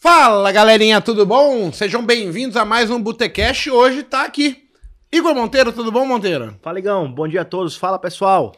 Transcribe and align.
Fala 0.00 0.52
galerinha, 0.52 1.00
tudo 1.00 1.26
bom? 1.26 1.72
Sejam 1.72 2.06
bem-vindos 2.06 2.56
a 2.56 2.64
mais 2.64 2.88
um 2.88 3.02
Botecast. 3.02 3.68
Hoje 3.68 4.04
tá 4.04 4.24
aqui 4.24 4.70
Igor 5.10 5.34
Monteiro, 5.34 5.72
tudo 5.72 5.90
bom, 5.90 6.06
Monteiro? 6.06 6.56
Fala, 6.62 6.78
Igão. 6.78 7.12
Bom 7.12 7.26
dia 7.26 7.40
a 7.40 7.44
todos. 7.44 7.74
Fala, 7.74 7.98
pessoal. 7.98 8.54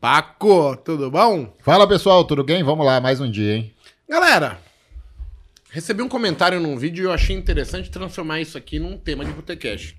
Paco, 0.00 0.74
tudo 0.78 1.10
bom? 1.10 1.54
Fala 1.60 1.86
pessoal, 1.86 2.24
tudo 2.24 2.42
bem? 2.42 2.62
Vamos 2.62 2.86
lá, 2.86 3.02
mais 3.02 3.20
um 3.20 3.30
dia, 3.30 3.56
hein? 3.56 3.74
Galera, 4.08 4.58
recebi 5.68 6.00
um 6.00 6.08
comentário 6.08 6.58
num 6.58 6.78
vídeo 6.78 7.02
e 7.02 7.04
eu 7.04 7.12
achei 7.12 7.36
interessante 7.36 7.90
transformar 7.90 8.40
isso 8.40 8.56
aqui 8.56 8.78
num 8.78 8.96
tema 8.96 9.26
de 9.26 9.32
Botecast. 9.32 9.94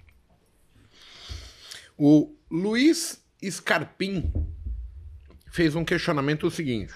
O 1.96 2.34
Luiz 2.50 3.24
Scarpim 3.48 4.34
fez 5.52 5.76
um 5.76 5.86
questionamento 5.86 6.48
o 6.48 6.52
seguinte. 6.52 6.96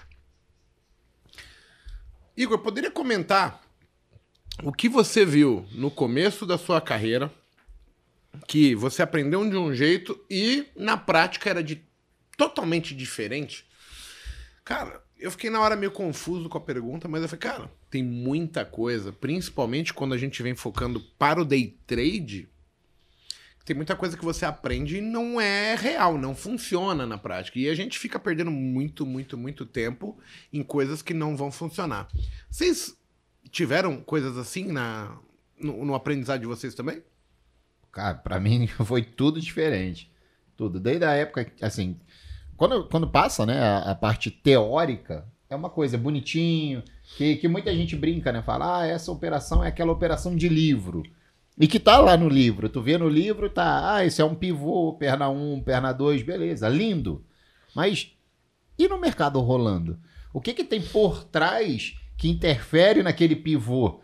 Igor, 2.36 2.58
poderia 2.58 2.90
comentar 2.90 3.63
o 4.62 4.72
que 4.72 4.88
você 4.88 5.26
viu 5.26 5.66
no 5.72 5.90
começo 5.90 6.46
da 6.46 6.58
sua 6.58 6.80
carreira 6.80 7.32
que 8.48 8.76
você 8.76 9.02
aprendeu 9.02 9.48
de 9.50 9.56
um 9.56 9.74
jeito 9.74 10.20
e 10.30 10.68
na 10.76 10.98
prática 10.98 11.50
era 11.50 11.64
de 11.64 11.82
totalmente 12.38 12.94
diferente? 12.94 13.66
Cara, 14.64 15.02
eu 15.18 15.32
fiquei 15.32 15.50
na 15.50 15.62
hora 15.62 15.76
meio 15.76 15.92
confuso 15.92 16.50
com 16.50 16.58
a 16.58 16.62
pergunta, 16.62 17.08
mas 17.08 17.22
eu 17.22 17.30
falei, 17.30 17.40
cara, 17.40 17.72
tem 17.90 18.04
muita 18.04 18.64
coisa, 18.64 19.12
principalmente 19.12 19.94
quando 19.94 20.14
a 20.14 20.18
gente 20.18 20.44
vem 20.44 20.56
focando 20.56 21.00
para 21.18 21.42
o 21.42 21.46
day 21.46 21.78
trade, 21.88 22.50
tem 23.66 23.76
muita 23.76 23.96
coisa 23.96 24.18
que 24.18 24.26
você 24.26 24.46
aprende 24.46 24.98
e 24.98 25.02
não 25.02 25.40
é 25.40 25.76
real, 25.76 26.18
não 26.18 26.36
funciona 26.36 27.08
na 27.08 27.18
prática. 27.18 27.58
E 27.58 27.70
a 27.70 27.76
gente 27.76 27.98
fica 27.98 28.20
perdendo 28.20 28.52
muito, 28.52 29.06
muito, 29.06 29.38
muito 29.38 29.66
tempo 29.66 30.20
em 30.52 30.62
coisas 30.62 31.02
que 31.02 31.14
não 31.14 31.38
vão 31.38 31.50
funcionar. 31.50 32.10
Vocês 32.50 32.98
tiveram 33.54 34.02
coisas 34.02 34.36
assim 34.36 34.66
na, 34.66 35.16
no, 35.62 35.86
no 35.86 35.96
aprendizado 35.96 36.42
de 36.42 36.48
vocês 36.48 36.74
também? 36.74 37.04
Cara, 37.92 38.16
pra 38.16 38.40
mim 38.40 38.68
foi 38.84 39.04
tudo 39.04 39.40
diferente. 39.40 40.12
Tudo. 40.58 40.80
Desde 40.80 41.06
a 41.06 41.12
época, 41.12 41.50
assim, 41.62 42.00
quando, 42.58 42.90
quando 42.90 43.08
passa, 43.08 43.46
né, 43.46 43.60
a, 43.60 43.92
a 43.92 43.96
parte 43.96 44.32
teórica, 44.32 45.26
é 45.50 45.56
uma 45.56 45.70
coisa 45.70 45.98
bonitinho, 45.98 46.84
que, 47.16 47.36
que 47.36 47.48
muita 47.48 47.74
gente 47.74 47.96
brinca, 47.96 48.32
né? 48.32 48.42
Fala, 48.42 48.80
ah, 48.80 48.88
essa 48.88 49.12
operação 49.12 49.64
é 49.64 49.68
aquela 49.68 49.92
operação 49.92 50.36
de 50.36 50.50
livro. 50.50 51.04
E 51.58 51.68
que 51.68 51.80
tá 51.80 52.00
lá 52.00 52.18
no 52.18 52.28
livro. 52.28 52.68
Tu 52.68 52.82
vê 52.82 52.98
no 52.98 53.08
livro, 53.08 53.50
tá, 53.50 53.94
ah, 53.94 54.04
esse 54.04 54.20
é 54.20 54.26
um 54.26 54.34
pivô, 54.34 54.94
perna 54.94 55.30
1, 55.30 55.62
perna 55.62 55.92
2, 55.92 56.24
beleza, 56.24 56.68
lindo. 56.68 57.24
Mas 57.76 58.12
e 58.80 58.88
no 58.88 59.00
mercado 59.00 59.40
rolando? 59.40 60.00
O 60.34 60.42
que 60.42 60.54
que 60.54 60.64
tem 60.64 60.82
por 60.82 61.24
trás 61.24 61.96
que 62.24 62.30
interfere 62.30 63.04
naquele 63.04 63.36
pivô? 63.36 64.00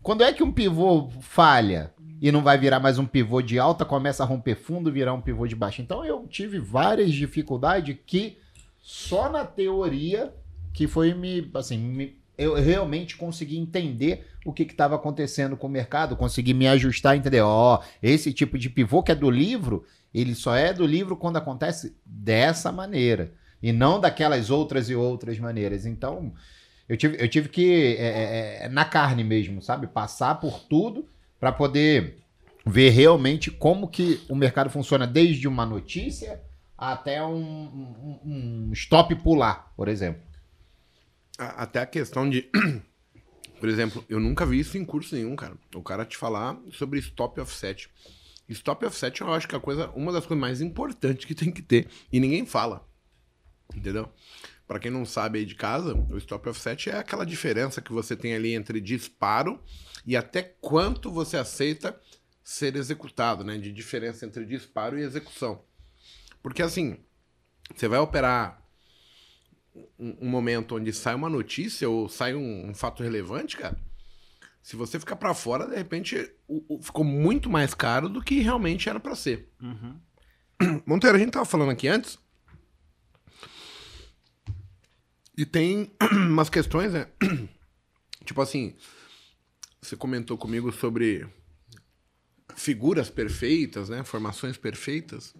Quando 0.00 0.22
é 0.22 0.32
que 0.32 0.44
um 0.44 0.52
pivô 0.52 1.10
falha 1.20 1.92
e 2.22 2.30
não 2.30 2.40
vai 2.40 2.56
virar 2.56 2.78
mais 2.78 3.00
um 3.00 3.04
pivô 3.04 3.42
de 3.42 3.58
alta, 3.58 3.84
começa 3.84 4.22
a 4.22 4.26
romper 4.26 4.54
fundo, 4.54 4.92
virar 4.92 5.12
um 5.12 5.20
pivô 5.20 5.44
de 5.44 5.56
baixo? 5.56 5.82
Então 5.82 6.04
eu 6.04 6.24
tive 6.28 6.60
várias 6.60 7.12
dificuldades 7.12 7.96
que 8.06 8.38
só 8.80 9.28
na 9.28 9.44
teoria 9.44 10.32
que 10.72 10.86
foi 10.86 11.14
me, 11.14 11.50
assim, 11.52 11.76
me, 11.76 12.16
eu 12.38 12.54
realmente 12.54 13.16
consegui 13.16 13.58
entender 13.58 14.24
o 14.46 14.52
que 14.52 14.62
estava 14.62 14.94
acontecendo 14.94 15.56
com 15.56 15.66
o 15.66 15.70
mercado, 15.70 16.14
consegui 16.14 16.54
me 16.54 16.68
ajustar, 16.68 17.16
entender, 17.16 17.40
ó, 17.40 17.82
esse 18.00 18.32
tipo 18.32 18.56
de 18.56 18.70
pivô 18.70 19.02
que 19.02 19.10
é 19.10 19.16
do 19.16 19.28
livro, 19.28 19.84
ele 20.14 20.36
só 20.36 20.54
é 20.54 20.72
do 20.72 20.86
livro 20.86 21.16
quando 21.16 21.38
acontece 21.38 21.96
dessa 22.06 22.70
maneira 22.70 23.34
e 23.60 23.72
não 23.72 23.98
daquelas 23.98 24.48
outras 24.48 24.88
e 24.88 24.94
outras 24.94 25.40
maneiras. 25.40 25.86
Então, 25.86 26.32
eu 26.88 26.96
tive, 26.96 27.22
eu 27.22 27.28
tive 27.28 27.48
que, 27.48 27.96
é, 27.98 28.06
é, 28.06 28.64
é 28.64 28.68
na 28.68 28.84
carne 28.84 29.24
mesmo, 29.24 29.62
sabe? 29.62 29.86
Passar 29.86 30.34
por 30.36 30.60
tudo 30.60 31.08
para 31.40 31.52
poder 31.52 32.18
ver 32.66 32.90
realmente 32.90 33.50
como 33.50 33.88
que 33.88 34.20
o 34.28 34.34
mercado 34.34 34.70
funciona 34.70 35.06
desde 35.06 35.46
uma 35.46 35.66
notícia 35.66 36.40
até 36.76 37.22
um, 37.22 37.34
um, 37.34 38.20
um 38.24 38.72
stop 38.72 39.14
pular, 39.16 39.72
por 39.76 39.88
exemplo. 39.88 40.22
Até 41.38 41.80
a 41.80 41.86
questão 41.86 42.28
de. 42.28 42.48
Por 43.60 43.68
exemplo, 43.70 44.04
eu 44.10 44.20
nunca 44.20 44.44
vi 44.44 44.58
isso 44.58 44.76
em 44.76 44.84
curso 44.84 45.14
nenhum, 45.14 45.34
cara. 45.34 45.54
O 45.74 45.82
cara 45.82 46.04
te 46.04 46.18
falar 46.18 46.58
sobre 46.70 46.98
stop 46.98 47.40
offset. 47.40 47.88
Stop 48.48 48.84
offset 48.84 49.22
eu 49.22 49.32
acho 49.32 49.48
que 49.48 49.54
é 49.54 49.58
a 49.58 49.60
coisa, 49.60 49.88
uma 49.94 50.12
das 50.12 50.26
coisas 50.26 50.40
mais 50.40 50.60
importantes 50.60 51.24
que 51.24 51.34
tem 51.34 51.50
que 51.50 51.62
ter. 51.62 51.88
E 52.12 52.20
ninguém 52.20 52.44
fala. 52.44 52.86
Entendeu? 53.74 54.10
Para 54.66 54.78
quem 54.78 54.90
não 54.90 55.04
sabe 55.04 55.38
aí 55.38 55.44
de 55.44 55.54
casa, 55.54 55.94
o 55.94 56.16
stop 56.16 56.48
offset 56.48 56.88
é 56.88 56.98
aquela 56.98 57.26
diferença 57.26 57.82
que 57.82 57.92
você 57.92 58.16
tem 58.16 58.34
ali 58.34 58.54
entre 58.54 58.80
disparo 58.80 59.62
e 60.06 60.16
até 60.16 60.42
quanto 60.42 61.10
você 61.10 61.36
aceita 61.36 61.98
ser 62.42 62.74
executado, 62.76 63.44
né? 63.44 63.58
De 63.58 63.70
diferença 63.70 64.24
entre 64.24 64.44
disparo 64.46 64.98
e 64.98 65.02
execução. 65.02 65.62
Porque 66.42 66.62
assim, 66.62 66.98
você 67.74 67.88
vai 67.88 67.98
operar 67.98 68.62
um, 69.98 70.16
um 70.22 70.28
momento 70.28 70.76
onde 70.76 70.92
sai 70.92 71.14
uma 71.14 71.28
notícia 71.28 71.88
ou 71.88 72.08
sai 72.08 72.34
um, 72.34 72.70
um 72.70 72.74
fato 72.74 73.02
relevante, 73.02 73.56
cara. 73.56 73.76
Se 74.62 74.76
você 74.76 74.98
ficar 74.98 75.16
para 75.16 75.34
fora, 75.34 75.66
de 75.66 75.76
repente 75.76 76.30
o, 76.48 76.76
o, 76.76 76.82
ficou 76.82 77.04
muito 77.04 77.50
mais 77.50 77.74
caro 77.74 78.08
do 78.08 78.22
que 78.22 78.40
realmente 78.40 78.88
era 78.88 78.98
para 78.98 79.14
ser. 79.14 79.52
Uhum. 79.60 80.00
Monteiro, 80.86 81.16
a 81.16 81.20
gente 81.20 81.32
tava 81.32 81.44
falando 81.44 81.70
aqui 81.70 81.86
antes 81.86 82.18
e 85.36 85.44
tem 85.44 85.90
umas 86.12 86.48
questões, 86.48 86.92
né? 86.92 87.08
tipo 88.24 88.40
assim, 88.40 88.74
você 89.80 89.96
comentou 89.96 90.38
comigo 90.38 90.72
sobre 90.72 91.26
figuras 92.54 93.10
perfeitas, 93.10 93.88
né? 93.88 94.04
Formações 94.04 94.56
perfeitas. 94.56 95.34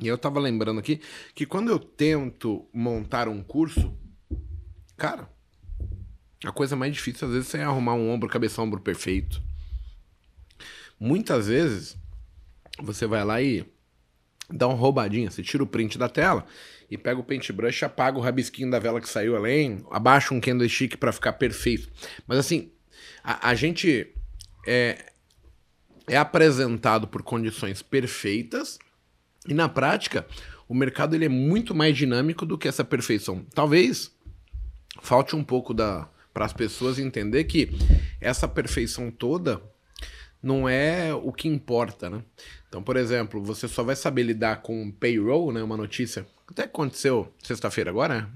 E 0.00 0.06
eu 0.06 0.16
tava 0.16 0.40
lembrando 0.40 0.80
aqui 0.80 1.00
que 1.34 1.46
quando 1.46 1.70
eu 1.70 1.78
tento 1.78 2.68
montar 2.72 3.28
um 3.28 3.42
curso, 3.42 3.96
cara, 4.96 5.28
a 6.44 6.52
coisa 6.52 6.74
mais 6.74 6.94
difícil 6.94 7.28
às 7.28 7.34
vezes 7.34 7.54
é 7.54 7.62
arrumar 7.62 7.94
um 7.94 8.10
ombro, 8.10 8.28
cabeça, 8.28 8.62
ombro 8.62 8.80
perfeito. 8.80 9.42
Muitas 10.98 11.46
vezes 11.48 11.96
você 12.80 13.06
vai 13.06 13.24
lá 13.24 13.42
e 13.42 13.66
dá 14.52 14.68
uma 14.68 14.76
roubadinha, 14.76 15.30
você 15.30 15.42
tira 15.42 15.62
o 15.62 15.66
print 15.66 15.98
da 15.98 16.08
tela 16.08 16.44
e 16.90 16.98
pega 16.98 17.18
o 17.18 17.24
paintbrush, 17.24 17.84
apaga 17.84 18.18
o 18.18 18.20
rabisquinho 18.20 18.70
da 18.70 18.78
vela 18.78 19.00
que 19.00 19.08
saiu 19.08 19.34
além, 19.34 19.84
abaixa 19.90 20.34
um 20.34 20.40
candlestick 20.40 20.96
para 20.96 21.12
ficar 21.12 21.32
perfeito. 21.34 21.88
Mas 22.26 22.38
assim, 22.38 22.70
a, 23.24 23.48
a 23.50 23.54
gente 23.54 24.12
é, 24.66 25.12
é 26.06 26.16
apresentado 26.16 27.08
por 27.08 27.22
condições 27.22 27.82
perfeitas 27.82 28.78
e 29.48 29.54
na 29.54 29.68
prática 29.68 30.26
o 30.68 30.74
mercado 30.74 31.14
ele 31.14 31.24
é 31.24 31.28
muito 31.28 31.74
mais 31.74 31.96
dinâmico 31.96 32.44
do 32.46 32.58
que 32.58 32.68
essa 32.68 32.84
perfeição. 32.84 33.44
Talvez 33.54 34.12
falte 35.00 35.34
um 35.34 35.42
pouco 35.42 35.72
da 35.72 36.08
para 36.32 36.46
as 36.46 36.52
pessoas 36.52 36.98
entender 36.98 37.44
que 37.44 37.70
essa 38.20 38.48
perfeição 38.48 39.10
toda 39.10 39.60
não 40.42 40.68
é 40.68 41.14
o 41.14 41.32
que 41.32 41.48
importa, 41.48 42.10
né? 42.10 42.22
Então, 42.68 42.82
por 42.82 42.96
exemplo, 42.96 43.42
você 43.42 43.68
só 43.68 43.82
vai 43.82 43.94
saber 43.94 44.22
lidar 44.24 44.62
com 44.62 44.90
payroll, 44.90 45.52
né? 45.52 45.62
Uma 45.62 45.76
notícia 45.76 46.26
até 46.52 46.64
aconteceu 46.64 47.32
sexta-feira 47.42 47.90
agora? 47.90 48.30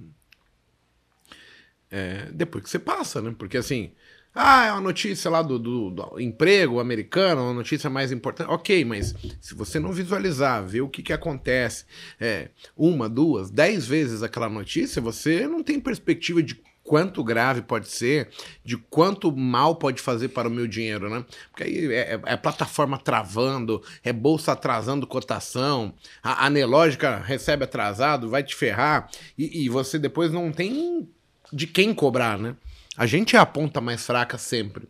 É, 1.90 2.28
depois 2.32 2.64
que 2.64 2.70
você 2.70 2.78
passa, 2.78 3.20
né? 3.20 3.34
Porque 3.38 3.58
assim, 3.58 3.92
ah, 4.34 4.66
é 4.66 4.72
uma 4.72 4.80
notícia 4.80 5.30
lá 5.30 5.42
do, 5.42 5.58
do, 5.58 5.90
do, 5.90 6.20
emprego 6.20 6.80
americano, 6.80 7.42
uma 7.42 7.54
notícia 7.54 7.88
mais 7.88 8.12
importante. 8.12 8.50
Ok, 8.50 8.84
mas 8.84 9.14
se 9.40 9.54
você 9.54 9.78
não 9.78 9.92
visualizar, 9.92 10.66
ver 10.66 10.80
o 10.80 10.88
que, 10.88 11.02
que 11.02 11.12
acontece 11.12 11.84
é, 12.20 12.50
uma, 12.76 13.08
duas, 13.08 13.50
dez 13.50 13.86
vezes 13.86 14.22
aquela 14.22 14.48
notícia, 14.48 15.00
você 15.00 15.46
não 15.46 15.62
tem 15.62 15.78
perspectiva 15.78 16.42
de 16.42 16.60
quanto 16.86 17.24
grave 17.24 17.62
pode 17.62 17.88
ser, 17.88 18.30
de 18.64 18.76
quanto 18.76 19.36
mal 19.36 19.74
pode 19.74 20.00
fazer 20.00 20.28
para 20.28 20.48
o 20.48 20.50
meu 20.50 20.68
dinheiro, 20.68 21.10
né? 21.10 21.24
Porque 21.50 21.64
aí 21.64 21.92
é, 21.92 22.14
é, 22.14 22.20
é 22.24 22.36
plataforma 22.36 22.96
travando, 22.96 23.82
é 24.04 24.12
bolsa 24.12 24.52
atrasando 24.52 25.06
cotação, 25.06 25.92
a 26.22 26.46
anelógica 26.46 27.18
recebe 27.18 27.64
atrasado, 27.64 28.30
vai 28.30 28.44
te 28.44 28.54
ferrar, 28.54 29.10
e, 29.36 29.64
e 29.64 29.68
você 29.68 29.98
depois 29.98 30.32
não 30.32 30.52
tem 30.52 31.08
de 31.52 31.66
quem 31.66 31.92
cobrar, 31.92 32.38
né? 32.38 32.56
A 32.96 33.04
gente 33.04 33.36
é 33.36 33.38
a 33.38 33.46
ponta 33.46 33.80
mais 33.80 34.06
fraca 34.06 34.38
sempre. 34.38 34.88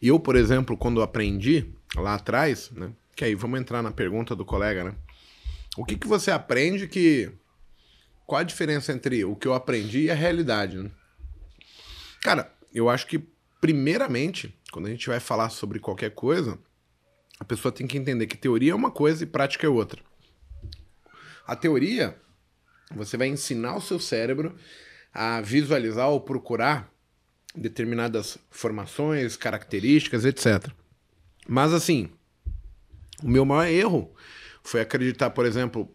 E 0.00 0.08
eu, 0.08 0.18
por 0.18 0.36
exemplo, 0.36 0.76
quando 0.76 1.02
aprendi 1.02 1.66
lá 1.96 2.14
atrás, 2.14 2.70
né? 2.70 2.90
Que 3.14 3.24
aí 3.24 3.34
vamos 3.34 3.60
entrar 3.60 3.82
na 3.82 3.90
pergunta 3.90 4.34
do 4.34 4.44
colega, 4.44 4.84
né? 4.84 4.94
O 5.76 5.84
que, 5.84 5.96
que 5.96 6.06
você 6.06 6.30
aprende 6.30 6.88
que 6.88 7.30
qual 8.30 8.38
a 8.38 8.44
diferença 8.44 8.92
entre 8.92 9.24
o 9.24 9.34
que 9.34 9.48
eu 9.48 9.54
aprendi 9.54 10.02
e 10.02 10.10
a 10.10 10.14
realidade? 10.14 10.76
Né? 10.76 10.88
Cara, 12.22 12.54
eu 12.72 12.88
acho 12.88 13.04
que, 13.08 13.18
primeiramente, 13.60 14.56
quando 14.70 14.86
a 14.86 14.90
gente 14.90 15.08
vai 15.08 15.18
falar 15.18 15.50
sobre 15.50 15.80
qualquer 15.80 16.12
coisa, 16.14 16.56
a 17.40 17.44
pessoa 17.44 17.72
tem 17.72 17.88
que 17.88 17.98
entender 17.98 18.28
que 18.28 18.36
teoria 18.36 18.70
é 18.70 18.74
uma 18.74 18.92
coisa 18.92 19.24
e 19.24 19.26
prática 19.26 19.66
é 19.66 19.68
outra. 19.68 20.00
A 21.44 21.56
teoria, 21.56 22.16
você 22.94 23.16
vai 23.16 23.26
ensinar 23.26 23.74
o 23.74 23.80
seu 23.80 23.98
cérebro 23.98 24.54
a 25.12 25.40
visualizar 25.40 26.08
ou 26.08 26.20
procurar 26.20 26.88
determinadas 27.52 28.38
formações, 28.48 29.36
características, 29.36 30.24
etc. 30.24 30.70
Mas 31.48 31.72
assim, 31.72 32.08
o 33.24 33.28
meu 33.28 33.44
maior 33.44 33.66
erro 33.66 34.14
foi 34.62 34.80
acreditar, 34.80 35.30
por 35.30 35.44
exemplo, 35.44 35.92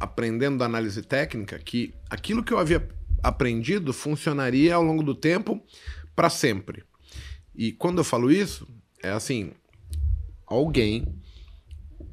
aprendendo 0.00 0.58
da 0.58 0.64
análise 0.64 1.02
técnica, 1.02 1.58
que 1.58 1.94
aquilo 2.08 2.42
que 2.42 2.52
eu 2.52 2.58
havia 2.58 2.88
aprendido 3.22 3.92
funcionaria 3.92 4.74
ao 4.74 4.82
longo 4.82 5.02
do 5.02 5.14
tempo 5.14 5.62
para 6.16 6.30
sempre. 6.30 6.82
E 7.54 7.72
quando 7.72 7.98
eu 7.98 8.04
falo 8.04 8.32
isso, 8.32 8.66
é 9.02 9.10
assim, 9.10 9.52
alguém 10.46 11.20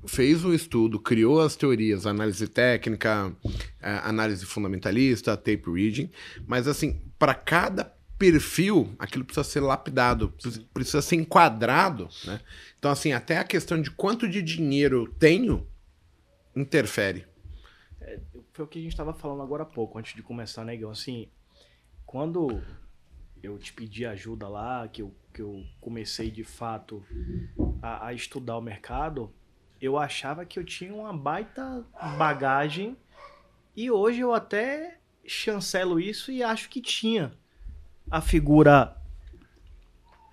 fez 0.06 0.44
o 0.44 0.54
estudo, 0.54 1.00
criou 1.00 1.42
as 1.42 1.56
teorias, 1.56 2.06
análise 2.06 2.48
técnica, 2.48 3.34
é, 3.82 3.92
análise 4.04 4.46
fundamentalista, 4.46 5.36
tape 5.36 5.64
reading, 5.66 6.10
mas 6.46 6.68
assim, 6.68 7.02
para 7.18 7.34
cada 7.34 7.94
perfil, 8.18 8.96
aquilo 8.98 9.24
precisa 9.24 9.44
ser 9.44 9.60
lapidado, 9.60 10.34
precisa 10.74 11.02
ser 11.02 11.16
enquadrado, 11.16 12.10
né? 12.26 12.42
Então, 12.80 12.92
assim, 12.92 13.12
até 13.12 13.38
a 13.38 13.44
questão 13.44 13.82
de 13.82 13.92
quanto 13.92 14.28
de 14.28 14.42
dinheiro 14.42 15.04
eu 15.04 15.08
tenho 15.08 15.68
interfere. 16.56 17.26
Foi 18.58 18.66
o 18.66 18.68
que 18.68 18.80
a 18.80 18.82
gente 18.82 18.92
estava 18.92 19.14
falando 19.14 19.44
agora 19.44 19.62
há 19.62 19.68
pouco, 19.68 20.00
antes 20.00 20.16
de 20.16 20.24
começar, 20.24 20.66
né, 20.66 20.74
Igor? 20.74 20.90
Assim, 20.90 21.30
quando 22.08 22.60
eu 23.44 23.56
te 23.60 23.72
pedi 23.72 24.04
ajuda 24.04 24.48
lá, 24.48 24.88
que 24.88 25.04
eu, 25.04 25.14
que 25.32 25.44
eu 25.44 25.64
comecei 25.80 26.32
de 26.32 26.44
fato 26.44 27.06
a, 27.84 28.08
a 28.08 28.14
estudar 28.16 28.58
o 28.58 28.62
mercado, 28.62 29.32
eu 29.80 29.96
achava 29.96 30.44
que 30.44 30.58
eu 30.58 30.64
tinha 30.64 30.92
uma 30.92 31.16
baita 31.16 31.86
bagagem 32.18 32.98
e 33.76 33.92
hoje 33.92 34.22
eu 34.22 34.34
até 34.34 34.98
chancelo 35.24 36.00
isso 36.00 36.32
e 36.32 36.42
acho 36.42 36.68
que 36.68 36.82
tinha 36.82 37.32
a 38.10 38.22
figura 38.22 39.00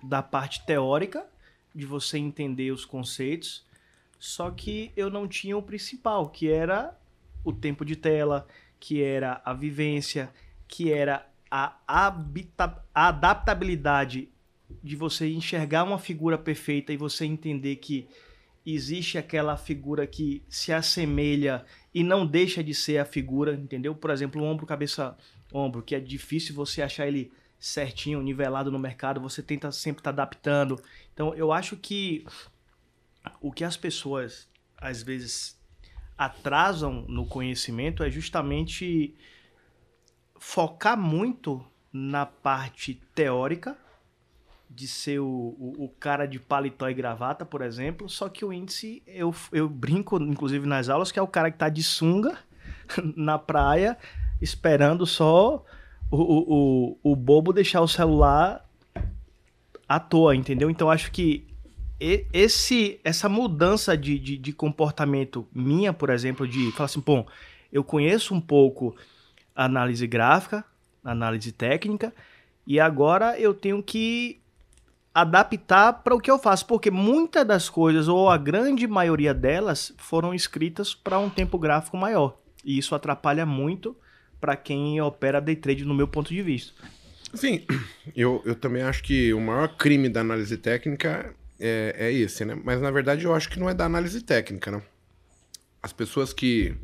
da 0.01 0.23
parte 0.23 0.65
teórica, 0.65 1.29
de 1.75 1.85
você 1.85 2.17
entender 2.17 2.71
os 2.71 2.85
conceitos, 2.85 3.67
só 4.17 4.49
que 4.49 4.91
eu 4.97 5.11
não 5.11 5.27
tinha 5.27 5.55
o 5.55 5.61
principal, 5.61 6.27
que 6.31 6.49
era 6.49 6.97
o 7.45 7.53
tempo 7.53 7.85
de 7.85 7.95
tela, 7.95 8.45
que 8.79 9.01
era 9.01 9.41
a 9.45 9.53
vivência, 9.53 10.29
que 10.67 10.91
era 10.91 11.25
a, 11.49 11.77
a 11.87 12.13
adaptabilidade 12.93 14.29
de 14.83 14.95
você 14.95 15.29
enxergar 15.31 15.83
uma 15.83 15.99
figura 15.99 16.37
perfeita 16.37 16.91
e 16.91 16.97
você 16.97 17.23
entender 17.25 17.77
que 17.77 18.07
existe 18.65 19.17
aquela 19.17 19.55
figura 19.55 20.07
que 20.07 20.43
se 20.49 20.73
assemelha 20.73 21.63
e 21.93 22.03
não 22.03 22.25
deixa 22.25 22.63
de 22.63 22.73
ser 22.73 22.97
a 22.97 23.05
figura, 23.05 23.53
entendeu? 23.53 23.93
Por 23.93 24.09
exemplo, 24.09 24.41
o 24.41 24.45
ombro, 24.45 24.65
cabeça, 24.65 25.15
ombro, 25.53 25.83
que 25.83 25.93
é 25.93 25.99
difícil 25.99 26.55
você 26.55 26.81
achar 26.81 27.07
ele 27.07 27.31
certinho, 27.59 28.21
nivelado 28.21 28.71
no 28.71 28.79
mercado, 28.79 29.21
você 29.21 29.41
tenta 29.41 29.71
sempre 29.71 30.01
estar 30.01 30.11
tá 30.11 30.23
adaptando. 30.23 30.81
Então, 31.13 31.33
eu 31.35 31.51
acho 31.51 31.77
que 31.77 32.25
o 33.39 33.51
que 33.51 33.63
as 33.63 33.77
pessoas 33.77 34.49
às 34.77 35.01
vezes 35.01 35.54
atrasam 36.17 37.05
no 37.07 37.25
conhecimento 37.25 38.03
é 38.03 38.09
justamente 38.09 39.13
focar 40.39 40.97
muito 40.97 41.65
na 41.91 42.25
parte 42.25 43.01
teórica 43.13 43.77
de 44.69 44.87
ser 44.87 45.19
o, 45.19 45.25
o, 45.25 45.85
o, 45.85 45.89
cara 45.99 46.25
de 46.25 46.39
paletó 46.39 46.89
e 46.89 46.93
gravata, 46.93 47.45
por 47.45 47.61
exemplo, 47.61 48.09
só 48.09 48.27
que 48.27 48.43
o 48.43 48.51
índice, 48.51 49.01
eu, 49.07 49.33
eu 49.51 49.69
brinco, 49.69 50.21
inclusive 50.21 50.67
nas 50.67 50.89
aulas, 50.89 51.11
que 51.11 51.19
é 51.19 51.21
o 51.21 51.27
cara 51.27 51.49
que 51.49 51.57
tá 51.57 51.69
de 51.69 51.81
sunga 51.81 52.37
na 53.15 53.39
praia, 53.39 53.97
esperando 54.41 55.05
só 55.05 55.63
o, 56.11 56.17
o, 56.17 57.11
o, 57.11 57.15
bobo 57.15 57.53
deixar 57.53 57.81
o 57.81 57.87
celular 57.87 58.65
à 59.87 59.99
toa, 59.99 60.35
entendeu? 60.35 60.69
Então 60.69 60.89
acho 60.89 61.11
que 61.11 61.47
esse, 61.99 62.99
essa 63.03 63.29
mudança 63.29 63.95
de, 63.97 64.19
de, 64.19 64.37
de 64.37 64.53
comportamento 64.53 65.47
minha, 65.53 65.93
por 65.93 66.09
exemplo, 66.09 66.47
de 66.47 66.71
falar 66.71 66.85
assim, 66.85 66.99
bom, 66.99 67.25
eu 67.71 67.83
conheço 67.83 68.33
um 68.33 68.41
pouco 68.41 68.95
análise 69.55 70.05
gráfica, 70.05 70.65
análise 71.03 71.51
técnica, 71.51 72.13
e 72.67 72.79
agora 72.79 73.39
eu 73.39 73.53
tenho 73.53 73.81
que 73.81 74.39
adaptar 75.13 75.93
para 76.03 76.13
o 76.13 76.19
que 76.19 76.29
eu 76.29 76.37
faço, 76.37 76.65
porque 76.65 76.91
muitas 76.91 77.47
das 77.47 77.69
coisas, 77.69 78.09
ou 78.09 78.29
a 78.29 78.37
grande 78.37 78.85
maioria 78.85 79.33
delas, 79.33 79.93
foram 79.97 80.33
escritas 80.33 80.93
para 80.93 81.17
um 81.19 81.29
tempo 81.29 81.57
gráfico 81.57 81.95
maior. 81.95 82.37
E 82.65 82.77
isso 82.77 82.93
atrapalha 82.93 83.45
muito 83.45 83.95
para 84.41 84.57
quem 84.57 84.99
opera 84.99 85.39
day 85.39 85.55
trade, 85.55 85.85
no 85.85 85.93
meu 85.93 86.07
ponto 86.07 86.33
de 86.33 86.41
vista. 86.41 86.73
Sim, 87.33 87.65
eu, 88.15 88.41
eu 88.45 88.55
também 88.55 88.83
acho 88.83 89.03
que 89.03 89.33
o 89.33 89.39
maior 89.39 89.69
crime 89.77 90.09
da 90.09 90.21
análise 90.21 90.57
técnica 90.57 91.33
é, 91.59 91.95
é 91.97 92.11
esse, 92.11 92.45
né? 92.45 92.59
Mas 92.63 92.81
na 92.81 92.91
verdade 92.91 93.25
eu 93.25 93.33
acho 93.33 93.49
que 93.49 93.59
não 93.59 93.69
é 93.69 93.73
da 93.73 93.85
análise 93.85 94.21
técnica, 94.21 94.71
né? 94.71 94.81
As 95.81 95.93
pessoas 95.93 96.33
que 96.33 96.75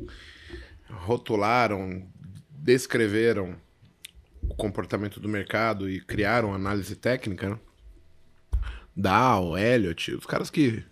rotularam, 0.88 2.06
descreveram 2.50 3.56
o 4.42 4.54
comportamento 4.54 5.20
do 5.20 5.28
mercado 5.28 5.88
e 5.88 6.00
criaram 6.00 6.54
análise 6.54 6.94
técnica, 6.96 7.50
né? 7.50 7.58
Dow, 8.94 9.56
Elliott, 9.56 10.14
os 10.14 10.26
caras 10.26 10.50
que 10.50 10.84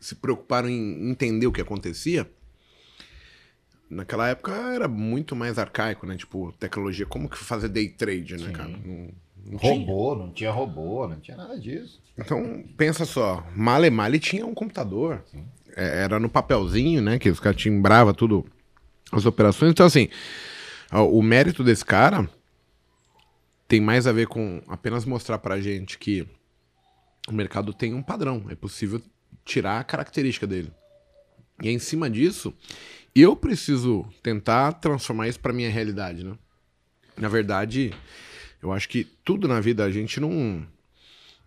se 0.00 0.14
preocuparam 0.14 0.68
em 0.68 1.10
entender 1.10 1.46
o 1.46 1.52
que 1.52 1.60
acontecia, 1.60 2.28
naquela 3.90 4.28
época 4.28 4.52
era 4.52 4.88
muito 4.88 5.36
mais 5.36 5.58
arcaico, 5.58 6.06
né? 6.06 6.16
Tipo, 6.16 6.52
tecnologia, 6.52 7.06
como 7.06 7.28
que 7.28 7.36
fazer 7.36 7.68
day 7.68 7.88
trade, 7.88 8.36
né, 8.36 8.46
Sim. 8.46 8.52
cara? 8.52 8.68
Não, 8.68 9.10
não 9.44 9.58
robô, 9.58 10.14
tinha. 10.14 10.26
não 10.26 10.32
tinha 10.32 10.50
robô, 10.50 11.08
não 11.08 11.20
tinha 11.20 11.36
nada 11.36 11.58
disso. 11.58 12.00
Então, 12.18 12.64
pensa 12.76 13.04
só, 13.04 13.46
male 13.54 13.90
male 13.90 14.18
tinha 14.18 14.46
um 14.46 14.54
computador. 14.54 15.22
É, 15.76 16.04
era 16.04 16.18
no 16.18 16.28
papelzinho, 16.28 17.02
né? 17.02 17.18
Que 17.18 17.28
os 17.28 17.38
caras 17.38 17.60
timbravam 17.60 18.14
tudo, 18.14 18.46
as 19.12 19.26
operações. 19.26 19.70
Então, 19.70 19.84
assim, 19.84 20.08
o 20.90 21.22
mérito 21.22 21.62
desse 21.62 21.84
cara 21.84 22.28
tem 23.68 23.80
mais 23.80 24.06
a 24.06 24.12
ver 24.12 24.26
com 24.26 24.62
apenas 24.68 25.04
mostrar 25.04 25.38
pra 25.38 25.60
gente 25.60 25.98
que 25.98 26.26
o 27.28 27.32
mercado 27.32 27.74
tem 27.74 27.92
um 27.92 28.02
padrão, 28.02 28.46
é 28.48 28.54
possível 28.54 29.02
tirar 29.44 29.80
a 29.80 29.84
característica 29.84 30.46
dele. 30.46 30.72
E 31.62 31.68
em 31.68 31.78
cima 31.78 32.08
disso, 32.08 32.54
eu 33.14 33.34
preciso 33.34 34.06
tentar 34.22 34.72
transformar 34.74 35.28
isso 35.28 35.40
para 35.40 35.52
minha 35.52 35.70
realidade, 35.70 36.24
né? 36.24 36.36
Na 37.16 37.28
verdade, 37.28 37.92
eu 38.62 38.72
acho 38.72 38.88
que 38.88 39.04
tudo 39.24 39.48
na 39.48 39.60
vida 39.60 39.84
a 39.84 39.90
gente 39.90 40.20
não 40.20 40.66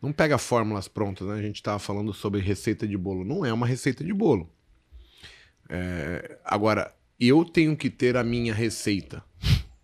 não 0.02 0.12
pega 0.12 0.38
fórmulas 0.38 0.88
prontas, 0.88 1.28
né? 1.28 1.36
A 1.36 1.42
gente 1.42 1.58
estava 1.58 1.80
falando 1.80 2.14
sobre 2.14 2.40
receita 2.42 2.88
de 2.88 2.98
bolo, 2.98 3.26
não 3.26 3.46
é 3.46 3.52
uma 3.52 3.68
receita 3.68 4.04
de 4.04 4.14
bolo. 4.14 4.50
É... 5.70 6.40
agora, 6.44 6.94
eu 7.20 7.44
tenho 7.46 7.76
que 7.76 7.90
ter 7.90 8.16
a 8.16 8.24
minha 8.24 8.54
receita. 8.54 9.24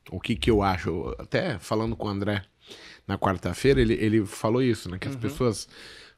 O 0.10 0.20
que 0.20 0.36
que 0.36 0.50
eu 0.50 0.62
acho? 0.62 1.14
Até 1.20 1.58
falando 1.60 1.96
com 1.96 2.08
o 2.08 2.12
André, 2.12 2.44
na 3.08 3.18
quarta-feira, 3.18 3.82
ele, 3.82 3.94
ele 3.94 4.26
falou 4.26 4.62
isso, 4.62 4.90
né? 4.90 4.98
Que 4.98 5.08
as 5.08 5.16
uhum. 5.16 5.22
pessoas 5.22 5.68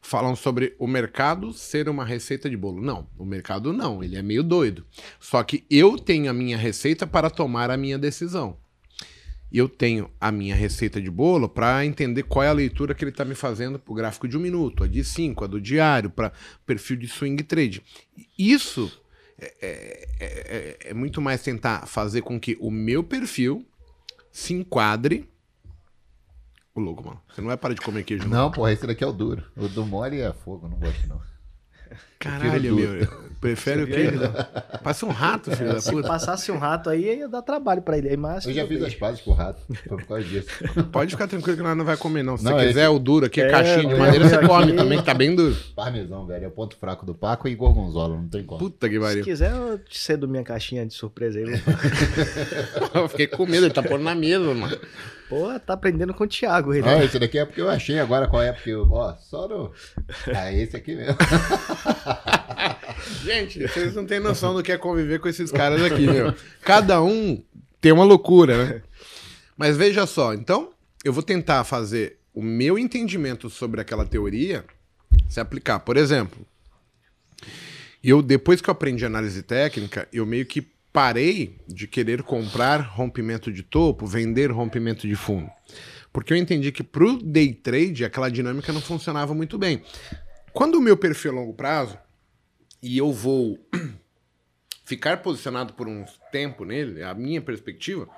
falam 0.01 0.35
sobre 0.35 0.75
o 0.79 0.87
mercado 0.87 1.51
ser 1.51 1.89
uma 1.89 2.05
receita 2.05 2.49
de 2.49 2.55
bolo. 2.55 2.81
Não, 2.81 3.07
o 3.17 3.25
mercado 3.25 3.73
não, 3.73 4.03
ele 4.03 4.15
é 4.15 4.21
meio 4.21 4.43
doido. 4.43 4.85
Só 5.19 5.43
que 5.43 5.65
eu 5.69 5.97
tenho 5.97 6.29
a 6.29 6.33
minha 6.33 6.57
receita 6.57 7.05
para 7.05 7.29
tomar 7.29 7.71
a 7.71 7.77
minha 7.77 7.97
decisão. 7.97 8.57
Eu 9.51 9.69
tenho 9.69 10.09
a 10.19 10.31
minha 10.31 10.55
receita 10.55 11.01
de 11.01 11.09
bolo 11.09 11.47
para 11.47 11.85
entender 11.85 12.23
qual 12.23 12.43
é 12.43 12.49
a 12.49 12.53
leitura 12.53 12.93
que 12.93 13.03
ele 13.03 13.11
está 13.11 13.23
me 13.23 13.35
fazendo 13.35 13.79
para 13.79 13.91
o 13.91 13.95
gráfico 13.95 14.27
de 14.27 14.37
um 14.37 14.41
minuto, 14.41 14.83
a 14.83 14.87
de 14.87 15.03
cinco, 15.03 15.43
a 15.43 15.47
do 15.47 15.61
diário, 15.61 16.09
para 16.09 16.33
perfil 16.65 16.97
de 16.97 17.07
swing 17.07 17.41
trade. 17.43 17.81
Isso 18.37 18.91
é, 19.39 19.55
é, 19.61 20.07
é, 20.19 20.77
é 20.89 20.93
muito 20.93 21.21
mais 21.21 21.41
tentar 21.41 21.85
fazer 21.87 22.21
com 22.21 22.39
que 22.39 22.57
o 22.59 22.69
meu 22.69 23.03
perfil 23.03 23.65
se 24.31 24.53
enquadre 24.53 25.27
Ô, 26.77 26.79
louco, 26.79 27.03
mano. 27.03 27.19
Você 27.27 27.41
não 27.41 27.47
vai 27.47 27.57
parar 27.57 27.73
de 27.73 27.81
comer 27.81 28.03
queijo, 28.03 28.27
não? 28.27 28.37
Não, 28.37 28.51
porra, 28.51 28.71
esse 28.71 28.85
daqui 28.85 29.03
é 29.03 29.07
o 29.07 29.11
duro. 29.11 29.43
O 29.55 29.67
do 29.67 29.83
mole 29.83 30.21
é 30.21 30.31
fogo, 30.31 30.67
não 30.67 30.77
gosto, 30.77 31.07
não. 31.07 31.19
Caralho, 32.19 32.75
meu. 32.75 33.27
Prefere 33.39 33.83
o 33.83 33.87
quê? 33.87 34.09
Passa 34.83 35.05
um 35.05 35.09
rato, 35.09 35.55
filho 35.55 35.69
da 35.69 35.75
puta. 35.75 36.01
Se 36.01 36.01
passasse 36.01 36.51
um 36.51 36.57
rato 36.57 36.89
aí, 36.89 37.19
ia 37.19 37.29
dar 37.29 37.43
trabalho 37.43 37.83
pra 37.83 37.97
ele. 37.97 38.17
Mas 38.17 38.45
eu 38.45 38.53
já 38.53 38.65
fiz 38.65 38.81
as 38.81 38.95
pazes 38.95 39.21
com 39.21 39.31
o 39.31 39.33
rato. 39.33 39.61
Foi 39.87 39.97
por 39.97 40.07
causa 40.07 40.23
disso. 40.23 40.47
Pode 40.91 41.11
ficar 41.11 41.27
tranquilo 41.27 41.55
que 41.55 41.63
nós 41.63 41.77
não 41.77 41.85
vai 41.85 41.95
comer, 41.97 42.23
não. 42.23 42.35
Se 42.35 42.43
não, 42.43 42.53
você 42.53 42.67
quiser 42.67 42.85
esse... 42.85 42.95
o 42.95 42.97
duro 42.97 43.27
aqui, 43.27 43.41
é, 43.41 43.49
caixinha 43.49 43.93
de 43.93 43.95
madeira, 43.95 44.27
você 44.27 44.47
come 44.47 44.73
também, 44.73 44.97
que 44.97 45.05
tá 45.05 45.13
bem 45.13 45.35
duro. 45.35 45.55
Parmesão, 45.75 46.25
velho. 46.25 46.45
É 46.45 46.47
o 46.47 46.51
ponto 46.51 46.75
fraco 46.77 47.05
do 47.05 47.13
Paco 47.13 47.47
e 47.47 47.53
gorgonzola, 47.53 48.15
não 48.15 48.27
tem 48.27 48.43
como. 48.43 48.59
Puta 48.59 48.89
que 48.89 48.99
pariu. 48.99 49.23
Se 49.23 49.29
quiser, 49.29 49.51
eu 49.51 49.79
cedo 49.91 50.27
minha 50.27 50.43
caixinha 50.43 50.85
de 50.85 50.93
surpresa 50.93 51.37
aí. 51.37 51.45
eu 52.95 53.07
fiquei 53.07 53.27
com 53.27 53.45
medo, 53.45 53.65
ele 53.65 53.73
tá 53.73 53.83
pondo 53.83 54.03
na 54.03 54.15
mesa, 54.15 54.53
mano. 54.53 54.77
Pô, 55.29 55.47
tá 55.59 55.73
aprendendo 55.73 56.13
com 56.13 56.23
o 56.23 56.27
Thiago. 56.27 56.73
Ele. 56.73 56.87
Ah, 56.87 57.03
esse 57.03 57.19
daqui 57.19 57.37
é 57.37 57.45
porque 57.45 57.59
eu 57.59 57.69
achei 57.69 57.99
agora 57.99 58.27
qual 58.27 58.41
é, 58.41 58.53
porque 58.53 58.69
eu, 58.69 58.89
ó, 58.89 59.13
só 59.17 59.47
no... 59.47 59.71
Ah, 60.33 60.53
esse 60.53 60.77
aqui 60.77 60.95
mesmo. 60.95 61.17
Gente, 63.23 63.59
vocês 63.67 63.95
não 63.95 64.05
têm 64.05 64.19
noção 64.19 64.53
do 64.53 64.63
que 64.63 64.71
é 64.71 64.77
conviver 64.77 65.19
com 65.19 65.27
esses 65.27 65.51
caras 65.51 65.81
aqui, 65.81 66.05
meu. 66.07 66.33
Cada 66.61 67.01
um 67.01 67.41
tem 67.81 67.91
uma 67.91 68.03
loucura, 68.03 68.65
né? 68.65 68.81
Mas 69.55 69.75
veja 69.77 70.05
só, 70.05 70.33
então, 70.33 70.71
eu 71.03 71.11
vou 71.11 71.23
tentar 71.23 71.63
fazer 71.63 72.17
o 72.33 72.41
meu 72.41 72.77
entendimento 72.77 73.49
sobre 73.49 73.81
aquela 73.81 74.05
teoria 74.05 74.63
se 75.27 75.39
aplicar. 75.39 75.79
Por 75.79 75.97
exemplo, 75.97 76.45
eu 78.03 78.21
depois 78.21 78.61
que 78.61 78.69
eu 78.69 78.71
aprendi 78.71 79.05
análise 79.05 79.41
técnica, 79.41 80.07
eu 80.13 80.25
meio 80.25 80.45
que 80.45 80.61
parei 80.93 81.57
de 81.67 81.87
querer 81.87 82.23
comprar 82.23 82.77
rompimento 82.81 83.51
de 83.51 83.63
topo, 83.63 84.05
vender 84.05 84.51
rompimento 84.51 85.07
de 85.07 85.15
fundo. 85.15 85.49
Porque 86.11 86.33
eu 86.33 86.37
entendi 86.37 86.71
que 86.71 86.83
pro 86.83 87.21
day 87.21 87.53
trade 87.53 88.05
aquela 88.05 88.29
dinâmica 88.29 88.73
não 88.73 88.81
funcionava 88.81 89.33
muito 89.33 89.57
bem. 89.57 89.83
Quando 90.57 90.79
o 90.79 90.81
meu 90.81 90.97
perfil 90.97 91.33
é 91.33 91.35
longo 91.35 91.53
prazo 91.53 91.99
e 92.81 92.97
eu 92.97 93.13
vou 93.13 93.59
ficar 94.83 95.21
posicionado 95.21 95.73
por 95.73 95.87
um 95.87 96.03
tempo 96.31 96.65
nele, 96.65 97.03
a 97.03 97.13
minha 97.13 97.39
perspectiva, 97.39 98.09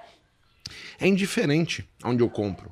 é 0.98 1.06
indiferente 1.06 1.86
onde 2.02 2.24
eu 2.24 2.30
compro. 2.30 2.72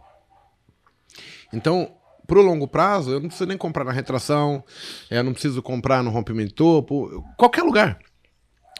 Então, 1.51 1.93
pro 2.25 2.41
longo 2.41 2.65
prazo, 2.65 3.11
eu 3.11 3.19
não 3.19 3.27
preciso 3.27 3.45
nem 3.45 3.57
comprar 3.57 3.83
na 3.83 3.91
retração, 3.91 4.63
eu 5.11 5.21
não 5.21 5.33
preciso 5.33 5.61
comprar 5.61 6.01
no 6.01 6.11
rompimento 6.11 6.47
de 6.47 6.55
topo, 6.55 7.21
qualquer 7.35 7.63
lugar. 7.63 7.99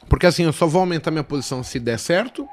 Porque 0.08 0.26
assim, 0.26 0.44
eu 0.44 0.54
só 0.54 0.68
vou 0.68 0.80
aumentar 0.80 1.12
minha 1.12 1.22
posição 1.22 1.64
se 1.64 1.82
der 1.82 2.00
certo, 2.00 2.48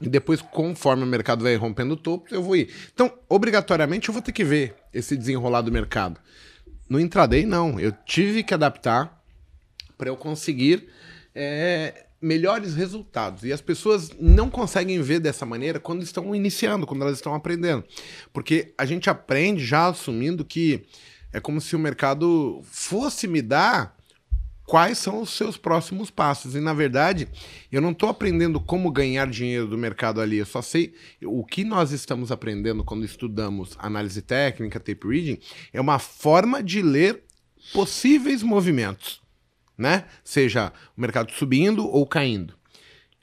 e 0.00 0.08
depois, 0.08 0.40
conforme 0.40 1.02
o 1.02 1.06
mercado 1.06 1.44
vai 1.44 1.56
rompendo 1.56 1.94
topos, 1.94 2.32
eu 2.32 2.42
vou 2.42 2.56
ir. 2.56 2.72
Então, 2.94 3.12
obrigatoriamente, 3.28 4.08
eu 4.08 4.14
vou 4.14 4.22
ter 4.22 4.32
que 4.32 4.44
ver 4.44 4.74
esse 4.94 5.14
desenrolar 5.14 5.60
do 5.60 5.70
mercado. 5.70 6.18
No 6.88 7.00
intraday, 7.00 7.44
não. 7.46 7.78
Eu 7.80 7.92
tive 8.04 8.42
que 8.42 8.54
adaptar 8.54 9.22
para 9.96 10.08
eu 10.08 10.16
conseguir 10.16 10.88
é, 11.34 12.06
melhores 12.20 12.74
resultados. 12.74 13.44
E 13.44 13.52
as 13.52 13.60
pessoas 13.60 14.10
não 14.18 14.48
conseguem 14.48 15.00
ver 15.02 15.20
dessa 15.20 15.44
maneira 15.44 15.78
quando 15.78 16.02
estão 16.02 16.34
iniciando, 16.34 16.86
quando 16.86 17.02
elas 17.02 17.16
estão 17.16 17.34
aprendendo. 17.34 17.84
Porque 18.32 18.72
a 18.78 18.86
gente 18.86 19.10
aprende 19.10 19.64
já 19.64 19.88
assumindo 19.88 20.44
que 20.44 20.86
é 21.32 21.40
como 21.40 21.60
se 21.60 21.74
o 21.76 21.78
mercado 21.78 22.60
fosse 22.64 23.26
me 23.26 23.42
dar 23.42 23.96
quais 24.64 24.98
são 24.98 25.20
os 25.20 25.30
seus 25.30 25.56
próximos 25.56 26.10
passos. 26.10 26.54
E 26.54 26.60
na 26.60 26.72
verdade, 26.72 27.28
eu 27.70 27.80
não 27.80 27.90
estou 27.90 28.08
aprendendo 28.08 28.58
como 28.60 28.90
ganhar 28.90 29.28
dinheiro 29.28 29.66
do 29.66 29.78
mercado 29.78 30.20
ali, 30.20 30.38
eu 30.38 30.46
só 30.46 30.62
sei 30.62 30.94
o 31.22 31.44
que 31.44 31.64
nós 31.64 31.92
estamos 31.92 32.32
aprendendo 32.32 32.84
quando 32.84 33.04
estudamos 33.04 33.76
análise 33.78 34.22
técnica, 34.22 34.80
tape 34.80 35.06
reading, 35.06 35.38
é 35.72 35.80
uma 35.80 35.98
forma 35.98 36.62
de 36.62 36.82
ler 36.82 37.22
possíveis 37.72 38.42
movimentos 38.42 39.24
né? 39.76 40.04
Seja 40.22 40.72
o 40.96 41.00
mercado 41.00 41.32
subindo 41.32 41.86
ou 41.86 42.06
caindo. 42.06 42.54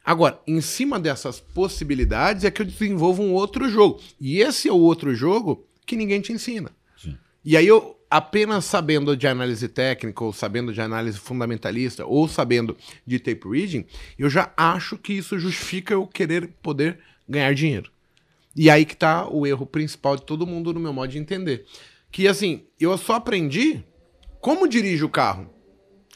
Agora, 0.04 0.40
em 0.48 0.60
cima 0.62 1.00
dessas 1.00 1.40
possibilidades 1.40 2.44
é 2.44 2.52
que 2.52 2.62
eu 2.62 2.66
desenvolvo 2.66 3.22
um 3.22 3.34
outro 3.34 3.70
jogo. 3.70 4.02
E 4.20 4.40
esse 4.40 4.68
é 4.68 4.72
o 4.72 4.80
outro 4.80 5.14
jogo 5.14 5.68
que 5.86 5.96
ninguém 5.96 6.22
te 6.22 6.34
ensina. 6.34 6.72
Sim. 6.98 7.18
E 7.46 7.56
aí 7.56 7.68
eu, 7.68 7.98
apenas 8.12 8.66
sabendo 8.66 9.16
de 9.16 9.26
análise 9.26 9.70
técnica, 9.70 10.22
ou 10.22 10.34
sabendo 10.34 10.74
de 10.74 10.82
análise 10.82 11.18
fundamentalista, 11.18 12.06
ou 12.06 12.28
sabendo 12.28 12.76
de 13.08 13.18
tape 13.18 13.48
reading, 13.50 13.86
eu 14.20 14.30
já 14.30 14.52
acho 14.58 14.98
que 14.98 15.14
isso 15.14 15.40
justifica 15.40 15.94
eu 15.94 16.06
querer 16.06 16.50
poder 16.62 17.00
ganhar 17.28 17.56
dinheiro. 17.56 17.90
E 18.54 18.70
aí 18.70 18.84
que 18.84 18.98
tá 18.98 19.26
o 19.30 19.48
erro 19.48 19.66
principal 19.66 20.18
de 20.18 20.24
todo 20.24 20.46
mundo 20.46 20.74
no 20.74 20.80
meu 20.82 20.92
modo 20.92 21.10
de 21.10 21.18
entender. 21.18 21.66
Que 22.12 22.28
assim, 22.28 22.66
eu 22.78 22.98
só 22.98 23.14
aprendi 23.14 23.82
como 24.42 24.68
dirige 24.68 25.06
o 25.06 25.10
carro. 25.10 25.50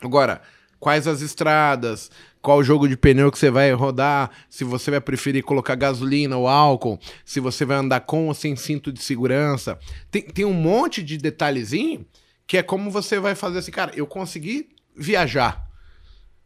Agora, 0.01 0.41
quais 0.77 1.07
as 1.07 1.21
estradas, 1.21 2.11
qual 2.45 2.63
jogo 2.63 2.87
de 2.87 2.95
pneu 2.95 3.31
que 3.31 3.39
você 3.39 3.49
vai 3.49 3.71
rodar, 3.71 4.29
se 4.47 4.63
você 4.63 4.91
vai 4.91 5.01
preferir 5.01 5.43
colocar 5.43 5.73
gasolina 5.73 6.37
ou 6.37 6.47
álcool, 6.47 6.99
se 7.25 7.39
você 7.39 7.65
vai 7.65 7.75
andar 7.75 8.01
com 8.01 8.27
ou 8.27 8.35
sem 8.35 8.55
cinto 8.55 8.93
de 8.93 9.01
segurança. 9.01 9.79
Tem, 10.11 10.21
tem 10.21 10.45
um 10.45 10.53
monte 10.53 11.01
de 11.01 11.17
detalhezinho 11.17 12.05
que 12.45 12.55
é 12.55 12.61
como 12.61 12.91
você 12.91 13.19
vai 13.19 13.33
fazer 13.33 13.57
assim, 13.57 13.71
cara, 13.71 13.91
eu 13.95 14.05
consegui 14.05 14.69
viajar, 14.95 15.67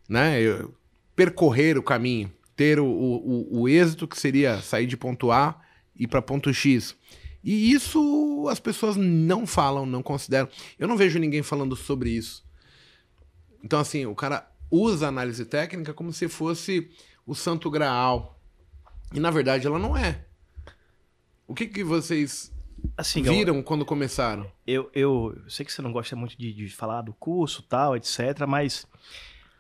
né? 0.08 0.42
Eu, 0.42 0.74
percorrer 1.18 1.78
o 1.78 1.84
caminho, 1.84 2.32
ter 2.56 2.80
o, 2.80 2.86
o, 2.86 3.64
o 3.64 3.68
êxito 3.68 4.08
que 4.08 4.18
seria 4.18 4.62
sair 4.62 4.86
de 4.86 4.96
ponto 4.96 5.34
A 5.34 5.60
e 5.94 6.08
para 6.08 6.22
ponto 6.22 6.54
X. 6.54 6.96
E 7.44 7.74
isso 7.74 8.48
as 8.50 8.62
pessoas 8.62 8.96
não 8.96 9.46
falam, 9.46 9.86
não 9.86 10.02
consideram. 10.02 10.48
Eu 10.80 10.88
não 10.88 10.96
vejo 10.96 11.20
ninguém 11.20 11.44
falando 11.44 11.76
sobre 11.76 12.10
isso. 12.10 12.42
Então, 13.62 13.82
assim, 13.82 14.06
o 14.06 14.16
cara 14.16 14.49
usa 14.72 15.06
a 15.06 15.10
análise 15.10 15.46
técnica 15.46 15.94
como 15.94 16.14
se 16.14 16.28
fosse 16.28 16.90
o 17.26 17.36
santo 17.36 17.70
graal. 17.70 18.40
E, 19.14 19.20
na 19.20 19.32
verdade, 19.32 19.66
ela 19.66 19.80
não 19.80 19.96
é. 19.98 20.26
O 21.48 21.56
que, 21.56 21.66
que 21.66 21.84
vocês 21.84 22.54
assim, 22.96 23.22
viram 23.22 23.58
eu, 23.58 23.64
quando 23.64 23.86
começaram? 23.86 24.52
Eu, 24.66 24.90
eu, 24.94 25.34
eu, 25.36 25.50
sei 25.50 25.66
que 25.66 25.74
você 25.74 25.82
não 25.82 25.92
gosta 25.92 26.16
muito 26.16 26.38
de, 26.38 26.54
de 26.54 26.70
falar 26.70 27.02
do 27.02 27.14
curso, 27.14 27.64
tal, 27.64 27.96
etc., 27.96 28.46
mas 28.48 28.86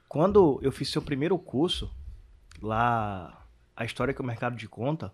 quando 0.08 0.60
eu 0.62 0.72
fiz 0.72 0.89
seu 0.89 1.01
primeiro 1.01 1.38
curso, 1.38 1.92
lá, 2.62 3.46
a 3.75 3.86
história 3.86 4.13
que 4.13 4.22
o 4.22 4.25
mercado 4.25 4.56
de 4.56 4.68
conta, 4.68 5.13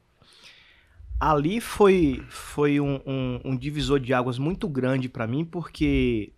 ali 1.20 1.62
foi, 1.62 2.24
foi 2.30 2.80
um, 2.80 3.02
um, 3.06 3.42
um 3.46 3.58
divisor 3.58 4.00
de 4.00 4.14
águas 4.14 4.38
muito 4.38 4.68
grande 4.68 5.08
para 5.08 5.28
mim, 5.28 5.46
porque 5.46 6.34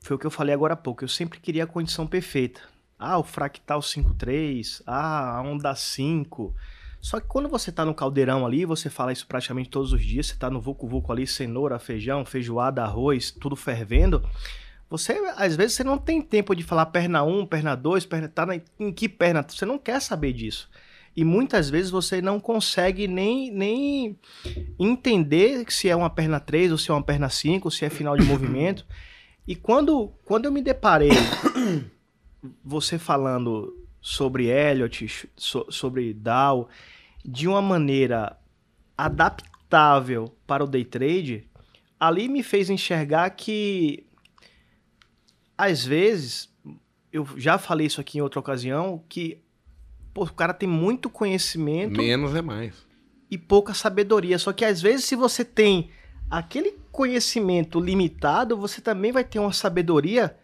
foi 0.00 0.16
o 0.16 0.18
que 0.18 0.26
eu 0.26 0.30
falei 0.30 0.54
agora 0.54 0.74
há 0.74 0.76
pouco. 0.76 1.04
Eu 1.04 1.08
sempre 1.08 1.38
queria 1.40 1.64
a 1.64 1.66
condição 1.66 2.06
perfeita. 2.06 2.60
Ah, 2.98 3.18
o 3.18 3.22
fractal 3.22 3.80
5.3, 3.80 4.82
ah, 4.86 5.36
a 5.36 5.42
onda 5.42 5.74
5. 5.74 6.54
Só 7.00 7.18
que 7.18 7.26
quando 7.26 7.48
você 7.48 7.72
tá 7.72 7.84
no 7.84 7.94
caldeirão 7.94 8.44
ali, 8.44 8.66
você 8.66 8.90
fala 8.90 9.12
isso 9.12 9.26
praticamente 9.26 9.70
todos 9.70 9.92
os 9.92 10.04
dias, 10.04 10.26
você 10.26 10.36
tá 10.36 10.50
no 10.50 10.60
vucu 10.60 10.86
vucu 10.86 11.10
ali, 11.10 11.26
cenoura, 11.26 11.78
feijão, 11.78 12.26
feijoada, 12.26 12.82
arroz, 12.82 13.30
tudo 13.30 13.56
fervendo. 13.56 14.22
Você, 14.90 15.12
às 15.36 15.56
vezes, 15.56 15.76
você 15.76 15.84
não 15.84 15.96
tem 15.96 16.20
tempo 16.20 16.54
de 16.54 16.62
falar 16.62 16.86
perna 16.86 17.22
1, 17.22 17.46
perna 17.46 17.74
2, 17.74 18.04
perna, 18.06 18.28
tá 18.28 18.44
na, 18.44 18.60
em 18.78 18.92
que 18.92 19.08
perna, 19.08 19.46
você 19.48 19.64
não 19.64 19.78
quer 19.78 20.00
saber 20.02 20.32
disso. 20.32 20.68
E 21.16 21.24
muitas 21.24 21.70
vezes 21.70 21.90
você 21.90 22.20
não 22.20 22.38
consegue 22.38 23.08
nem, 23.08 23.50
nem 23.50 24.18
entender 24.78 25.64
se 25.70 25.88
é 25.88 25.96
uma 25.96 26.10
perna 26.10 26.38
3 26.38 26.72
ou 26.72 26.78
se 26.78 26.90
é 26.90 26.94
uma 26.94 27.02
perna 27.02 27.28
5, 27.28 27.70
se 27.70 27.84
é 27.84 27.90
final 27.90 28.16
de 28.16 28.24
movimento. 28.26 28.84
E 29.50 29.56
quando, 29.56 30.12
quando 30.24 30.44
eu 30.44 30.52
me 30.52 30.62
deparei, 30.62 31.10
você 32.64 33.00
falando 33.00 33.76
sobre 34.00 34.46
Elliot, 34.46 35.28
so, 35.34 35.66
sobre 35.68 36.14
Dow, 36.14 36.68
de 37.24 37.48
uma 37.48 37.60
maneira 37.60 38.38
adaptável 38.96 40.32
para 40.46 40.62
o 40.62 40.68
day 40.68 40.84
trade, 40.84 41.48
ali 41.98 42.28
me 42.28 42.44
fez 42.44 42.70
enxergar 42.70 43.28
que 43.30 44.06
às 45.58 45.84
vezes, 45.84 46.48
eu 47.12 47.26
já 47.36 47.58
falei 47.58 47.88
isso 47.88 48.00
aqui 48.00 48.18
em 48.18 48.20
outra 48.20 48.38
ocasião, 48.38 49.02
que 49.08 49.42
pô, 50.14 50.22
o 50.22 50.32
cara 50.32 50.54
tem 50.54 50.68
muito 50.68 51.10
conhecimento. 51.10 51.98
Menos 51.98 52.36
é 52.36 52.40
mais. 52.40 52.86
E 53.28 53.36
pouca 53.36 53.74
sabedoria. 53.74 54.38
Só 54.38 54.52
que 54.52 54.64
às 54.64 54.80
vezes, 54.80 55.06
se 55.06 55.16
você 55.16 55.44
tem 55.44 55.90
aquele 56.30 56.78
conhecimento 57.00 57.80
limitado, 57.80 58.58
você 58.58 58.78
também 58.78 59.10
vai 59.10 59.24
ter 59.24 59.38
uma 59.38 59.54
sabedoria 59.54 60.36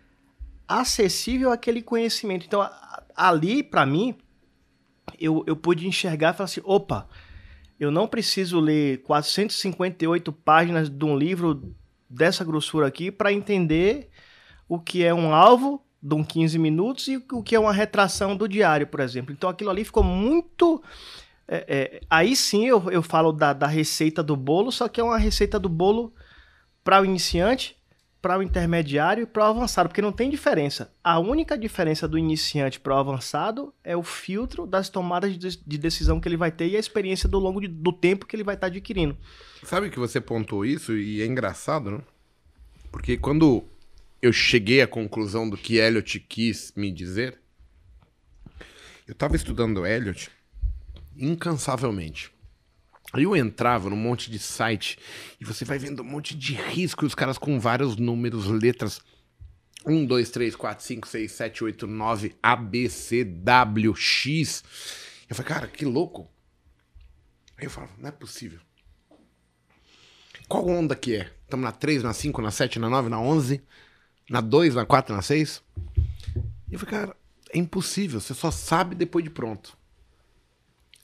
acessível 0.67 1.53
àquele 1.53 1.83
conhecimento. 1.83 2.47
Então, 2.47 2.67
ali, 3.15 3.63
para 3.63 3.85
mim, 3.85 4.15
eu, 5.21 5.45
eu 5.47 5.55
pude 5.55 5.87
enxergar 5.87 6.33
e 6.33 6.37
falar 6.39 6.47
assim: 6.47 6.63
opa, 6.65 7.07
eu 7.79 7.91
não 7.91 8.09
preciso 8.09 8.59
ler 8.59 9.03
458 9.03 10.33
páginas 10.33 10.89
de 10.89 11.05
um 11.05 11.15
livro 11.15 11.75
dessa 12.09 12.43
grossura 12.43 12.87
aqui 12.87 13.11
para 13.11 13.31
entender 13.31 14.09
o 14.67 14.81
que 14.81 15.05
é 15.05 15.13
um 15.13 15.35
alvo 15.35 15.85
de 16.03 16.15
um 16.15 16.25
15 16.25 16.59
minutos 16.59 17.07
e 17.09 17.23
o 17.33 17.43
que 17.43 17.55
é 17.55 17.61
uma 17.61 17.73
retração 17.73 18.35
do 18.35 18.49
diário, 18.49 18.87
por 18.87 19.01
exemplo. 19.01 19.31
Então, 19.31 19.51
aquilo 19.51 19.69
ali 19.69 19.85
ficou 19.85 20.03
muito 20.03 20.83
é, 21.47 21.65
é, 21.69 22.01
aí 22.09 22.35
sim 22.35 22.67
eu, 22.67 22.91
eu 22.91 23.03
falo 23.03 23.31
da, 23.31 23.53
da 23.53 23.67
receita 23.67 24.23
do 24.23 24.35
bolo, 24.35 24.73
só 24.73 24.89
que 24.89 25.03
é 25.03 25.05
uma 25.05 25.19
receita 25.19 25.61
do 25.61 25.69
bolo 25.69 26.15
para 26.87 27.03
o 27.03 27.05
iniciante, 27.05 27.77
para 28.23 28.39
o 28.39 28.43
intermediário 28.45 29.25
e 29.25 29.27
para 29.27 29.43
o 29.43 29.47
avançado, 29.51 29.89
porque 29.89 30.01
não 30.01 30.13
tem 30.13 30.31
diferença. 30.31 30.95
A 31.03 31.19
única 31.19 31.59
diferença 31.59 32.07
do 32.07 32.17
iniciante 32.17 32.79
para 32.79 32.95
o 32.95 32.99
avançado 32.99 33.75
é 33.83 33.97
o 33.97 34.05
filtro 34.05 34.69
das 34.69 34.89
tomadas 34.89 35.37
de, 35.37 35.57
de, 35.57 35.79
decisão 35.79 36.21
que 36.21 36.29
ele 36.29 36.37
vai 36.37 36.53
ter 36.53 36.69
e 36.69 36.77
a 36.77 36.79
experiência 36.79 37.29
do 37.29 37.41
longo 37.41 37.61
de, 37.61 37.67
do 37.67 37.93
tempo 37.93 38.25
que 38.25 38.37
ele 38.37 38.45
vai 38.45 38.55
estar 38.55 38.69
tá 38.69 38.73
adquirindo. 38.73 39.17
Sabe 39.65 39.91
que 39.91 39.99
você 39.99 40.21
pontuou 40.21 40.65
isso 40.65 40.97
e 40.97 41.21
é 41.21 41.27
engraçado, 41.27 41.91
né? 41.91 41.99
Porque 42.93 43.17
quando 43.17 43.65
eu 44.23 44.33
cheguei 44.33 44.81
à 44.81 44.87
conclusão 44.87 45.51
do 45.51 45.57
que 45.57 45.79
Elliot 45.79 46.21
quis 46.21 46.73
me 46.77 46.93
dizer, 46.93 47.37
eu 49.09 49.13
estava 49.13 49.35
estudando 49.35 49.85
Elliot 49.85 50.31
incansavelmente. 51.19 52.31
Aí 53.17 53.23
eu 53.23 53.35
entrava 53.35 53.89
num 53.89 53.97
monte 53.97 54.31
de 54.31 54.39
site 54.39 54.99
e 55.41 55.45
você 55.45 55.65
vai 55.65 55.79
vendo 55.79 56.03
um 56.03 56.05
monte 56.05 56.37
de 56.37 56.53
risco, 56.55 57.07
os 57.07 57.15
caras 57.15 57.39
com 57.39 57.59
vários 57.59 57.97
números, 57.97 58.47
letras. 58.47 59.01
1, 59.87 60.05
2, 60.05 60.31
3, 60.31 60.55
4, 60.55 60.85
5, 60.85 61.09
6, 61.09 61.33
7, 61.33 61.65
8, 61.65 61.87
9, 61.87 62.37
A, 62.43 62.57
B, 62.57 62.91
C, 62.91 63.25
W, 63.25 63.95
X. 63.95 64.63
Eu 65.31 65.35
falei, 65.35 65.49
cara, 65.49 65.67
que 65.67 65.87
louco. 65.87 66.29
Aí 67.57 67.65
eu 67.65 67.71
falo, 67.71 67.89
não 67.97 68.09
é 68.09 68.13
possível. 68.13 68.61
qual 70.47 70.69
onda 70.69 70.95
que 70.95 71.17
é? 71.17 71.33
Estamos 71.45 71.65
na 71.65 71.73
3, 71.73 72.03
na 72.03 72.13
5, 72.13 72.43
na 72.43 72.51
7, 72.51 72.79
na 72.79 72.91
9, 72.91 73.09
na 73.09 73.21
11, 73.21 73.63
na 74.29 74.41
2, 74.43 74.75
na 74.75 74.85
4, 74.85 75.15
na 75.15 75.23
6? 75.23 75.63
E 76.69 76.75
eu 76.75 76.79
falei, 76.79 77.01
cara, 77.01 77.17
é 77.51 77.59
impossível, 77.59 78.21
você 78.21 78.35
só 78.35 78.51
sabe 78.51 78.95
depois 78.95 79.25
de 79.25 79.31
pronto. 79.31 79.76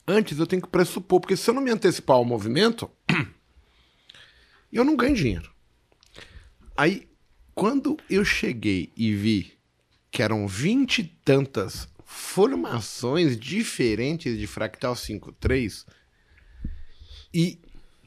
Antes 0.07 0.39
eu 0.39 0.47
tenho 0.47 0.63
que 0.63 0.69
pressupor, 0.69 1.21
porque 1.21 1.37
se 1.37 1.49
eu 1.49 1.55
não 1.55 1.63
me 1.63 1.71
antecipar 1.71 2.17
ao 2.17 2.25
movimento, 2.25 2.91
eu 4.73 4.85
não 4.85 4.97
ganho 4.97 5.15
dinheiro. 5.15 5.51
Aí, 6.77 7.09
quando 7.55 7.97
eu 8.11 8.25
cheguei 8.25 8.93
e 8.97 9.15
vi 9.15 9.53
que 10.11 10.23
eram 10.23 10.47
vinte 10.47 10.99
e 10.99 11.05
tantas 11.25 11.89
formações 12.05 13.39
diferentes 13.39 14.39
de 14.39 14.47
fractal 14.47 14.95
5.3 14.95 15.87
e 17.33 17.59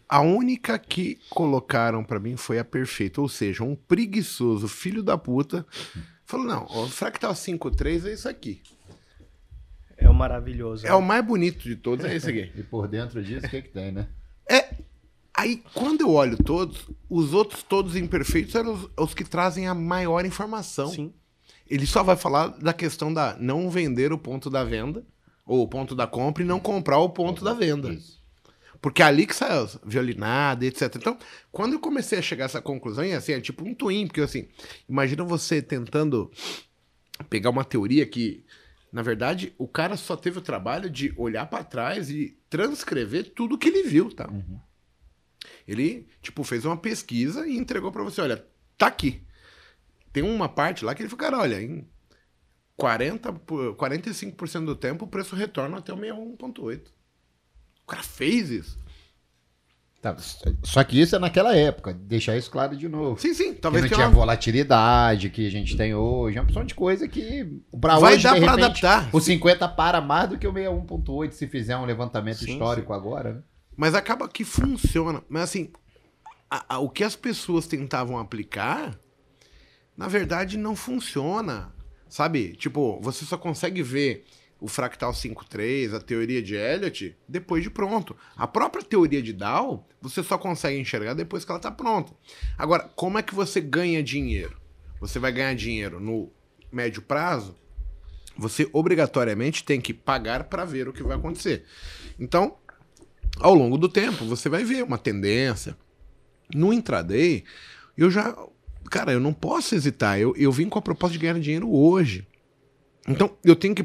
a 0.07 0.21
única 0.21 0.77
que 0.77 1.19
colocaram 1.29 2.03
para 2.03 2.19
mim 2.19 2.37
foi 2.37 2.59
a 2.59 2.65
perfeita, 2.65 3.21
ou 3.21 3.27
seja, 3.27 3.63
um 3.63 3.75
preguiçoso 3.75 4.67
filho 4.67 5.01
da 5.01 5.17
puta 5.17 5.65
falou: 6.25 6.45
"Não, 6.45 6.65
o 6.65 6.87
fractal 6.87 7.33
5.3 7.33 8.05
é 8.05 8.13
isso 8.13 8.29
aqui. 8.29 8.61
É 9.97 10.09
o 10.09 10.13
maravilhoso. 10.13 10.85
É 10.85 10.93
o 10.93 11.01
mais 11.01 11.25
bonito 11.25 11.63
de 11.63 11.75
todos, 11.75 12.05
é 12.05 12.15
esse 12.15 12.29
aqui. 12.29 12.51
E 12.59 12.63
por 12.63 12.87
dentro 12.87 13.23
disso, 13.23 13.45
o 13.45 13.49
que, 13.49 13.61
que 13.61 13.69
tem, 13.69 13.91
né? 13.91 14.07
É. 14.49 14.75
Aí, 15.33 15.61
quando 15.73 16.01
eu 16.01 16.11
olho 16.11 16.37
todos, 16.37 16.87
os 17.09 17.33
outros 17.33 17.61
todos 17.61 17.95
imperfeitos 17.95 18.55
eram 18.55 18.73
os, 18.73 18.89
os 18.97 19.13
que 19.13 19.23
trazem 19.23 19.67
a 19.67 19.73
maior 19.73 20.25
informação. 20.25 20.87
Sim. 20.87 21.13
Ele 21.67 21.85
só 21.85 22.03
vai 22.03 22.15
falar 22.15 22.49
da 22.49 22.73
questão 22.73 23.13
da 23.13 23.35
não 23.39 23.69
vender 23.69 24.13
o 24.13 24.17
ponto 24.17 24.49
da 24.49 24.63
venda, 24.63 25.03
ou 25.45 25.61
o 25.61 25.67
ponto 25.67 25.95
da 25.95 26.07
compra, 26.07 26.43
e 26.43 26.45
não 26.45 26.59
comprar 26.59 26.99
o 26.99 27.09
ponto 27.09 27.43
da 27.43 27.53
venda. 27.53 27.91
Isso. 27.91 28.23
Porque 28.81 29.01
é 29.01 29.05
ali 29.05 29.25
que 29.25 29.35
sai 29.35 29.51
as 29.51 29.79
violinadas, 29.83 30.67
etc. 30.67 30.95
Então, 30.95 31.17
quando 31.51 31.73
eu 31.73 31.79
comecei 31.79 32.19
a 32.19 32.21
chegar 32.21 32.45
a 32.45 32.45
essa 32.45 32.61
conclusão, 32.61 33.03
é 33.03 33.15
assim, 33.15 33.33
é 33.33 33.41
tipo 33.41 33.67
um 33.67 33.73
twin, 33.73 34.05
porque 34.05 34.21
assim, 34.21 34.47
imagina 34.87 35.23
você 35.23 35.59
tentando 35.59 36.31
pegar 37.27 37.49
uma 37.49 37.63
teoria 37.63 38.05
que, 38.05 38.45
na 38.95 39.01
verdade, 39.01 39.53
o 39.57 39.67
cara 39.67 39.97
só 39.97 40.15
teve 40.15 40.39
o 40.39 40.41
trabalho 40.41 40.89
de 40.89 41.13
olhar 41.17 41.45
pra 41.47 41.65
trás 41.65 42.09
e 42.09 42.39
transcrever 42.49 43.33
tudo 43.33 43.57
que 43.57 43.67
ele 43.67 43.83
viu, 43.83 44.09
tá? 44.09 44.25
Ele, 45.67 46.07
tipo, 46.21 46.45
fez 46.45 46.63
uma 46.63 46.77
pesquisa 46.77 47.45
e 47.45 47.57
entregou 47.57 47.91
pra 47.91 48.03
você, 48.03 48.21
olha, 48.21 48.47
tá 48.77 48.87
aqui. 48.87 49.21
Tem 50.13 50.23
uma 50.23 50.47
parte 50.47 50.85
lá 50.85 50.95
que 50.95 51.01
ele 51.01 51.09
falou, 51.09 51.19
cara, 51.29 51.39
olha, 51.39 51.61
em 51.61 51.85
40, 52.77 53.33
por- 53.33 53.75
45% 53.75 54.63
do 54.65 54.77
tempo 54.77 55.03
o 55.03 55.09
preço 55.09 55.35
retorna 55.35 55.79
até 55.79 55.91
o 55.93 55.97
61.8. 55.97 56.87
O 57.83 57.87
cara 57.87 58.01
fez 58.01 58.49
isso. 58.49 58.79
Tá, 60.13 60.15
só 60.61 60.83
que 60.83 61.01
isso 61.01 61.15
é 61.15 61.19
naquela 61.19 61.55
época, 61.55 61.91
deixar 61.91 62.37
isso 62.37 62.51
claro 62.51 62.77
de 62.77 62.87
novo. 62.87 63.19
Sim, 63.19 63.33
sim. 63.33 63.53
Que 63.55 63.59
Talvez 63.61 63.81
não 63.83 63.89
tenha 63.89 63.97
tinha 63.97 64.07
uma... 64.07 64.13
volatilidade 64.15 65.31
que 65.31 65.47
a 65.47 65.49
gente 65.49 65.75
tem 65.75 65.95
hoje, 65.95 66.37
é 66.37 66.41
uma 66.41 66.45
opção 66.45 66.63
de 66.63 66.75
coisa 66.75 67.07
que 67.07 67.59
Vai 67.73 68.13
hoje, 68.13 68.23
dar 68.23 68.33
repente, 68.33 68.49
adaptar. 68.51 69.09
O 69.11 69.19
50 69.19 69.67
para 69.69 70.01
mais 70.01 70.29
do 70.29 70.37
que 70.37 70.45
o 70.47 70.53
61.8 70.53 71.31
se 71.31 71.47
fizer 71.47 71.75
um 71.75 71.85
levantamento 71.85 72.37
Sim, 72.37 72.51
histórico 72.51 72.93
agora, 72.93 73.33
né? 73.33 73.41
Mas 73.75 73.95
acaba 73.95 74.27
que 74.29 74.43
funciona. 74.43 75.23
Mas 75.27 75.41
assim, 75.43 75.71
a- 76.51 76.75
a- 76.75 76.79
o 76.79 76.87
que 76.87 77.03
as 77.03 77.15
pessoas 77.15 77.65
tentavam 77.65 78.19
aplicar, 78.19 78.95
na 79.97 80.07
verdade, 80.07 80.55
não 80.55 80.75
funciona. 80.75 81.73
Sabe? 82.07 82.55
Tipo, 82.55 82.99
você 83.01 83.25
só 83.25 83.37
consegue 83.39 83.81
ver 83.81 84.23
o 84.59 84.67
fractal 84.67 85.11
5.3, 85.11 85.93
a 85.93 85.99
teoria 85.99 86.41
de 86.41 86.55
Elliot, 86.55 87.15
depois 87.27 87.63
de 87.63 87.69
pronto. 87.69 88.15
A 88.35 88.47
própria 88.47 88.83
teoria 88.83 89.21
de 89.21 89.33
Dow, 89.33 89.87
você 90.01 90.23
só 90.23 90.37
consegue 90.37 90.79
enxergar 90.79 91.13
depois 91.13 91.43
que 91.43 91.51
ela 91.51 91.59
está 91.59 91.71
pronta. 91.71 92.13
Agora, 92.57 92.89
como 92.95 93.17
é 93.17 93.23
que 93.23 93.35
você 93.35 93.59
ganha 93.59 94.01
dinheiro? 94.01 94.57
Você 94.99 95.19
vai 95.19 95.31
ganhar 95.31 95.53
dinheiro 95.55 95.99
no 95.99 96.31
médio 96.71 97.01
prazo? 97.01 97.55
Você 98.37 98.67
obrigatoriamente 98.73 99.63
tem 99.63 99.79
que 99.79 99.93
pagar 99.93 100.45
para 100.45 100.65
ver 100.65 100.87
o 100.87 100.93
que 100.93 101.03
vai 101.03 101.17
acontecer. 101.17 101.65
Então, 102.19 102.57
ao 103.39 103.53
longo 103.53 103.77
do 103.77 103.89
tempo, 103.89 104.25
você 104.25 104.49
vai 104.49 104.63
ver 104.63 104.83
uma 104.83 104.97
tendência. 104.97 105.77
No 106.53 106.71
intraday, 106.73 107.43
eu 107.97 108.09
já. 108.09 108.35
Cara, 108.89 109.11
eu 109.11 109.19
não 109.19 109.33
posso 109.33 109.75
hesitar. 109.75 110.19
Eu, 110.19 110.35
eu 110.37 110.51
vim 110.51 110.69
com 110.69 110.77
a 110.77 110.81
proposta 110.81 111.13
de 111.13 111.19
ganhar 111.19 111.39
dinheiro 111.39 111.71
hoje. 111.71 112.27
Então, 113.07 113.37
eu 113.43 113.55
tenho 113.55 113.75
que 113.75 113.83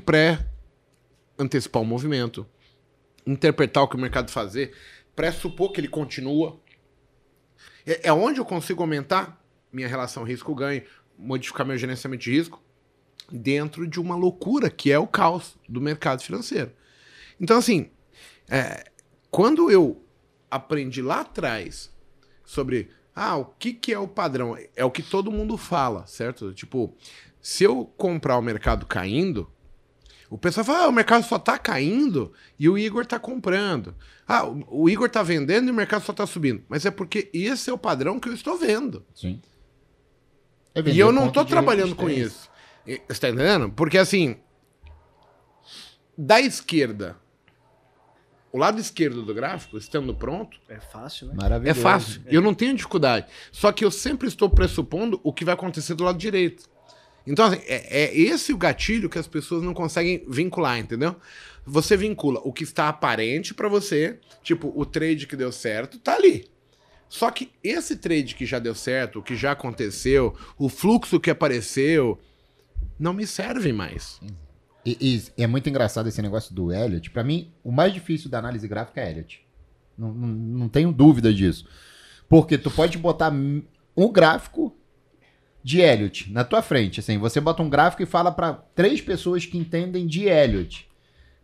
pré-antecipar 1.40 1.82
o 1.82 1.86
movimento, 1.86 2.46
interpretar 3.26 3.84
o 3.84 3.88
que 3.88 3.96
o 3.96 3.98
mercado 3.98 4.30
fazer, 4.30 4.74
pressupor 5.16 5.72
que 5.72 5.80
ele 5.80 5.88
continua. 5.88 6.60
É, 7.86 8.08
é 8.08 8.12
onde 8.12 8.38
eu 8.38 8.44
consigo 8.44 8.82
aumentar 8.82 9.42
minha 9.72 9.88
relação 9.88 10.22
risco-ganho, 10.22 10.82
modificar 11.18 11.66
meu 11.66 11.78
gerenciamento 11.78 12.24
de 12.24 12.32
risco 12.32 12.62
dentro 13.30 13.86
de 13.86 14.00
uma 14.00 14.16
loucura 14.16 14.68
que 14.68 14.90
é 14.90 14.98
o 14.98 15.06
caos 15.06 15.56
do 15.68 15.80
mercado 15.80 16.22
financeiro. 16.22 16.72
Então, 17.40 17.56
assim, 17.56 17.90
é, 18.48 18.84
quando 19.30 19.70
eu 19.70 20.04
aprendi 20.50 21.00
lá 21.00 21.20
atrás 21.20 21.90
sobre 22.44 22.90
ah, 23.14 23.36
o 23.36 23.44
que, 23.44 23.72
que 23.72 23.92
é 23.92 23.98
o 23.98 24.08
padrão, 24.08 24.56
é 24.74 24.84
o 24.84 24.90
que 24.90 25.02
todo 25.02 25.30
mundo 25.30 25.56
fala, 25.56 26.06
certo? 26.06 26.52
Tipo, 26.52 26.94
se 27.40 27.64
eu 27.64 27.84
comprar 27.96 28.36
o 28.36 28.42
mercado 28.42 28.86
caindo, 28.86 29.50
o 30.30 30.38
pessoal 30.38 30.64
fala, 30.64 30.84
ah, 30.84 30.88
o 30.88 30.92
mercado 30.92 31.24
só 31.26 31.38
tá 31.38 31.58
caindo 31.58 32.32
e 32.58 32.68
o 32.68 32.78
Igor 32.78 33.04
tá 33.04 33.18
comprando. 33.18 33.94
Ah, 34.26 34.44
o, 34.46 34.88
Igor 34.88 35.10
tá 35.10 35.22
vendendo 35.24 35.68
e 35.68 35.70
o 35.72 35.74
mercado 35.74 36.04
só 36.04 36.12
tá 36.12 36.24
subindo. 36.26 36.62
Mas 36.68 36.86
é 36.86 36.90
porque 36.90 37.28
esse 37.34 37.68
é 37.68 37.72
o 37.72 37.78
padrão 37.78 38.20
que 38.20 38.28
eu 38.28 38.32
estou 38.32 38.56
vendo. 38.56 39.04
Sim. 39.12 39.42
E 40.86 40.98
eu 41.00 41.10
não 41.10 41.30
tô 41.30 41.44
trabalhando 41.44 41.96
com 41.96 42.08
isso. 42.08 42.48
E- 42.86 43.02
Você 43.08 43.20
tá 43.20 43.28
entendendo? 43.28 43.70
Porque 43.72 43.98
assim, 43.98 44.36
da 46.16 46.40
esquerda, 46.40 47.16
o 48.52 48.58
lado 48.58 48.80
esquerdo 48.80 49.22
do 49.22 49.34
gráfico, 49.34 49.76
estando 49.76 50.14
pronto, 50.14 50.58
É 50.68 50.78
fácil, 50.78 51.26
né? 51.28 51.32
é 51.34 51.42
Maravilhoso. 51.42 51.80
fácil. 51.80 52.22
Eu 52.26 52.40
não 52.40 52.54
tenho 52.54 52.74
dificuldade. 52.74 53.26
Só 53.50 53.72
que 53.72 53.84
eu 53.84 53.90
sempre 53.90 54.28
estou 54.28 54.48
pressupondo 54.48 55.20
o 55.24 55.32
que 55.32 55.44
vai 55.44 55.54
acontecer 55.54 55.94
do 55.94 56.04
lado 56.04 56.18
direito. 56.18 56.68
Então, 57.26 57.46
assim, 57.46 57.60
é, 57.66 58.04
é 58.04 58.18
esse 58.18 58.52
o 58.52 58.58
gatilho 58.58 59.08
que 59.08 59.18
as 59.18 59.26
pessoas 59.26 59.62
não 59.62 59.74
conseguem 59.74 60.24
vincular, 60.28 60.78
entendeu? 60.78 61.16
Você 61.64 61.96
vincula 61.96 62.40
o 62.42 62.52
que 62.52 62.64
está 62.64 62.88
aparente 62.88 63.54
pra 63.54 63.68
você, 63.68 64.18
tipo, 64.42 64.72
o 64.74 64.84
trade 64.84 65.26
que 65.26 65.36
deu 65.36 65.52
certo, 65.52 65.98
tá 65.98 66.14
ali. 66.14 66.48
Só 67.08 67.30
que 67.30 67.50
esse 67.62 67.96
trade 67.96 68.34
que 68.34 68.46
já 68.46 68.58
deu 68.58 68.74
certo, 68.74 69.18
o 69.18 69.22
que 69.22 69.36
já 69.36 69.52
aconteceu, 69.52 70.34
o 70.56 70.68
fluxo 70.68 71.20
que 71.20 71.30
apareceu, 71.30 72.18
não 72.98 73.12
me 73.12 73.26
serve 73.26 73.72
mais. 73.72 74.20
E, 74.86 74.96
e 75.36 75.42
é 75.42 75.46
muito 75.46 75.68
engraçado 75.68 76.08
esse 76.08 76.22
negócio 76.22 76.54
do 76.54 76.72
Elliot. 76.72 77.10
Pra 77.10 77.24
mim, 77.24 77.52
o 77.62 77.70
mais 77.72 77.92
difícil 77.92 78.30
da 78.30 78.38
análise 78.38 78.66
gráfica 78.66 79.00
é 79.00 79.10
Elliot. 79.10 79.44
Não, 79.98 80.12
não, 80.14 80.28
não 80.28 80.68
tenho 80.68 80.92
dúvida 80.92 81.34
disso. 81.34 81.66
Porque 82.28 82.56
tu 82.56 82.70
pode 82.70 82.96
botar 82.96 83.32
um 83.32 84.12
gráfico 84.12 84.74
de 85.62 85.80
Elliot 85.80 86.30
na 86.32 86.44
tua 86.44 86.62
frente. 86.62 87.00
Assim, 87.00 87.18
você 87.18 87.40
bota 87.40 87.62
um 87.62 87.70
gráfico 87.70 88.02
e 88.02 88.06
fala 88.06 88.30
pra 88.32 88.52
três 88.74 89.00
pessoas 89.00 89.44
que 89.44 89.58
entendem 89.58 90.06
de 90.06 90.24
Elliot. 90.24 90.88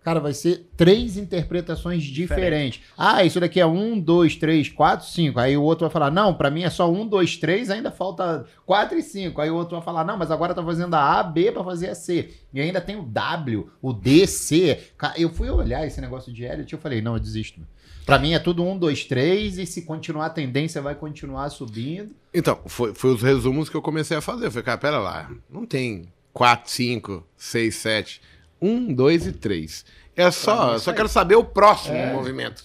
Cara, 0.06 0.20
vai 0.20 0.32
ser 0.32 0.68
três 0.76 1.16
interpretações 1.16 2.04
diferentes. 2.04 2.80
Ah, 2.96 3.24
isso 3.24 3.40
daqui 3.40 3.58
é 3.58 3.66
um, 3.66 3.98
dois, 3.98 4.36
três, 4.36 4.68
quatro, 4.68 5.04
cinco. 5.04 5.40
Aí 5.40 5.56
o 5.56 5.62
outro 5.64 5.84
vai 5.84 5.92
falar, 5.92 6.12
não, 6.12 6.32
pra 6.32 6.48
mim 6.48 6.62
é 6.62 6.70
só 6.70 6.88
um, 6.88 7.04
dois, 7.04 7.36
três, 7.36 7.70
ainda 7.70 7.90
falta 7.90 8.46
quatro 8.64 8.96
e 8.96 9.02
cinco. 9.02 9.40
Aí 9.40 9.50
o 9.50 9.56
outro 9.56 9.74
vai 9.74 9.84
falar, 9.84 10.04
não, 10.04 10.16
mas 10.16 10.30
agora 10.30 10.54
tá 10.54 10.62
fazendo 10.62 10.94
a 10.94 11.18
A, 11.18 11.24
B 11.24 11.50
pra 11.50 11.64
fazer 11.64 11.88
a 11.88 11.94
C. 11.96 12.30
E 12.54 12.60
ainda 12.60 12.80
tem 12.80 12.94
o 12.94 13.02
W, 13.02 13.68
o 13.82 13.92
D, 13.92 14.28
C. 14.28 14.78
Eu 15.16 15.28
fui 15.28 15.50
olhar 15.50 15.84
esse 15.84 16.00
negócio 16.00 16.32
de 16.32 16.44
Elliot 16.44 16.72
e 16.72 16.76
eu 16.76 16.80
falei, 16.80 17.02
não, 17.02 17.14
eu 17.14 17.20
desisto. 17.20 17.60
Pra 18.06 18.20
mim 18.20 18.34
é 18.34 18.38
tudo 18.38 18.62
um, 18.64 18.78
dois, 18.78 19.04
três, 19.04 19.58
e 19.58 19.66
se 19.66 19.82
continuar 19.82 20.26
a 20.26 20.30
tendência 20.30 20.80
vai 20.80 20.94
continuar 20.94 21.50
subindo. 21.50 22.14
Então, 22.32 22.60
foi, 22.66 22.94
foi 22.94 23.12
os 23.12 23.20
resumos 23.20 23.68
que 23.68 23.76
eu 23.76 23.82
comecei 23.82 24.16
a 24.16 24.20
fazer. 24.20 24.46
Eu 24.46 24.50
falei, 24.52 24.64
cara, 24.64 24.78
pera 24.78 24.98
lá, 25.00 25.30
não 25.50 25.66
tem 25.66 26.04
4, 26.32 26.70
5, 26.70 27.26
6, 27.36 27.74
7, 27.74 28.20
1, 28.62 28.94
2 28.94 29.26
e 29.26 29.32
3. 29.32 29.84
É 30.14 30.30
só, 30.30 30.72
é 30.72 30.74
eu 30.76 30.78
só 30.78 30.92
quero 30.92 31.08
saber 31.08 31.34
o 31.34 31.44
próximo 31.44 31.96
É. 31.96 32.12
movimento. 32.12 32.62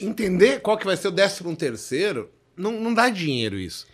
Entender 0.00 0.60
qual 0.60 0.76
que 0.76 0.84
vai 0.84 0.96
ser 0.96 1.08
o 1.08 1.12
décimo 1.12 1.54
terceiro, 1.54 2.28
não, 2.56 2.72
não 2.72 2.92
dá 2.92 3.08
dinheiro 3.08 3.56
isso. 3.58 3.86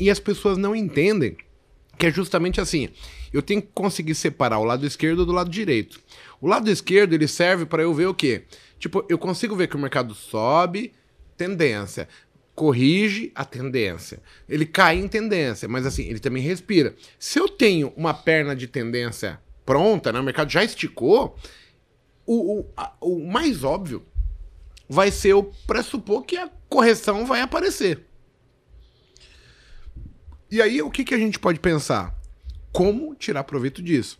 E 0.00 0.10
as 0.10 0.18
pessoas 0.18 0.56
não 0.56 0.74
entendem 0.74 1.36
que 1.98 2.06
é 2.06 2.10
justamente 2.10 2.60
assim. 2.60 2.88
Eu 3.32 3.42
tenho 3.42 3.60
que 3.62 3.68
conseguir 3.74 4.14
separar 4.14 4.58
o 4.58 4.64
lado 4.64 4.86
esquerdo 4.86 5.24
do 5.24 5.32
lado 5.32 5.50
direito. 5.50 6.00
O 6.40 6.48
lado 6.48 6.68
esquerdo 6.70 7.12
ele 7.12 7.28
serve 7.28 7.64
para 7.66 7.82
eu 7.82 7.94
ver 7.94 8.06
o 8.06 8.14
quê? 8.14 8.42
Tipo, 8.82 9.06
eu 9.08 9.16
consigo 9.16 9.54
ver 9.54 9.68
que 9.68 9.76
o 9.76 9.78
mercado 9.78 10.12
sobe, 10.12 10.92
tendência, 11.36 12.08
corrige 12.52 13.30
a 13.32 13.44
tendência. 13.44 14.20
Ele 14.48 14.66
cai 14.66 14.98
em 14.98 15.06
tendência, 15.06 15.68
mas 15.68 15.86
assim, 15.86 16.02
ele 16.02 16.18
também 16.18 16.42
respira. 16.42 16.92
Se 17.16 17.38
eu 17.38 17.48
tenho 17.48 17.92
uma 17.96 18.12
perna 18.12 18.56
de 18.56 18.66
tendência 18.66 19.40
pronta, 19.64 20.10
né, 20.12 20.18
o 20.18 20.24
mercado 20.24 20.50
já 20.50 20.64
esticou, 20.64 21.36
o, 22.26 22.58
o, 22.58 22.66
a- 22.76 22.92
o 23.00 23.24
mais 23.24 23.62
óbvio 23.62 24.04
vai 24.88 25.12
ser 25.12 25.34
o 25.34 25.44
pressupor 25.64 26.24
que 26.24 26.36
a 26.36 26.50
correção 26.68 27.24
vai 27.24 27.40
aparecer. 27.40 28.04
E 30.50 30.60
aí, 30.60 30.82
o 30.82 30.90
que, 30.90 31.04
que 31.04 31.14
a 31.14 31.18
gente 31.18 31.38
pode 31.38 31.60
pensar? 31.60 32.18
Como 32.72 33.14
tirar 33.14 33.44
proveito 33.44 33.80
disso? 33.80 34.18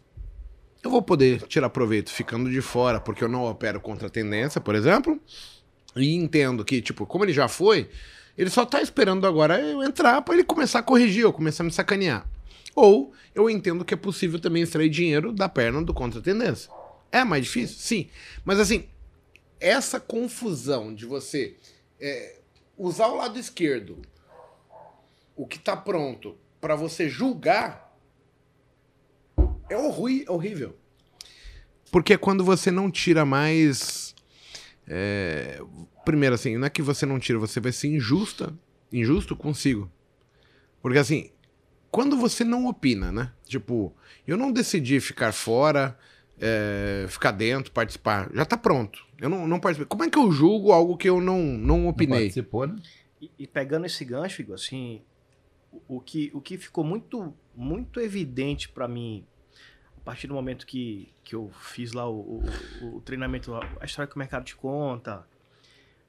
Eu 0.83 0.91
vou 0.91 1.01
poder 1.01 1.43
tirar 1.43 1.71
proveito 1.71 2.11
ficando 2.11 2.51
de 2.51 2.61
fora 2.61 3.01
porque 3.01 3.23
eu 3.23 3.29
não 3.29 3.45
opero 3.45 3.81
contra 3.81 4.09
a 4.09 4.11
tendência, 4.11 4.61
por 4.61 4.75
exemplo, 4.75 5.21
e 5.95 6.15
entendo 6.15 6.65
que, 6.65 6.83
tipo, 6.83 7.07
como 7.07 7.25
ele 7.25 7.33
já 7.33 7.47
foi, 7.47 7.89
ele 8.37 8.51
só 8.51 8.65
tá 8.65 8.83
esperando 8.83 9.27
agora 9.27 9.61
eu 9.61 9.83
entrar 9.83 10.21
para 10.23 10.35
ele 10.35 10.45
começar 10.45 10.81
a 10.81 10.83
corrigir 10.83 11.25
ou 11.25 11.33
começar 11.33 11.63
a 11.63 11.67
me 11.67 11.73
sacanear. 11.73 12.27
Ou 12.75 13.13
eu 13.35 13.49
entendo 13.49 13.85
que 13.85 13.95
é 13.95 13.97
possível 13.97 14.41
também 14.41 14.63
extrair 14.63 14.89
dinheiro 14.89 15.33
da 15.33 15.49
perna 15.49 15.83
do 15.83 15.95
contra 15.95 16.19
a 16.19 16.23
tendência. 16.23 16.71
É 17.11 17.25
mais 17.25 17.45
difícil? 17.45 17.77
Sim. 17.79 18.09
Mas 18.45 18.59
assim, 18.59 18.89
essa 19.61 20.01
confusão 20.01 20.95
de 20.95 21.07
você 21.07 21.57
é, 22.01 22.41
usar 22.77 23.07
o 23.07 23.17
lado 23.17 23.39
esquerdo, 23.39 24.03
o 25.37 25.47
que 25.47 25.59
está 25.59 25.77
pronto, 25.77 26.37
para 26.61 26.75
você 26.75 27.09
julgar, 27.09 27.82
é 29.73 30.31
horrível. 30.31 30.77
Porque 31.91 32.15
é 32.15 32.17
quando 32.17 32.43
você 32.43 32.71
não 32.71 32.91
tira 32.91 33.25
mais. 33.25 34.15
É, 34.89 35.61
primeiro, 36.05 36.35
assim, 36.35 36.57
não 36.57 36.67
é 36.67 36.71
que 36.71 36.83
você 36.83 37.05
não 37.05 37.19
tira, 37.19 37.39
você 37.39 37.61
vai 37.61 37.71
ser 37.71 37.89
injusta, 37.89 38.53
injusto 38.91 39.37
consigo. 39.37 39.91
Porque 40.81 40.99
assim, 40.99 41.31
quando 41.91 42.17
você 42.17 42.45
não 42.45 42.67
opina, 42.67 43.13
né? 43.13 43.31
Tipo, 43.45 43.95
eu 44.27 44.39
não 44.39 44.51
decidi 44.51 44.99
ficar 45.01 45.33
fora, 45.33 45.97
é, 46.41 47.05
ficar 47.09 47.31
dentro, 47.31 47.71
participar. 47.71 48.31
Já 48.33 48.47
tá 48.47 48.57
pronto. 48.57 49.07
Eu 49.21 49.29
não, 49.29 49.47
não 49.47 49.61
participei. 49.61 49.87
Como 49.87 50.03
é 50.03 50.09
que 50.09 50.19
eu 50.19 50.33
julgo 50.33 50.73
algo 50.73 50.97
que 50.97 51.09
eu 51.09 51.21
não, 51.21 51.41
não 51.41 51.87
opinei? 51.87 52.19
Não 52.19 52.25
participou, 52.25 52.67
né? 52.67 52.77
E, 53.21 53.31
e, 53.39 53.47
pegando 53.47 53.85
esse 53.85 54.05
gancho, 54.05 54.41
Igor, 54.41 54.55
assim, 54.55 55.03
o, 55.71 55.97
o, 55.97 56.01
que, 56.01 56.31
o 56.35 56.41
que 56.41 56.57
ficou 56.57 56.83
muito, 56.83 57.33
muito 57.55 58.01
evidente 58.01 58.69
para 58.69 58.89
mim 58.89 59.25
a 60.03 60.05
partir 60.05 60.27
do 60.27 60.35
momento 60.35 60.67
que, 60.67 61.09
que 61.23 61.33
eu 61.33 61.49
fiz 61.61 61.93
lá 61.93 62.11
o, 62.11 62.43
o, 62.83 62.97
o 62.97 63.01
treinamento, 63.03 63.55
a 63.55 63.85
história 63.85 64.11
que 64.11 64.17
o 64.17 64.19
mercado 64.19 64.45
te 64.45 64.57
conta, 64.57 65.25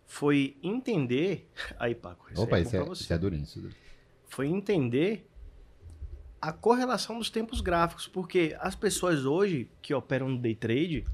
foi 0.07 0.57
entender. 0.63 1.47
Aí, 1.77 1.93
Paco, 1.93 2.25
Opa, 2.35 2.57
é 2.57 2.61
isso, 2.61 2.75
é, 2.75 2.91
isso 2.91 3.13
é 3.13 3.17
durinho. 3.19 3.43
Isso 3.43 3.59
é 3.59 3.61
durinho. 3.61 3.79
Foi 4.27 4.47
entender 4.47 5.29
a 6.41 6.51
correlação 6.51 7.19
dos 7.19 7.29
tempos 7.29 7.61
gráficos, 7.61 8.07
porque 8.07 8.57
as 8.59 8.75
pessoas 8.75 9.25
hoje 9.25 9.69
que 9.79 9.93
operam 9.93 10.27
no 10.27 10.39
day 10.39 10.55
trade, 10.55 11.05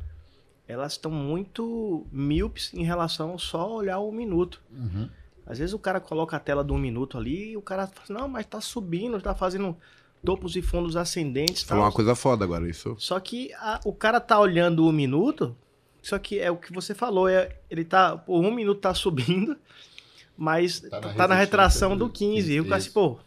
elas 0.65 0.93
estão 0.93 1.11
muito 1.11 2.07
míopes 2.13 2.73
em 2.73 2.83
relação 2.83 3.37
só 3.37 3.75
olhar 3.75 3.99
o 3.99 4.09
minuto. 4.09 4.63
Uhum. 4.71 5.09
Às 5.45 5.59
vezes 5.59 5.73
o 5.73 5.79
cara 5.79 5.99
coloca 5.99 6.37
a 6.37 6.39
tela 6.39 6.63
de 6.63 6.71
um 6.71 6.77
minuto 6.77 7.17
ali 7.17 7.51
e 7.51 7.57
o 7.57 7.61
cara 7.61 7.87
fala, 7.87 8.21
não, 8.21 8.27
mas 8.29 8.45
tá 8.45 8.61
subindo, 8.61 9.21
tá 9.21 9.35
fazendo 9.35 9.75
topos 10.23 10.55
e 10.55 10.61
fundos 10.61 10.95
ascendentes. 10.95 11.63
Falou 11.63 11.83
uma 11.83 11.91
coisa 11.91 12.15
foda 12.15 12.43
agora, 12.43 12.69
isso. 12.69 12.95
Só 12.97 13.19
que 13.19 13.53
a, 13.53 13.79
o 13.85 13.93
cara 13.93 14.19
tá 14.19 14.39
olhando 14.39 14.85
o 14.85 14.91
minuto, 14.91 15.55
só 16.01 16.19
que 16.19 16.39
é 16.39 16.51
o 16.51 16.57
que 16.57 16.73
você 16.73 16.93
falou, 16.93 17.27
é, 17.27 17.57
ele 17.69 17.83
tá, 17.83 18.17
por 18.17 18.39
um 18.39 18.51
minuto 18.51 18.81
tá 18.81 18.93
subindo, 18.93 19.57
mas 20.37 20.81
tá 20.81 21.01
na, 21.01 21.13
tá 21.13 21.27
na 21.27 21.35
retração 21.35 21.97
do 21.97 22.09
15. 22.09 22.51
E 22.51 22.59
o 22.59 22.65
cara 22.65 22.77
assim, 22.77 22.91
pô, 22.91 23.17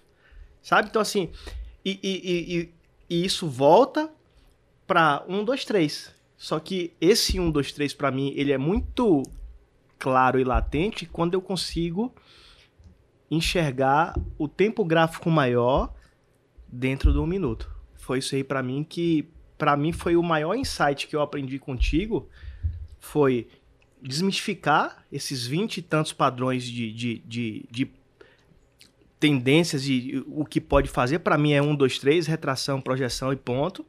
sabe? 0.63 0.89
Então 0.89 1.03
assim, 1.03 1.31
e, 1.85 1.99
e, 2.03 2.57
e, 2.57 2.75
e 3.09 3.25
isso 3.25 3.49
volta 3.49 4.11
para 4.87 5.25
1, 5.29 5.45
2, 5.45 5.65
3. 5.65 6.15
Só 6.37 6.59
que 6.59 6.93
esse 7.01 7.39
1, 7.39 7.51
2, 7.51 7.73
3 7.73 7.95
para 7.95 8.11
mim, 8.11 8.33
ele 8.37 8.53
é 8.53 8.59
muito 8.59 9.23
claro 9.99 10.41
e 10.41 10.45
latente 10.45 11.07
quando 11.07 11.35
eu 11.35 11.41
consigo 11.41 12.13
enxergar 13.31 14.15
o 14.37 14.49
tempo 14.49 14.85
gráfico 14.85 15.31
maior 15.31 15.95
dentro 16.73 17.13
de 17.13 17.19
um 17.19 17.27
minuto. 17.27 17.71
Foi 17.95 18.19
isso 18.19 18.35
aí 18.35 18.43
para 18.43 18.63
mim 18.63 18.83
que 18.83 19.29
para 19.59 19.77
mim 19.77 19.93
foi 19.93 20.17
o 20.17 20.23
maior 20.23 20.57
insight 20.57 21.07
que 21.07 21.15
eu 21.15 21.21
aprendi 21.21 21.57
contigo 21.59 22.29
foi 22.99 23.49
desmistificar 24.01 25.05
esses 25.13 25.47
20 25.47 25.79
e 25.79 25.83
tantos 25.83 26.13
padrões 26.13 26.65
de, 26.65 26.93
de, 26.93 27.19
de, 27.19 27.65
de 27.71 27.91
tendências 29.21 29.87
e 29.87 30.25
o 30.27 30.45
que 30.45 30.61
pode 30.61 30.89
fazer. 30.89 31.21
Para 31.21 31.39
mim 31.39 31.53
é 31.53 31.63
um, 31.63 31.75
dois, 31.75 31.99
três, 31.99 32.27
retração, 32.27 32.81
projeção 32.81 33.33
e 33.33 33.37
ponto. 33.37 33.85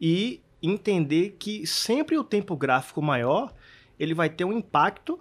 E 0.00 0.40
entender 0.62 1.36
que 1.38 1.66
sempre 1.66 2.16
o 2.16 2.24
tempo 2.24 2.56
gráfico 2.56 3.02
maior 3.02 3.52
ele 3.98 4.14
vai 4.14 4.28
ter 4.28 4.44
um 4.44 4.52
impacto 4.52 5.20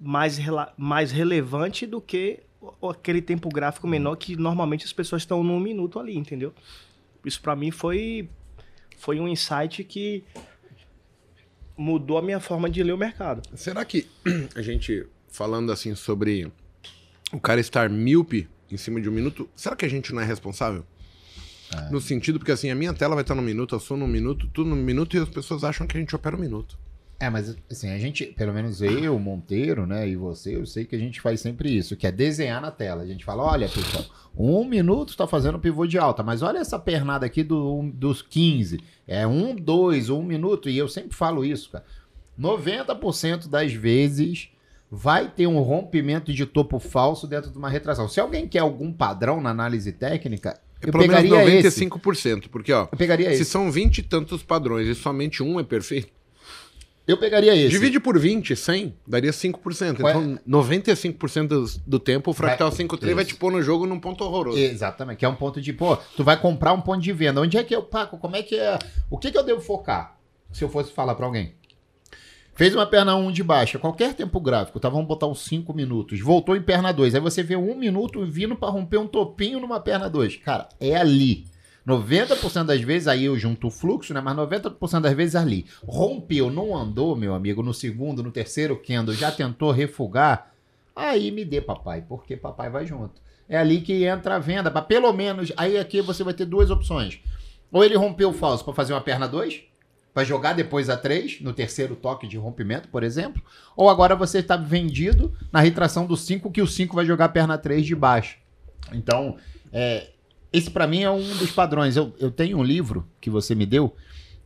mais, 0.00 0.38
mais 0.76 1.10
relevante 1.10 1.86
do 1.86 2.00
que 2.00 2.40
aquele 2.90 3.22
tempo 3.22 3.48
gráfico 3.48 3.86
menor 3.86 4.16
que 4.16 4.36
normalmente 4.36 4.84
as 4.84 4.92
pessoas 4.92 5.22
estão 5.22 5.42
num 5.42 5.60
minuto 5.60 5.98
ali, 5.98 6.16
entendeu? 6.16 6.52
Isso 7.24 7.40
para 7.40 7.56
mim 7.56 7.70
foi 7.70 8.28
foi 8.96 9.18
um 9.20 9.28
insight 9.28 9.82
que 9.84 10.24
mudou 11.76 12.18
a 12.18 12.22
minha 12.22 12.40
forma 12.40 12.70
de 12.70 12.82
ler 12.82 12.92
o 12.92 12.98
mercado. 12.98 13.42
Será 13.56 13.84
que 13.84 14.06
a 14.54 14.62
gente 14.62 15.06
falando 15.28 15.72
assim 15.72 15.94
sobre 15.94 16.50
o 17.32 17.40
cara 17.40 17.60
estar 17.60 17.90
míope 17.90 18.48
em 18.70 18.76
cima 18.76 19.00
de 19.00 19.08
um 19.08 19.12
minuto, 19.12 19.48
será 19.54 19.74
que 19.76 19.84
a 19.84 19.88
gente 19.88 20.12
não 20.12 20.22
é 20.22 20.24
responsável? 20.24 20.84
É. 21.72 21.90
No 21.90 22.00
sentido, 22.00 22.38
porque 22.38 22.52
assim, 22.52 22.70
a 22.70 22.74
minha 22.74 22.92
tela 22.92 23.14
vai 23.14 23.22
estar 23.22 23.34
no 23.34 23.42
minuto, 23.42 23.74
eu 23.74 23.80
sou 23.80 23.96
no 23.96 24.06
minuto, 24.06 24.48
tudo 24.52 24.70
no 24.70 24.76
minuto, 24.76 25.16
e 25.16 25.20
as 25.20 25.28
pessoas 25.28 25.64
acham 25.64 25.86
que 25.86 25.96
a 25.96 26.00
gente 26.00 26.14
opera 26.14 26.36
um 26.36 26.40
minuto. 26.40 26.78
É, 27.24 27.30
mas 27.30 27.56
assim, 27.70 27.90
a 27.90 27.98
gente, 27.98 28.26
pelo 28.26 28.52
menos 28.52 28.82
eu, 28.82 29.18
Monteiro, 29.18 29.86
né, 29.86 30.06
e 30.06 30.14
você, 30.14 30.54
eu 30.56 30.66
sei 30.66 30.84
que 30.84 30.94
a 30.94 30.98
gente 30.98 31.22
faz 31.22 31.40
sempre 31.40 31.74
isso, 31.74 31.96
que 31.96 32.06
é 32.06 32.12
desenhar 32.12 32.60
na 32.60 32.70
tela. 32.70 33.02
A 33.02 33.06
gente 33.06 33.24
fala, 33.24 33.42
olha, 33.42 33.66
pessoal, 33.66 34.04
um 34.36 34.62
minuto 34.62 35.08
está 35.10 35.26
fazendo 35.26 35.58
pivô 35.58 35.86
de 35.86 35.96
alta, 35.96 36.22
mas 36.22 36.42
olha 36.42 36.58
essa 36.58 36.78
pernada 36.78 37.24
aqui 37.24 37.42
do, 37.42 37.90
dos 37.94 38.20
15. 38.20 38.78
É 39.08 39.26
um, 39.26 39.56
dois, 39.56 40.10
um 40.10 40.22
minuto, 40.22 40.68
e 40.68 40.76
eu 40.76 40.86
sempre 40.86 41.16
falo 41.16 41.46
isso, 41.46 41.70
cara. 41.70 41.84
90% 42.38 43.48
das 43.48 43.72
vezes 43.72 44.50
vai 44.90 45.30
ter 45.30 45.46
um 45.46 45.60
rompimento 45.60 46.30
de 46.30 46.44
topo 46.44 46.78
falso 46.78 47.26
dentro 47.26 47.50
de 47.50 47.56
uma 47.56 47.70
retração. 47.70 48.06
Se 48.06 48.20
alguém 48.20 48.46
quer 48.46 48.58
algum 48.58 48.92
padrão 48.92 49.40
na 49.40 49.48
análise 49.48 49.92
técnica, 49.92 50.60
é 50.82 50.88
eu 50.88 50.92
pelo 50.92 51.04
pegaria 51.04 51.44
menos 51.44 51.74
95%, 51.74 52.38
esse. 52.38 52.48
porque 52.50 52.72
ó, 52.72 52.82
eu 52.92 52.98
pegaria 52.98 53.30
se 53.30 53.42
esse. 53.42 53.44
são 53.46 53.70
20 53.70 53.98
e 53.98 54.02
tantos 54.02 54.42
padrões 54.42 54.86
e 54.86 54.94
somente 54.94 55.42
um 55.42 55.58
é 55.58 55.62
perfeito, 55.62 56.12
eu 57.06 57.18
pegaria 57.18 57.54
esse. 57.54 57.68
Divide 57.68 58.00
por 58.00 58.18
20, 58.18 58.56
100, 58.56 58.94
daria 59.06 59.30
5%. 59.30 60.02
Ué? 60.02 60.10
Então, 60.10 60.38
95% 60.48 61.46
do, 61.46 61.64
do 61.86 61.98
tempo, 61.98 62.30
o 62.30 62.34
Fractal 62.34 62.70
5.3 62.70 63.14
vai 63.14 63.24
te 63.24 63.34
pôr 63.34 63.52
no 63.52 63.62
jogo 63.62 63.86
num 63.86 64.00
ponto 64.00 64.24
horroroso. 64.24 64.58
Exatamente, 64.58 65.18
que 65.18 65.24
é 65.24 65.28
um 65.28 65.34
ponto 65.34 65.60
de, 65.60 65.72
pô, 65.72 65.96
tu 66.16 66.24
vai 66.24 66.40
comprar 66.40 66.72
um 66.72 66.80
ponto 66.80 67.02
de 67.02 67.12
venda. 67.12 67.40
Onde 67.40 67.58
é 67.58 67.62
que 67.62 67.74
eu, 67.74 67.82
Paco, 67.82 68.16
como 68.16 68.36
é 68.36 68.42
que 68.42 68.56
é? 68.56 68.78
O 69.10 69.18
que, 69.18 69.30
que 69.30 69.36
eu 69.36 69.44
devo 69.44 69.60
focar? 69.60 70.18
Se 70.50 70.64
eu 70.64 70.68
fosse 70.68 70.92
falar 70.92 71.14
para 71.14 71.26
alguém. 71.26 71.54
Fez 72.54 72.72
uma 72.72 72.86
perna 72.86 73.16
1 73.16 73.32
de 73.32 73.42
baixa, 73.42 73.80
qualquer 73.80 74.14
tempo 74.14 74.40
gráfico, 74.40 74.78
tá? 74.78 74.88
Vamos 74.88 75.08
botar 75.08 75.26
uns 75.26 75.40
5 75.44 75.74
minutos. 75.74 76.20
Voltou 76.20 76.54
em 76.54 76.62
perna 76.62 76.92
2. 76.92 77.16
Aí 77.16 77.20
você 77.20 77.42
vê 77.42 77.56
um 77.56 77.74
minuto 77.74 78.24
vindo 78.24 78.54
para 78.54 78.70
romper 78.70 78.98
um 78.98 79.08
topinho 79.08 79.58
numa 79.58 79.80
perna 79.80 80.08
2. 80.08 80.36
Cara, 80.36 80.68
é 80.78 80.96
ali. 80.96 81.44
90% 81.86 82.64
das 82.64 82.80
vezes, 82.80 83.08
aí 83.08 83.24
eu 83.24 83.38
junto 83.38 83.66
o 83.66 83.70
fluxo, 83.70 84.14
né? 84.14 84.20
Mas 84.20 84.36
90% 84.36 85.00
das 85.00 85.12
vezes 85.12 85.36
ali. 85.36 85.66
Rompeu, 85.86 86.50
não 86.50 86.76
andou, 86.76 87.14
meu 87.14 87.34
amigo, 87.34 87.62
no 87.62 87.74
segundo, 87.74 88.22
no 88.22 88.30
terceiro 88.30 88.76
candle, 88.76 89.14
já 89.14 89.30
tentou 89.30 89.70
refugar. 89.70 90.52
Aí 90.96 91.30
me 91.30 91.44
dê, 91.44 91.60
papai, 91.60 92.02
porque 92.08 92.36
papai 92.36 92.70
vai 92.70 92.86
junto. 92.86 93.20
É 93.48 93.58
ali 93.58 93.80
que 93.80 94.04
entra 94.04 94.36
a 94.36 94.38
venda. 94.38 94.70
Pra 94.70 94.80
pelo 94.80 95.12
menos, 95.12 95.52
aí 95.56 95.76
aqui 95.76 96.00
você 96.00 96.24
vai 96.24 96.32
ter 96.32 96.46
duas 96.46 96.70
opções. 96.70 97.20
Ou 97.70 97.84
ele 97.84 97.96
rompeu 97.96 98.30
o 98.30 98.32
falso 98.32 98.64
para 98.64 98.72
fazer 98.72 98.94
uma 98.94 99.00
perna 99.00 99.28
2, 99.28 99.64
Vai 100.14 100.24
jogar 100.24 100.52
depois 100.52 100.88
a 100.88 100.96
3, 100.96 101.40
no 101.40 101.52
terceiro 101.52 101.96
toque 101.96 102.28
de 102.28 102.36
rompimento, 102.36 102.88
por 102.88 103.02
exemplo. 103.02 103.42
Ou 103.76 103.90
agora 103.90 104.14
você 104.14 104.38
está 104.38 104.56
vendido 104.56 105.36
na 105.50 105.58
retração 105.58 106.06
do 106.06 106.16
5, 106.16 106.52
que 106.52 106.62
o 106.62 106.68
5 106.68 106.94
vai 106.94 107.04
jogar 107.04 107.24
a 107.24 107.28
perna 107.28 107.58
3 107.58 107.84
de 107.84 107.96
baixo. 107.96 108.38
Então, 108.92 109.36
é, 109.72 110.10
esse 110.54 110.70
para 110.70 110.86
mim 110.86 111.02
é 111.02 111.10
um 111.10 111.36
dos 111.36 111.50
padrões. 111.50 111.96
Eu, 111.96 112.14
eu 112.20 112.30
tenho 112.30 112.58
um 112.58 112.62
livro 112.62 113.04
que 113.20 113.28
você 113.28 113.56
me 113.56 113.66
deu, 113.66 113.94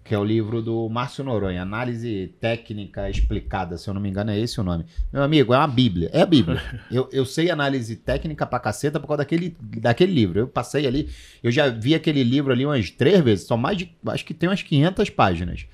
que 0.03 0.14
é 0.14 0.18
o 0.18 0.25
livro 0.25 0.62
do 0.62 0.88
Márcio 0.88 1.23
Noronha, 1.23 1.61
Análise 1.61 2.35
Técnica 2.40 3.11
Explicada, 3.11 3.77
se 3.77 3.90
eu 3.90 3.92
não 3.92 4.01
me 4.01 4.09
engano 4.09 4.31
é 4.31 4.38
esse 4.38 4.59
o 4.59 4.64
nome. 4.64 4.87
Meu 5.12 5.23
amigo, 5.23 5.53
é 5.53 5.59
uma 5.59 5.68
bíblia, 5.68 6.09
é 6.11 6.23
a 6.23 6.27
bíblia. 6.27 6.62
Eu, 6.90 7.11
eu 7.12 7.27
sei 7.27 7.51
análise 7.51 7.94
técnica 7.94 8.47
pra 8.47 8.59
caceta 8.59 8.99
por 8.99 9.07
causa 9.07 9.18
daquele, 9.18 9.55
daquele 9.61 10.11
livro. 10.11 10.38
Eu 10.38 10.49
passei 10.49 10.87
ali, 10.87 11.11
eu 11.42 11.51
já 11.51 11.68
vi 11.68 11.94
aquele 11.94 12.25
livro 12.25 12.51
ali 12.51 12.64
umas 12.64 12.90
três 12.90 13.23
vezes, 13.23 13.47
são 13.47 13.59
mais 13.59 13.77
de, 13.77 13.94
acho 14.07 14.25
que 14.25 14.33
tem 14.33 14.49
umas 14.49 14.62
500 14.62 15.11
páginas. 15.11 15.66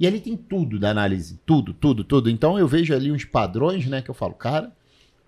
E 0.00 0.06
ali 0.06 0.20
tem 0.20 0.38
tudo 0.38 0.78
da 0.78 0.88
análise, 0.88 1.38
tudo, 1.44 1.74
tudo, 1.74 2.02
tudo. 2.02 2.30
Então 2.30 2.58
eu 2.58 2.66
vejo 2.66 2.94
ali 2.94 3.12
uns 3.12 3.26
padrões, 3.26 3.86
né, 3.86 4.00
que 4.00 4.10
eu 4.10 4.14
falo, 4.14 4.32
cara, 4.32 4.72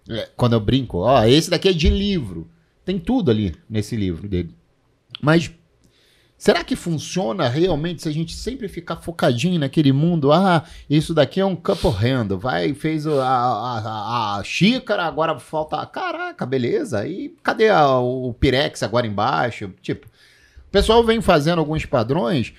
é, 0.09 0.31
quando 0.35 0.55
eu 0.55 0.61
brinco, 0.61 0.98
ó, 1.00 1.22
esse 1.24 1.50
daqui 1.50 1.68
é 1.68 1.72
de 1.72 1.90
livro. 1.90 2.48
Tem 2.84 2.98
tudo 2.98 3.30
ali 3.30 3.54
nesse 3.68 3.96
livro 3.96 4.28
dele. 4.28 4.54
Mas 5.20 5.50
Será 6.44 6.62
que 6.62 6.76
funciona 6.76 7.48
realmente 7.48 8.02
se 8.02 8.08
a 8.08 8.12
gente 8.12 8.34
sempre 8.34 8.68
ficar 8.68 8.96
focadinho 8.96 9.58
naquele 9.58 9.92
mundo? 9.92 10.30
Ah, 10.30 10.64
isso 10.90 11.14
daqui 11.14 11.40
é 11.40 11.46
um 11.46 11.56
couple 11.56 11.88
handle. 11.88 12.38
Vai, 12.38 12.74
fez 12.74 13.06
a, 13.06 13.12
a, 13.24 13.78
a, 13.78 14.38
a 14.38 14.44
xícara, 14.44 15.04
agora 15.04 15.38
falta. 15.38 15.86
Caraca, 15.86 16.44
beleza. 16.44 17.06
E 17.06 17.34
cadê 17.42 17.70
a, 17.70 17.98
o 17.98 18.34
Pirex 18.34 18.82
agora 18.82 19.06
embaixo? 19.06 19.72
Tipo, 19.80 20.06
o 20.06 20.70
pessoal 20.70 21.02
vem 21.02 21.22
fazendo 21.22 21.60
alguns 21.60 21.86
padrões 21.86 22.52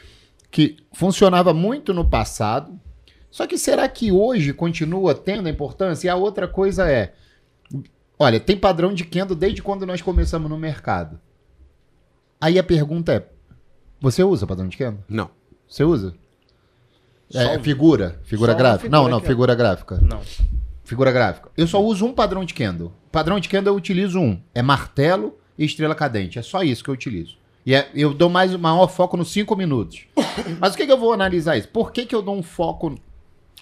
que 0.50 0.78
funcionava 0.92 1.54
muito 1.54 1.94
no 1.94 2.10
passado. 2.10 2.80
Só 3.30 3.46
que 3.46 3.58
será 3.58 3.88
que 3.88 4.12
hoje 4.12 4.52
continua 4.54 5.14
tendo 5.14 5.48
a 5.48 5.52
importância? 5.52 6.08
E 6.08 6.10
a 6.10 6.16
outra 6.16 6.48
coisa 6.48 6.90
é. 6.90 7.14
Olha, 8.18 8.40
tem 8.40 8.56
padrão 8.58 8.94
de 8.94 9.04
Kendo 9.04 9.36
desde 9.36 9.62
quando 9.62 9.86
nós 9.86 10.02
começamos 10.02 10.50
no 10.50 10.58
mercado. 10.58 11.20
Aí 12.40 12.58
a 12.60 12.64
pergunta 12.64 13.14
é: 13.14 13.28
você 14.00 14.24
usa 14.24 14.48
padrão 14.48 14.68
de 14.68 14.78
Kendo? 14.78 15.04
Não. 15.10 15.30
Você 15.68 15.84
usa? 15.84 16.14
É, 17.34 17.56
Só- 17.56 17.60
figura? 17.60 18.20
Figura 18.24 18.52
só 18.52 18.58
uma 18.58 18.60
gráfica? 18.64 18.84
figura 18.84 19.02
não, 19.02 19.10
não, 19.10 19.18
é- 19.18 19.22
figura 19.22 19.56
gráfica. 19.56 20.00
Não. 20.02 20.22
Figura 20.84 21.12
gráfica. 21.12 21.50
Eu 21.58 21.66
só 21.68 21.84
uso 21.84 22.06
um 22.06 22.14
padrão 22.14 22.46
de 22.46 22.54
Kendo. 22.54 22.94
Padrão 23.12 23.40
de 23.40 23.50
Kendo 23.50 23.68
eu 23.70 23.76
utilizo 23.76 24.20
um. 24.20 24.40
É 24.54 24.62
martelo 24.62 25.36
e 25.58 25.66
estrela 25.66 25.96
cadente. 25.96 26.38
É 26.38 26.42
só 26.44 26.62
isso 26.62 26.84
que 26.84 26.90
eu 26.90 26.94
utilizo. 26.94 27.38
E 27.66 27.74
é- 27.74 27.90
eu 27.96 28.14
dou 28.14 28.30
mais 28.30 28.56
maior 28.56 28.88
foco 28.88 29.18
nos 29.18 29.32
5 29.32 29.56
minutos. 29.56 30.06
Mas 30.60 30.76
o 30.76 30.78
que, 30.78 30.86
que 30.86 30.92
eu 30.92 31.00
vou 31.00 31.12
analisar 31.12 31.58
isso? 31.58 31.68
Por 31.70 31.92
que, 31.92 32.06
que 32.06 32.14
eu 32.14 32.22
dou 32.22 32.38
um 32.38 32.44
foco 32.44 32.96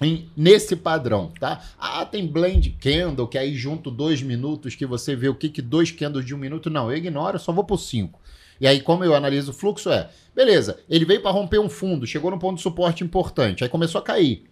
em- 0.04 0.30
nesse 0.36 0.76
padrão, 0.76 1.32
tá? 1.39 1.62
Ah, 1.80 2.06
tem 2.06 2.26
blend 2.28 2.78
candle, 2.80 3.28
que 3.28 3.38
aí 3.38 3.56
junto 3.56 3.89
dois 3.89 4.22
minutos 4.22 4.76
que 4.76 4.86
você 4.86 5.16
vê 5.16 5.30
o 5.30 5.36
que 5.36 5.50
que 5.50 5.62
dois 5.62 5.92
candles 5.92 6.26
de 6.26 6.34
um 6.36 6.38
minuto. 6.38 6.70
Não, 6.70 6.92
eu 6.92 6.98
ignoro, 6.98 7.39
só 7.39 7.52
vou 7.52 7.63
por 7.63 7.78
cinco. 7.80 8.20
E 8.62 8.68
aí, 8.68 8.80
como 8.82 9.04
eu 9.04 9.16
analiso 9.16 9.52
o 9.52 9.54
fluxo, 9.54 9.89
é, 9.89 10.10
beleza, 10.36 10.80
ele 10.89 11.06
veio 11.06 11.22
para 11.22 11.32
romper 11.32 11.60
um 11.60 11.70
fundo, 11.70 12.06
chegou 12.06 12.30
num 12.32 12.39
ponto 12.39 12.58
de 12.58 12.62
suporte 12.63 13.04
importante, 13.04 13.63
aí 13.63 13.70
começou 13.70 14.00
a 14.00 14.04
cair. 14.04 14.46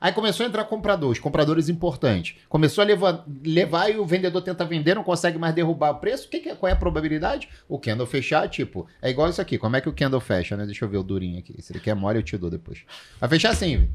Aí 0.00 0.12
começou 0.12 0.44
a 0.44 0.48
entrar 0.48 0.64
compradores, 0.64 1.20
compradores 1.20 1.68
importantes. 1.68 2.34
Começou 2.48 2.82
a 2.82 2.84
levar, 2.84 3.24
levar 3.44 3.88
e 3.88 3.98
o 3.98 4.04
vendedor 4.04 4.42
tenta 4.42 4.64
vender, 4.64 4.96
não 4.96 5.04
consegue 5.04 5.38
mais 5.38 5.54
derrubar 5.54 5.92
o 5.92 6.00
preço. 6.00 6.26
O 6.26 6.28
que 6.28 6.40
que 6.40 6.48
é, 6.48 6.56
qual 6.56 6.68
é 6.68 6.72
a 6.72 6.76
probabilidade? 6.76 7.48
O 7.68 7.78
candle 7.78 8.04
fechar, 8.04 8.48
tipo, 8.48 8.84
é 9.00 9.10
igual 9.10 9.30
isso 9.30 9.40
aqui. 9.40 9.56
Como 9.58 9.76
é 9.76 9.80
que 9.80 9.88
o 9.88 9.92
candle 9.92 10.18
fecha, 10.18 10.56
né? 10.56 10.66
Deixa 10.66 10.84
eu 10.84 10.88
ver 10.88 10.96
o 10.96 11.04
durinho 11.04 11.38
aqui. 11.38 11.54
Se 11.62 11.72
ele 11.72 11.78
quer 11.78 11.94
mole, 11.94 12.18
eu 12.18 12.22
te 12.24 12.36
dou 12.36 12.50
depois. 12.50 12.80
Vai 13.20 13.28
fechar 13.28 13.50
assim. 13.50 13.88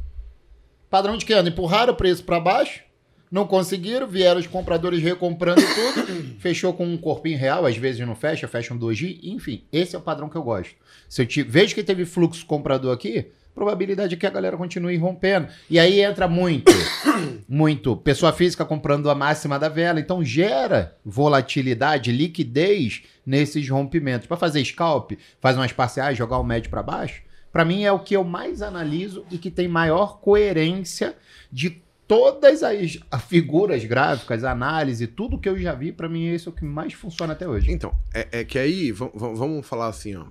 Padrão 0.89 1.17
de 1.17 1.25
candle, 1.25 1.51
empurraram 1.51 1.93
o 1.93 1.95
preço 1.95 2.23
para 2.23 2.39
baixo, 2.39 2.81
não 3.29 3.45
conseguiram, 3.45 4.07
vieram 4.07 4.39
os 4.39 4.47
compradores 4.47 5.01
recomprando 5.01 5.61
tudo, 5.61 6.35
fechou 6.39 6.73
com 6.73 6.85
um 6.85 6.97
corpinho 6.97 7.37
real, 7.37 7.65
às 7.65 7.75
vezes 7.75 8.05
não 8.05 8.15
fecha, 8.15 8.47
fecha 8.47 8.73
um 8.73 8.79
2G, 8.79 9.19
enfim, 9.23 9.63
esse 9.71 9.95
é 9.95 9.99
o 9.99 10.01
padrão 10.01 10.29
que 10.29 10.37
eu 10.37 10.43
gosto. 10.43 10.75
Se 11.09 11.21
eu 11.21 11.25
te, 11.25 11.43
vejo 11.43 11.75
que 11.75 11.83
teve 11.83 12.05
fluxo 12.05 12.45
comprador 12.45 12.93
aqui, 12.93 13.27
probabilidade 13.53 14.13
é 14.13 14.17
que 14.17 14.27
a 14.27 14.29
galera 14.29 14.55
continue 14.55 14.95
rompendo. 14.97 15.47
E 15.69 15.79
aí 15.79 15.99
entra 15.99 16.27
muito, 16.27 16.71
muito, 17.49 17.97
pessoa 17.97 18.31
física 18.31 18.63
comprando 18.63 19.09
a 19.09 19.15
máxima 19.15 19.57
da 19.57 19.67
vela, 19.67 19.99
então 19.99 20.23
gera 20.23 20.95
volatilidade, 21.03 22.11
liquidez 22.11 23.01
nesses 23.25 23.67
rompimentos. 23.67 24.27
Para 24.27 24.37
fazer 24.37 24.63
scalp, 24.63 25.13
faz 25.41 25.57
umas 25.57 25.73
parciais, 25.73 26.17
jogar 26.17 26.37
o 26.37 26.43
médio 26.43 26.69
para 26.69 26.83
baixo, 26.83 27.23
para 27.57 27.65
mim 27.65 27.83
é 27.85 27.91
o 27.91 27.97
que 27.97 28.15
eu 28.15 28.23
mais 28.23 28.61
analiso 28.61 29.25
e 29.31 29.37
que 29.39 29.49
tem 29.49 29.67
maior 29.67 30.19
coerência 30.19 31.17
de 31.51 31.81
todas 32.07 32.61
as 32.61 32.99
as 33.09 33.23
figuras 33.23 33.83
gráficas, 33.83 34.43
análise, 34.43 35.07
tudo 35.07 35.39
que 35.39 35.49
eu 35.49 35.57
já 35.57 35.73
vi, 35.73 35.91
para 35.91 36.07
mim 36.07 36.27
esse 36.27 36.47
é 36.47 36.51
o 36.51 36.53
que 36.53 36.63
mais 36.63 36.93
funciona 36.93 37.33
até 37.33 37.47
hoje. 37.49 37.71
Então, 37.71 37.91
é, 38.13 38.27
é 38.41 38.45
que 38.45 38.59
aí, 38.59 38.91
va- 38.91 39.09
va- 39.11 39.33
vamos 39.33 39.65
falar 39.65 39.87
assim, 39.87 40.15
ó. 40.15 40.25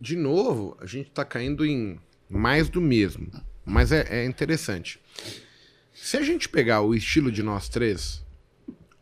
De 0.00 0.14
novo, 0.14 0.76
a 0.80 0.86
gente 0.86 1.10
tá 1.10 1.24
caindo 1.24 1.66
em 1.66 1.98
mais 2.30 2.68
do 2.68 2.80
mesmo. 2.80 3.28
Mas 3.64 3.90
é, 3.90 4.06
é 4.20 4.24
interessante. 4.24 5.00
Se 5.92 6.16
a 6.16 6.22
gente 6.22 6.48
pegar 6.48 6.82
o 6.82 6.94
estilo 6.94 7.32
de 7.32 7.42
nós 7.42 7.68
três, 7.68 8.24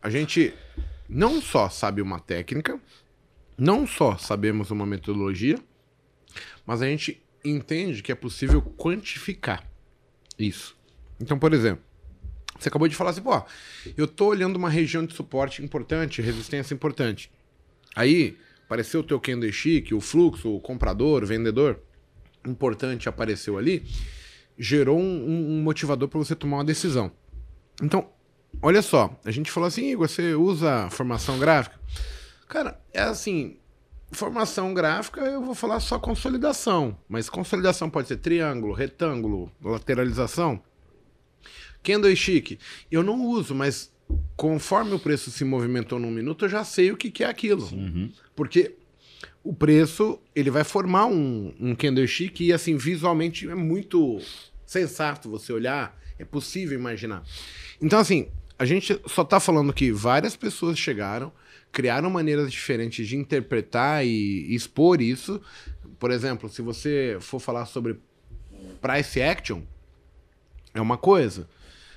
a 0.01 0.09
gente 0.09 0.51
não 1.07 1.39
só 1.39 1.69
sabe 1.69 2.01
uma 2.01 2.19
técnica, 2.19 2.79
não 3.55 3.85
só 3.85 4.17
sabemos 4.17 4.71
uma 4.71 4.87
metodologia, 4.87 5.59
mas 6.65 6.81
a 6.81 6.87
gente 6.87 7.21
entende 7.43 8.01
que 8.03 8.11
é 8.11 8.15
possível 8.15 8.61
quantificar 8.61 9.67
isso. 10.37 10.75
Então, 11.19 11.37
por 11.37 11.53
exemplo, 11.53 11.83
você 12.59 12.69
acabou 12.69 12.87
de 12.87 12.95
falar 12.95 13.11
assim, 13.11 13.21
pô, 13.21 13.43
eu 13.97 14.07
tô 14.07 14.27
olhando 14.27 14.55
uma 14.55 14.69
região 14.69 15.05
de 15.05 15.13
suporte 15.15 15.63
importante, 15.63 16.21
resistência 16.21 16.73
importante. 16.73 17.31
Aí, 17.95 18.37
apareceu 18.65 19.01
o 19.01 19.03
teu 19.03 19.19
candlestick, 19.19 19.91
o 19.93 19.99
fluxo, 20.01 20.55
o 20.55 20.59
comprador, 20.59 21.23
o 21.23 21.27
vendedor, 21.27 21.79
importante 22.45 23.07
apareceu 23.09 23.57
ali, 23.57 23.85
gerou 24.57 24.99
um, 24.99 25.25
um- 25.57 25.61
motivador 25.61 26.07
para 26.07 26.19
você 26.19 26.35
tomar 26.35 26.57
uma 26.57 26.65
decisão. 26.65 27.11
Então, 27.81 28.09
olha 28.61 28.81
só, 28.81 29.19
a 29.25 29.31
gente 29.31 29.51
falou 29.51 29.67
assim, 29.67 29.95
você 29.95 30.33
usa 30.35 30.89
formação 30.89 31.39
gráfica? 31.39 31.79
Cara, 32.47 32.79
é 32.93 33.01
assim, 33.01 33.57
formação 34.11 34.73
gráfica 34.73 35.21
eu 35.21 35.41
vou 35.41 35.55
falar 35.55 35.79
só 35.79 35.97
consolidação, 35.97 36.97
mas 37.07 37.29
consolidação 37.29 37.89
pode 37.89 38.07
ser 38.07 38.17
triângulo, 38.17 38.73
retângulo, 38.73 39.51
lateralização. 39.63 40.61
Candlestick, 41.83 42.59
eu 42.91 43.01
não 43.01 43.25
uso, 43.25 43.55
mas 43.55 43.91
conforme 44.35 44.93
o 44.93 44.99
preço 44.99 45.31
se 45.31 45.43
movimentou 45.43 45.99
num 45.99 46.11
minuto, 46.11 46.45
eu 46.45 46.49
já 46.49 46.63
sei 46.63 46.91
o 46.91 46.97
que, 46.97 47.09
que 47.09 47.23
é 47.23 47.27
aquilo. 47.27 47.67
Porque 48.35 48.75
o 49.43 49.53
preço, 49.53 50.19
ele 50.35 50.51
vai 50.51 50.63
formar 50.63 51.05
um, 51.07 51.53
um 51.59 51.75
candlestick 51.75 52.41
e, 52.41 52.53
assim, 52.53 52.77
visualmente 52.77 53.47
é 53.49 53.55
muito 53.55 54.19
sensato 54.65 55.29
você 55.29 55.51
olhar, 55.51 55.97
é 56.19 56.25
possível 56.25 56.77
imaginar. 56.77 57.23
Então, 57.81 57.99
assim, 57.99 58.27
a 58.57 58.65
gente 58.65 58.99
só 59.07 59.23
tá 59.23 59.39
falando 59.39 59.73
que 59.73 59.91
várias 59.91 60.35
pessoas 60.35 60.77
chegaram, 60.77 61.31
criaram 61.71 62.09
maneiras 62.09 62.51
diferentes 62.51 63.07
de 63.07 63.15
interpretar 63.15 64.05
e 64.05 64.53
expor 64.53 65.01
isso. 65.01 65.41
Por 65.99 66.11
exemplo, 66.11 66.49
se 66.49 66.61
você 66.61 67.17
for 67.19 67.39
falar 67.39 67.65
sobre 67.65 67.99
price 68.81 69.21
action, 69.21 69.61
é 70.73 70.81
uma 70.81 70.97
coisa. 70.97 71.47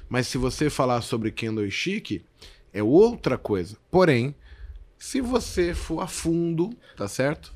Mas 0.08 0.26
se 0.26 0.38
você 0.38 0.68
falar 0.68 1.00
sobre 1.00 1.30
candlestick, 1.30 2.24
é 2.72 2.82
outra 2.82 3.38
coisa. 3.38 3.76
Porém, 3.90 4.34
se 4.98 5.20
você 5.20 5.74
for 5.74 6.00
a 6.00 6.06
fundo, 6.06 6.70
tá 6.96 7.08
certo? 7.08 7.54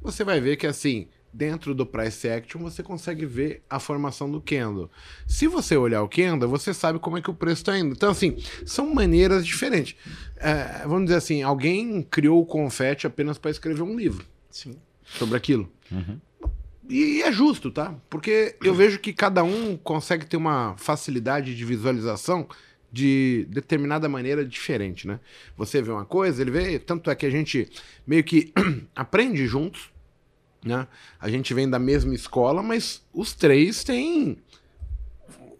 Você 0.00 0.24
vai 0.24 0.40
ver 0.40 0.56
que 0.56 0.66
assim, 0.66 1.08
dentro 1.34 1.74
do 1.74 1.84
price 1.84 2.28
action, 2.28 2.60
você 2.60 2.80
consegue 2.80 3.26
ver 3.26 3.62
a 3.68 3.80
formação 3.80 4.30
do 4.30 4.40
candle. 4.40 4.88
Se 5.26 5.48
você 5.48 5.76
olhar 5.76 6.00
o 6.02 6.08
candle, 6.08 6.48
você 6.48 6.72
sabe 6.72 7.00
como 7.00 7.18
é 7.18 7.20
que 7.20 7.30
o 7.30 7.34
preço 7.34 7.62
está 7.62 7.76
indo. 7.76 7.92
Então, 7.92 8.10
assim, 8.10 8.36
são 8.64 8.94
maneiras 8.94 9.44
diferentes. 9.44 9.96
É, 10.36 10.84
vamos 10.86 11.06
dizer 11.06 11.16
assim, 11.16 11.42
alguém 11.42 12.02
criou 12.02 12.40
o 12.40 12.46
confete 12.46 13.06
apenas 13.06 13.36
para 13.36 13.50
escrever 13.50 13.82
um 13.82 13.96
livro 13.96 14.24
Sim. 14.48 14.76
sobre 15.04 15.36
aquilo. 15.36 15.68
E 16.88 17.22
é 17.22 17.32
justo, 17.32 17.70
tá? 17.70 17.94
Porque 18.08 18.56
eu 18.62 18.74
vejo 18.74 19.00
que 19.00 19.12
cada 19.12 19.42
um 19.42 19.76
consegue 19.76 20.26
ter 20.26 20.36
uma 20.36 20.76
facilidade 20.76 21.56
de 21.56 21.64
visualização 21.64 22.46
de 22.92 23.44
determinada 23.50 24.08
maneira 24.08 24.44
diferente, 24.44 25.04
né? 25.08 25.18
Você 25.56 25.82
vê 25.82 25.90
uma 25.90 26.04
coisa, 26.04 26.40
ele 26.40 26.52
vê, 26.52 26.78
tanto 26.78 27.10
é 27.10 27.14
que 27.16 27.26
a 27.26 27.30
gente 27.30 27.68
meio 28.06 28.22
que 28.22 28.52
aprende 28.94 29.44
juntos, 29.48 29.90
né? 30.64 30.88
A 31.20 31.28
gente 31.28 31.52
vem 31.52 31.68
da 31.68 31.78
mesma 31.78 32.14
escola, 32.14 32.62
mas 32.62 33.02
os 33.12 33.34
três 33.34 33.84
têm 33.84 34.38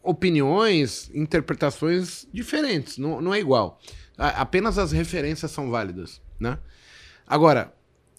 opiniões, 0.03 1.11
interpretações 1.15 2.27
diferentes, 2.33 2.99
não, 2.99 3.21
não 3.21 3.35
é 3.35 3.41
igual. 3.41 3.81
Apenas 4.17 4.79
as 4.79 4.93
referências 4.93 5.51
são 5.51 5.71
válidas, 5.71 6.21
né? 6.39 6.59
Agora, 7.27 7.75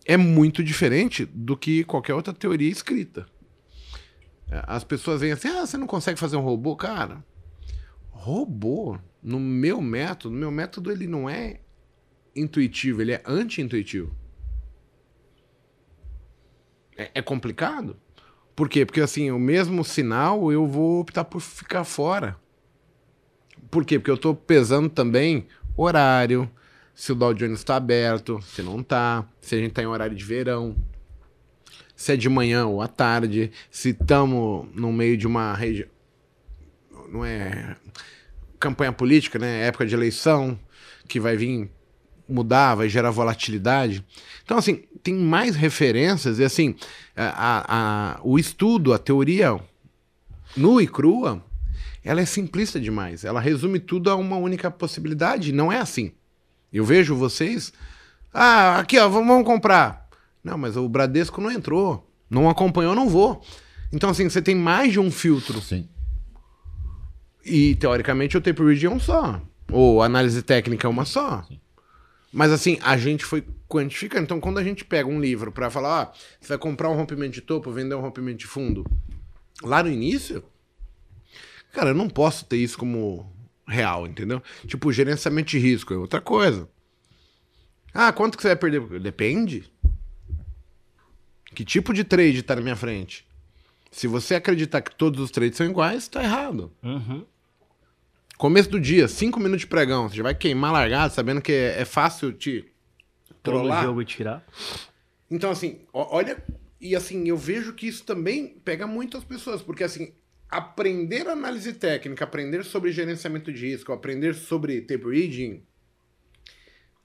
é 0.05 0.17
muito 0.17 0.63
diferente 0.63 1.25
do 1.25 1.55
que 1.55 1.83
qualquer 1.83 2.13
outra 2.13 2.33
teoria 2.33 2.69
escrita. 2.69 3.25
As 4.49 4.83
pessoas 4.83 5.21
vêm 5.21 5.31
assim, 5.31 5.47
ah, 5.47 5.65
você 5.65 5.77
não 5.77 5.87
consegue 5.87 6.19
fazer 6.19 6.35
um 6.35 6.41
robô? 6.41 6.75
Cara, 6.75 7.23
robô, 8.11 8.97
no 9.21 9.39
meu 9.39 9.81
método, 9.81 10.33
no 10.33 10.39
meu 10.39 10.51
método 10.51 10.91
ele 10.91 11.07
não 11.07 11.29
é 11.29 11.59
intuitivo, 12.35 13.01
ele 13.01 13.13
é 13.13 13.23
anti-intuitivo. 13.25 14.15
É, 16.97 17.11
é 17.15 17.21
complicado. 17.21 17.97
Por 18.55 18.69
quê? 18.69 18.85
Porque 18.85 19.01
assim, 19.01 19.31
o 19.31 19.39
mesmo 19.39 19.83
sinal 19.83 20.51
eu 20.51 20.65
vou 20.65 21.01
optar 21.01 21.25
por 21.25 21.41
ficar 21.41 21.83
fora. 21.83 22.37
Por 23.69 23.83
quê? 23.83 23.99
Porque 23.99 24.11
eu 24.11 24.15
estou 24.15 24.33
pesando 24.33 24.89
também 24.89 25.47
horário, 25.75 26.49
se 26.93 27.11
o 27.11 27.15
Dow 27.15 27.33
Jones 27.33 27.59
está 27.59 27.75
aberto, 27.75 28.41
se 28.41 28.61
não 28.61 28.79
está, 28.79 29.27
se 29.41 29.55
a 29.55 29.57
gente 29.57 29.71
está 29.71 29.83
em 29.83 29.87
horário 29.87 30.15
de 30.15 30.23
verão, 30.23 30.75
se 31.95 32.13
é 32.13 32.15
de 32.15 32.29
manhã 32.29 32.65
ou 32.65 32.81
à 32.81 32.87
tarde, 32.87 33.51
se 33.69 33.89
estamos 33.89 34.67
no 34.73 34.93
meio 34.93 35.17
de 35.17 35.27
uma 35.27 35.53
região. 35.53 35.89
Não 37.09 37.23
é 37.25 37.75
campanha 38.59 38.91
política, 38.91 39.37
né? 39.37 39.67
Época 39.67 39.85
de 39.85 39.93
eleição, 39.93 40.57
que 41.07 41.19
vai 41.19 41.35
vir 41.35 41.69
mudar, 42.27 42.75
vai 42.75 42.89
gerar 42.89 43.11
volatilidade. 43.11 44.03
Então, 44.43 44.57
assim, 44.57 44.83
tem 45.05 45.13
mais 45.13 45.55
referências 45.55 46.39
e, 46.39 46.43
assim, 46.43 46.73
a, 47.15 48.15
a, 48.15 48.19
o 48.23 48.39
estudo, 48.39 48.91
a 48.91 48.97
teoria 48.97 49.55
nua 50.57 50.81
e 50.81 50.87
crua, 50.87 51.43
ela 52.03 52.21
é 52.21 52.25
simplista 52.25 52.79
demais. 52.79 53.23
Ela 53.23 53.39
resume 53.39 53.79
tudo 53.79 54.09
a 54.09 54.15
uma 54.15 54.35
única 54.35 54.71
possibilidade. 54.71 55.51
Não 55.51 55.71
é 55.71 55.77
assim. 55.77 56.11
Eu 56.73 56.83
vejo 56.83 57.15
vocês. 57.15 57.71
Ah, 58.33 58.79
aqui, 58.79 58.97
ó, 58.97 59.07
vamos 59.07 59.45
comprar. 59.45 60.09
Não, 60.43 60.57
mas 60.57 60.75
o 60.75 60.89
Bradesco 60.89 61.39
não 61.39 61.51
entrou. 61.51 62.09
Não 62.27 62.49
acompanhou, 62.49 62.95
não 62.95 63.07
vou. 63.07 63.45
Então, 63.93 64.09
assim, 64.09 64.27
você 64.27 64.41
tem 64.41 64.55
mais 64.55 64.91
de 64.91 64.99
um 64.99 65.11
filtro. 65.11 65.61
Sim. 65.61 65.87
E, 67.45 67.75
teoricamente, 67.75 68.35
o 68.35 68.41
tape 68.41 68.63
reading 68.63 68.87
é 68.87 68.89
um 68.89 68.99
só. 68.99 69.39
Ou 69.71 70.01
análise 70.01 70.41
técnica 70.41 70.87
é 70.87 70.89
uma 70.89 71.05
só. 71.05 71.43
Sim. 71.43 71.59
Mas, 72.35 72.51
assim, 72.51 72.77
a 72.81 72.97
gente 72.97 73.23
foi 73.23 73.45
quantificando. 73.65 74.25
Então, 74.25 74.41
quando 74.41 74.57
a 74.57 74.63
gente 74.63 74.83
pega 74.83 75.07
um 75.07 75.21
livro 75.21 75.53
para 75.53 75.71
falar, 75.71 76.01
ah, 76.01 76.13
você 76.37 76.49
vai 76.49 76.57
comprar 76.57 76.89
um 76.89 76.93
rompimento 76.93 77.31
de 77.31 77.39
topo, 77.39 77.71
vender 77.71 77.95
um 77.95 78.01
rompimento 78.01 78.39
de 78.39 78.45
fundo, 78.45 78.85
lá 79.63 79.81
no 79.81 79.89
início, 79.89 80.43
cara, 81.71 81.91
eu 81.91 81.95
não 81.95 82.09
posso 82.09 82.43
ter 82.43 82.57
isso 82.57 82.77
como 82.77 83.33
real, 83.65 84.05
entendeu? 84.05 84.43
Tipo, 84.67 84.91
gerenciamento 84.91 85.51
de 85.51 85.59
risco 85.59 85.93
é 85.93 85.97
outra 85.97 86.19
coisa. 86.19 86.67
Ah, 87.93 88.11
quanto 88.11 88.35
que 88.35 88.41
você 88.41 88.49
vai 88.49 88.57
perder? 88.57 88.99
Depende. 88.99 89.71
Que 91.55 91.63
tipo 91.63 91.93
de 91.93 92.03
trade 92.03 92.43
tá 92.43 92.53
na 92.53 92.61
minha 92.61 92.75
frente? 92.75 93.25
Se 93.89 94.07
você 94.07 94.35
acreditar 94.35 94.81
que 94.81 94.93
todos 94.93 95.21
os 95.21 95.31
trades 95.31 95.55
são 95.55 95.65
iguais, 95.65 96.09
tá 96.09 96.21
errado. 96.21 96.69
Uhum. 96.83 97.25
Começo 98.37 98.69
do 98.69 98.79
dia, 98.79 99.07
cinco 99.07 99.39
minutos 99.39 99.61
de 99.61 99.67
pregão. 99.67 100.09
Você 100.09 100.17
já 100.17 100.23
vai 100.23 100.35
queimar 100.35 100.71
largado, 100.71 101.13
sabendo 101.13 101.41
que 101.41 101.51
é, 101.51 101.81
é 101.81 101.85
fácil 101.85 102.33
te 102.33 102.65
trollar. 103.41 103.83
jogo 103.83 104.01
e 104.01 104.05
tirar. 104.05 104.45
Então, 105.31 105.51
assim, 105.51 105.79
olha. 105.93 106.43
E 106.79 106.95
assim, 106.95 107.27
eu 107.27 107.37
vejo 107.37 107.73
que 107.73 107.87
isso 107.87 108.03
também 108.03 108.59
pega 108.63 108.85
muito 108.85 109.17
as 109.17 109.23
pessoas, 109.23 109.61
porque 109.61 109.83
assim, 109.83 110.13
aprender 110.49 111.27
análise 111.27 111.73
técnica, 111.73 112.25
aprender 112.25 112.63
sobre 112.63 112.91
gerenciamento 112.91 113.51
de 113.51 113.67
risco, 113.67 113.93
aprender 113.93 114.35
sobre 114.35 114.81
tape 114.81 115.05
reading, 115.05 115.63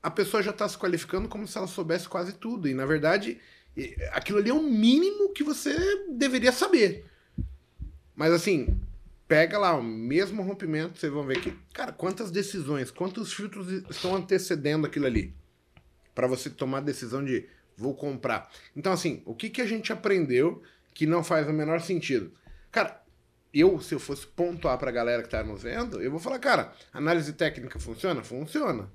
a 0.02 0.10
pessoa 0.10 0.42
já 0.42 0.50
está 0.50 0.68
se 0.68 0.76
qualificando 0.76 1.28
como 1.28 1.46
se 1.46 1.56
ela 1.56 1.66
soubesse 1.66 2.08
quase 2.08 2.34
tudo. 2.34 2.68
E 2.68 2.74
na 2.74 2.84
verdade, 2.84 3.38
aquilo 4.12 4.38
ali 4.38 4.50
é 4.50 4.54
o 4.54 4.62
mínimo 4.62 5.32
que 5.32 5.44
você 5.44 5.72
deveria 6.10 6.52
saber. 6.52 7.06
Mas 8.14 8.32
assim, 8.32 8.78
pega 9.30 9.56
lá 9.56 9.76
o 9.76 9.82
mesmo 9.82 10.42
rompimento, 10.42 10.98
vocês 10.98 11.12
vão 11.12 11.24
ver 11.24 11.40
que, 11.40 11.56
cara, 11.72 11.92
quantas 11.92 12.32
decisões, 12.32 12.90
quantos 12.90 13.32
filtros 13.32 13.68
estão 13.88 14.16
antecedendo 14.16 14.88
aquilo 14.88 15.06
ali 15.06 15.32
para 16.12 16.26
você 16.26 16.50
tomar 16.50 16.78
a 16.78 16.80
decisão 16.80 17.24
de 17.24 17.48
vou 17.76 17.94
comprar. 17.94 18.50
Então 18.74 18.92
assim, 18.92 19.22
o 19.24 19.32
que 19.32 19.48
que 19.48 19.62
a 19.62 19.66
gente 19.66 19.92
aprendeu 19.92 20.60
que 20.92 21.06
não 21.06 21.22
faz 21.22 21.48
o 21.48 21.52
menor 21.52 21.80
sentido? 21.80 22.32
Cara, 22.72 23.00
eu, 23.54 23.80
se 23.80 23.94
eu 23.94 24.00
fosse 24.00 24.26
pontuar 24.26 24.76
pra 24.78 24.90
galera 24.90 25.22
que 25.22 25.28
tá 25.28 25.44
nos 25.44 25.62
vendo, 25.62 26.02
eu 26.02 26.10
vou 26.10 26.18
falar, 26.18 26.40
cara, 26.40 26.72
análise 26.92 27.32
técnica 27.32 27.78
funciona? 27.78 28.24
Funciona. 28.24 28.90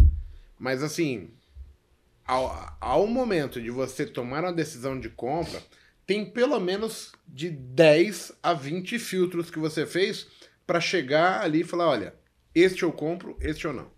Mas 0.60 0.84
assim, 0.84 1.30
ao, 2.28 2.76
ao 2.82 3.08
momento 3.08 3.62
de 3.62 3.72
você 3.72 4.06
tomar 4.06 4.44
uma 4.44 4.52
decisão 4.52 5.00
de 5.00 5.08
compra, 5.08 5.64
tem 6.06 6.30
pelo 6.30 6.60
menos 6.60 7.12
de 7.28 7.50
10 7.50 8.34
a 8.42 8.54
20 8.54 9.00
filtros 9.00 9.50
que 9.50 9.60
você 9.60 9.86
fez 9.86 10.28
para 10.66 10.80
chegar 10.80 11.42
ali 11.42 11.62
e 11.62 11.66
falar, 11.66 11.88
olha, 11.88 12.16
este 12.54 12.84
eu 12.84 12.92
compro, 12.92 13.38
este 13.42 13.66
eu 13.66 13.74
não. 13.74 13.92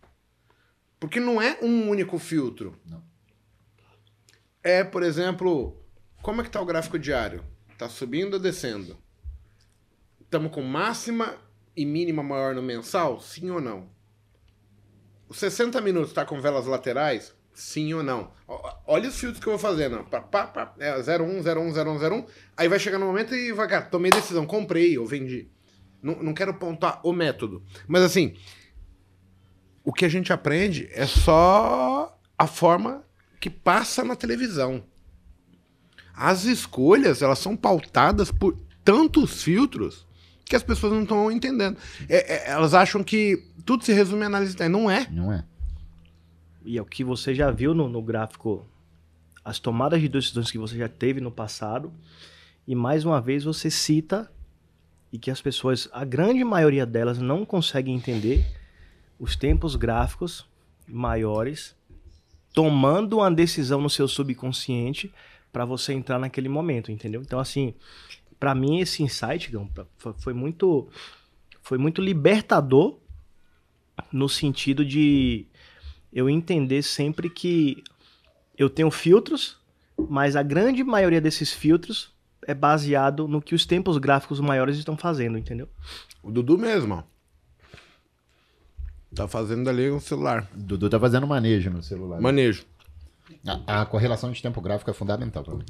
Porque 0.99 1.19
não 1.19 1.41
é 1.41 1.59
um 1.61 1.89
único 1.89 2.17
filtro. 2.17 2.79
Não. 2.85 3.03
É, 4.63 4.83
por 4.83 5.03
exemplo, 5.03 5.81
como 6.21 6.41
é 6.41 6.43
que 6.43 6.49
tá 6.49 6.59
o 6.59 6.65
gráfico 6.65 6.97
diário? 6.97 7.43
Tá 7.77 7.87
subindo 7.87 8.33
ou 8.33 8.39
descendo? 8.39 8.97
Estamos 10.19 10.51
com 10.51 10.61
máxima 10.61 11.37
e 11.75 11.85
mínima 11.85 12.23
maior 12.23 12.55
no 12.55 12.61
mensal? 12.61 13.19
Sim 13.21 13.51
ou 13.51 13.61
não? 13.61 13.89
Os 15.29 15.37
60 15.37 15.79
minutos 15.81 16.09
está 16.09 16.25
com 16.25 16.41
velas 16.41 16.65
laterais? 16.65 17.36
Sim 17.57 17.91
ou 17.95 18.03
não? 18.03 18.29
Olha 18.85 19.09
os 19.09 19.19
filtros 19.19 19.43
que 19.43 19.49
eu 19.49 19.57
vou 19.57 19.59
fazendo. 19.59 20.03
Pá, 20.03 20.21
pá, 20.21 20.45
pá, 20.45 20.75
é 20.77 20.91
01, 20.91 21.39
01, 21.39 21.71
01, 21.71 22.17
01. 22.19 22.25
Aí 22.55 22.67
vai 22.67 22.77
chegar 22.77 22.99
no 22.99 23.07
momento 23.07 23.33
e 23.33 23.51
vai, 23.51 23.67
cara, 23.67 23.85
tomei 23.85 24.11
decisão, 24.11 24.45
comprei 24.45 24.95
ou 24.95 25.07
vendi. 25.07 25.49
Não, 25.99 26.21
não 26.21 26.33
quero 26.35 26.53
pontuar 26.53 27.01
o 27.03 27.11
método. 27.11 27.63
Mas 27.87 28.03
assim, 28.03 28.35
o 29.83 29.91
que 29.91 30.05
a 30.05 30.07
gente 30.07 30.31
aprende 30.31 30.87
é 30.91 31.07
só 31.07 32.15
a 32.37 32.45
forma 32.45 33.03
que 33.39 33.49
passa 33.49 34.03
na 34.03 34.15
televisão. 34.15 34.83
As 36.13 36.43
escolhas, 36.43 37.23
elas 37.23 37.39
são 37.39 37.57
pautadas 37.57 38.29
por 38.29 38.55
tantos 38.85 39.41
filtros 39.41 40.05
que 40.45 40.55
as 40.55 40.61
pessoas 40.61 40.93
não 40.93 41.01
estão 41.01 41.31
entendendo. 41.31 41.75
É, 42.07 42.35
é, 42.35 42.51
elas 42.51 42.75
acham 42.75 43.03
que 43.03 43.47
tudo 43.65 43.83
se 43.83 43.93
resume 43.93 44.21
à 44.21 44.27
análise 44.27 44.55
técnica. 44.55 44.79
Não 44.79 44.91
é. 44.91 45.07
Não 45.09 45.33
é. 45.33 45.43
E 46.67 46.77
é 46.77 46.81
o 46.81 46.85
que 46.85 47.01
você 47.01 47.33
já 47.33 47.49
viu 47.49 47.73
no, 47.73 47.87
no 47.87 48.01
gráfico, 48.01 48.67
as 49.43 49.57
tomadas 49.57 50.01
de 50.01 50.09
decisões 50.09 50.51
que 50.51 50.57
você 50.57 50.77
já 50.77 50.89
teve 50.89 51.21
no 51.21 51.31
passado. 51.31 51.93
E 52.67 52.75
mais 52.75 53.05
uma 53.05 53.21
vez 53.21 53.45
você 53.45 53.71
cita 53.71 54.29
e 55.09 55.17
que 55.17 55.31
as 55.31 55.41
pessoas, 55.41 55.87
a 55.93 56.03
grande 56.03 56.43
maioria 56.43 56.85
delas, 56.85 57.19
não 57.19 57.45
conseguem 57.45 57.95
entender 57.95 58.45
os 59.17 59.37
tempos 59.37 59.77
gráficos 59.77 60.45
maiores, 60.85 61.73
tomando 62.53 63.19
uma 63.19 63.31
decisão 63.31 63.79
no 63.79 63.89
seu 63.89 64.05
subconsciente 64.05 65.13
para 65.53 65.63
você 65.63 65.93
entrar 65.93 66.19
naquele 66.19 66.49
momento, 66.49 66.91
entendeu? 66.91 67.21
Então, 67.21 67.39
assim, 67.39 67.73
para 68.37 68.53
mim 68.53 68.81
esse 68.81 69.01
insight 69.01 69.49
foi 70.17 70.33
muito, 70.33 70.89
foi 71.61 71.77
muito 71.77 72.01
libertador 72.01 72.99
no 74.11 74.27
sentido 74.27 74.83
de 74.83 75.47
eu 76.17 76.27
entender 76.27 76.81
sempre 76.81 77.29
que 77.29 77.83
eu 78.57 78.71
tenho 78.71 78.89
filtros, 78.89 79.55
mas 80.09 80.35
a 80.35 80.41
grande 80.41 80.83
maioria 80.83 81.21
desses 81.21 81.53
filtros 81.53 82.11
é 82.47 82.55
baseado 82.55 83.27
no 83.27 83.39
que 83.39 83.53
os 83.53 83.67
tempos 83.67 83.99
gráficos 83.99 84.39
maiores 84.39 84.79
estão 84.79 84.97
fazendo, 84.97 85.37
entendeu? 85.37 85.69
O 86.23 86.31
Dudu 86.31 86.57
mesmo. 86.57 87.03
Tá 89.13 89.27
fazendo 89.27 89.69
ali 89.69 89.91
um 89.91 89.99
celular. 89.99 90.49
O 90.55 90.57
Dudu 90.57 90.89
tá 90.89 90.99
fazendo 90.99 91.27
manejo 91.27 91.69
no 91.69 91.83
celular. 91.83 92.19
Manejo. 92.19 92.65
A, 93.67 93.81
a 93.81 93.85
correlação 93.85 94.31
de 94.31 94.41
tempo 94.41 94.59
gráfico 94.59 94.89
é 94.89 94.93
fundamental 94.95 95.43
para 95.43 95.53
mim. 95.53 95.65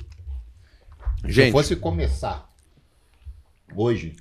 Gente, 1.25 1.33
Se 1.33 1.41
eu 1.41 1.51
fosse 1.51 1.75
começar 1.75 2.49
hoje, 3.75 4.15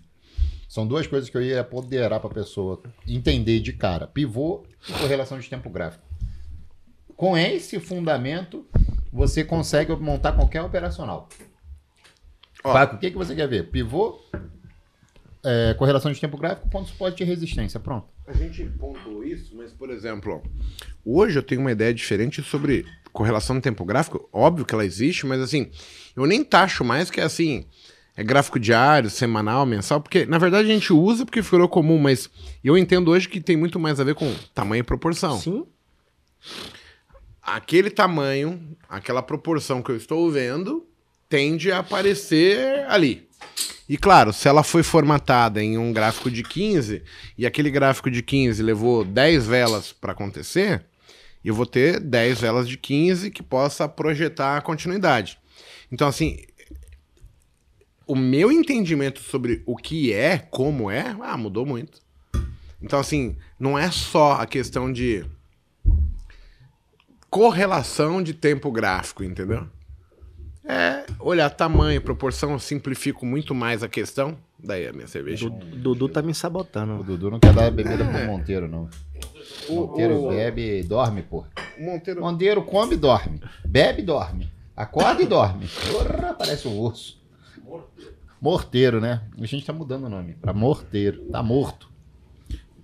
são 0.68 0.84
duas 0.84 1.06
coisas 1.06 1.30
que 1.30 1.36
eu 1.36 1.42
ia 1.42 1.60
apoderar 1.60 2.18
para 2.18 2.30
a 2.30 2.34
pessoa 2.34 2.82
entender 3.06 3.60
de 3.60 3.72
cara: 3.72 4.08
pivô 4.08 4.64
e 4.88 4.92
correlação 4.92 5.38
de 5.38 5.48
tempo 5.48 5.70
gráfico. 5.70 6.05
Com 7.16 7.36
esse 7.36 7.80
fundamento, 7.80 8.66
você 9.12 9.42
consegue 9.42 9.94
montar 9.96 10.32
qualquer 10.32 10.62
operacional. 10.62 11.28
Ó. 12.62 12.72
Paco, 12.72 12.96
o 12.96 12.98
que, 12.98 13.10
que 13.10 13.16
você 13.16 13.34
quer 13.34 13.48
ver? 13.48 13.70
Pivô, 13.70 14.20
é, 15.44 15.74
correlação 15.74 16.10
de 16.12 16.20
tempo 16.20 16.36
gráfico, 16.36 16.68
ponto 16.68 16.86
de 16.86 16.90
suporte 16.90 17.22
e 17.22 17.26
resistência. 17.26 17.78
Pronto. 17.78 18.08
A 18.26 18.32
gente 18.32 18.64
pontuou 18.64 19.24
isso, 19.24 19.56
mas, 19.56 19.72
por 19.72 19.90
exemplo, 19.90 20.42
hoje 21.04 21.38
eu 21.38 21.42
tenho 21.42 21.60
uma 21.60 21.70
ideia 21.70 21.94
diferente 21.94 22.42
sobre 22.42 22.84
correlação 23.12 23.56
de 23.56 23.62
tempo 23.62 23.84
gráfico. 23.84 24.28
Óbvio 24.32 24.66
que 24.66 24.74
ela 24.74 24.84
existe, 24.84 25.24
mas 25.24 25.40
assim, 25.40 25.70
eu 26.14 26.26
nem 26.26 26.44
taxo 26.44 26.84
mais 26.84 27.10
que 27.10 27.20
assim, 27.20 27.64
é 28.16 28.24
gráfico 28.24 28.58
diário, 28.58 29.08
semanal, 29.08 29.64
mensal, 29.64 30.00
porque 30.00 30.26
na 30.26 30.36
verdade 30.36 30.68
a 30.70 30.74
gente 30.74 30.92
usa 30.92 31.24
porque 31.24 31.40
virou 31.40 31.68
comum, 31.68 31.98
mas 31.98 32.28
eu 32.64 32.76
entendo 32.76 33.10
hoje 33.10 33.28
que 33.28 33.40
tem 33.40 33.56
muito 33.56 33.78
mais 33.78 34.00
a 34.00 34.04
ver 34.04 34.14
com 34.14 34.34
tamanho 34.52 34.80
e 34.80 34.84
proporção. 34.84 35.38
Sim. 35.38 35.64
Aquele 37.46 37.90
tamanho, 37.90 38.76
aquela 38.88 39.22
proporção 39.22 39.80
que 39.80 39.90
eu 39.90 39.96
estou 39.96 40.28
vendo, 40.32 40.84
tende 41.28 41.70
a 41.70 41.78
aparecer 41.78 42.84
ali. 42.88 43.28
E 43.88 43.96
claro, 43.96 44.32
se 44.32 44.48
ela 44.48 44.64
foi 44.64 44.82
formatada 44.82 45.62
em 45.62 45.78
um 45.78 45.92
gráfico 45.92 46.28
de 46.28 46.42
15 46.42 47.04
e 47.38 47.46
aquele 47.46 47.70
gráfico 47.70 48.10
de 48.10 48.20
15 48.20 48.60
levou 48.60 49.04
10 49.04 49.46
velas 49.46 49.92
para 49.92 50.10
acontecer, 50.10 50.84
eu 51.44 51.54
vou 51.54 51.66
ter 51.66 52.00
10 52.00 52.40
velas 52.40 52.68
de 52.68 52.76
15 52.76 53.30
que 53.30 53.44
possa 53.44 53.88
projetar 53.88 54.56
a 54.56 54.60
continuidade. 54.60 55.38
Então, 55.92 56.08
assim, 56.08 56.38
o 58.04 58.16
meu 58.16 58.50
entendimento 58.50 59.20
sobre 59.20 59.62
o 59.64 59.76
que 59.76 60.12
é, 60.12 60.38
como 60.38 60.90
é, 60.90 61.16
ah, 61.22 61.36
mudou 61.36 61.64
muito. 61.64 62.00
Então, 62.82 62.98
assim, 62.98 63.36
não 63.56 63.78
é 63.78 63.88
só 63.92 64.32
a 64.32 64.46
questão 64.46 64.92
de 64.92 65.24
correlação 67.36 68.22
de 68.22 68.32
tempo 68.32 68.72
gráfico, 68.72 69.22
entendeu? 69.22 69.66
É 70.64 71.04
olhar 71.20 71.50
tamanho, 71.50 72.00
proporção, 72.00 72.52
eu 72.52 72.58
simplifico 72.58 73.26
muito 73.26 73.54
mais 73.54 73.82
a 73.82 73.88
questão. 73.88 74.38
Daí 74.58 74.88
a 74.88 74.92
minha 74.92 75.06
cerveja. 75.06 75.50
Du- 75.50 75.76
Dudu 75.76 76.08
tá 76.08 76.22
me 76.22 76.32
O 76.32 76.34
sabotando. 76.34 77.04
Dudu 77.04 77.30
não 77.30 77.38
quer 77.38 77.52
dar 77.52 77.70
bebida 77.70 78.04
pro 78.06 78.24
Monteiro, 78.26 78.66
não. 78.66 78.88
Monteiro 79.68 80.24
o... 80.24 80.28
bebe 80.30 80.78
e 80.80 80.82
dorme, 80.82 81.20
pô. 81.22 81.44
Monteiro... 81.78 82.22
Monteiro 82.22 82.62
come 82.64 82.94
e 82.94 82.96
dorme. 82.96 83.38
Bebe 83.66 84.00
e 84.00 84.04
dorme. 84.04 84.50
Acorda 84.74 85.22
e 85.22 85.26
dorme. 85.26 85.68
Porra, 85.92 86.32
parece 86.32 86.66
um 86.66 86.78
urso. 86.78 87.22
Morteiro, 88.40 88.98
né? 88.98 89.20
A 89.38 89.44
gente 89.44 89.64
tá 89.66 89.74
mudando 89.74 90.04
o 90.04 90.08
nome 90.08 90.32
pra 90.40 90.54
Morteiro. 90.54 91.20
Tá 91.30 91.42
morto. 91.42 91.90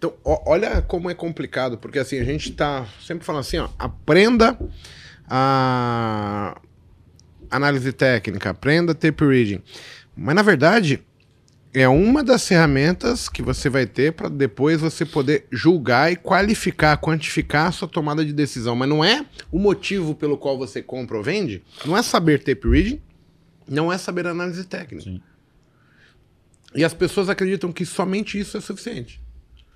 Então, 0.02 0.14
ó, 0.24 0.42
olha 0.46 0.82
como 0.82 1.08
é 1.08 1.14
complicado, 1.14 1.78
porque 1.78 1.96
assim, 1.96 2.18
a 2.18 2.24
gente 2.24 2.50
tá 2.50 2.88
sempre 3.00 3.24
falando 3.24 3.42
assim, 3.42 3.58
ó, 3.58 3.68
aprenda 3.78 4.58
a 5.28 6.60
análise 7.48 7.92
técnica, 7.92 8.50
aprenda 8.50 8.96
tape 8.96 9.24
reading. 9.24 9.62
Mas 10.16 10.34
na 10.34 10.42
verdade, 10.42 11.04
é 11.72 11.88
uma 11.88 12.24
das 12.24 12.48
ferramentas 12.48 13.28
que 13.28 13.42
você 13.42 13.68
vai 13.68 13.86
ter 13.86 14.12
para 14.12 14.28
depois 14.28 14.80
você 14.80 15.06
poder 15.06 15.46
julgar 15.52 16.10
e 16.10 16.16
qualificar, 16.16 16.96
quantificar 16.96 17.68
a 17.68 17.72
sua 17.72 17.86
tomada 17.86 18.24
de 18.24 18.32
decisão. 18.32 18.74
Mas 18.74 18.88
não 18.88 19.04
é 19.04 19.24
o 19.52 19.58
motivo 19.60 20.16
pelo 20.16 20.36
qual 20.36 20.58
você 20.58 20.82
compra 20.82 21.16
ou 21.16 21.22
vende, 21.22 21.62
não 21.86 21.96
é 21.96 22.02
saber 22.02 22.42
tape 22.42 22.68
reading, 22.68 23.00
não 23.68 23.92
é 23.92 23.96
saber 23.96 24.26
análise 24.26 24.64
técnica. 24.64 25.04
Sim. 25.04 25.22
E 26.74 26.84
as 26.84 26.92
pessoas 26.92 27.28
acreditam 27.28 27.70
que 27.70 27.86
somente 27.86 28.36
isso 28.36 28.56
é 28.56 28.60
suficiente. 28.60 29.21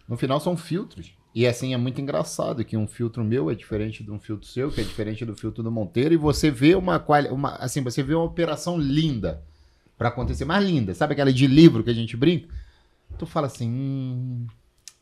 No 0.08 0.16
final 0.16 0.40
são 0.40 0.56
filtros. 0.56 1.14
E 1.34 1.46
assim 1.46 1.74
é 1.74 1.76
muito 1.76 2.00
engraçado 2.00 2.64
que 2.64 2.76
um 2.76 2.86
filtro 2.86 3.22
meu 3.22 3.50
é 3.50 3.54
diferente 3.54 4.02
de 4.02 4.10
um 4.10 4.18
filtro 4.18 4.48
seu, 4.48 4.70
que 4.70 4.80
é 4.80 4.84
diferente 4.84 5.24
do 5.24 5.36
filtro 5.36 5.62
do 5.62 5.70
Monteiro, 5.70 6.14
e 6.14 6.16
você 6.16 6.50
vê 6.50 6.74
uma, 6.74 7.04
uma 7.30 7.56
assim, 7.56 7.82
você 7.82 8.02
vê 8.02 8.14
uma 8.14 8.24
operação 8.24 8.78
linda 8.78 9.42
para 9.98 10.08
acontecer, 10.08 10.44
mais 10.44 10.64
linda. 10.64 10.94
Sabe 10.94 11.12
aquela 11.12 11.32
de 11.32 11.46
livro 11.46 11.84
que 11.84 11.90
a 11.90 11.94
gente 11.94 12.16
brinca? 12.16 12.48
Tu 13.18 13.26
fala 13.26 13.46
assim, 13.48 13.70
hum, 13.70 14.46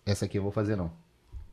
essa 0.04 0.24
aqui 0.24 0.38
eu 0.38 0.42
vou 0.42 0.52
fazer 0.52 0.76
não. 0.76 0.90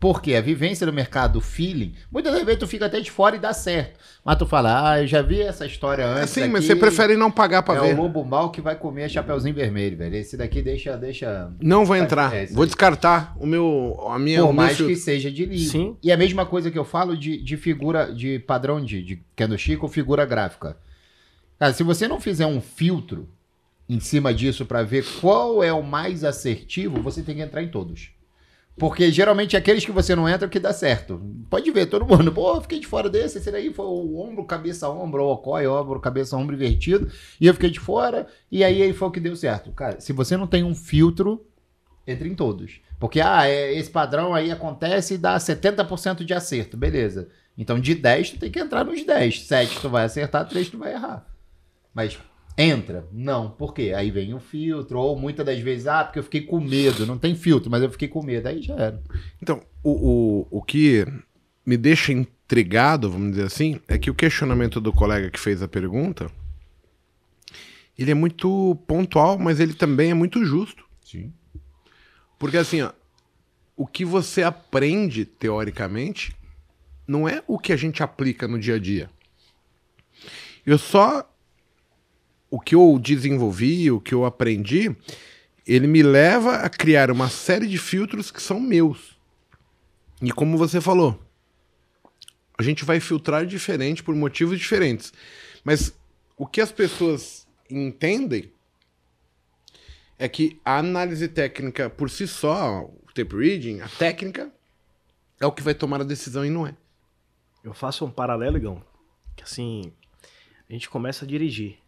Porque 0.02 0.34
a 0.34 0.41
vivência 0.41 0.84
do 0.84 0.91
mercado, 0.91 1.36
o 1.36 1.41
feeling, 1.41 1.93
muitas 2.12 2.34
vezes 2.43 2.58
tu 2.58 2.66
fica 2.66 2.88
até 2.88 2.99
de 2.99 3.12
fora 3.12 3.36
e 3.36 3.39
dá 3.39 3.54
certo. 3.54 3.99
Mas 4.26 4.36
tu 4.36 4.47
fala, 4.47 4.93
ah, 4.93 5.02
eu 5.04 5.06
já 5.06 5.22
vi 5.22 5.39
essa 5.39 5.64
história 5.64 6.04
antes. 6.08 6.32
Sim, 6.32 6.47
mas 6.47 6.66
você 6.66 6.76
prefere 6.76 7.16
não 7.16 7.30
pagar 7.30 7.62
pra 7.62 7.76
é 7.76 7.82
ver. 7.82 7.89
É 7.91 7.93
o 7.93 7.97
lobo 7.97 8.26
mal 8.26 8.49
que 8.49 8.62
vai 8.62 8.76
comer 8.76 9.08
chapeuzinho 9.10 9.54
vermelho, 9.54 9.95
velho. 9.95 10.16
Esse 10.16 10.36
daqui 10.36 10.60
deixa. 10.60 10.97
deixa... 10.97 11.52
Não 11.62 11.86
vai 11.86 11.99
entrar. 11.99 12.34
É, 12.34 12.47
vou 12.47 12.66
descartar 12.66 13.36
o 13.39 13.45
meu. 13.45 13.95
A 14.10 14.18
minha, 14.18 14.41
Por 14.41 14.52
mais 14.52 14.76
que 14.76 14.95
seja 14.95 15.30
de 15.30 15.45
livro. 15.45 15.70
Sim. 15.72 15.95
E 16.02 16.12
a 16.12 16.18
mesma 16.18 16.47
coisa 16.47 16.72
que 16.72 16.80
eu 16.80 16.86
falo 16.86 17.16
de, 17.16 17.38
de 17.38 17.56
figura, 17.56 18.12
de 18.12 18.39
padrão 18.39 18.84
de, 18.84 19.04
de 19.04 19.22
Kendo 19.36 19.56
Chico, 19.56 19.88
figura 19.88 20.26
gráfica. 20.26 20.78
Cara, 21.60 21.74
se 21.74 21.84
você 21.84 22.08
não 22.08 22.20
fizer 22.20 22.47
um 22.47 22.60
filtro 22.60 23.30
em 23.88 23.99
cima 23.99 24.34
disso 24.34 24.66
para 24.66 24.82
ver 24.82 25.06
qual 25.22 25.64
é 25.64 25.72
o 25.72 25.84
mais 25.84 26.24
assertivo, 26.24 26.99
você 27.04 27.22
tem 27.22 27.36
que 27.36 27.41
entrar 27.43 27.62
em 27.62 27.68
todos. 27.68 28.10
Porque 28.78 29.11
geralmente 29.11 29.55
aqueles 29.55 29.86
que 29.86 29.91
você 29.91 30.15
não 30.15 30.28
entra 30.28 30.47
é 30.47 30.49
que 30.49 30.59
dá 30.59 30.74
certo. 30.74 31.22
Pode 31.49 31.69
ver, 31.72 31.86
todo 31.88 32.05
mundo, 32.05 32.32
pô, 32.32 32.59
fiquei 32.61 32.80
de 32.80 32.88
fora 32.88 33.09
desse, 33.09 33.38
esse 33.38 33.51
daí 33.51 33.74
foi 33.74 33.86
o 33.86 34.17
ombro, 34.19 34.45
cabeça, 34.45 34.89
ombro, 34.89 35.24
ou 35.24 35.34
ocói, 35.34 35.67
ombro, 35.67 35.99
cabeça, 35.99 36.38
ombro 36.38 36.55
invertido, 36.55 37.11
e 37.39 37.47
eu 37.47 37.53
fiquei 37.53 37.69
de 37.69 37.80
fora, 37.80 38.28
e 38.51 38.63
aí, 38.63 38.82
aí 38.82 38.93
foi 38.93 39.07
o 39.07 39.11
que 39.11 39.19
deu 39.19 39.36
certo. 39.36 39.72
Cara, 39.72 39.99
se 39.99 40.13
você 40.13 40.36
não 40.38 40.47
tem 40.47 40.63
um 40.63 40.74
filtro, 40.74 41.45
entre 42.07 42.28
em 42.28 42.36
todos. 42.36 42.82
Porque, 42.99 43.19
ah, 43.19 43.47
é, 43.47 43.74
esse 43.74 43.89
padrão 43.89 44.34
aí 44.34 44.51
acontece 44.51 45.15
e 45.15 45.17
dá 45.17 45.38
70% 45.38 46.24
de 46.24 46.34
acerto, 46.34 46.78
beleza. 46.78 47.30
Então, 47.57 47.80
de 47.80 47.93
10, 47.93 48.32
tu 48.32 48.39
tem 48.39 48.51
que 48.51 48.59
entrar 48.59 48.84
nos 48.84 49.03
10. 49.03 49.45
7 49.45 49.80
tu 49.82 49.89
vai 49.89 50.05
acertar, 50.05 50.47
3 50.47 50.69
tu 50.69 50.78
vai 50.78 50.93
errar. 50.93 51.26
Mas 51.93 52.17
Entra? 52.58 53.08
Não. 53.12 53.49
Por 53.49 53.74
quê? 53.74 53.93
Aí 53.95 54.12
vem 54.12 54.34
o 54.34 54.39
filtro, 54.39 54.99
ou 54.99 55.18
muitas 55.18 55.45
das 55.45 55.60
vezes, 55.60 55.88
ah, 55.88 56.04
porque 56.04 56.20
eu 56.20 56.24
fiquei 56.24 56.41
com 56.41 56.60
medo. 56.60 57.06
Não 57.06 57.18
tem 57.18 57.36
filtro, 57.36 57.70
mas 57.70 57.82
eu 57.82 57.89
fiquei 57.89 58.08
com 58.08 58.24
medo. 58.24 58.47
Aí 58.47 58.62
já 58.62 58.76
era. 58.76 59.02
Então, 59.41 59.62
o, 59.84 59.91
o, 60.52 60.60
o 60.60 60.62
que 60.62 61.06
me 61.66 61.78
deixa 61.78 62.12
intrigado, 62.12 63.10
vamos 63.10 63.32
dizer 63.32 63.45
assim, 63.45 63.80
é 63.88 63.97
que 63.97 64.10
o 64.10 64.16
questionamento 64.16 64.82
do 64.82 64.91
colega 64.91 65.30
que 65.30 65.39
fez 65.39 65.62
a 65.62 65.68
pergunta, 65.68 66.30
ele 67.97 68.12
é 68.12 68.16
muito 68.16 68.76
pontual, 68.88 69.38
mas 69.38 69.60
ele 69.60 69.74
também 69.74 70.12
é 70.12 70.14
muito 70.14 70.43
justo. 70.43 70.84
Sim. 71.04 71.32
Porque 72.38 72.58
assim, 72.58 72.82
ó, 72.82 72.91
o 73.76 73.86
que 73.86 74.04
você 74.04 74.43
aprende 74.43 75.26
teoricamente 75.26 76.36
não 77.08 77.28
é 77.28 77.43
o 77.47 77.60
que 77.60 77.74
a 77.74 77.78
gente 77.78 78.02
aplica 78.04 78.47
no 78.47 78.60
dia 78.60 78.76
a 78.76 78.80
dia. 78.80 79.10
Eu 80.66 80.78
só 80.78 81.31
o 82.52 82.60
que 82.60 82.76
eu 82.76 82.99
desenvolvi, 82.99 83.89
o 83.89 84.02
que 84.02 84.14
eu 84.14 84.26
aprendi, 84.26 84.93
ele 85.66 85.88
me 85.88 86.04
leva 86.04 86.58
a 86.58 86.70
criar 86.70 87.10
uma 87.10 87.30
série 87.30 87.66
de 87.66 87.78
filtros 87.78 88.30
que 88.30 88.41
são 88.41 88.60
meus. 88.60 89.18
E 90.22 90.32
como 90.32 90.58
você 90.58 90.82
falou, 90.82 91.20
a 92.58 92.62
gente 92.62 92.84
vai 92.84 92.99
filtrar 92.99 93.45
diferente 93.45 94.04
por 94.04 94.14
motivos 94.14 94.60
diferentes. 94.60 95.14
Mas 95.64 95.97
o 96.38 96.45
que 96.45 96.60
as 96.60 96.72
pessoas 96.74 97.47
entendem 97.70 98.52
é 100.20 100.28
que 100.28 100.60
a 100.64 100.78
análise 100.78 101.28
técnica 101.30 101.89
por 101.89 102.10
si 102.10 102.28
só, 102.28 102.84
o 102.84 103.14
tape 103.14 103.36
reading, 103.36 103.80
a 103.80 103.88
técnica, 103.88 104.52
é 105.39 105.45
o 105.45 105.52
que 105.52 105.64
vai 105.64 105.74
tomar 105.74 106.02
a 106.02 106.04
decisão 106.04 106.45
e 106.45 106.49
não 106.49 106.68
é. 106.68 106.76
Eu 107.64 107.74
faço 107.74 108.06
um 108.06 108.12
paralelo, 108.12 108.58
Igão, 108.58 108.84
que 109.36 109.43
assim, 109.43 109.93
a 110.70 110.74
gente 110.74 110.89
começa 110.89 111.24
a 111.24 111.28
dirigir. 111.28 111.81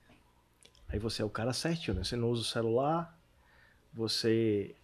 Aí 0.94 1.00
você 1.00 1.24
é 1.24 1.26
o 1.26 1.30
cara 1.30 1.52
certinho, 1.54 1.98
né? 1.98 2.04
Você 2.04 2.16
não 2.16 2.30
usa 2.30 2.44
o 2.44 2.46
celular, 2.46 3.18
você 3.92 4.76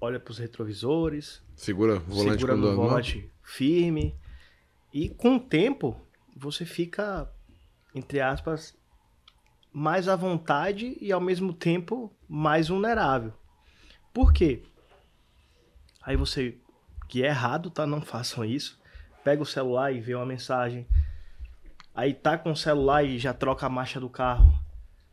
olha 0.00 0.18
para 0.18 0.32
os 0.32 0.38
retrovisores, 0.38 1.40
segura 1.54 1.94
o 1.94 2.00
volante, 2.00 2.32
segura 2.32 2.56
no 2.56 2.74
volante 2.74 3.30
firme 3.40 4.16
e 4.92 5.08
com 5.08 5.36
o 5.36 5.40
tempo 5.40 5.96
você 6.36 6.64
fica 6.64 7.30
entre 7.94 8.20
aspas 8.20 8.76
mais 9.72 10.08
à 10.08 10.16
vontade 10.16 10.98
e 11.00 11.12
ao 11.12 11.20
mesmo 11.20 11.52
tempo 11.52 12.12
mais 12.28 12.66
vulnerável. 12.66 13.32
Por 14.12 14.32
quê? 14.32 14.64
Aí 16.02 16.16
você 16.16 16.58
que 17.08 17.22
é 17.22 17.28
errado, 17.28 17.70
tá? 17.70 17.86
Não 17.86 18.00
façam 18.00 18.44
isso. 18.44 18.76
Pega 19.22 19.40
o 19.40 19.46
celular 19.46 19.92
e 19.92 20.00
vê 20.00 20.16
uma 20.16 20.26
mensagem. 20.26 20.84
Aí 21.94 22.12
tá 22.12 22.36
com 22.36 22.50
o 22.50 22.56
celular 22.56 23.04
e 23.04 23.20
já 23.20 23.32
troca 23.32 23.66
a 23.66 23.70
marcha 23.70 24.00
do 24.00 24.10
carro 24.10 24.61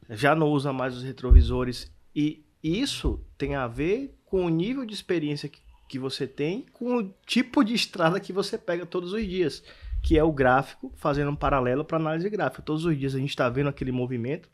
já 0.09 0.35
não 0.35 0.47
usa 0.47 0.73
mais 0.73 0.95
os 0.95 1.03
retrovisores. 1.03 1.91
E 2.15 2.43
isso 2.63 3.23
tem 3.37 3.55
a 3.55 3.67
ver 3.67 4.17
com 4.25 4.45
o 4.45 4.49
nível 4.49 4.85
de 4.85 4.93
experiência 4.93 5.47
que, 5.47 5.59
que 5.87 5.99
você 5.99 6.27
tem, 6.27 6.65
com 6.73 6.97
o 6.97 7.13
tipo 7.25 7.63
de 7.63 7.73
estrada 7.73 8.19
que 8.19 8.33
você 8.33 8.57
pega 8.57 8.85
todos 8.85 9.13
os 9.13 9.25
dias, 9.25 9.63
que 10.01 10.17
é 10.17 10.23
o 10.23 10.31
gráfico, 10.31 10.91
fazendo 10.95 11.31
um 11.31 11.35
paralelo 11.35 11.85
para 11.85 11.97
análise 11.97 12.29
gráfica. 12.29 12.61
Todos 12.61 12.85
os 12.85 12.97
dias 12.97 13.15
a 13.15 13.19
gente 13.19 13.29
está 13.29 13.49
vendo 13.49 13.69
aquele 13.69 13.91
movimento. 13.91 14.49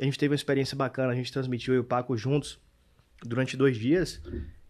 A 0.00 0.04
gente 0.04 0.18
teve 0.18 0.32
uma 0.32 0.36
experiência 0.36 0.76
bacana, 0.76 1.12
a 1.12 1.16
gente 1.16 1.32
transmitiu 1.32 1.74
eu 1.74 1.78
e 1.78 1.80
o 1.80 1.84
Paco 1.84 2.16
juntos 2.16 2.58
durante 3.22 3.56
dois 3.56 3.78
dias. 3.78 4.20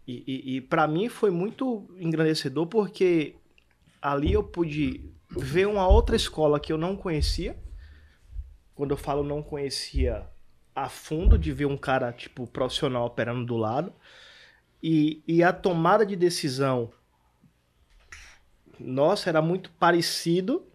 E, 0.07 0.23
e, 0.27 0.57
e 0.57 0.61
para 0.61 0.87
mim 0.87 1.09
foi 1.09 1.31
muito 1.31 1.89
engrandecedor 1.99 2.67
porque 2.67 3.35
ali 4.03 4.35
eu 4.35 4.43
pude 4.43 5.01
ver 5.31 5.67
uma 5.67 5.89
outra 5.89 6.15
escola 6.15 6.61
que 6.61 6.73
eu 6.73 6.77
não 6.77 6.95
conhecia 6.95 7.57
quando 8.75 8.91
eu 8.91 8.97
falo 8.97 9.22
não 9.22 9.43
conhecia 9.43 10.27
a 10.75 10.89
fundo, 10.89 11.39
de 11.39 11.53
ver 11.53 11.66
um 11.66 11.77
cara, 11.77 12.12
tipo, 12.12 12.47
profissional 12.47 13.07
operando 13.07 13.45
do 13.45 13.57
lado. 13.57 13.93
E, 14.83 15.22
e 15.27 15.43
a 15.43 15.53
tomada 15.53 16.05
de 16.05 16.16
decisão, 16.16 16.91
nossa, 18.79 19.31
era 19.31 19.41
muito 19.41 19.70
parecido, 19.70 20.66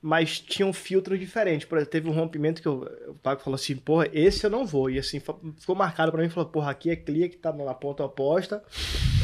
mas 0.00 0.40
tinha 0.40 0.66
um 0.66 0.72
filtro 0.72 1.18
diferente. 1.18 1.66
Por 1.66 1.76
exemplo, 1.76 1.90
teve 1.90 2.08
um 2.08 2.12
rompimento 2.12 2.62
que 2.62 2.68
eu, 2.68 2.88
o 3.08 3.14
Paco 3.14 3.42
falou 3.42 3.56
assim, 3.56 3.76
porra, 3.76 4.08
esse 4.12 4.46
eu 4.46 4.50
não 4.50 4.64
vou. 4.64 4.88
E 4.88 4.98
assim, 4.98 5.20
ficou 5.20 5.74
marcado 5.74 6.12
para 6.12 6.22
mim, 6.22 6.28
falou, 6.28 6.48
porra, 6.48 6.70
aqui 6.70 6.90
é 6.90 6.96
clia 6.96 7.28
que 7.28 7.36
tá 7.36 7.52
na 7.52 7.74
ponta 7.74 8.04
oposta. 8.04 8.62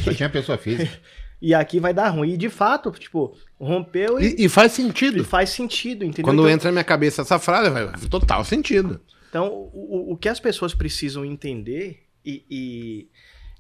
Só 0.05 0.13
tinha 0.13 0.29
pessoa 0.29 0.59
física. 0.59 1.01
e 1.41 1.55
aqui 1.55 1.79
vai 1.79 1.95
dar 1.95 2.09
ruim. 2.09 2.33
E 2.33 2.37
de 2.37 2.49
fato, 2.49 2.91
tipo, 2.91 3.37
rompeu 3.59 4.21
e. 4.21 4.35
E, 4.35 4.45
e 4.45 4.49
faz 4.49 4.73
sentido. 4.73 5.19
E 5.19 5.25
faz 5.25 5.51
sentido, 5.51 6.05
entendeu? 6.05 6.25
Quando 6.25 6.41
então, 6.43 6.51
entra 6.51 6.69
na 6.69 6.73
minha 6.73 6.85
cabeça 6.85 7.23
essa 7.23 7.39
frase, 7.39 7.71
vai 7.71 7.89
total 8.09 8.45
sentido. 8.45 9.01
Então, 9.29 9.49
o, 9.73 10.13
o 10.13 10.17
que 10.17 10.29
as 10.29 10.41
pessoas 10.41 10.75
precisam 10.75 11.25
entender, 11.25 12.07
e, 12.25 12.45
e 12.51 13.09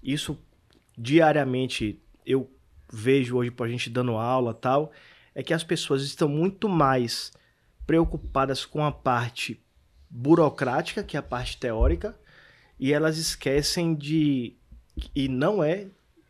isso 0.02 0.38
diariamente 0.96 2.00
eu 2.26 2.50
vejo 2.92 3.36
hoje 3.36 3.50
pra 3.50 3.68
gente 3.68 3.88
dando 3.90 4.12
aula 4.12 4.52
tal, 4.54 4.92
é 5.34 5.42
que 5.42 5.54
as 5.54 5.62
pessoas 5.62 6.02
estão 6.02 6.28
muito 6.28 6.68
mais 6.68 7.32
preocupadas 7.86 8.64
com 8.64 8.84
a 8.84 8.90
parte 8.90 9.62
burocrática, 10.10 11.02
que 11.02 11.16
é 11.16 11.20
a 11.20 11.22
parte 11.22 11.58
teórica, 11.58 12.18
e 12.78 12.92
elas 12.92 13.18
esquecem 13.18 13.94
de. 13.94 14.56
E 15.14 15.28
não 15.28 15.62
é 15.62 15.86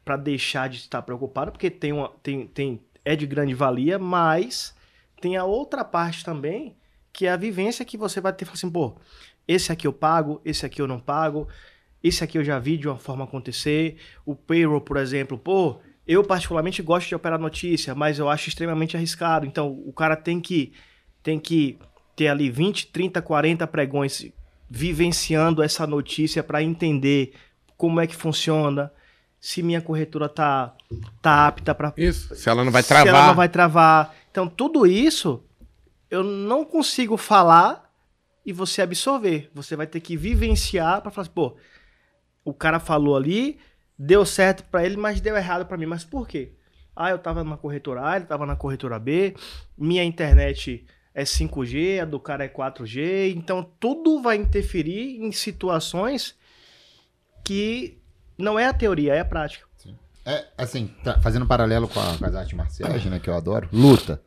para 0.09 0.17
deixar 0.17 0.71
de 0.71 0.79
estar 0.79 1.03
preocupado, 1.03 1.53
porque 1.53 1.69
tem, 1.69 1.93
uma, 1.93 2.09
tem, 2.23 2.47
tem, 2.47 2.81
é 3.05 3.15
de 3.15 3.27
grande 3.27 3.53
valia, 3.53 3.99
mas 3.99 4.75
tem 5.21 5.37
a 5.37 5.45
outra 5.45 5.85
parte 5.85 6.25
também, 6.25 6.75
que 7.13 7.27
é 7.27 7.31
a 7.31 7.37
vivência 7.37 7.85
que 7.85 7.99
você 7.99 8.19
vai 8.19 8.33
ter, 8.33 8.49
assim, 8.51 8.71
pô, 8.71 8.97
esse 9.47 9.71
aqui 9.71 9.87
eu 9.87 9.93
pago, 9.93 10.41
esse 10.47 10.65
aqui 10.65 10.81
eu 10.81 10.87
não 10.87 10.99
pago, 10.99 11.47
esse 12.03 12.25
aqui 12.25 12.39
eu 12.39 12.43
já 12.43 12.59
vi 12.59 12.79
de 12.79 12.89
uma 12.89 12.97
forma 12.97 13.25
acontecer, 13.25 13.99
o 14.25 14.35
payroll, 14.35 14.81
por 14.81 14.97
exemplo, 14.97 15.37
pô, 15.37 15.79
Eu, 16.07 16.25
particularmente, 16.25 16.81
gosto 16.81 17.09
de 17.09 17.15
operar 17.15 17.39
notícia, 17.39 17.95
mas 17.95 18.19
eu 18.19 18.31
acho 18.31 18.49
extremamente 18.49 18.97
arriscado. 18.97 19.45
Então, 19.45 19.71
o 19.85 19.93
cara 19.93 20.17
tem 20.17 20.41
que, 20.41 20.73
tem 21.23 21.39
que 21.39 21.79
ter 22.17 22.29
ali 22.29 22.49
20, 22.51 22.87
30, 22.87 23.21
40 23.21 23.67
pregões 23.67 24.33
vivenciando 24.71 25.63
essa 25.63 25.87
notícia 25.87 26.43
para 26.43 26.63
entender 26.63 27.35
como 27.77 28.01
é 28.01 28.07
que 28.07 28.17
funciona, 28.17 28.91
se 29.41 29.62
minha 29.62 29.80
corretora 29.80 30.28
tá, 30.28 30.74
tá 31.22 31.47
apta 31.47 31.74
para. 31.74 31.93
Isso, 31.97 32.34
se 32.34 32.49
ela 32.49 32.64
não 32.64 32.72
vai 32.72 32.82
Se 32.82 32.93
ela 32.93 33.05
travar. 33.05 33.26
não 33.28 33.34
vai 33.34 33.49
travar. 33.49 34.14
Então, 34.30 34.49
tudo 34.49 34.86
isso 34.86 35.45
eu 36.11 36.22
não 36.24 36.64
consigo 36.64 37.16
falar 37.16 37.93
e 38.45 38.53
você 38.53 38.82
absorver. 38.82 39.51
Você 39.55 39.76
vai 39.76 39.86
ter 39.86 40.01
que 40.01 40.16
vivenciar 40.16 41.01
para 41.03 41.11
falar 41.11 41.22
assim, 41.22 41.34
pô, 41.34 41.57
o 42.45 42.55
cara 42.55 42.80
falou 42.80 43.16
ali, 43.16 43.59
deu 43.99 44.24
certo 44.24 44.64
para 44.64 44.84
ele, 44.84 44.97
mas 44.97 45.20
deu 45.20 45.36
errado 45.36 45.66
para 45.66 45.76
mim. 45.76 45.86
Mas 45.86 46.05
por 46.05 46.26
quê? 46.26 46.53
Ah, 46.97 47.11
eu 47.11 47.18
tava 47.18 47.45
numa 47.45 47.57
corretora 47.57 48.05
A, 48.05 48.16
ele 48.16 48.24
tava 48.24 48.45
na 48.45 48.57
corretora 48.57 48.99
B, 48.99 49.36
minha 49.76 50.03
internet 50.03 50.84
é 51.14 51.22
5G, 51.22 52.01
a 52.03 52.05
do 52.05 52.18
cara 52.18 52.45
é 52.45 52.49
4G, 52.49 53.34
então 53.36 53.62
tudo 53.78 54.20
vai 54.20 54.36
interferir 54.36 55.20
em 55.22 55.30
situações 55.30 56.36
que 57.45 57.97
não 58.39 58.59
é 58.59 58.66
a 58.66 58.72
teoria, 58.72 59.14
é 59.14 59.20
a 59.20 59.24
prática. 59.24 59.66
É, 60.24 60.45
assim, 60.59 60.89
tá 61.03 61.18
fazendo 61.22 61.45
um 61.45 61.49
paralelo 61.49 61.89
com, 61.89 61.99
a- 61.99 62.16
com 62.18 62.24
as 62.26 62.34
artes 62.34 62.53
marciais, 62.53 63.03
né, 63.07 63.18
que 63.18 63.30
eu 63.30 63.34
adoro. 63.34 63.66
Luta. 63.72 64.20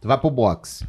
Tu 0.00 0.08
vai 0.08 0.18
pro 0.18 0.28
boxe. 0.30 0.82
O 0.84 0.88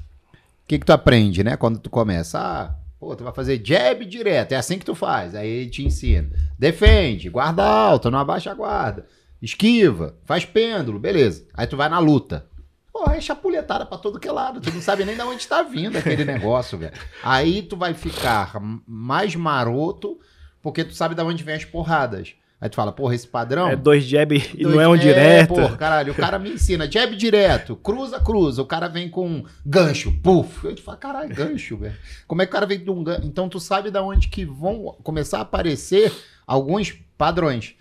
que 0.67 0.79
que 0.79 0.85
tu 0.85 0.91
aprende, 0.91 1.43
né, 1.43 1.55
quando 1.55 1.77
tu 1.79 1.89
começa? 1.91 2.39
Ah, 2.39 2.75
pô, 2.99 3.15
tu 3.15 3.23
vai 3.23 3.31
fazer 3.33 3.61
jab 3.63 4.03
direto, 4.05 4.53
é 4.53 4.55
assim 4.55 4.79
que 4.79 4.85
tu 4.85 4.95
faz. 4.95 5.35
Aí 5.35 5.47
ele 5.47 5.69
te 5.69 5.85
ensina. 5.85 6.29
Defende, 6.57 7.29
guarda 7.29 7.63
alta, 7.63 8.09
não 8.09 8.17
abaixa 8.17 8.49
a 8.51 8.55
guarda. 8.55 9.05
Esquiva, 9.39 10.15
faz 10.25 10.43
pêndulo, 10.43 10.97
beleza. 10.99 11.45
Aí 11.53 11.67
tu 11.67 11.77
vai 11.77 11.87
na 11.87 11.99
luta. 11.99 12.47
Porra, 12.91 13.15
é 13.15 13.21
chapuletada 13.21 13.85
pra 13.85 13.99
todo 13.99 14.19
que 14.19 14.27
é 14.27 14.31
lado. 14.31 14.59
Tu 14.59 14.73
não 14.73 14.81
sabe 14.81 15.05
nem 15.05 15.15
de 15.15 15.21
onde 15.21 15.47
tá 15.47 15.61
vindo 15.61 15.99
aquele 15.99 16.25
negócio, 16.25 16.79
velho. 16.79 16.93
Aí 17.23 17.61
tu 17.61 17.77
vai 17.77 17.93
ficar 17.93 18.53
mais 18.87 19.35
maroto 19.35 20.19
porque 20.63 20.83
tu 20.83 20.95
sabe 20.95 21.13
de 21.13 21.21
onde 21.21 21.43
vem 21.43 21.53
as 21.55 21.63
porradas. 21.63 22.33
Aí 22.59 22.69
tu 22.69 22.75
fala, 22.75 22.91
porra, 22.91 23.13
esse 23.13 23.27
padrão. 23.27 23.69
É 23.69 23.75
dois 23.75 24.03
jab 24.03 24.35
e 24.35 24.63
Dois- 24.63 24.75
não 24.75 24.81
é 24.81 24.87
um 24.87 24.97
direto. 24.97 25.53
Porra, 25.53 25.77
caralho, 25.77 26.11
o 26.11 26.15
cara 26.15 26.39
me 26.39 26.49
ensina 26.53 26.89
jab 26.91 27.15
direto, 27.15 27.75
cruza, 27.75 28.19
cruza. 28.19 28.61
O 28.63 28.65
cara 28.65 28.87
vem 28.87 29.09
com 29.09 29.45
gancho, 29.63 30.11
puf. 30.23 30.65
Eu 30.65 30.73
te 30.73 30.81
falo, 30.81 30.97
caralho, 30.97 31.35
gancho, 31.35 31.77
velho. 31.77 31.95
Como 32.27 32.41
é 32.41 32.45
que 32.45 32.49
o 32.49 32.53
cara 32.53 32.65
vem 32.65 32.79
de 32.83 32.89
um 32.89 33.03
gancho? 33.03 33.25
Então 33.27 33.47
tu 33.47 33.59
sabe 33.59 33.91
da 33.91 34.01
onde 34.01 34.27
que 34.27 34.43
vão 34.43 34.95
começar 35.03 35.37
a 35.37 35.41
aparecer 35.41 36.11
alguns 36.47 36.95
padrões. 37.15 37.75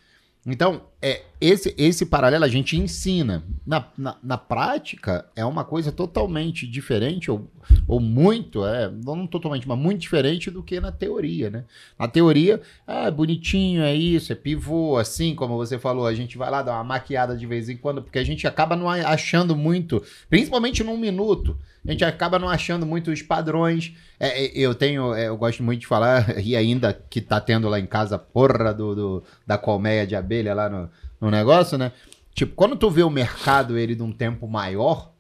Então, 0.47 0.83
é, 1.03 1.23
esse, 1.41 1.75
esse 1.77 2.07
paralelo 2.07 2.45
a 2.45 2.49
gente 2.49 2.77
ensina. 2.77 3.43
Na, 3.67 3.85
na, 3.99 4.17
na 4.23 4.39
prática, 4.39 5.27
é 5.35 5.45
uma 5.45 5.65
coisa 5.65 5.91
totalmente 5.93 6.67
diferente, 6.67 7.31
ou, 7.31 7.51
ou 7.87 7.99
muito, 8.01 8.65
é, 8.65 8.91
não 9.05 9.27
totalmente, 9.27 9.67
mas 9.67 9.77
muito 9.79 10.01
diferente 10.01 10.51
do 10.51 10.63
que 10.63 10.81
na 10.81 10.93
teoria, 10.93 11.51
né? 11.51 11.65
Na 11.99 12.07
teoria, 12.09 12.61
ah, 12.87 13.11
bonitinho, 13.11 13.83
é 13.83 13.95
isso, 13.95 14.33
é 14.33 14.37
pivô, 14.37 14.97
assim 14.97 15.35
como 15.35 15.57
você 15.57 15.79
falou, 15.79 16.07
a 16.07 16.15
gente 16.15 16.39
vai 16.39 16.49
lá 16.51 16.63
dar 16.63 16.75
uma 16.75 16.85
maquiada 16.85 17.37
de 17.37 17.45
vez 17.45 17.69
em 17.69 17.77
quando, 17.77 18.03
porque 18.03 18.19
a 18.21 18.25
gente 18.25 18.47
acaba 18.47 18.77
não 18.77 18.89
achando 18.89 19.57
muito, 19.57 20.03
principalmente 20.31 20.83
num 20.85 20.97
minuto, 20.97 21.57
a 21.87 21.91
gente 21.91 22.05
acaba 22.05 22.39
não 22.39 22.49
achando 22.49 22.85
muito 22.85 23.11
os 23.13 23.23
padrões. 23.23 23.93
É, 24.19 24.45
é, 24.47 24.51
eu 24.59 24.75
tenho, 24.75 25.15
é, 25.15 25.29
eu 25.29 25.37
gosto 25.37 25.63
muito 25.63 25.81
de 25.81 25.87
falar, 25.87 26.39
e 26.43 26.57
ainda 26.57 26.93
que 27.11 27.21
tá 27.21 27.41
tendo 27.41 27.69
lá 27.69 27.79
em 27.79 27.87
casa, 27.87 28.19
porra 28.19 28.73
do, 28.73 28.95
do- 28.95 29.25
da 29.47 29.57
colmeia 29.59 30.07
de 30.07 30.17
abelha 30.17 30.55
lá 30.55 30.69
no, 30.69 30.89
no 31.21 31.31
negócio, 31.31 31.77
né? 31.79 31.93
Tipo, 32.35 32.55
quando 32.55 32.77
tu 32.77 32.91
vê 32.91 33.03
o 33.03 33.11
mercado 33.11 33.79
ele 33.79 33.95
de 33.95 34.03
um 34.03 34.13
tempo 34.13 34.47
maior, 34.47 35.13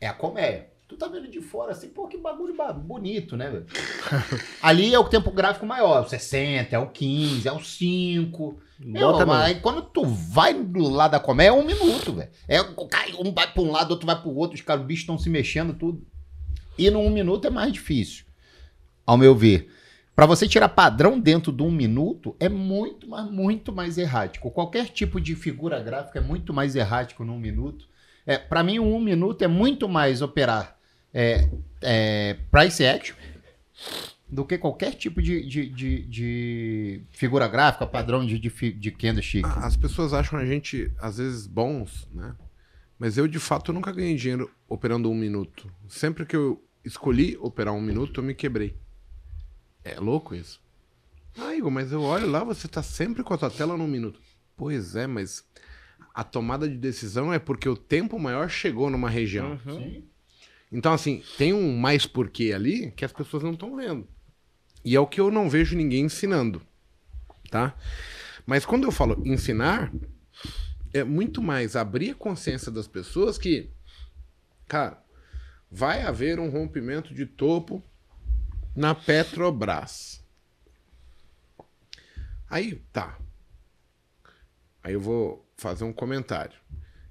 é 0.00 0.06
a 0.06 0.12
colmeia. 0.12 0.68
Tu 0.86 0.96
tá 0.96 1.06
vendo 1.06 1.28
de 1.30 1.40
fora 1.42 1.72
assim, 1.72 1.88
pô, 1.88 2.06
que 2.08 2.16
bagulho 2.16 2.56
ba- 2.56 2.72
bonito, 2.72 3.36
né, 3.36 3.50
velho? 3.50 3.66
Ali 4.62 4.94
é 4.94 4.98
o 4.98 5.04
tempo 5.08 5.30
gráfico 5.30 5.66
maior, 5.66 6.04
o 6.04 6.08
60, 6.08 6.74
é 6.74 6.78
o 6.78 6.88
15, 6.88 7.46
é 7.46 7.52
o 7.52 7.60
5. 7.62 8.58
Meu, 8.80 9.12
Bota 9.12 9.26
no- 9.26 9.32
aí 9.32 9.60
quando 9.60 9.82
tu 9.82 10.04
vai 10.06 10.54
do 10.54 10.88
lado 10.88 11.10
da 11.12 11.20
colmeia, 11.20 11.48
é 11.48 11.52
um 11.52 11.64
minuto, 11.64 12.12
velho. 12.14 12.30
É, 12.46 12.62
um 12.62 13.32
vai 13.34 13.52
pra 13.52 13.62
um 13.62 13.70
lado, 13.70 13.90
outro 13.90 14.06
vai 14.06 14.18
pro 14.20 14.34
outro, 14.34 14.54
os 14.54 14.62
caras, 14.62 14.80
os 14.82 14.86
bichos 14.86 15.02
estão 15.02 15.18
se 15.18 15.28
mexendo, 15.28 15.74
tudo. 15.74 16.02
E 16.78 16.88
no 16.90 17.00
um 17.00 17.10
minuto 17.10 17.46
é 17.46 17.50
mais 17.50 17.70
difícil, 17.72 18.24
ao 19.04 19.18
meu 19.18 19.34
ver. 19.34 19.70
Pra 20.18 20.26
você 20.26 20.48
tirar 20.48 20.68
padrão 20.70 21.20
dentro 21.20 21.52
de 21.52 21.62
um 21.62 21.70
minuto, 21.70 22.34
é 22.40 22.48
muito, 22.48 23.08
mas 23.08 23.30
muito 23.30 23.72
mais 23.72 23.96
errático. 23.96 24.50
Qualquer 24.50 24.88
tipo 24.88 25.20
de 25.20 25.36
figura 25.36 25.80
gráfica 25.80 26.18
é 26.18 26.20
muito 26.20 26.52
mais 26.52 26.74
errático 26.74 27.24
num 27.24 27.38
minuto. 27.38 27.88
É, 28.26 28.36
para 28.36 28.64
mim, 28.64 28.80
um 28.80 28.98
minuto 28.98 29.42
é 29.42 29.46
muito 29.46 29.88
mais 29.88 30.20
operar 30.20 30.76
é, 31.14 31.48
é, 31.80 32.36
price 32.50 32.84
action 32.84 33.14
do 34.28 34.44
que 34.44 34.58
qualquer 34.58 34.94
tipo 34.94 35.22
de, 35.22 35.46
de, 35.46 35.68
de- 35.68 36.02
de 36.08 37.02
figura 37.12 37.46
gráfica, 37.46 37.86
padrão 37.86 38.26
de, 38.26 38.40
de, 38.40 38.72
de 38.72 38.90
candlestick. 38.90 39.46
As 39.46 39.76
pessoas 39.76 40.12
acham 40.12 40.36
a 40.36 40.44
gente, 40.44 40.90
às 41.00 41.18
vezes, 41.18 41.46
bons, 41.46 42.08
né? 42.12 42.34
Mas 42.98 43.16
eu, 43.16 43.28
de 43.28 43.38
fato, 43.38 43.72
nunca 43.72 43.92
ganhei 43.92 44.16
dinheiro 44.16 44.50
operando 44.68 45.08
um 45.08 45.14
minuto. 45.14 45.70
Sempre 45.86 46.26
que 46.26 46.34
eu 46.34 46.60
escolhi 46.84 47.38
operar 47.40 47.72
um 47.72 47.80
minuto, 47.80 48.18
eu 48.18 48.24
me 48.24 48.34
quebrei. 48.34 48.74
É 49.96 50.00
louco 50.00 50.34
isso. 50.34 50.60
Ah, 51.36 51.54
Igor, 51.54 51.70
mas 51.70 51.92
eu 51.92 52.02
olho 52.02 52.28
lá, 52.28 52.42
você 52.42 52.66
tá 52.66 52.82
sempre 52.82 53.22
com 53.22 53.32
a 53.32 53.38
tua 53.38 53.50
tela 53.50 53.76
num 53.76 53.86
minuto. 53.86 54.20
Pois 54.56 54.96
é, 54.96 55.06
mas 55.06 55.44
a 56.12 56.24
tomada 56.24 56.68
de 56.68 56.76
decisão 56.76 57.32
é 57.32 57.38
porque 57.38 57.68
o 57.68 57.76
tempo 57.76 58.18
maior 58.18 58.48
chegou 58.48 58.90
numa 58.90 59.08
região. 59.08 59.58
Uhum. 59.64 60.02
Então, 60.70 60.92
assim, 60.92 61.22
tem 61.36 61.52
um 61.52 61.76
mais 61.76 62.06
porquê 62.06 62.52
ali 62.52 62.90
que 62.90 63.04
as 63.04 63.12
pessoas 63.12 63.42
não 63.42 63.52
estão 63.52 63.76
vendo. 63.76 64.06
E 64.84 64.94
é 64.96 65.00
o 65.00 65.06
que 65.06 65.20
eu 65.20 65.30
não 65.30 65.48
vejo 65.48 65.76
ninguém 65.76 66.04
ensinando, 66.04 66.60
tá? 67.50 67.74
Mas 68.46 68.64
quando 68.64 68.84
eu 68.84 68.90
falo 68.90 69.22
ensinar, 69.24 69.92
é 70.92 71.04
muito 71.04 71.42
mais 71.42 71.76
abrir 71.76 72.10
a 72.10 72.14
consciência 72.14 72.70
das 72.70 72.88
pessoas 72.88 73.38
que, 73.38 73.70
cara, 74.66 75.02
vai 75.70 76.02
haver 76.02 76.38
um 76.38 76.50
rompimento 76.50 77.14
de 77.14 77.26
topo 77.26 77.82
na 78.78 78.94
Petrobras. 78.94 80.24
Aí, 82.48 82.76
tá. 82.92 83.18
Aí 84.84 84.92
eu 84.92 85.00
vou 85.00 85.44
fazer 85.56 85.82
um 85.82 85.92
comentário. 85.92 86.56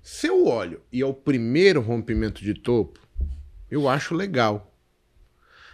Se 0.01 0.27
eu 0.27 0.47
olho 0.47 0.81
e 0.89 1.01
é 1.01 1.05
o 1.05 1.13
primeiro 1.13 1.81
rompimento 1.81 2.41
de 2.41 2.53
topo, 2.53 3.05
eu 3.69 3.89
acho 3.89 4.15
legal. 4.15 4.73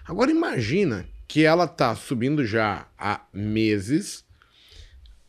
Agora 0.04 0.32
imagina 0.32 1.08
que 1.28 1.46
ela 1.46 1.68
tá 1.68 1.96
subindo 1.96 2.44
já 2.44 2.88
há 2.98 3.28
meses, 3.32 4.26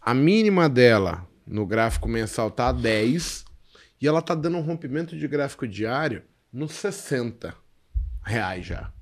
a 0.01 0.15
mínima 0.15 0.67
dela 0.67 1.29
no 1.47 1.67
gráfico 1.67 2.09
mensal 2.09 2.51
tá 2.51 2.69
a 2.69 2.73
10 2.73 3.45
e 4.01 4.09
ela 4.09 4.23
tá 4.23 4.35
dando 4.35 4.57
um 4.57 4.63
rompimento 4.63 5.15
de 5.15 5.29
gráfico 5.29 5.69
diário 5.69 6.23
nos 6.51 6.73
60 6.73 7.55
reais 8.23 8.65
já. 8.65 8.94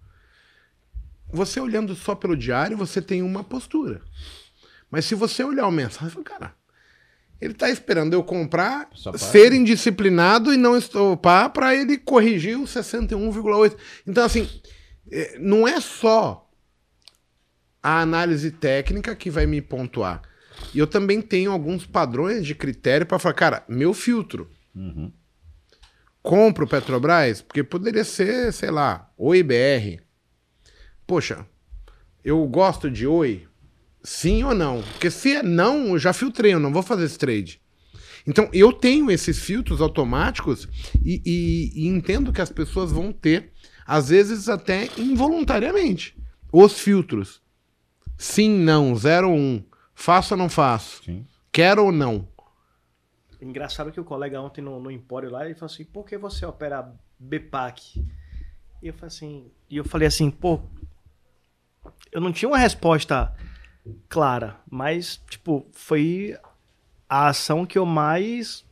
Você 1.32 1.58
olhando 1.58 1.94
só 1.94 2.14
pelo 2.14 2.36
diário, 2.36 2.76
você 2.76 3.00
tem 3.00 3.22
uma 3.22 3.42
postura. 3.42 4.02
Mas 4.90 5.06
se 5.06 5.14
você 5.14 5.42
olhar 5.42 5.66
o 5.66 5.72
mensal, 5.72 6.06
você 6.06 6.10
fala, 6.10 6.24
cara, 6.24 6.54
ele 7.40 7.54
tá 7.54 7.70
esperando 7.70 8.12
eu 8.12 8.22
comprar, 8.22 8.88
ser 9.16 9.52
indisciplinado 9.52 10.52
e 10.52 10.56
não 10.56 10.76
estopar 10.76 11.50
para 11.50 11.74
ele 11.74 11.96
corrigir 11.96 12.58
o 12.58 12.64
61,8. 12.64 13.76
Então, 14.06 14.24
assim, 14.24 14.48
é, 15.10 15.38
não 15.38 15.66
é 15.66 15.80
só 15.80 16.48
a 17.82 18.00
análise 18.00 18.50
técnica 18.50 19.16
que 19.16 19.30
vai 19.30 19.46
me 19.46 19.60
pontuar. 19.60 20.22
E 20.72 20.78
eu 20.78 20.86
também 20.86 21.20
tenho 21.20 21.50
alguns 21.50 21.84
padrões 21.84 22.46
de 22.46 22.54
critério 22.54 23.06
para 23.06 23.18
falar, 23.18 23.34
cara, 23.34 23.64
meu 23.68 23.92
filtro. 23.92 24.48
Compro 26.22 26.68
Petrobras, 26.68 27.42
porque 27.42 27.64
poderia 27.64 28.04
ser, 28.04 28.52
sei 28.52 28.70
lá, 28.70 29.10
Oi 29.18 29.42
BR. 29.42 30.00
Poxa, 31.12 31.46
eu 32.24 32.42
gosto 32.46 32.90
de 32.90 33.06
Oi? 33.06 33.46
Sim 34.02 34.44
ou 34.44 34.54
não? 34.54 34.80
Porque 34.80 35.10
se 35.10 35.36
é 35.36 35.42
não, 35.42 35.88
eu 35.88 35.98
já 35.98 36.10
filtrei, 36.14 36.54
eu 36.54 36.58
não 36.58 36.72
vou 36.72 36.82
fazer 36.82 37.04
esse 37.04 37.18
trade. 37.18 37.60
Então, 38.26 38.48
eu 38.50 38.72
tenho 38.72 39.10
esses 39.10 39.38
filtros 39.38 39.82
automáticos 39.82 40.66
e, 41.04 41.20
e- 41.22 41.84
e 41.84 41.86
entendo 41.86 42.32
que 42.32 42.40
as 42.40 42.50
pessoas 42.50 42.90
vão 42.90 43.12
ter, 43.12 43.52
às 43.86 44.08
vezes 44.08 44.48
até 44.48 44.88
involuntariamente, 44.96 46.16
os 46.50 46.80
filtros. 46.80 47.42
Sim, 48.16 48.48
não, 48.60 48.96
0 48.96 49.28
ou 49.28 49.36
1. 49.36 49.38
Um. 49.38 49.64
Faço 49.94 50.32
ou 50.32 50.38
não 50.38 50.48
faço? 50.48 51.04
Sim. 51.04 51.26
Quero 51.52 51.84
ou 51.84 51.92
não? 51.92 52.26
Engraçado 53.38 53.92
que 53.92 54.00
o 54.00 54.04
colega 54.04 54.40
ontem 54.40 54.62
no, 54.62 54.80
no 54.80 54.90
Empório 54.90 55.28
lá, 55.30 55.44
ele 55.44 55.54
falou 55.54 55.70
assim, 55.70 55.84
por 55.84 56.06
que 56.06 56.16
você 56.16 56.46
opera 56.46 56.90
BPAC? 57.18 58.02
E 58.82 58.88
eu 58.88 58.94
falei 58.94 59.06
assim, 59.08 59.50
e 59.70 59.76
eu 59.76 59.84
falei 59.84 60.08
assim, 60.08 60.30
pô, 60.30 60.60
eu 62.10 62.20
não 62.20 62.32
tinha 62.32 62.48
uma 62.48 62.58
resposta 62.58 63.32
clara, 64.08 64.56
mas, 64.70 65.20
tipo, 65.28 65.66
foi 65.72 66.36
a 67.08 67.28
ação 67.28 67.66
que 67.66 67.78
eu 67.78 67.86
mais 67.86 68.64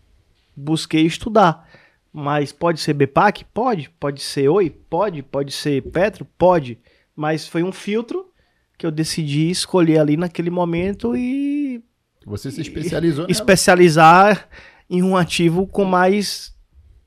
busquei 0.57 1.05
estudar. 1.05 1.69
Mas 2.13 2.53
pode 2.53 2.81
ser 2.81 2.95
BPAC? 2.95 3.45
Pode. 3.55 3.89
Pode 3.91 4.21
ser 4.21 4.49
Oi? 4.49 4.69
Pode. 4.71 5.23
Pode 5.23 5.53
ser 5.53 5.83
Petro? 5.91 6.25
Pode. 6.25 6.79
Mas 7.15 7.47
foi 7.47 7.63
um 7.63 7.71
filtro 7.71 8.31
que 8.77 8.85
eu 8.85 8.91
decidi 8.91 9.51
escolher 9.51 9.99
ali 9.99 10.17
naquele 10.17 10.51
momento 10.51 11.15
e 11.17 11.83
Você 12.27 12.51
se 12.51 12.61
especializou 12.63 13.25
nela. 13.25 13.31
especializar 13.31 14.49
em 14.89 15.03
um 15.03 15.17
ativo 15.17 15.67
com 15.67 15.85
mais 15.85 16.53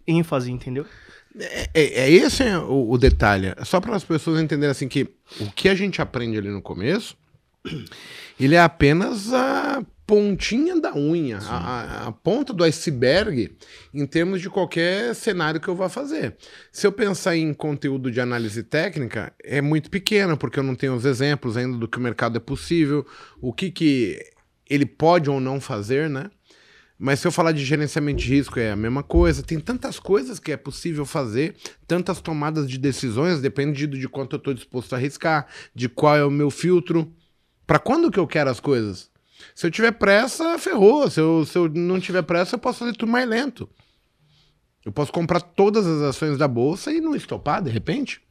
ênfase, 0.07 0.51
entendeu? 0.51 0.85
É, 1.39 1.69
é- 1.73 1.99
é 2.01 2.11
esse 2.11 2.43
é 2.43 2.57
o, 2.57 2.91
o 2.91 2.97
detalhe. 2.97 3.53
É 3.57 3.65
Só 3.65 3.79
para 3.81 3.95
as 3.95 4.03
pessoas 4.03 4.41
entenderem 4.41 4.71
assim 4.71 4.87
que 4.87 5.07
o 5.39 5.51
que 5.51 5.67
a 5.69 5.75
gente 5.75 6.01
aprende 6.01 6.37
ali 6.37 6.49
no 6.49 6.61
começo, 6.61 7.15
ele 8.39 8.55
é 8.55 8.59
apenas 8.61 9.33
a 9.33 9.83
pontinha 10.05 10.79
da 10.79 10.93
unha, 10.93 11.37
a, 11.39 11.57
a- 11.57 12.07
a 12.07 12.11
ponta 12.11 12.51
do 12.53 12.63
iceberg 12.63 13.55
em 13.93 14.05
termos 14.05 14.41
de 14.41 14.49
qualquer 14.49 15.15
cenário 15.15 15.61
que 15.61 15.67
eu 15.67 15.75
vá 15.75 15.87
fazer. 15.87 16.35
Se 16.71 16.85
eu 16.85 16.91
pensar 16.91 17.37
em 17.37 17.53
conteúdo 17.53 18.11
de 18.11 18.19
análise 18.19 18.61
técnica, 18.63 19.31
é 19.43 19.61
muito 19.61 19.89
pequeno, 19.89 20.35
porque 20.37 20.59
eu 20.59 20.63
não 20.63 20.75
tenho 20.75 20.93
os 20.93 21.05
exemplos 21.05 21.55
ainda 21.55 21.77
do 21.77 21.87
que 21.87 21.97
o 21.97 22.01
mercado 22.01 22.35
é 22.35 22.39
possível, 22.39 23.05
o 23.41 23.53
que, 23.53 23.71
que 23.71 24.19
ele 24.69 24.85
pode 24.85 25.29
ou 25.29 25.39
não 25.39 25.61
fazer, 25.61 26.09
né? 26.09 26.29
Mas 26.97 27.19
se 27.19 27.27
eu 27.27 27.31
falar 27.31 27.51
de 27.51 27.65
gerenciamento 27.65 28.21
de 28.21 28.29
risco, 28.29 28.59
é 28.59 28.71
a 28.71 28.75
mesma 28.75 29.03
coisa. 29.03 29.43
Tem 29.43 29.59
tantas 29.59 29.99
coisas 29.99 30.39
que 30.39 30.51
é 30.51 30.57
possível 30.57 31.05
fazer, 31.05 31.55
tantas 31.87 32.21
tomadas 32.21 32.69
de 32.69 32.77
decisões, 32.77 33.41
depende 33.41 33.87
de 33.87 34.07
quanto 34.07 34.35
eu 34.35 34.37
estou 34.37 34.53
disposto 34.53 34.93
a 34.93 34.97
arriscar, 34.97 35.47
de 35.73 35.89
qual 35.89 36.15
é 36.15 36.23
o 36.23 36.31
meu 36.31 36.49
filtro. 36.49 37.11
Para 37.65 37.79
quando 37.79 38.11
que 38.11 38.19
eu 38.19 38.27
quero 38.27 38.49
as 38.49 38.59
coisas? 38.59 39.11
Se 39.55 39.67
eu 39.67 39.71
tiver 39.71 39.91
pressa, 39.91 40.57
ferrou. 40.57 41.09
Se 41.09 41.19
eu, 41.19 41.45
se 41.45 41.57
eu 41.57 41.67
não 41.69 41.99
tiver 41.99 42.21
pressa, 42.21 42.55
eu 42.55 42.59
posso 42.59 42.79
fazer 42.79 42.93
tudo 42.93 43.11
mais 43.11 43.27
lento. 43.27 43.69
Eu 44.85 44.91
posso 44.91 45.11
comprar 45.11 45.39
todas 45.41 45.85
as 45.87 46.01
ações 46.01 46.37
da 46.37 46.47
bolsa 46.47 46.91
e 46.91 46.99
não 46.99 47.15
estopar, 47.15 47.61
de 47.61 47.69
repente. 47.69 48.21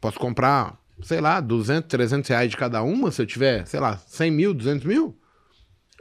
Posso 0.00 0.18
comprar, 0.18 0.78
sei 1.02 1.20
lá, 1.20 1.40
200, 1.40 1.88
300 1.88 2.28
reais 2.28 2.50
de 2.50 2.56
cada 2.56 2.82
uma, 2.82 3.10
se 3.10 3.22
eu 3.22 3.26
tiver, 3.26 3.66
sei 3.66 3.80
lá, 3.80 3.96
100 3.96 4.30
mil, 4.30 4.54
200 4.54 4.84
mil. 4.84 5.16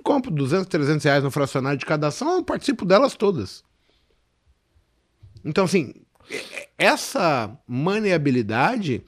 Compro 0.08 0.32
200, 0.32 0.68
300 0.68 1.04
reais 1.04 1.22
no 1.22 1.30
fracionário 1.30 1.78
de 1.78 1.86
cada 1.86 2.08
ação, 2.08 2.38
eu 2.38 2.44
participo 2.44 2.86
delas 2.86 3.14
todas. 3.14 3.62
Então, 5.44 5.66
assim, 5.66 5.96
essa 6.78 7.54
maneabilidade, 7.68 9.04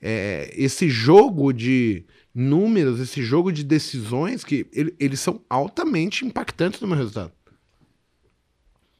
é, 0.00 0.50
esse 0.56 0.88
jogo 0.88 1.52
de 1.52 2.06
números, 2.34 2.98
esse 2.98 3.22
jogo 3.22 3.52
de 3.52 3.62
decisões, 3.62 4.42
que 4.42 4.66
ele- 4.72 4.96
eles 4.98 5.20
são 5.20 5.44
altamente 5.50 6.24
impactantes 6.24 6.80
no 6.80 6.88
meu 6.88 6.96
resultado. 6.96 7.32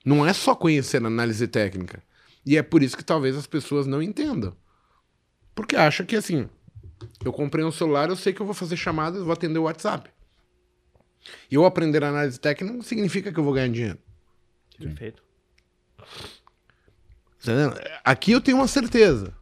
Não 0.05 0.27
é 0.27 0.35
só 0.35 0.55
conhecer 0.55 1.03
a 1.03 1.07
análise 1.07 1.49
técnica. 1.49 2.03
E 2.45 2.59
é 2.59 2.63
por 2.63 2.83
isso 2.83 2.95
que 2.95 3.03
talvez 3.03 3.39
as 3.39 3.47
pessoas 3.47 3.87
não 3.87 4.03
entendam. 4.03 4.55
Porque 5.55 5.77
acham 5.77 6.05
que 6.05 6.15
assim, 6.15 6.47
eu 7.25 7.33
comprei 7.33 7.65
um 7.65 7.73
celular, 7.73 8.11
eu 8.11 8.17
sei 8.17 8.35
que 8.35 8.43
eu 8.43 8.47
vou 8.47 8.55
fazer 8.55 8.77
chamadas, 8.77 9.23
vou 9.23 9.33
atender 9.33 9.59
o 9.59 9.63
WhatsApp. 9.63 10.11
Eu 11.51 11.65
aprender 11.65 12.05
análise 12.05 12.39
técnica 12.39 12.75
não 12.75 12.83
significa 12.83 13.33
que 13.33 13.39
eu 13.39 13.45
vou 13.45 13.53
ganhar 13.53 13.69
dinheiro. 13.69 13.99
Perfeito. 14.79 15.23
Tá? 17.45 17.75
Aqui 18.05 18.33
eu 18.33 18.41
tenho 18.41 18.57
uma 18.57 18.69
certeza. 18.69 19.35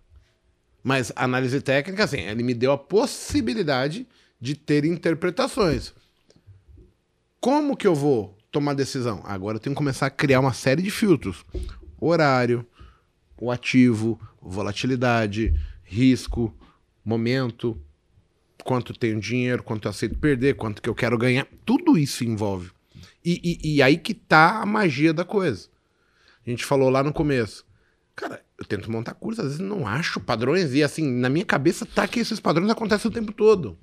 Mas 0.83 1.13
a 1.17 1.25
análise 1.25 1.61
técnica, 1.61 2.05
assim, 2.05 2.21
ele 2.21 2.43
me 2.43 2.55
deu 2.55 2.71
a 2.71 2.79
possibilidade 2.79 4.07
de 4.41 4.55
ter 4.55 4.85
interpretações. 4.85 5.93
Como 7.41 7.77
que 7.77 7.87
eu 7.87 7.95
vou 7.95 8.37
tomar 8.53 8.75
decisão? 8.75 9.21
Agora 9.25 9.57
eu 9.57 9.61
tenho 9.61 9.75
que 9.75 9.79
começar 9.79 10.07
a 10.07 10.11
criar 10.11 10.41
uma 10.41 10.53
série 10.53 10.83
de 10.83 10.91
filtros. 10.91 11.45
Horário, 12.01 12.65
o 13.37 13.51
ativo, 13.51 14.21
volatilidade, 14.41 15.55
risco, 15.83 16.55
momento, 17.05 17.81
quanto 18.67 18.93
tenho 18.93 19.21
dinheiro, 19.21 19.63
quanto 19.63 19.87
eu 19.87 19.91
aceito 19.91 20.19
perder, 20.19 20.57
quanto 20.57 20.83
que 20.83 20.89
eu 20.89 20.95
quero 20.95 21.17
ganhar. 21.17 21.47
Tudo 21.65 21.97
isso 21.97 22.25
envolve. 22.25 22.71
E, 23.25 23.41
e- 23.63 23.77
e 23.77 23.83
aí 23.83 23.97
que 23.97 24.13
tá 24.13 24.61
a 24.61 24.67
magia 24.67 25.13
da 25.15 25.25
coisa. 25.25 25.69
A 26.47 26.51
gente 26.51 26.65
falou 26.65 26.91
lá 26.91 27.03
no 27.03 27.13
começo. 27.13 27.65
Cara, 28.15 28.43
eu 28.59 28.65
tento 28.65 28.91
montar 28.91 29.15
curso, 29.15 29.41
às 29.41 29.49
vezes 29.49 29.61
não 29.61 29.87
acho 29.87 30.19
padrões, 30.21 30.73
e 30.75 30.83
assim, 30.83 31.07
na 31.11 31.29
minha 31.29 31.45
cabeça 31.45 31.85
tá 31.87 32.09
que 32.09 32.19
esses 32.21 32.41
padrões 32.41 32.71
acontecem 32.71 33.11
o 33.11 33.15
tempo 33.15 33.33
todo. 33.33 33.79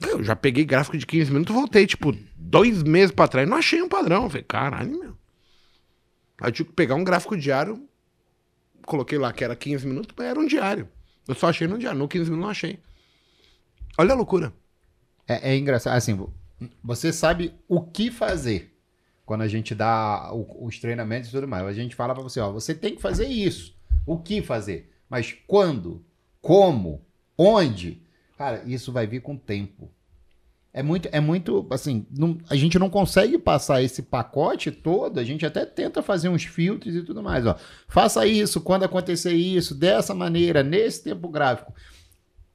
Eu 0.00 0.22
já 0.22 0.34
peguei 0.36 0.64
gráfico 0.64 0.98
de 0.98 1.06
15 1.06 1.30
minutos, 1.32 1.54
voltei, 1.54 1.86
tipo, 1.86 2.14
dois 2.36 2.82
meses 2.82 3.10
pra 3.14 3.28
trás, 3.28 3.48
não 3.48 3.56
achei 3.56 3.80
um 3.82 3.88
padrão. 3.88 4.24
Eu 4.24 4.30
falei, 4.30 4.44
caralho, 4.44 4.98
meu. 4.98 5.16
Aí 6.40 6.48
eu 6.48 6.52
tive 6.52 6.68
que 6.70 6.74
pegar 6.74 6.94
um 6.96 7.04
gráfico 7.04 7.36
diário, 7.36 7.88
coloquei 8.84 9.16
lá 9.18 9.32
que 9.32 9.44
era 9.44 9.54
15 9.56 9.86
minutos, 9.86 10.14
mas 10.16 10.26
era 10.26 10.38
um 10.38 10.46
diário. 10.46 10.88
Eu 11.26 11.34
só 11.34 11.48
achei 11.48 11.66
no 11.68 11.78
diário, 11.78 11.98
no 11.98 12.08
15 12.08 12.24
minutos 12.30 12.42
não 12.44 12.50
achei. 12.50 12.78
Olha 13.98 14.12
a 14.12 14.16
loucura. 14.16 14.52
É, 15.28 15.52
é 15.52 15.56
engraçado. 15.56 15.96
Assim, 15.96 16.14
vo- 16.14 16.32
você 16.82 17.12
sabe 17.12 17.54
o 17.68 17.80
que 17.80 18.10
fazer 18.10 18.74
quando 19.24 19.42
a 19.42 19.48
gente 19.48 19.74
dá 19.74 20.30
o- 20.32 20.66
os 20.66 20.78
treinamentos 20.78 21.28
e 21.28 21.32
tudo 21.32 21.46
mais. 21.48 21.66
A 21.66 21.72
gente 21.72 21.94
fala 21.94 22.14
pra 22.14 22.22
você, 22.22 22.40
ó, 22.40 22.50
você 22.52 22.74
tem 22.74 22.94
que 22.94 23.02
fazer 23.02 23.26
isso. 23.26 23.74
O 24.06 24.18
que 24.18 24.42
fazer? 24.42 24.90
Mas 25.08 25.34
quando? 25.46 26.04
Como? 26.40 27.04
Onde? 27.36 28.02
Cara, 28.36 28.62
isso 28.66 28.92
vai 28.92 29.06
vir 29.06 29.20
com 29.22 29.34
o 29.34 29.38
tempo. 29.38 29.90
É 30.74 30.82
muito, 30.82 31.06
é 31.12 31.20
muito, 31.20 31.66
assim, 31.70 32.06
não- 32.10 32.38
a 32.48 32.56
gente 32.56 32.78
não 32.78 32.88
consegue 32.88 33.36
passar 33.38 33.82
esse 33.82 34.02
pacote 34.02 34.70
todo, 34.72 35.20
a 35.20 35.24
gente 35.24 35.44
até 35.44 35.66
tenta 35.66 36.02
fazer 36.02 36.30
uns 36.30 36.44
filtros 36.44 36.94
e 36.96 37.02
tudo 37.02 37.22
mais, 37.22 37.44
ó. 37.46 37.56
Faça 37.86 38.26
isso 38.26 38.58
quando 38.58 38.84
acontecer 38.84 39.34
isso, 39.34 39.74
dessa 39.74 40.14
maneira, 40.14 40.62
nesse 40.62 41.04
tempo 41.04 41.28
gráfico. 41.28 41.74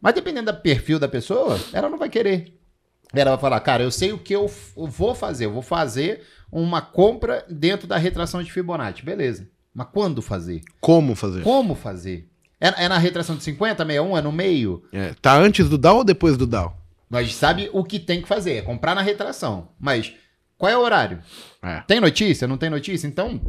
Mas 0.01 0.13
dependendo 0.13 0.51
do 0.51 0.59
perfil 0.61 0.99
da 0.99 1.07
pessoa, 1.07 1.59
ela 1.73 1.89
não 1.89 1.97
vai 1.97 2.09
querer. 2.09 2.53
Ela 3.13 3.31
vai 3.31 3.39
falar, 3.39 3.59
cara, 3.61 3.83
eu 3.83 3.91
sei 3.91 4.11
o 4.11 4.17
que 4.19 4.35
eu 4.35 4.49
vou 4.75 5.15
fazer. 5.15 5.45
Eu 5.45 5.53
vou 5.53 5.61
fazer 5.61 6.23
uma 6.51 6.81
compra 6.81 7.45
dentro 7.49 7.87
da 7.87 7.97
retração 7.97 8.43
de 8.43 8.51
Fibonacci. 8.51 9.03
Beleza. 9.03 9.49
Mas 9.73 9.87
quando 9.93 10.21
fazer? 10.21 10.61
Como 10.81 11.15
fazer? 11.15 11.41
Como 11.43 11.73
fazer? 11.75 12.29
É, 12.59 12.85
é 12.85 12.89
na 12.89 12.97
retração 12.97 13.35
de 13.35 13.43
50, 13.43 13.85
61? 13.85 14.17
É 14.17 14.21
no 14.21 14.31
meio? 14.31 14.83
É, 14.91 15.13
tá 15.21 15.35
antes 15.37 15.69
do 15.69 15.77
DAO 15.77 15.97
ou 15.97 16.03
depois 16.03 16.35
do 16.35 16.47
DAO? 16.47 16.75
Mas 17.09 17.33
sabe 17.35 17.69
o 17.71 17.83
que 17.83 17.99
tem 17.99 18.21
que 18.21 18.27
fazer? 18.27 18.55
É 18.57 18.61
comprar 18.61 18.93
na 18.95 19.01
retração. 19.01 19.69
Mas 19.79 20.13
qual 20.57 20.71
é 20.71 20.77
o 20.77 20.81
horário? 20.81 21.19
É. 21.63 21.81
Tem 21.81 21.99
notícia? 21.99 22.47
Não 22.47 22.57
tem 22.57 22.69
notícia? 22.69 23.07
Então, 23.07 23.39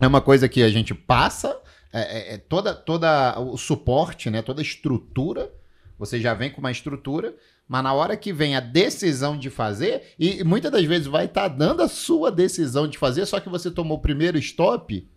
é 0.00 0.06
uma 0.06 0.20
coisa 0.20 0.48
que 0.48 0.62
a 0.62 0.68
gente 0.70 0.94
passa, 0.94 1.56
é, 1.92 2.00
é- 2.00 2.34
é 2.34 2.38
toda, 2.38 2.74
toda 2.74 3.38
o 3.38 3.56
suporte, 3.56 4.30
né? 4.30 4.42
toda 4.42 4.60
a 4.60 4.64
estrutura, 4.64 5.50
você 5.98 6.20
já 6.20 6.34
vem 6.34 6.50
com 6.50 6.60
uma 6.60 6.70
estrutura, 6.70 7.34
mas 7.68 7.82
na 7.82 7.92
hora 7.92 8.16
que 8.16 8.32
vem 8.32 8.56
a 8.56 8.60
decisão 8.60 9.38
de 9.38 9.48
fazer, 9.50 10.14
e 10.18 10.42
muitas 10.44 10.70
das 10.70 10.84
vezes 10.84 11.06
vai 11.06 11.24
estar 11.26 11.48
dando 11.48 11.82
a 11.82 11.88
sua 11.88 12.30
decisão 12.30 12.86
de 12.88 12.98
fazer, 12.98 13.24
só 13.26 13.40
que 13.40 13.48
você 13.48 13.70
tomou 13.70 13.98
o 13.98 14.00
primeiro 14.02 14.36
stop, 14.38 15.08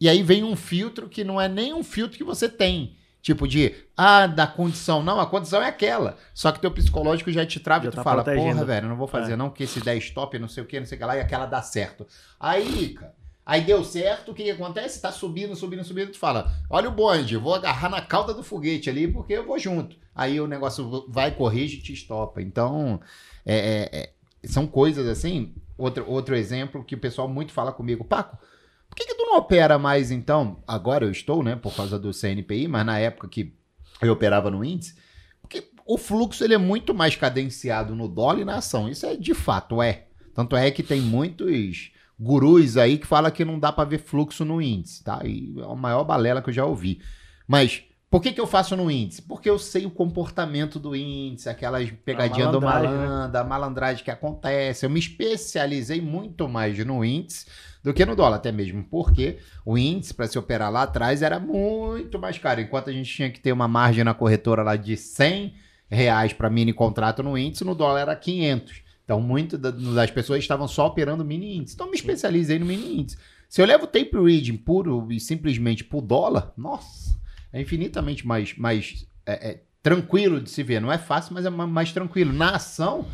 e 0.00 0.08
aí 0.08 0.22
vem 0.22 0.44
um 0.44 0.54
filtro 0.54 1.08
que 1.08 1.24
não 1.24 1.40
é 1.40 1.48
nem 1.48 1.72
um 1.74 1.82
filtro 1.82 2.16
que 2.16 2.24
você 2.24 2.48
tem. 2.48 2.96
Tipo 3.20 3.48
de, 3.48 3.74
ah, 3.96 4.28
da 4.28 4.46
condição. 4.46 5.02
Não, 5.02 5.18
a 5.20 5.26
condição 5.26 5.60
é 5.60 5.66
aquela. 5.66 6.16
Só 6.32 6.52
que 6.52 6.60
teu 6.60 6.70
psicológico 6.70 7.32
já 7.32 7.44
te 7.44 7.58
trava 7.58 7.82
Já 7.82 7.88
e 7.88 7.92
tu 7.92 7.96
tá 7.96 8.04
fala, 8.04 8.22
protegendo. 8.22 8.52
porra, 8.52 8.64
velho, 8.64 8.88
não 8.88 8.96
vou 8.96 9.08
fazer 9.08 9.32
É. 9.32 9.36
não, 9.36 9.48
porque 9.50 9.64
esse 9.64 9.80
10 9.80 10.04
stop, 10.04 10.38
não 10.38 10.46
sei 10.46 10.62
o 10.62 10.66
que, 10.66 10.78
não 10.78 10.86
sei 10.86 10.96
o 10.96 11.00
que 11.00 11.04
lá, 11.04 11.16
e 11.16 11.20
aquela 11.20 11.44
dá 11.44 11.60
certo. 11.60 12.06
Aí, 12.38 12.90
cara, 12.90 13.12
aí 13.48 13.62
deu 13.62 13.82
certo, 13.82 14.30
o 14.30 14.34
que, 14.34 14.44
que 14.44 14.50
acontece? 14.50 15.00
Tá 15.00 15.10
subindo, 15.10 15.56
subindo, 15.56 15.82
subindo, 15.82 16.12
tu 16.12 16.18
fala, 16.18 16.52
olha 16.68 16.90
o 16.90 16.92
bonde, 16.92 17.34
vou 17.38 17.54
agarrar 17.54 17.88
na 17.88 18.02
cauda 18.02 18.34
do 18.34 18.44
foguete 18.44 18.90
ali, 18.90 19.08
porque 19.08 19.32
eu 19.32 19.46
vou 19.46 19.58
junto. 19.58 19.96
Aí 20.14 20.38
o 20.38 20.46
negócio 20.46 21.06
vai, 21.08 21.30
corrige 21.30 21.78
e 21.78 21.80
te 21.80 21.94
estopa. 21.94 22.42
Então, 22.42 23.00
é, 23.46 23.56
é, 23.56 23.98
é, 24.00 24.10
são 24.44 24.66
coisas 24.66 25.08
assim. 25.08 25.54
Outro, 25.78 26.04
outro 26.06 26.36
exemplo 26.36 26.84
que 26.84 26.94
o 26.94 27.00
pessoal 27.00 27.26
muito 27.26 27.52
fala 27.52 27.72
comigo, 27.72 28.04
Paco, 28.04 28.36
por 28.86 28.94
que, 28.94 29.06
que 29.06 29.14
tu 29.14 29.24
não 29.24 29.38
opera 29.38 29.78
mais 29.78 30.10
então? 30.10 30.62
Agora 30.68 31.06
eu 31.06 31.10
estou, 31.10 31.42
né, 31.42 31.56
por 31.56 31.74
causa 31.74 31.98
do 31.98 32.12
CNPI, 32.12 32.68
mas 32.68 32.84
na 32.84 32.98
época 32.98 33.28
que 33.28 33.54
eu 34.02 34.12
operava 34.12 34.50
no 34.50 34.62
índice, 34.62 34.94
porque 35.40 35.70
o 35.86 35.96
fluxo 35.96 36.44
ele 36.44 36.52
é 36.52 36.58
muito 36.58 36.92
mais 36.92 37.16
cadenciado 37.16 37.94
no 37.94 38.08
dólar 38.08 38.40
e 38.40 38.44
na 38.44 38.56
ação. 38.56 38.90
Isso 38.90 39.06
é 39.06 39.16
de 39.16 39.32
fato, 39.32 39.80
é. 39.80 40.08
Tanto 40.34 40.54
é 40.54 40.70
que 40.70 40.82
tem 40.82 41.00
muitos 41.00 41.92
gurus 42.18 42.76
aí 42.76 42.98
que 42.98 43.06
falam 43.06 43.30
que 43.30 43.44
não 43.44 43.58
dá 43.58 43.70
para 43.70 43.88
ver 43.88 43.98
fluxo 43.98 44.44
no 44.44 44.60
índice, 44.60 45.04
tá? 45.04 45.20
E 45.24 45.54
é 45.58 45.62
a 45.62 45.74
maior 45.74 46.04
balela 46.04 46.42
que 46.42 46.50
eu 46.50 46.54
já 46.54 46.64
ouvi. 46.64 47.00
Mas 47.46 47.84
por 48.10 48.22
que, 48.22 48.32
que 48.32 48.40
eu 48.40 48.46
faço 48.46 48.74
no 48.74 48.90
índice? 48.90 49.20
Porque 49.20 49.50
eu 49.50 49.58
sei 49.58 49.84
o 49.84 49.90
comportamento 49.90 50.78
do 50.78 50.96
índice, 50.96 51.48
aquelas 51.48 51.90
pegadinhas 51.90 52.50
do 52.50 52.60
né? 52.60 52.66
malandro, 52.66 53.38
a 53.38 53.44
malandragem 53.44 54.02
que 54.02 54.10
acontece. 54.10 54.86
Eu 54.86 54.90
me 54.90 54.98
especializei 54.98 56.00
muito 56.00 56.48
mais 56.48 56.78
no 56.84 57.04
índice 57.04 57.46
do 57.82 57.92
que 57.92 58.04
no 58.06 58.16
dólar, 58.16 58.36
até 58.36 58.50
mesmo 58.50 58.82
porque 58.82 59.38
o 59.64 59.76
índice 59.76 60.14
para 60.14 60.26
se 60.26 60.38
operar 60.38 60.72
lá 60.72 60.82
atrás 60.82 61.22
era 61.22 61.38
muito 61.38 62.18
mais 62.18 62.38
caro. 62.38 62.62
Enquanto 62.62 62.88
a 62.88 62.92
gente 62.92 63.14
tinha 63.14 63.30
que 63.30 63.40
ter 63.40 63.52
uma 63.52 63.68
margem 63.68 64.02
na 64.02 64.14
corretora 64.14 64.62
lá 64.62 64.74
de 64.74 64.96
100 64.96 65.54
reais 65.90 66.32
para 66.32 66.50
mini 66.50 66.72
contrato 66.72 67.22
no 67.22 67.36
índice, 67.36 67.62
no 67.62 67.74
dólar 67.74 68.00
era 68.00 68.16
500. 68.16 68.87
Então, 69.08 69.22
muitas 69.22 69.58
das 69.58 70.10
pessoas 70.10 70.40
estavam 70.40 70.68
só 70.68 70.88
operando 70.88 71.24
mini 71.24 71.56
índice. 71.56 71.74
Então, 71.74 71.88
me 71.88 71.96
especializei 71.96 72.58
no 72.58 72.66
mini 72.66 73.00
índice. 73.00 73.16
Se 73.48 73.62
eu 73.62 73.64
levo 73.64 73.86
tape 73.86 74.10
reading 74.12 74.58
puro 74.58 75.10
e 75.10 75.18
simplesmente 75.18 75.82
por 75.82 76.02
dólar, 76.02 76.52
nossa, 76.58 77.18
é 77.50 77.58
infinitamente 77.58 78.26
mais, 78.26 78.54
mais 78.58 79.08
é, 79.24 79.48
é, 79.48 79.62
tranquilo 79.82 80.42
de 80.42 80.50
se 80.50 80.62
ver. 80.62 80.82
Não 80.82 80.92
é 80.92 80.98
fácil, 80.98 81.32
mas 81.32 81.46
é 81.46 81.48
mais 81.48 81.90
tranquilo. 81.90 82.34
Na 82.34 82.56
ação, 82.56 83.06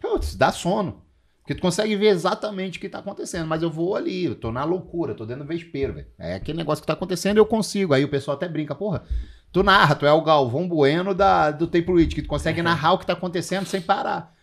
putz, 0.00 0.34
dá 0.34 0.50
sono. 0.50 1.00
Porque 1.42 1.54
tu 1.54 1.62
consegue 1.62 1.94
ver 1.94 2.08
exatamente 2.08 2.78
o 2.78 2.80
que 2.80 2.88
tá 2.88 2.98
acontecendo. 2.98 3.46
Mas 3.46 3.62
eu 3.62 3.70
vou 3.70 3.94
ali, 3.94 4.24
eu 4.24 4.34
tô 4.34 4.50
na 4.50 4.64
loucura, 4.64 5.14
tô 5.14 5.24
dentro 5.24 5.44
do 5.44 5.48
vespeiro, 5.48 5.94
velho. 5.94 6.08
É 6.18 6.34
aquele 6.34 6.58
negócio 6.58 6.82
que 6.82 6.88
tá 6.88 6.94
acontecendo 6.94 7.38
eu 7.38 7.46
consigo. 7.46 7.94
Aí 7.94 8.02
o 8.02 8.08
pessoal 8.08 8.36
até 8.36 8.48
brinca, 8.48 8.74
porra, 8.74 9.04
tu 9.52 9.62
narra, 9.62 9.94
tu 9.94 10.06
é 10.06 10.12
o 10.12 10.24
Galvão 10.24 10.66
Bueno 10.68 11.14
da, 11.14 11.52
do 11.52 11.68
Tape 11.68 11.92
Read, 11.92 12.16
que 12.16 12.22
tu 12.22 12.28
consegue 12.28 12.60
narrar 12.62 12.94
o 12.94 12.98
que 12.98 13.06
tá 13.06 13.12
acontecendo 13.12 13.64
sem 13.64 13.80
parar. 13.80 14.35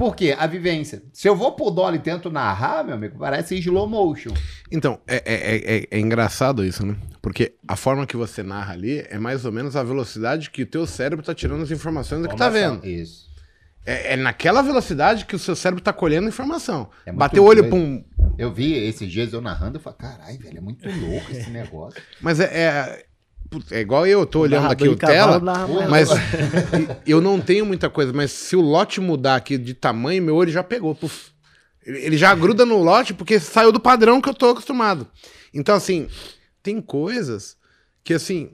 Por 0.00 0.16
quê? 0.16 0.34
A 0.38 0.46
vivência. 0.46 1.02
Se 1.12 1.28
eu 1.28 1.36
vou 1.36 1.52
pro 1.52 1.70
dólar 1.70 1.94
e 1.94 1.98
tento 1.98 2.30
narrar, 2.30 2.82
meu 2.82 2.94
amigo, 2.94 3.18
parece 3.18 3.54
slow 3.56 3.86
motion. 3.86 4.30
Então, 4.72 4.98
é, 5.06 5.16
é, 5.16 5.76
é, 5.76 5.86
é, 5.90 6.00
engraçado 6.00 6.64
isso, 6.64 6.86
né? 6.86 6.96
Porque 7.20 7.52
a 7.68 7.76
forma 7.76 8.06
que 8.06 8.16
você 8.16 8.42
narra 8.42 8.72
ali 8.72 9.04
é 9.10 9.18
mais 9.18 9.44
ou 9.44 9.52
menos 9.52 9.76
a 9.76 9.82
velocidade 9.82 10.50
que 10.50 10.62
o 10.62 10.66
teu 10.66 10.86
cérebro 10.86 11.22
tá 11.22 11.34
tirando 11.34 11.64
as 11.64 11.70
informações 11.70 12.22
do 12.22 12.30
que 12.30 12.34
tá 12.34 12.48
vendo. 12.48 12.82
Isso. 12.86 13.28
É, 13.84 14.14
é, 14.14 14.16
naquela 14.16 14.62
velocidade 14.62 15.26
que 15.26 15.36
o 15.36 15.38
seu 15.38 15.54
cérebro 15.54 15.84
tá 15.84 15.92
colhendo 15.92 16.28
informação. 16.28 16.88
É 17.04 17.12
Bateu 17.12 17.42
o 17.42 17.46
olho 17.46 17.68
pra 17.68 17.76
um. 17.76 18.02
Eu 18.38 18.50
vi 18.50 18.72
esses 18.72 19.12
dias 19.12 19.34
eu 19.34 19.42
narrando 19.42 19.76
e 19.76 19.82
falei, 19.82 19.98
caralho, 19.98 20.38
velho, 20.38 20.56
é 20.56 20.60
muito 20.62 20.88
louco 20.88 21.30
esse 21.30 21.50
negócio. 21.50 22.00
Mas 22.22 22.40
é, 22.40 23.04
é, 23.70 23.80
igual 23.80 24.06
eu, 24.06 24.24
tô 24.24 24.40
olhando 24.40 24.70
aqui 24.70 24.88
o 24.88 24.96
tela, 24.96 25.40
mas 25.88 26.08
eu 27.06 27.20
não 27.20 27.40
tenho 27.40 27.66
muita 27.66 27.90
coisa, 27.90 28.12
mas 28.12 28.30
se 28.30 28.54
o 28.54 28.60
lote 28.60 29.00
mudar 29.00 29.36
aqui 29.36 29.58
de 29.58 29.74
tamanho, 29.74 30.22
meu 30.22 30.36
olho 30.36 30.52
já 30.52 30.62
pegou. 30.62 30.94
Puf. 30.94 31.30
Ele 31.84 32.16
já 32.16 32.34
gruda 32.34 32.64
no 32.64 32.82
lote 32.82 33.14
porque 33.14 33.40
saiu 33.40 33.72
do 33.72 33.80
padrão 33.80 34.20
que 34.20 34.28
eu 34.28 34.34
tô 34.34 34.50
acostumado. 34.50 35.08
Então, 35.52 35.74
assim, 35.74 36.08
tem 36.62 36.80
coisas 36.80 37.56
que, 38.04 38.14
assim, 38.14 38.50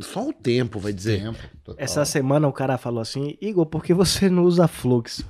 só 0.00 0.28
o 0.28 0.32
tempo 0.32 0.78
vai 0.78 0.92
dizer. 0.92 1.22
Tempo, 1.22 1.74
Essa 1.76 2.04
semana 2.04 2.46
o 2.46 2.52
cara 2.52 2.78
falou 2.78 3.00
assim, 3.00 3.36
Igor, 3.40 3.66
por 3.66 3.82
que 3.82 3.92
você 3.94 4.28
não 4.28 4.44
usa 4.44 4.68
fluxo? 4.68 5.24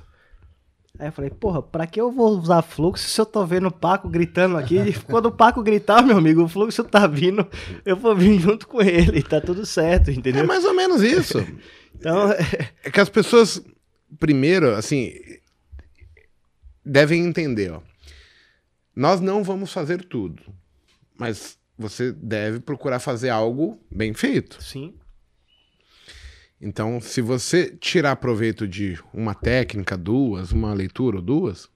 Aí 0.99 1.07
eu 1.07 1.11
falei, 1.11 1.31
porra, 1.31 1.61
pra 1.61 1.87
que 1.87 1.99
eu 1.99 2.11
vou 2.11 2.37
usar 2.37 2.61
fluxo 2.61 3.09
se 3.09 3.19
eu 3.19 3.25
tô 3.25 3.43
vendo 3.45 3.67
o 3.67 3.71
Paco 3.71 4.07
gritando 4.07 4.57
aqui? 4.57 4.77
Quando 5.09 5.25
o 5.25 5.31
Paco 5.31 5.63
gritar, 5.63 6.03
meu 6.03 6.17
amigo, 6.17 6.43
o 6.43 6.47
fluxo 6.47 6.83
tá 6.83 7.07
vindo, 7.07 7.47
eu 7.83 7.97
vou 7.97 8.15
vir 8.15 8.39
junto 8.39 8.67
com 8.67 8.79
ele, 8.79 9.23
tá 9.23 9.41
tudo 9.41 9.65
certo, 9.65 10.11
entendeu? 10.11 10.43
É 10.43 10.45
mais 10.45 10.63
ou 10.63 10.73
menos 10.75 11.01
isso. 11.01 11.39
então... 11.95 12.31
É 12.83 12.91
que 12.91 12.99
as 12.99 13.09
pessoas, 13.09 13.59
primeiro, 14.19 14.75
assim, 14.75 15.11
devem 16.85 17.25
entender, 17.25 17.71
ó. 17.71 17.81
Nós 18.95 19.19
não 19.19 19.43
vamos 19.43 19.73
fazer 19.73 20.05
tudo, 20.05 20.43
mas 21.17 21.57
você 21.75 22.11
deve 22.11 22.59
procurar 22.59 22.99
fazer 22.99 23.29
algo 23.29 23.79
bem 23.89 24.13
feito. 24.13 24.61
Sim. 24.61 24.93
Então, 26.63 27.01
se 27.01 27.21
você 27.21 27.75
tirar 27.75 28.15
proveito 28.15 28.65
de 28.65 28.97
uma 29.13 29.35
técnica, 29.35 29.97
duas, 29.97 30.53
uma 30.53 30.73
leitura 30.73 31.17
ou 31.17 31.21
duas, 31.21 31.69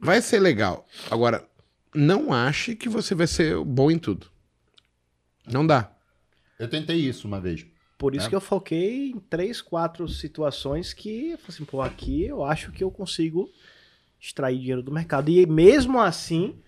vai 0.00 0.20
ser 0.20 0.40
legal. 0.40 0.84
Agora, 1.08 1.48
não 1.94 2.32
ache 2.32 2.74
que 2.74 2.88
você 2.88 3.14
vai 3.14 3.28
ser 3.28 3.56
bom 3.64 3.92
em 3.92 3.98
tudo. 3.98 4.26
Não 5.46 5.64
dá. 5.64 5.92
Eu 6.58 6.68
tentei 6.68 6.96
isso 6.96 7.28
uma 7.28 7.40
vez. 7.40 7.64
Por 7.96 8.16
isso 8.16 8.24
né? 8.24 8.30
que 8.30 8.34
eu 8.34 8.40
foquei 8.40 9.10
em 9.10 9.20
três, 9.20 9.62
quatro 9.62 10.08
situações 10.08 10.92
que 10.92 11.30
eu 11.30 11.38
falei 11.38 11.54
assim, 11.54 11.64
pô, 11.64 11.80
aqui 11.80 12.24
eu 12.24 12.44
acho 12.44 12.72
que 12.72 12.82
eu 12.82 12.90
consigo 12.90 13.48
extrair 14.20 14.58
dinheiro 14.58 14.82
do 14.82 14.90
mercado. 14.90 15.30
E 15.30 15.46
mesmo 15.46 16.00
assim, 16.00 16.58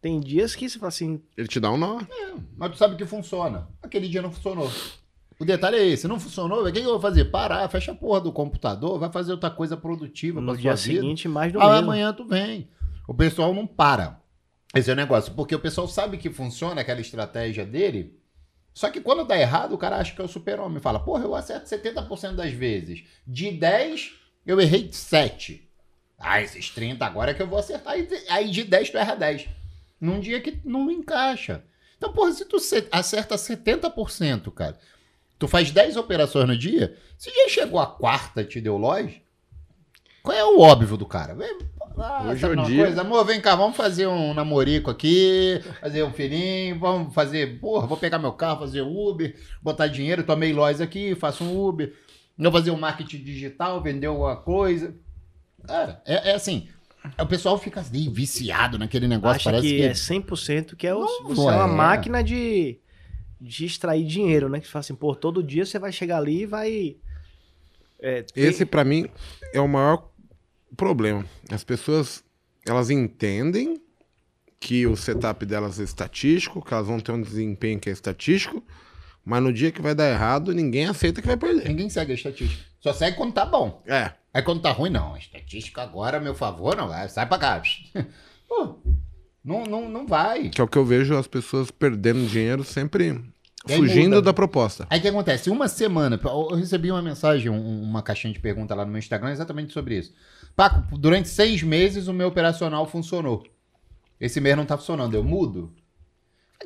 tem 0.00 0.18
dias 0.18 0.56
que 0.56 0.66
você 0.66 0.78
fala 0.78 0.88
assim. 0.88 1.20
Ele 1.36 1.46
te 1.46 1.60
dá 1.60 1.70
um 1.70 1.76
nó. 1.76 2.00
É, 2.00 2.34
mas 2.56 2.70
tu 2.70 2.78
sabe 2.78 2.96
que 2.96 3.04
funciona. 3.04 3.68
Aquele 3.82 4.08
dia 4.08 4.22
não 4.22 4.32
funcionou. 4.32 4.72
O 5.38 5.44
detalhe 5.44 5.76
é 5.76 5.86
esse, 5.86 6.08
não 6.08 6.18
funcionou, 6.18 6.66
o 6.66 6.72
que, 6.72 6.78
eu 6.78 6.84
vou 6.84 7.00
fazer? 7.00 7.26
Parar, 7.26 7.68
fecha 7.68 7.92
a 7.92 7.94
porra 7.94 8.20
do 8.20 8.32
computador, 8.32 8.98
vai 8.98 9.12
fazer 9.12 9.32
outra 9.32 9.50
coisa 9.50 9.76
produtiva 9.76 10.40
no 10.40 10.56
dia 10.56 10.76
seguinte, 10.76 11.28
mais 11.28 11.52
do 11.52 11.60
ah, 11.60 11.74
mesmo. 11.74 11.84
amanhã 11.84 12.12
tu 12.12 12.24
vem. 12.24 12.70
O 13.06 13.12
pessoal 13.12 13.52
não 13.52 13.66
para. 13.66 14.20
Esse 14.74 14.90
é 14.90 14.94
o 14.94 14.96
negócio, 14.96 15.34
porque 15.34 15.54
o 15.54 15.60
pessoal 15.60 15.86
sabe 15.86 16.16
que 16.16 16.30
funciona 16.30 16.80
aquela 16.80 17.00
estratégia 17.00 17.66
dele, 17.66 18.18
só 18.76 18.90
que 18.90 19.00
quando 19.00 19.24
dá 19.24 19.38
errado, 19.38 19.72
o 19.72 19.78
cara 19.78 19.96
acha 19.96 20.14
que 20.14 20.20
é 20.20 20.24
o 20.24 20.28
super-homem. 20.28 20.80
Fala, 20.82 21.00
porra, 21.00 21.24
eu 21.24 21.34
acerto 21.34 21.66
70% 21.66 22.34
das 22.34 22.52
vezes. 22.52 23.04
De 23.26 23.50
10, 23.50 24.12
eu 24.44 24.60
errei 24.60 24.90
7. 24.92 25.66
Ah, 26.18 26.42
esses 26.42 26.68
30 26.68 27.02
agora 27.04 27.30
é 27.30 27.34
que 27.34 27.40
eu 27.40 27.46
vou 27.46 27.58
acertar. 27.58 27.94
Aí 28.28 28.50
de 28.50 28.64
10 28.64 28.90
tu 28.90 28.98
erra 28.98 29.14
10. 29.14 29.48
Num 29.98 30.20
dia 30.20 30.42
que 30.42 30.60
não 30.62 30.90
encaixa. 30.90 31.64
Então, 31.96 32.12
porra, 32.12 32.32
se 32.32 32.44
tu 32.44 32.56
acerta 32.92 33.36
70%, 33.36 34.52
cara, 34.52 34.78
Tu 35.38 35.46
faz 35.46 35.70
10 35.70 35.96
operações 35.96 36.48
no 36.48 36.56
dia, 36.56 36.96
se 37.18 37.30
já 37.30 37.48
chegou 37.48 37.78
a 37.78 37.86
quarta 37.86 38.42
te 38.42 38.60
deu 38.60 38.76
loja, 38.76 39.14
qual 40.22 40.36
é 40.36 40.44
o 40.44 40.60
óbvio 40.60 40.96
do 40.96 41.06
cara? 41.06 41.36
Ah, 41.98 42.26
Hoje 42.28 42.44
é 42.44 42.48
o 42.48 42.56
dia. 42.64 42.84
Coisa? 42.84 43.00
Amor, 43.00 43.24
vem 43.24 43.40
cá, 43.40 43.54
vamos 43.54 43.76
fazer 43.76 44.06
um 44.06 44.34
namorico 44.34 44.90
aqui, 44.90 45.62
fazer 45.80 46.02
um 46.02 46.12
filhinho, 46.12 46.78
vamos 46.78 47.14
fazer, 47.14 47.60
porra, 47.60 47.86
vou 47.86 47.96
pegar 47.96 48.18
meu 48.18 48.32
carro, 48.32 48.60
fazer 48.60 48.82
Uber, 48.82 49.34
botar 49.62 49.86
dinheiro, 49.86 50.24
tomei 50.24 50.52
loja 50.52 50.84
aqui, 50.84 51.14
faço 51.14 51.44
um 51.44 51.66
Uber, 51.66 51.94
vou 52.36 52.50
fazer 52.52 52.70
um 52.70 52.78
marketing 52.78 53.18
digital, 53.22 53.82
vender 53.82 54.08
alguma 54.08 54.36
coisa. 54.36 54.94
Cara, 55.66 56.02
é, 56.04 56.30
é 56.30 56.34
assim, 56.34 56.68
o 57.20 57.26
pessoal 57.26 57.56
fica 57.58 57.80
assim, 57.80 58.12
viciado 58.12 58.78
naquele 58.78 59.06
negócio. 59.06 59.36
Acha 59.36 59.50
parece 59.50 59.68
que, 59.68 59.76
que 59.76 59.82
é 59.84 59.92
100% 59.92 60.76
que 60.76 60.86
é, 60.86 60.94
o, 60.94 61.06
você 61.24 61.40
é 61.40 61.44
uma 61.44 61.68
máquina 61.68 62.22
de 62.22 62.80
de 63.40 63.66
extrair 63.66 64.04
dinheiro, 64.04 64.48
né? 64.48 64.60
Que 64.60 64.66
você 64.66 64.72
fala 64.72 64.80
assim, 64.80 64.94
pô, 64.94 65.14
todo 65.14 65.42
dia 65.42 65.64
você 65.64 65.78
vai 65.78 65.92
chegar 65.92 66.18
ali 66.18 66.42
e 66.42 66.46
vai. 66.46 66.96
É, 67.98 68.22
ter... 68.22 68.40
Esse, 68.40 68.64
para 68.66 68.84
mim, 68.84 69.06
é 69.52 69.60
o 69.60 69.68
maior 69.68 70.10
problema. 70.76 71.24
As 71.50 71.64
pessoas, 71.64 72.24
elas 72.66 72.90
entendem 72.90 73.80
que 74.58 74.86
o 74.86 74.96
setup 74.96 75.44
delas 75.44 75.78
é 75.78 75.84
estatístico, 75.84 76.64
que 76.64 76.72
elas 76.72 76.86
vão 76.86 76.98
ter 76.98 77.12
um 77.12 77.20
desempenho 77.20 77.78
que 77.78 77.88
é 77.88 77.92
estatístico, 77.92 78.62
mas 79.24 79.42
no 79.42 79.52
dia 79.52 79.70
que 79.70 79.82
vai 79.82 79.94
dar 79.94 80.08
errado, 80.08 80.54
ninguém 80.54 80.86
aceita 80.86 81.20
que 81.20 81.26
vai 81.26 81.36
perder. 81.36 81.68
Ninguém 81.68 81.90
segue 81.90 82.12
a 82.12 82.14
estatística. 82.14 82.64
Só 82.80 82.92
segue 82.92 83.16
quando 83.16 83.34
tá 83.34 83.44
bom. 83.44 83.82
É. 83.86 84.12
Aí 84.32 84.42
quando 84.42 84.62
tá 84.62 84.70
ruim, 84.70 84.90
não. 84.90 85.14
A 85.14 85.18
estatística 85.18 85.82
agora, 85.82 86.18
a 86.18 86.20
meu 86.20 86.34
favor, 86.34 86.76
não 86.76 86.88
vai. 86.88 87.08
Sai 87.08 87.26
pra 87.26 87.38
cá. 87.38 87.62
Pô, 88.48 88.78
não, 89.46 89.64
não, 89.64 89.88
não 89.88 90.06
vai. 90.06 90.48
Que 90.48 90.60
é 90.60 90.64
o 90.64 90.68
que 90.68 90.76
eu 90.76 90.84
vejo 90.84 91.16
as 91.16 91.28
pessoas 91.28 91.70
perdendo 91.70 92.26
dinheiro 92.26 92.64
sempre 92.64 93.22
fugindo 93.64 94.20
da 94.20 94.32
proposta. 94.32 94.86
Aí 94.90 94.98
o 94.98 95.02
que 95.02 95.08
acontece? 95.08 95.50
Uma 95.50 95.68
semana, 95.68 96.20
eu 96.24 96.56
recebi 96.56 96.90
uma 96.90 97.02
mensagem, 97.02 97.48
uma 97.48 98.02
caixinha 98.02 98.32
de 98.32 98.40
pergunta 98.40 98.74
lá 98.74 98.84
no 98.84 98.90
meu 98.90 98.98
Instagram 98.98 99.30
exatamente 99.30 99.72
sobre 99.72 99.98
isso. 99.98 100.12
Paco, 100.54 100.98
durante 100.98 101.28
seis 101.28 101.62
meses 101.62 102.08
o 102.08 102.12
meu 102.12 102.28
operacional 102.28 102.86
funcionou. 102.86 103.44
Esse 104.20 104.40
mês 104.40 104.56
não 104.56 104.64
tá 104.64 104.76
funcionando, 104.76 105.14
eu 105.14 105.22
mudo? 105.22 105.72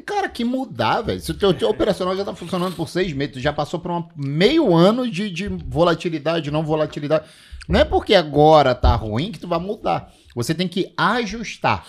Cara, 0.07 0.29
que 0.29 0.45
mudar, 0.45 1.03
velho. 1.03 1.21
Se 1.21 1.33
o 1.33 1.35
teu, 1.35 1.53
teu 1.53 1.69
operacional 1.69 2.17
já 2.17 2.25
tá 2.25 2.35
funcionando 2.35 2.77
por 2.77 2.89
seis 2.89 3.13
meses, 3.13 3.43
já 3.43 3.53
passou 3.53 3.81
por 3.81 3.91
um 3.91 4.09
meio 4.17 4.75
ano 4.75 5.11
de, 5.11 5.29
de 5.31 5.49
volatilidade, 5.49 6.51
não 6.51 6.65
volatilidade. 6.65 7.29
Não 7.69 7.79
é 7.79 7.85
porque 7.85 8.15
agora 8.15 8.75
tá 8.75 8.95
ruim 8.95 9.33
que 9.33 9.39
tu 9.39 9.49
vai 9.49 9.59
mudar. 9.59 10.13
Você 10.35 10.55
tem 10.55 10.69
que 10.69 10.93
ajustar. 10.97 11.85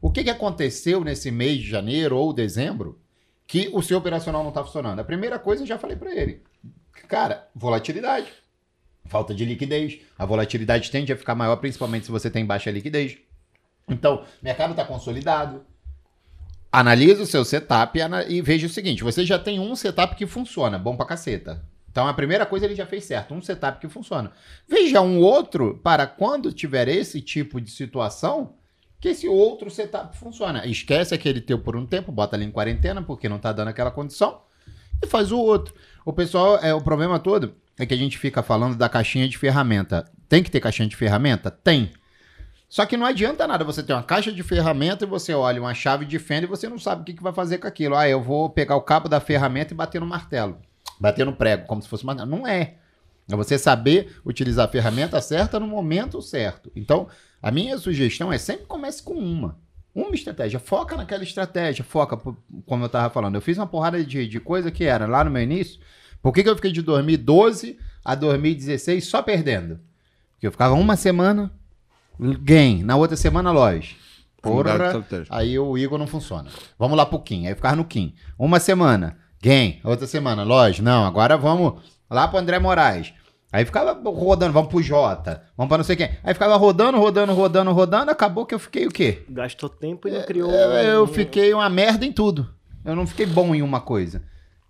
O 0.00 0.10
que, 0.10 0.24
que 0.24 0.30
aconteceu 0.30 1.02
nesse 1.02 1.30
mês 1.30 1.58
de 1.58 1.68
janeiro 1.68 2.16
ou 2.16 2.32
dezembro 2.32 3.00
que 3.46 3.70
o 3.72 3.82
seu 3.82 3.98
operacional 3.98 4.42
não 4.42 4.50
está 4.50 4.62
funcionando? 4.62 5.00
A 5.00 5.04
primeira 5.04 5.38
coisa 5.38 5.62
eu 5.62 5.66
já 5.66 5.78
falei 5.78 5.96
para 5.96 6.14
ele. 6.14 6.42
Cara, 7.08 7.48
volatilidade. 7.54 8.28
Falta 9.06 9.34
de 9.34 9.44
liquidez. 9.44 10.00
A 10.18 10.26
volatilidade 10.26 10.90
tende 10.90 11.12
a 11.12 11.16
ficar 11.16 11.34
maior, 11.34 11.56
principalmente 11.56 12.06
se 12.06 12.12
você 12.12 12.30
tem 12.30 12.44
baixa 12.44 12.70
liquidez. 12.70 13.18
Então, 13.88 14.24
mercado 14.42 14.70
está 14.70 14.84
consolidado. 14.84 15.64
Analise 16.72 17.22
o 17.22 17.26
seu 17.26 17.44
setup 17.44 17.98
e, 18.28 18.42
veja 18.42 18.66
o 18.66 18.70
seguinte: 18.70 19.04
você 19.04 19.24
já 19.24 19.38
tem 19.38 19.60
um 19.60 19.74
setup 19.76 20.16
que 20.16 20.26
funciona, 20.26 20.78
bom 20.78 20.96
pra 20.96 21.06
caceta. 21.06 21.64
Então 21.90 22.06
a 22.06 22.12
primeira 22.12 22.44
coisa 22.44 22.66
ele 22.66 22.74
já 22.74 22.84
fez 22.84 23.06
certo, 23.06 23.32
um 23.32 23.40
setup 23.40 23.80
que 23.80 23.88
funciona. 23.88 24.30
Veja 24.68 25.00
um 25.00 25.18
outro 25.18 25.80
para 25.82 26.06
quando 26.06 26.52
tiver 26.52 26.88
esse 26.88 27.22
tipo 27.22 27.58
de 27.58 27.70
situação, 27.70 28.56
que 29.00 29.08
esse 29.08 29.28
outro 29.28 29.70
setup 29.70 30.16
funciona. 30.16 30.66
Esquece 30.66 31.14
aquele 31.14 31.40
teu 31.40 31.58
por 31.58 31.76
um 31.76 31.86
tempo, 31.86 32.10
bota 32.10 32.36
ali 32.36 32.44
em 32.44 32.50
quarentena, 32.50 33.02
porque 33.02 33.28
não 33.28 33.38
tá 33.38 33.52
dando 33.52 33.68
aquela 33.68 33.90
condição, 33.90 34.40
e 35.02 35.06
faz 35.06 35.30
o 35.32 35.38
outro. 35.38 35.74
O 36.04 36.12
pessoal, 36.12 36.58
é 36.58 36.74
o 36.74 36.80
problema 36.80 37.18
todo 37.18 37.54
é 37.78 37.84
que 37.84 37.94
a 37.94 37.96
gente 37.96 38.18
fica 38.18 38.42
falando 38.42 38.76
da 38.76 38.88
caixinha 38.88 39.28
de 39.28 39.36
ferramenta. 39.36 40.10
Tem 40.28 40.42
que 40.42 40.50
ter 40.50 40.60
caixinha 40.60 40.88
de 40.88 40.96
ferramenta? 40.96 41.50
Tem. 41.50 41.90
Só 42.68 42.84
que 42.84 42.96
não 42.96 43.06
adianta 43.06 43.46
nada 43.46 43.64
você 43.64 43.82
ter 43.82 43.92
uma 43.92 44.02
caixa 44.02 44.32
de 44.32 44.42
ferramenta 44.42 45.04
e 45.04 45.08
você 45.08 45.32
olha 45.34 45.60
uma 45.60 45.74
chave 45.74 46.04
de 46.04 46.18
fenda 46.18 46.46
e 46.46 46.48
você 46.48 46.68
não 46.68 46.78
sabe 46.78 47.02
o 47.02 47.04
que, 47.04 47.14
que 47.14 47.22
vai 47.22 47.32
fazer 47.32 47.58
com 47.58 47.66
aquilo. 47.66 47.94
Ah, 47.94 48.08
eu 48.08 48.20
vou 48.20 48.50
pegar 48.50 48.76
o 48.76 48.82
cabo 48.82 49.08
da 49.08 49.20
ferramenta 49.20 49.72
e 49.72 49.76
bater 49.76 50.00
no 50.00 50.06
martelo. 50.06 50.58
Bater 50.98 51.24
no 51.24 51.34
prego, 51.34 51.66
como 51.66 51.82
se 51.82 51.88
fosse 51.88 52.02
uma. 52.02 52.14
Não 52.14 52.46
é. 52.46 52.76
É 53.30 53.34
você 53.34 53.58
saber 53.58 54.20
utilizar 54.24 54.66
a 54.66 54.70
ferramenta 54.70 55.20
certa 55.20 55.58
no 55.58 55.66
momento 55.66 56.22
certo. 56.22 56.70
Então, 56.76 57.08
a 57.42 57.50
minha 57.50 57.76
sugestão 57.76 58.32
é 58.32 58.38
sempre 58.38 58.66
comece 58.66 59.02
com 59.02 59.14
uma. 59.14 59.58
Uma 59.94 60.14
estratégia. 60.14 60.60
Foca 60.60 60.96
naquela 60.96 61.24
estratégia. 61.24 61.82
Foca, 61.82 62.16
como 62.66 62.84
eu 62.84 62.88
tava 62.88 63.12
falando. 63.12 63.34
Eu 63.34 63.40
fiz 63.40 63.56
uma 63.56 63.66
porrada 63.66 64.02
de, 64.04 64.28
de 64.28 64.40
coisa 64.40 64.70
que 64.70 64.84
era 64.84 65.06
lá 65.06 65.24
no 65.24 65.30
meu 65.30 65.42
início. 65.42 65.80
Por 66.22 66.32
que, 66.32 66.42
que 66.42 66.48
eu 66.48 66.56
fiquei 66.56 66.70
de 66.70 66.82
2012 66.82 67.78
a 68.04 68.14
2016 68.14 69.06
só 69.06 69.22
perdendo? 69.22 69.80
Porque 70.34 70.46
eu 70.46 70.52
ficava 70.52 70.74
uma 70.74 70.96
semana 70.96 71.50
gain, 72.42 72.82
na 72.82 72.96
outra 72.96 73.16
semana 73.16 73.50
loja. 73.50 73.94
Porra, 74.40 75.04
aí 75.30 75.58
o 75.58 75.76
Igor 75.76 75.98
não 75.98 76.06
funciona. 76.06 76.50
Vamos 76.78 76.96
lá 76.96 77.04
pro 77.04 77.18
Kim. 77.18 77.46
Aí 77.46 77.52
eu 77.52 77.56
ficava 77.56 77.74
no 77.74 77.84
Kim. 77.84 78.14
Uma 78.38 78.60
semana, 78.60 79.18
gain. 79.42 79.80
Outra 79.82 80.06
semana, 80.06 80.44
loja. 80.44 80.82
Não, 80.82 81.04
agora 81.04 81.36
vamos 81.36 81.80
lá 82.10 82.26
pro 82.28 82.38
André 82.38 82.58
Moraes. 82.58 83.12
Aí 83.52 83.64
ficava 83.64 83.92
rodando, 84.10 84.52
vamos 84.52 84.68
pro 84.68 84.82
Jota, 84.82 85.42
vamos 85.56 85.68
pra 85.68 85.78
não 85.78 85.84
sei 85.84 85.96
quem. 85.96 86.10
Aí 86.22 86.34
ficava 86.34 86.56
rodando, 86.56 86.98
rodando, 86.98 87.32
rodando, 87.32 87.72
rodando. 87.72 88.10
Acabou 88.10 88.44
que 88.44 88.54
eu 88.54 88.58
fiquei 88.58 88.86
o 88.86 88.90
quê? 88.90 89.24
Gastou 89.28 89.68
tempo 89.68 90.08
e 90.08 90.10
não 90.10 90.22
criou. 90.22 90.50
Eu, 90.50 90.70
eu 90.72 91.04
um- 91.04 91.06
fiquei 91.06 91.54
uma 91.54 91.68
merda 91.70 92.04
em 92.04 92.12
tudo. 92.12 92.50
Eu 92.84 92.94
não 92.96 93.06
fiquei 93.06 93.24
bom 93.24 93.54
em 93.54 93.62
uma 93.62 93.80
coisa. 93.80 94.22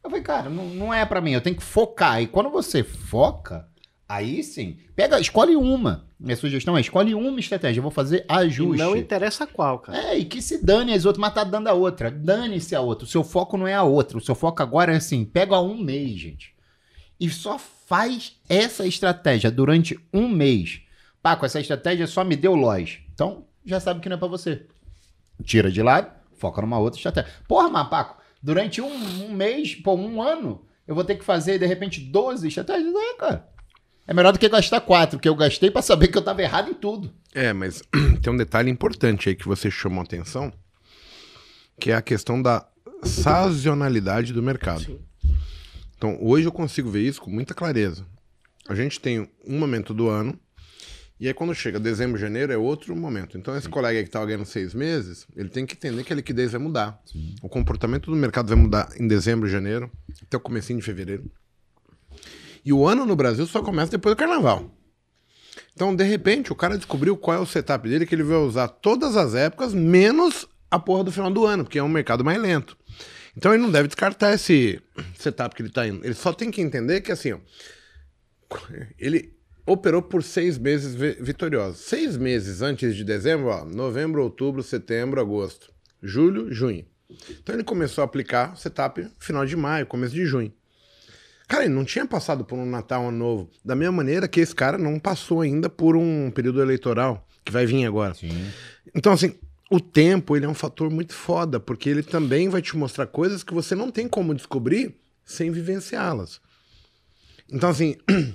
Eu 0.04 0.10
falei, 0.10 0.22
cara, 0.24 0.48
não, 0.48 0.64
não 0.66 0.94
é 0.94 1.04
pra 1.04 1.20
mim. 1.20 1.32
Eu 1.32 1.40
tenho 1.40 1.56
que 1.56 1.62
focar. 1.64 2.22
E 2.22 2.26
quando 2.26 2.48
você 2.50 2.84
foca, 2.84 3.66
aí 4.08 4.42
sim. 4.42 4.76
Pega, 4.94 5.18
escolhe 5.18 5.56
uma. 5.56 6.04
Minha 6.20 6.36
sugestão 6.36 6.76
é 6.76 6.80
escolhe 6.80 7.14
uma 7.14 7.40
estratégia. 7.40 7.78
Eu 7.80 7.82
vou 7.82 7.90
fazer 7.90 8.18
E 8.20 8.32
ajuste. 8.32 8.78
não 8.82 8.96
interessa 8.96 9.46
qual, 9.46 9.80
cara. 9.80 9.98
É, 9.98 10.18
e 10.18 10.24
que 10.24 10.40
se 10.40 10.64
dane 10.64 10.92
as 10.94 11.04
outras, 11.04 11.20
mas 11.20 11.34
tá 11.34 11.44
dando 11.44 11.68
a 11.68 11.72
outra. 11.72 12.10
Dane-se 12.10 12.74
a 12.76 12.80
outra. 12.80 13.04
O 13.04 13.08
seu 13.08 13.24
foco 13.24 13.56
não 13.56 13.66
é 13.66 13.74
a 13.74 13.82
outra. 13.82 14.16
O 14.16 14.20
seu 14.20 14.34
foco 14.34 14.62
agora 14.62 14.92
é 14.92 14.96
assim: 14.96 15.24
pega 15.24 15.58
um 15.60 15.76
mês, 15.76 16.12
gente. 16.18 16.54
E 17.18 17.30
só 17.30 17.58
faz 17.58 18.36
essa 18.48 18.86
estratégia 18.86 19.50
durante 19.50 19.98
um 20.12 20.28
mês. 20.28 20.80
Paco, 21.22 21.46
essa 21.46 21.60
estratégia 21.60 22.06
só 22.06 22.24
me 22.24 22.36
deu 22.36 22.54
loja. 22.54 22.98
Então, 23.12 23.44
já 23.64 23.80
sabe 23.80 24.00
que 24.00 24.08
não 24.08 24.16
é 24.16 24.18
pra 24.18 24.28
você. 24.28 24.66
Tira 25.42 25.70
de 25.70 25.82
lado, 25.82 26.10
foca 26.36 26.60
numa 26.60 26.78
outra 26.78 26.98
estratégia. 26.98 27.30
Porra, 27.48 27.68
mas 27.68 27.88
Paco, 27.88 28.20
durante 28.42 28.80
um, 28.80 29.24
um 29.24 29.32
mês, 29.32 29.74
pô, 29.74 29.94
um 29.94 30.22
ano, 30.22 30.64
eu 30.86 30.94
vou 30.94 31.04
ter 31.04 31.16
que 31.16 31.24
fazer, 31.24 31.58
de 31.58 31.66
repente, 31.66 32.00
12 32.00 32.46
estratégias? 32.48 32.94
É, 32.94 33.14
cara. 33.14 33.48
É 34.06 34.14
melhor 34.14 34.32
do 34.32 34.38
que 34.38 34.48
gastar 34.48 34.80
quatro, 34.80 35.18
que 35.18 35.28
eu 35.28 35.34
gastei 35.34 35.70
pra 35.70 35.82
saber 35.82 36.08
que 36.08 36.16
eu 36.16 36.22
tava 36.22 36.40
errado 36.40 36.70
em 36.70 36.74
tudo. 36.74 37.12
É, 37.34 37.52
mas 37.52 37.82
tem 38.22 38.32
um 38.32 38.36
detalhe 38.36 38.70
importante 38.70 39.28
aí 39.28 39.34
que 39.34 39.48
você 39.48 39.68
chamou 39.68 40.00
a 40.00 40.04
atenção, 40.04 40.52
que 41.80 41.90
é 41.90 41.96
a 41.96 42.02
questão 42.02 42.40
da 42.40 42.64
sazonalidade 43.02 44.32
do 44.32 44.42
mercado. 44.42 44.84
Sim. 44.84 45.00
Então, 45.96 46.18
hoje 46.20 46.46
eu 46.46 46.52
consigo 46.52 46.90
ver 46.90 47.02
isso 47.02 47.20
com 47.20 47.30
muita 47.30 47.54
clareza. 47.54 48.06
A 48.68 48.74
gente 48.74 49.00
tem 49.00 49.30
um 49.46 49.58
momento 49.58 49.94
do 49.94 50.08
ano, 50.08 50.38
e 51.18 51.26
aí 51.26 51.32
quando 51.32 51.54
chega 51.54 51.80
dezembro, 51.80 52.18
janeiro, 52.18 52.52
é 52.52 52.58
outro 52.58 52.94
momento. 52.94 53.38
Então, 53.38 53.56
esse 53.56 53.68
colega 53.68 53.98
aí 53.98 54.04
que 54.04 54.08
estava 54.08 54.26
ganhando 54.26 54.44
seis 54.44 54.74
meses, 54.74 55.26
ele 55.34 55.48
tem 55.48 55.64
que 55.64 55.74
entender 55.74 56.04
que 56.04 56.12
a 56.12 56.16
liquidez 56.16 56.52
vai 56.52 56.60
mudar. 56.60 57.00
O 57.42 57.48
comportamento 57.48 58.10
do 58.10 58.16
mercado 58.16 58.48
vai 58.48 58.56
mudar 58.56 58.88
em 59.00 59.08
dezembro, 59.08 59.48
janeiro, 59.48 59.90
até 60.22 60.36
o 60.36 60.40
comecinho 60.40 60.78
de 60.78 60.84
fevereiro. 60.84 61.30
E 62.64 62.72
o 62.72 62.86
ano 62.86 63.06
no 63.06 63.16
Brasil 63.16 63.46
só 63.46 63.62
começa 63.62 63.92
depois 63.92 64.14
do 64.14 64.18
carnaval. 64.18 64.70
Então, 65.74 65.94
de 65.94 66.04
repente, 66.04 66.52
o 66.52 66.56
cara 66.56 66.76
descobriu 66.76 67.16
qual 67.16 67.38
é 67.38 67.40
o 67.40 67.46
setup 67.46 67.88
dele, 67.88 68.04
que 68.04 68.14
ele 68.14 68.22
vai 68.22 68.38
usar 68.38 68.68
todas 68.68 69.16
as 69.16 69.34
épocas, 69.34 69.72
menos 69.72 70.46
a 70.70 70.78
porra 70.78 71.04
do 71.04 71.12
final 71.12 71.30
do 71.30 71.46
ano, 71.46 71.64
porque 71.64 71.78
é 71.78 71.82
um 71.82 71.88
mercado 71.88 72.24
mais 72.24 72.40
lento. 72.40 72.76
Então 73.36 73.52
ele 73.52 73.62
não 73.62 73.70
deve 73.70 73.88
descartar 73.88 74.32
esse 74.32 74.80
setup 75.18 75.54
que 75.54 75.62
ele 75.62 75.70
tá 75.70 75.86
indo. 75.86 76.04
Ele 76.04 76.14
só 76.14 76.32
tem 76.32 76.50
que 76.50 76.60
entender 76.62 77.00
que 77.02 77.12
assim, 77.12 77.32
ó, 77.32 77.38
ele 78.98 79.34
operou 79.66 80.00
por 80.00 80.22
seis 80.22 80.56
meses 80.58 80.94
vi- 80.94 81.18
vitoriosos. 81.20 81.80
Seis 81.80 82.16
meses 82.16 82.62
antes 82.62 82.94
de 82.94 83.04
dezembro, 83.04 83.48
ó, 83.48 83.64
novembro, 83.64 84.22
outubro, 84.22 84.62
setembro, 84.62 85.20
agosto, 85.20 85.72
julho, 86.02 86.52
junho. 86.52 86.86
Então 87.30 87.54
ele 87.54 87.64
começou 87.64 88.02
a 88.02 88.04
aplicar 88.04 88.54
o 88.54 88.56
setup 88.56 89.06
final 89.18 89.44
de 89.44 89.56
maio, 89.56 89.86
começo 89.86 90.14
de 90.14 90.24
junho. 90.24 90.52
Cara, 91.48 91.64
ele 91.64 91.74
não 91.74 91.84
tinha 91.84 92.04
passado 92.06 92.44
por 92.44 92.58
um 92.58 92.66
Natal, 92.66 93.02
um 93.02 93.08
Ano 93.08 93.18
Novo. 93.18 93.50
Da 93.64 93.76
mesma 93.76 93.92
maneira 93.92 94.26
que 94.26 94.40
esse 94.40 94.52
cara 94.54 94.76
não 94.76 94.98
passou 94.98 95.40
ainda 95.42 95.68
por 95.68 95.94
um 95.96 96.28
período 96.32 96.60
eleitoral, 96.60 97.24
que 97.44 97.52
vai 97.52 97.64
vir 97.66 97.86
agora. 97.86 98.14
Sim. 98.14 98.30
Então, 98.92 99.12
assim, 99.12 99.36
o 99.70 99.80
tempo 99.80 100.36
ele 100.36 100.46
é 100.46 100.48
um 100.48 100.54
fator 100.54 100.90
muito 100.90 101.12
foda, 101.12 101.58
porque 101.58 101.88
ele 101.88 102.02
também 102.02 102.48
vai 102.48 102.62
te 102.62 102.76
mostrar 102.76 103.06
coisas 103.06 103.42
que 103.42 103.54
você 103.54 103.74
não 103.74 103.90
tem 103.90 104.06
como 104.06 104.34
descobrir 104.34 104.94
sem 105.24 105.50
vivenciá-las. 105.50 106.40
Então, 107.50 107.70
assim, 107.70 107.96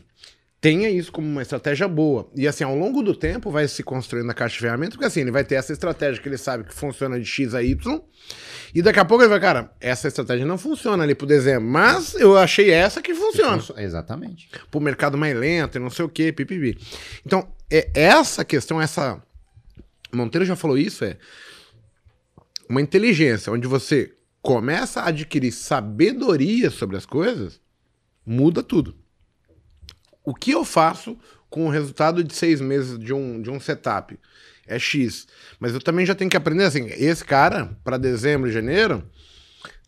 tenha 0.59 0.89
isso 0.89 1.11
como 1.11 1.27
uma 1.27 1.41
estratégia 1.41 1.87
boa. 1.87 2.29
E, 2.35 2.47
assim, 2.47 2.63
ao 2.63 2.75
longo 2.77 3.01
do 3.01 3.15
tempo 3.15 3.49
vai 3.49 3.67
se 3.67 3.81
construindo 3.81 4.29
a 4.29 4.33
caixa 4.33 4.55
de 4.55 4.61
ferramentas, 4.61 4.95
porque, 4.95 5.05
assim, 5.05 5.21
ele 5.21 5.31
vai 5.31 5.43
ter 5.43 5.55
essa 5.55 5.71
estratégia 5.73 6.21
que 6.21 6.27
ele 6.27 6.37
sabe 6.37 6.65
que 6.65 6.73
funciona 6.73 7.19
de 7.19 7.25
X 7.25 7.55
a 7.55 7.63
Y, 7.63 8.01
e 8.73 8.81
daqui 8.81 8.99
a 8.99 9.05
pouco 9.05 9.23
ele 9.23 9.29
vai, 9.29 9.39
cara, 9.39 9.71
essa 9.79 10.07
estratégia 10.07 10.45
não 10.45 10.57
funciona 10.57 11.03
ali 11.03 11.13
pro 11.13 11.27
dezembro, 11.27 11.67
mas 11.67 12.13
eu 12.15 12.37
achei 12.37 12.71
essa 12.71 13.01
que 13.01 13.13
funciona 13.13 13.61
Exatamente. 13.77 14.49
pro 14.69 14.79
mercado 14.79 15.17
mais 15.17 15.35
lento 15.35 15.77
e 15.77 15.79
não 15.79 15.89
sei 15.89 16.05
o 16.05 16.09
que, 16.09 16.31
pipipi. 16.31 16.77
Então, 17.25 17.47
é 17.69 17.89
essa 17.93 18.45
questão, 18.45 18.81
essa. 18.81 19.21
Monteiro 20.13 20.45
já 20.45 20.55
falou 20.55 20.77
isso, 20.77 21.03
é 21.03 21.17
uma 22.69 22.81
inteligência 22.81 23.51
onde 23.51 23.67
você 23.67 24.13
começa 24.41 25.01
a 25.01 25.09
adquirir 25.09 25.51
sabedoria 25.51 26.69
sobre 26.69 26.97
as 26.97 27.05
coisas, 27.05 27.59
muda 28.25 28.63
tudo. 28.63 28.95
O 30.23 30.33
que 30.33 30.51
eu 30.51 30.63
faço 30.63 31.17
com 31.49 31.65
o 31.65 31.69
resultado 31.69 32.23
de 32.23 32.33
seis 32.33 32.61
meses 32.61 32.97
de 32.97 33.13
um, 33.13 33.41
de 33.41 33.49
um 33.49 33.59
setup? 33.59 34.17
É 34.67 34.79
X. 34.79 35.27
Mas 35.59 35.73
eu 35.73 35.81
também 35.81 36.05
já 36.05 36.15
tenho 36.15 36.29
que 36.29 36.37
aprender 36.37 36.63
assim, 36.63 36.85
esse 36.85 37.25
cara, 37.25 37.77
para 37.83 37.97
dezembro 37.97 38.49
e 38.49 38.53
janeiro, 38.53 39.03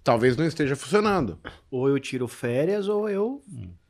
talvez 0.04 0.36
não 0.36 0.46
esteja 0.46 0.76
funcionando. 0.76 1.40
Ou 1.72 1.88
eu 1.88 2.00
tiro 2.00 2.28
férias, 2.28 2.88
ou 2.88 3.10
eu 3.10 3.42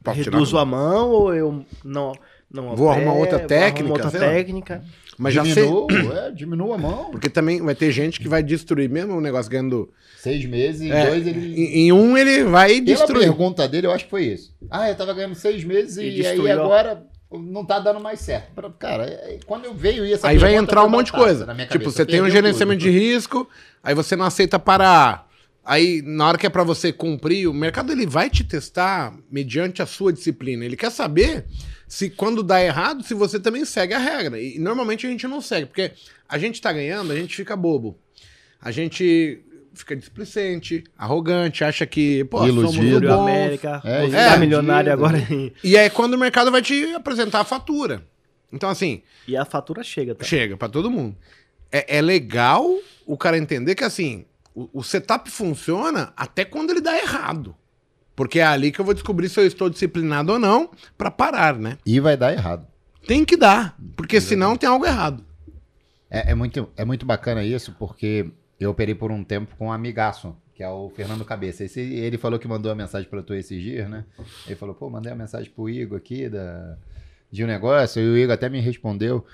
tirar 0.04 0.38
reduzo 0.38 0.58
a 0.58 0.66
mão, 0.66 1.10
ou 1.10 1.34
eu 1.34 1.66
não. 1.84 2.14
não 2.52 2.76
Vou 2.76 2.90
arrumar 2.90 3.14
outra 3.14 3.40
técnica, 3.40 3.80
arrumar 3.80 4.06
outra 4.06 4.10
sei 4.12 4.20
lá. 4.20 4.84
Mas 5.18 5.34
já 5.34 5.44
sei. 5.46 5.54
diminua, 5.66 5.88
é, 6.20 6.32
diminua 6.32 6.76
a 6.76 6.78
mão. 6.78 7.12
Porque 7.12 7.30
também 7.30 7.62
vai 7.62 7.76
ter 7.76 7.92
gente 7.92 8.20
que 8.20 8.28
vai 8.28 8.42
destruir 8.42 8.90
mesmo 8.90 9.16
o 9.16 9.22
negócio 9.22 9.52
ganhando. 9.52 9.90
Seis 10.18 10.46
meses, 10.46 10.82
em 10.82 10.92
É, 10.92 11.06
dois 11.08 11.28
ele. 11.28 11.54
em, 11.62 11.80
em 11.88 11.92
um 11.92 12.18
ele 12.18 12.44
vai 12.46 12.82
Pela 12.82 12.86
destruir. 12.86 13.20
pergunta 13.24 13.68
dele, 13.68 13.88
eu 13.88 13.92
acho 13.92 14.06
que 14.06 14.10
foi 14.10 14.24
isso. 14.26 14.54
Ah, 14.72 14.90
eu 14.90 14.96
tava 14.96 15.14
ganhando 15.14 15.36
seis 15.36 15.64
meses 15.64 15.98
E 15.98 16.22
e, 16.22 16.26
aí 16.26 16.52
agora 16.52 17.04
não 17.32 17.66
tá 17.66 17.80
dando 17.80 18.00
mais 18.00 18.20
certo. 18.20 18.52
Cara, 18.80 19.06
é- 19.06 19.40
quando 19.46 19.66
eu 19.66 19.74
veio 19.74 20.06
essa 20.06 20.28
Aí 20.28 20.38
vai 20.38 20.56
entrar 20.56 20.84
um 20.86 20.90
monte 20.90 21.08
de 21.08 21.12
coisa. 21.14 21.46
na 21.46 21.54
minha 21.54 21.68
Tipo, 21.68 21.92
você 21.92 22.06
tem 22.06 22.22
um 22.22 22.30
gerenciamento 22.30 22.80
tudo. 22.84 22.92
de 22.92 22.98
risco, 22.98 23.48
aí 23.84 23.94
você 23.96 24.16
não 24.16 24.26
aceita 24.26 24.58
parar. 24.60 25.28
Aí, 25.66 26.02
na 26.06 26.28
hora 26.28 26.38
que 26.38 26.46
é 26.46 26.50
pra 26.50 26.64
você 26.64 26.92
cumprir, 26.92 27.48
o 27.48 27.54
mercado 27.54 27.92
ele 27.92 28.06
vai 28.06 28.30
te 28.30 28.44
testar 28.44 29.14
mediante 29.32 29.82
a 29.82 29.86
sua 29.86 30.12
disciplina. 30.12 30.66
Ele 30.66 30.76
quer 30.76 30.92
saber 30.92 31.46
se 31.94 32.10
quando 32.10 32.42
dá 32.42 32.60
errado, 32.60 33.04
se 33.04 33.14
você 33.14 33.40
também 33.40 33.64
segue 33.66 33.94
a 33.94 34.00
regra. 34.00 34.42
E 34.42 34.58
normalmente 34.58 35.06
a 35.06 35.10
gente 35.12 35.28
não 35.28 35.40
segue, 35.40 35.68
porque 35.68 35.92
a 36.28 36.40
gente 36.40 36.60
tá 36.60 36.74
ganhando, 36.74 37.14
a 37.14 37.16
gente 37.16 37.36
fica 37.36 37.56
bobo. 37.56 37.96
A 38.60 38.72
gente 38.72 39.44
fica 39.76 39.96
displicente, 39.96 40.84
arrogante, 40.98 41.64
acha 41.64 41.86
que, 41.86 42.24
pô, 42.24 42.40
somos 42.40 42.74
Iludido. 42.74 43.08
bom. 43.08 43.22
América. 43.22 43.80
É, 43.86 44.08
você 44.08 44.16
é, 44.16 44.28
tá 44.28 44.38
milionário 44.38 44.92
iludido. 44.92 45.06
agora. 45.06 45.54
E 45.64 45.78
é 45.78 45.88
quando 45.88 46.16
o 46.16 46.18
mercado 46.18 46.52
vai 46.52 46.64
te 46.64 46.96
apresentar 46.96 47.42
a 47.42 47.46
fatura. 47.46 48.04
Então, 48.52 48.70
assim, 48.70 49.04
e 49.28 49.38
a 49.38 49.46
fatura 49.46 49.84
chega, 49.84 50.16
tá? 50.16 50.26
chega 50.26 50.58
pra 50.58 50.68
todo 50.68 50.90
mundo. 50.90 51.16
É, 51.72 51.98
é 51.98 52.02
legal 52.02 52.76
o 53.06 53.16
cara 53.16 53.38
entender 53.38 53.76
que, 53.76 53.84
assim, 53.84 54.26
o, 54.56 54.68
o 54.80 54.84
setup 54.84 55.30
funciona 55.30 56.12
até 56.18 56.44
quando 56.44 56.72
ele 56.72 56.82
dá 56.82 56.98
errado. 56.98 57.56
Porque 58.16 58.40
é 58.40 58.46
ali 58.46 58.72
que 58.72 58.80
eu 58.80 58.86
vou 58.86 58.94
descobrir 58.94 59.30
se 59.30 59.40
eu 59.40 59.48
estou 59.48 59.70
disciplinado 59.70 60.34
ou 60.34 60.40
não 60.40 60.70
pra 60.98 61.10
parar, 61.10 61.58
né? 61.58 61.78
E 61.86 62.00
vai 62.00 62.16
dar 62.16 62.32
errado. 62.32 62.68
Tem 63.08 63.26
que 63.26 63.36
dar, 63.36 63.76
porque 63.98 64.22
senão 64.22 64.56
tem 64.56 64.70
algo 64.70 64.86
errado. 64.86 65.26
É, 66.10 66.32
é 66.32 66.36
muito, 66.36 66.70
é 66.78 66.86
muito 66.86 67.06
bacana 67.06 67.44
isso, 67.44 67.76
porque 67.78 68.30
eu 68.60 68.70
operei 68.70 68.96
por 68.96 69.12
um 69.12 69.24
tempo 69.24 69.56
com 69.58 69.68
um 69.68 69.72
amigaço, 69.72 70.36
que 70.54 70.64
é 70.64 70.70
o 70.70 70.90
Fernando 70.96 71.26
Cabeça. 71.26 71.64
Esse, 71.64 71.82
ele 71.82 72.18
falou 72.18 72.40
que 72.40 72.48
mandou 72.48 72.72
a 72.72 72.76
mensagem 72.76 73.10
pra 73.10 73.24
tu 73.24 73.34
esses 73.34 73.62
dias, 73.62 73.90
né? 73.90 74.06
Ele 74.46 74.56
falou, 74.56 74.76
pô, 74.76 74.90
mandei 74.90 75.12
uma 75.12 75.18
mensagem 75.18 75.52
pro 75.52 75.70
Igor 75.70 75.98
aqui 75.98 76.30
da, 76.30 76.78
de 77.32 77.44
um 77.44 77.48
negócio, 77.48 78.02
e 78.02 78.08
o 78.08 78.18
Igor 78.18 78.36
até 78.36 78.48
me 78.48 78.62
respondeu 78.62 79.26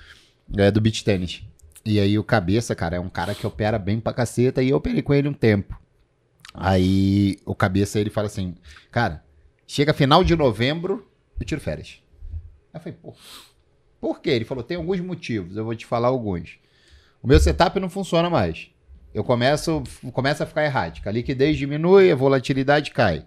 é, 0.56 0.70
do 0.70 0.80
beach 0.80 1.04
tênis. 1.04 1.44
E 1.84 2.00
aí 2.00 2.18
o 2.18 2.24
Cabeça, 2.24 2.74
cara, 2.74 2.96
é 2.96 3.00
um 3.00 3.08
cara 3.08 3.34
que 3.34 3.46
opera 3.46 3.78
bem 3.78 4.00
pra 4.00 4.12
caceta, 4.12 4.62
e 4.62 4.70
eu 4.70 4.76
operei 4.76 5.02
com 5.02 5.14
ele 5.14 5.28
um 5.28 5.32
tempo. 5.32 5.79
Aí 6.52 7.38
o 7.46 7.54
Cabeça, 7.54 7.98
ele 8.00 8.10
fala 8.10 8.26
assim, 8.26 8.54
cara, 8.90 9.24
chega 9.66 9.94
final 9.94 10.24
de 10.24 10.34
novembro, 10.34 11.08
eu 11.38 11.46
tiro 11.46 11.60
férias. 11.60 12.02
Aí 12.72 12.78
eu 12.78 12.80
falei, 12.80 12.98
pô, 13.00 13.14
por 14.00 14.20
quê? 14.20 14.30
Ele 14.30 14.44
falou, 14.44 14.64
tem 14.64 14.76
alguns 14.76 15.00
motivos, 15.00 15.56
eu 15.56 15.64
vou 15.64 15.74
te 15.74 15.86
falar 15.86 16.08
alguns. 16.08 16.58
O 17.22 17.28
meu 17.28 17.38
setup 17.38 17.78
não 17.78 17.90
funciona 17.90 18.30
mais. 18.30 18.70
Eu 19.12 19.22
começo, 19.22 19.82
começa 20.12 20.44
a 20.44 20.46
ficar 20.46 20.64
errática. 20.64 21.10
A 21.10 21.12
liquidez 21.12 21.58
diminui, 21.58 22.10
a 22.10 22.16
volatilidade 22.16 22.92
cai. 22.92 23.24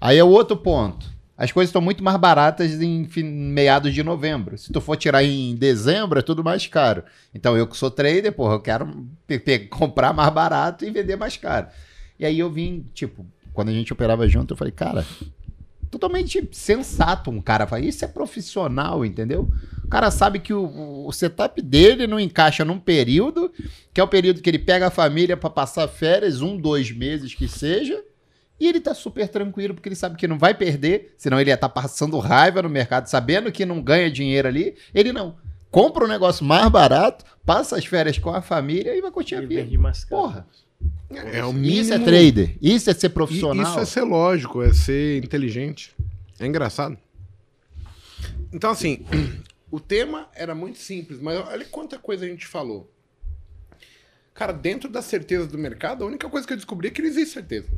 Aí 0.00 0.18
é 0.18 0.24
o 0.24 0.28
outro 0.28 0.56
ponto. 0.56 1.10
as 1.36 1.50
coisas 1.50 1.70
estão 1.70 1.82
muito 1.82 2.04
mais 2.04 2.16
baratas 2.18 2.80
em 2.80 3.08
meados 3.24 3.92
de 3.92 4.02
novembro. 4.02 4.56
Se 4.56 4.72
tu 4.72 4.80
for 4.80 4.96
tirar 4.96 5.24
em 5.24 5.56
dezembro, 5.56 6.18
é 6.18 6.22
tudo 6.22 6.44
mais 6.44 6.66
caro. 6.66 7.02
Então 7.34 7.56
eu 7.56 7.66
que 7.66 7.76
sou 7.76 7.90
trader, 7.90 8.32
porra, 8.32 8.54
eu 8.54 8.60
quero 8.60 9.08
comprar 9.70 10.12
mais 10.12 10.32
barato 10.32 10.84
e 10.84 10.90
vender 10.90 11.16
mais 11.16 11.36
caro. 11.36 11.66
E 12.22 12.24
aí 12.24 12.38
eu 12.38 12.48
vim, 12.48 12.86
tipo, 12.94 13.26
quando 13.52 13.70
a 13.70 13.72
gente 13.72 13.92
operava 13.92 14.28
junto, 14.28 14.54
eu 14.54 14.56
falei, 14.56 14.70
cara, 14.70 15.04
totalmente 15.90 16.48
sensato 16.52 17.32
um 17.32 17.40
cara. 17.40 17.66
Fala, 17.66 17.84
isso 17.84 18.04
é 18.04 18.08
profissional, 18.08 19.04
entendeu? 19.04 19.50
O 19.84 19.88
cara 19.88 20.08
sabe 20.08 20.38
que 20.38 20.54
o, 20.54 21.04
o 21.04 21.10
setup 21.10 21.60
dele 21.60 22.06
não 22.06 22.20
encaixa 22.20 22.64
num 22.64 22.78
período, 22.78 23.52
que 23.92 24.00
é 24.00 24.04
o 24.04 24.06
período 24.06 24.40
que 24.40 24.48
ele 24.48 24.60
pega 24.60 24.86
a 24.86 24.90
família 24.90 25.36
pra 25.36 25.50
passar 25.50 25.88
férias, 25.88 26.40
um, 26.40 26.56
dois 26.56 26.92
meses 26.92 27.34
que 27.34 27.48
seja, 27.48 28.00
e 28.60 28.68
ele 28.68 28.78
tá 28.78 28.94
super 28.94 29.26
tranquilo, 29.26 29.74
porque 29.74 29.88
ele 29.88 29.96
sabe 29.96 30.16
que 30.16 30.28
não 30.28 30.38
vai 30.38 30.54
perder, 30.54 31.16
senão 31.18 31.40
ele 31.40 31.50
ia 31.50 31.54
estar 31.54 31.70
passando 31.70 32.20
raiva 32.20 32.62
no 32.62 32.68
mercado, 32.70 33.08
sabendo 33.08 33.50
que 33.50 33.66
não 33.66 33.82
ganha 33.82 34.08
dinheiro 34.08 34.46
ali. 34.46 34.76
Ele 34.94 35.12
não. 35.12 35.34
Compra 35.72 36.04
um 36.04 36.08
negócio 36.08 36.44
mais 36.44 36.68
barato, 36.68 37.24
passa 37.44 37.76
as 37.76 37.84
férias 37.84 38.16
com 38.16 38.30
a 38.30 38.40
família 38.40 38.94
e 38.94 39.00
vai 39.00 39.10
curtir 39.10 39.34
a 39.34 39.40
vida. 39.40 39.62
Porra, 40.14 40.46
É 41.10 41.44
o 41.44 41.52
mínimo. 41.52 41.82
isso 41.82 41.92
é 41.92 41.98
trader, 41.98 42.56
isso 42.60 42.90
é 42.90 42.94
ser 42.94 43.10
profissional. 43.10 43.70
Isso 43.70 43.80
é 43.80 43.84
ser 43.84 44.02
lógico, 44.02 44.62
é 44.62 44.72
ser 44.72 45.22
inteligente. 45.22 45.94
É 46.40 46.46
engraçado. 46.46 46.96
Então, 48.52 48.70
assim, 48.70 49.04
o 49.70 49.78
tema 49.78 50.28
era 50.34 50.54
muito 50.54 50.78
simples, 50.78 51.20
mas 51.20 51.38
olha 51.38 51.64
quanta 51.66 51.98
coisa 51.98 52.24
a 52.24 52.28
gente 52.28 52.46
falou. 52.46 52.90
Cara, 54.34 54.52
dentro 54.52 54.88
da 54.88 55.02
certeza 55.02 55.46
do 55.46 55.58
mercado, 55.58 56.04
a 56.04 56.06
única 56.06 56.28
coisa 56.28 56.46
que 56.46 56.52
eu 56.52 56.56
descobri 56.56 56.88
é 56.88 56.90
que 56.90 57.02
não 57.02 57.08
existe 57.08 57.34
certeza. 57.34 57.68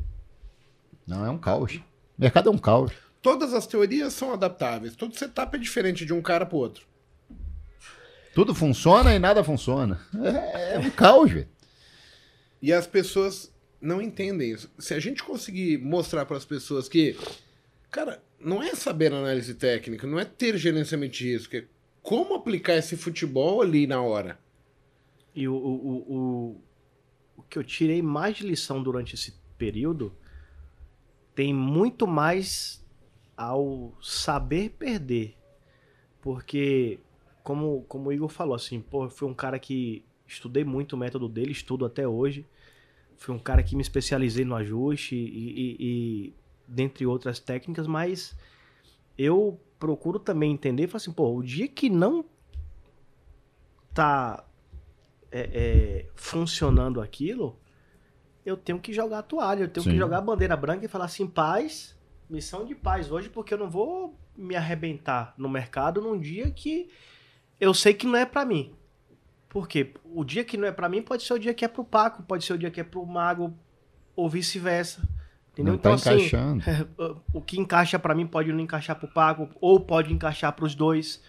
Não, 1.06 1.24
é 1.26 1.30
um 1.30 1.38
caos. 1.38 1.74
O 1.76 1.82
mercado 2.20 2.48
é 2.48 2.52
um 2.52 2.58
caos. 2.58 2.92
Todas 3.20 3.52
as 3.52 3.66
teorias 3.66 4.12
são 4.12 4.32
adaptáveis. 4.32 4.94
Todo 4.94 5.18
setup 5.18 5.56
é 5.56 5.58
diferente 5.58 6.04
de 6.04 6.12
um 6.12 6.22
cara 6.22 6.46
pro 6.46 6.58
outro. 6.58 6.86
Tudo 8.34 8.54
funciona 8.54 9.14
e 9.14 9.18
nada 9.18 9.44
funciona. 9.44 10.00
É, 10.22 10.74
é 10.74 10.78
um 10.78 10.90
caos, 10.90 11.30
velho. 11.30 11.48
E 12.64 12.72
as 12.72 12.86
pessoas 12.86 13.54
não 13.78 14.00
entendem 14.00 14.50
isso. 14.50 14.72
Se 14.78 14.94
a 14.94 14.98
gente 14.98 15.22
conseguir 15.22 15.76
mostrar 15.76 16.24
para 16.24 16.38
as 16.38 16.46
pessoas 16.46 16.88
que, 16.88 17.14
cara, 17.90 18.24
não 18.40 18.62
é 18.62 18.74
saber 18.74 19.12
análise 19.12 19.52
técnica, 19.52 20.06
não 20.06 20.18
é 20.18 20.24
ter 20.24 20.56
gerenciamento 20.56 21.12
de 21.12 21.30
risco, 21.30 21.54
é 21.54 21.66
como 22.02 22.34
aplicar 22.34 22.76
esse 22.76 22.96
futebol 22.96 23.60
ali 23.60 23.86
na 23.86 24.00
hora. 24.00 24.38
E 25.34 25.46
o, 25.46 25.54
o, 25.54 26.14
o, 26.16 26.62
o, 27.36 27.42
que 27.42 27.58
eu 27.58 27.64
tirei 27.64 28.00
mais 28.00 28.38
de 28.38 28.46
lição 28.46 28.82
durante 28.82 29.14
esse 29.14 29.34
período 29.58 30.16
tem 31.34 31.52
muito 31.52 32.06
mais 32.06 32.82
ao 33.36 33.94
saber 34.00 34.70
perder. 34.70 35.36
Porque, 36.22 36.98
como, 37.42 37.82
como 37.82 38.08
o 38.08 38.12
Igor 38.14 38.30
falou, 38.30 38.54
assim, 38.54 38.80
pô, 38.80 39.10
fui 39.10 39.28
um 39.28 39.34
cara 39.34 39.58
que 39.58 40.02
estudei 40.26 40.64
muito 40.64 40.94
o 40.94 40.96
método 40.96 41.28
dele, 41.28 41.52
estudo 41.52 41.84
até 41.84 42.08
hoje. 42.08 42.46
Fui 43.16 43.34
um 43.34 43.38
cara 43.38 43.62
que 43.62 43.74
me 43.76 43.82
especializei 43.82 44.44
no 44.44 44.54
ajuste 44.54 45.14
e, 45.14 45.18
e- 45.50 45.76
e 45.80 46.34
dentre 46.66 47.06
outras 47.06 47.38
técnicas, 47.38 47.86
mas 47.86 48.36
eu 49.16 49.60
procuro 49.78 50.18
também 50.18 50.52
entender, 50.52 50.86
falar 50.88 50.96
assim, 50.98 51.12
pô, 51.12 51.34
o 51.36 51.42
dia 51.42 51.68
que 51.68 51.88
não 51.90 52.24
tá 53.92 54.44
é, 55.30 55.40
é, 55.52 56.06
funcionando 56.14 57.00
aquilo, 57.00 57.58
eu 58.44 58.56
tenho 58.56 58.78
que 58.78 58.92
jogar 58.92 59.18
a 59.20 59.22
toalha, 59.22 59.62
eu 59.64 59.68
tenho 59.68 59.84
Sim. 59.84 59.90
que 59.90 59.96
jogar 59.96 60.18
a 60.18 60.22
bandeira 60.22 60.56
branca 60.56 60.84
e 60.84 60.88
falar 60.88 61.06
assim, 61.06 61.26
paz, 61.26 61.96
missão 62.28 62.64
de 62.64 62.74
paz 62.74 63.10
hoje, 63.10 63.28
porque 63.28 63.54
eu 63.54 63.58
não 63.58 63.70
vou 63.70 64.18
me 64.36 64.56
arrebentar 64.56 65.34
no 65.38 65.48
mercado 65.48 66.00
num 66.00 66.18
dia 66.18 66.50
que 66.50 66.88
eu 67.60 67.72
sei 67.72 67.94
que 67.94 68.06
não 68.06 68.16
é 68.16 68.26
pra 68.26 68.44
mim. 68.44 68.74
Porque 69.54 69.94
o 70.04 70.24
dia 70.24 70.42
que 70.42 70.56
não 70.56 70.66
é 70.66 70.72
pra 70.72 70.88
mim 70.88 71.00
pode 71.00 71.22
ser 71.22 71.32
o 71.32 71.38
dia 71.38 71.54
que 71.54 71.64
é 71.64 71.68
pro 71.68 71.84
Paco, 71.84 72.24
pode 72.24 72.44
ser 72.44 72.54
o 72.54 72.58
dia 72.58 72.72
que 72.72 72.80
é 72.80 72.84
pro 72.84 73.06
Mago, 73.06 73.56
ou 74.16 74.28
vice-versa. 74.28 75.00
Entendeu? 75.52 75.74
Não 75.74 75.78
tá 75.78 75.94
assim, 75.94 76.10
encaixando. 76.10 76.64
o 77.32 77.40
que 77.40 77.60
encaixa 77.60 77.96
pra 77.96 78.16
mim 78.16 78.26
pode 78.26 78.52
não 78.52 78.58
encaixar 78.58 78.98
pro 78.98 79.06
Paco, 79.06 79.48
ou 79.60 79.78
pode 79.78 80.12
encaixar 80.12 80.52
pros 80.54 80.74
dois. 80.74 81.22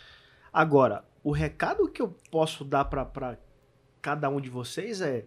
Agora, 0.52 1.06
o 1.24 1.32
recado 1.32 1.88
que 1.88 2.02
eu 2.02 2.16
posso 2.32 2.66
dar 2.66 2.86
pra 2.86 3.38
cada 4.02 4.28
um 4.28 4.42
de 4.42 4.50
vocês 4.50 5.02
é 5.02 5.26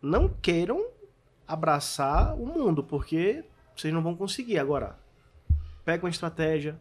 não 0.00 0.28
queiram 0.28 0.86
abraçar 1.44 2.36
o 2.36 2.46
mundo, 2.46 2.84
porque 2.84 3.44
vocês 3.74 3.92
não 3.92 4.00
vão 4.00 4.14
conseguir. 4.14 4.60
Agora, 4.60 4.96
pega 5.84 6.04
uma 6.04 6.10
estratégia, 6.10 6.78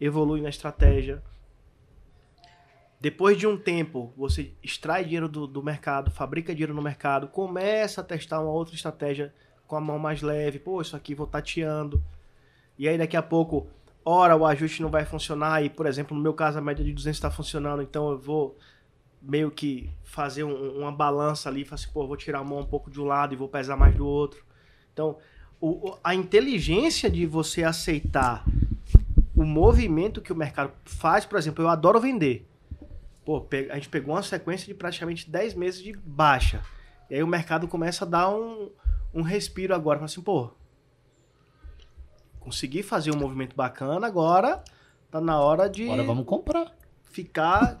evolui 0.00 0.40
na 0.40 0.48
estratégia. 0.48 1.22
Depois 3.00 3.38
de 3.38 3.46
um 3.46 3.56
tempo, 3.56 4.12
você 4.14 4.52
extrai 4.62 5.04
dinheiro 5.04 5.26
do, 5.26 5.46
do 5.46 5.62
mercado, 5.62 6.10
fabrica 6.10 6.52
dinheiro 6.54 6.74
no 6.74 6.82
mercado, 6.82 7.28
começa 7.28 8.02
a 8.02 8.04
testar 8.04 8.40
uma 8.40 8.50
outra 8.50 8.74
estratégia 8.74 9.32
com 9.66 9.74
a 9.74 9.80
mão 9.80 9.98
mais 9.98 10.20
leve. 10.20 10.58
Pô, 10.58 10.82
isso 10.82 10.94
aqui 10.94 11.14
vou 11.14 11.26
tateando. 11.26 12.02
E 12.78 12.86
aí 12.86 12.98
daqui 12.98 13.16
a 13.16 13.22
pouco, 13.22 13.66
ora 14.04 14.36
o 14.36 14.44
ajuste 14.44 14.82
não 14.82 14.90
vai 14.90 15.06
funcionar 15.06 15.64
e, 15.64 15.70
por 15.70 15.86
exemplo, 15.86 16.14
no 16.14 16.22
meu 16.22 16.34
caso 16.34 16.58
a 16.58 16.60
média 16.60 16.84
de 16.84 16.92
200 16.92 17.16
está 17.16 17.30
funcionando, 17.30 17.82
então 17.82 18.10
eu 18.10 18.18
vou 18.18 18.58
meio 19.22 19.50
que 19.50 19.90
fazer 20.04 20.44
um- 20.44 20.78
uma 20.80 20.92
balança 20.92 21.48
ali, 21.48 21.64
falar 21.64 21.76
assim, 21.76 21.90
pô, 21.92 22.06
vou 22.06 22.16
tirar 22.16 22.40
a 22.40 22.44
mão 22.44 22.60
um 22.60 22.66
pouco 22.66 22.90
de 22.90 23.00
um 23.00 23.04
lado 23.04 23.32
e 23.32 23.36
vou 23.36 23.48
pesar 23.48 23.76
mais 23.76 23.94
do 23.94 24.06
outro. 24.06 24.44
Então, 24.92 25.16
o- 25.60 25.96
a 26.04 26.14
inteligência 26.14 27.10
de 27.10 27.24
você 27.24 27.62
aceitar 27.64 28.44
o 29.34 29.44
movimento 29.44 30.20
que 30.20 30.32
o 30.32 30.36
mercado 30.36 30.72
faz, 30.84 31.24
por 31.24 31.38
exemplo, 31.38 31.64
eu 31.64 31.68
adoro 31.68 31.98
vender. 32.00 32.46
Pô, 33.30 33.46
a 33.70 33.74
gente 33.76 33.88
pegou 33.88 34.12
uma 34.16 34.24
sequência 34.24 34.66
de 34.66 34.74
praticamente 34.74 35.30
10 35.30 35.54
meses 35.54 35.80
de 35.80 35.92
baixa. 35.92 36.64
E 37.08 37.14
aí 37.14 37.22
o 37.22 37.28
mercado 37.28 37.68
começa 37.68 38.04
a 38.04 38.08
dar 38.08 38.28
um, 38.28 38.70
um 39.14 39.22
respiro 39.22 39.72
agora. 39.72 39.98
Fala 40.00 40.06
assim, 40.06 40.20
pô, 40.20 40.50
consegui 42.40 42.82
fazer 42.82 43.12
um 43.14 43.16
movimento 43.16 43.54
bacana, 43.54 44.04
agora 44.04 44.64
tá 45.12 45.20
na 45.20 45.38
hora 45.38 45.68
de 45.70 45.84
Agora 45.84 46.02
vamos 46.02 46.24
comprar. 46.26 46.74
ficar 47.04 47.80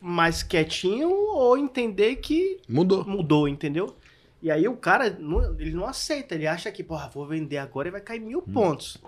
mais 0.00 0.44
quietinho 0.44 1.10
ou 1.10 1.58
entender 1.58 2.14
que 2.16 2.60
Mudou. 2.68 3.04
mudou, 3.04 3.48
entendeu? 3.48 3.96
E 4.42 4.50
aí 4.50 4.66
o 4.66 4.76
cara, 4.76 5.08
não- 5.20 5.54
ele 5.60 5.70
não 5.72 5.86
aceita, 5.86 6.34
ele 6.34 6.46
acha 6.48 6.70
que, 6.72 6.82
porra, 6.82 7.08
vou 7.08 7.26
vender 7.28 7.58
agora 7.58 7.88
e 7.88 7.92
vai 7.92 8.00
cair 8.00 8.18
mil 8.20 8.42
pontos. 8.42 8.98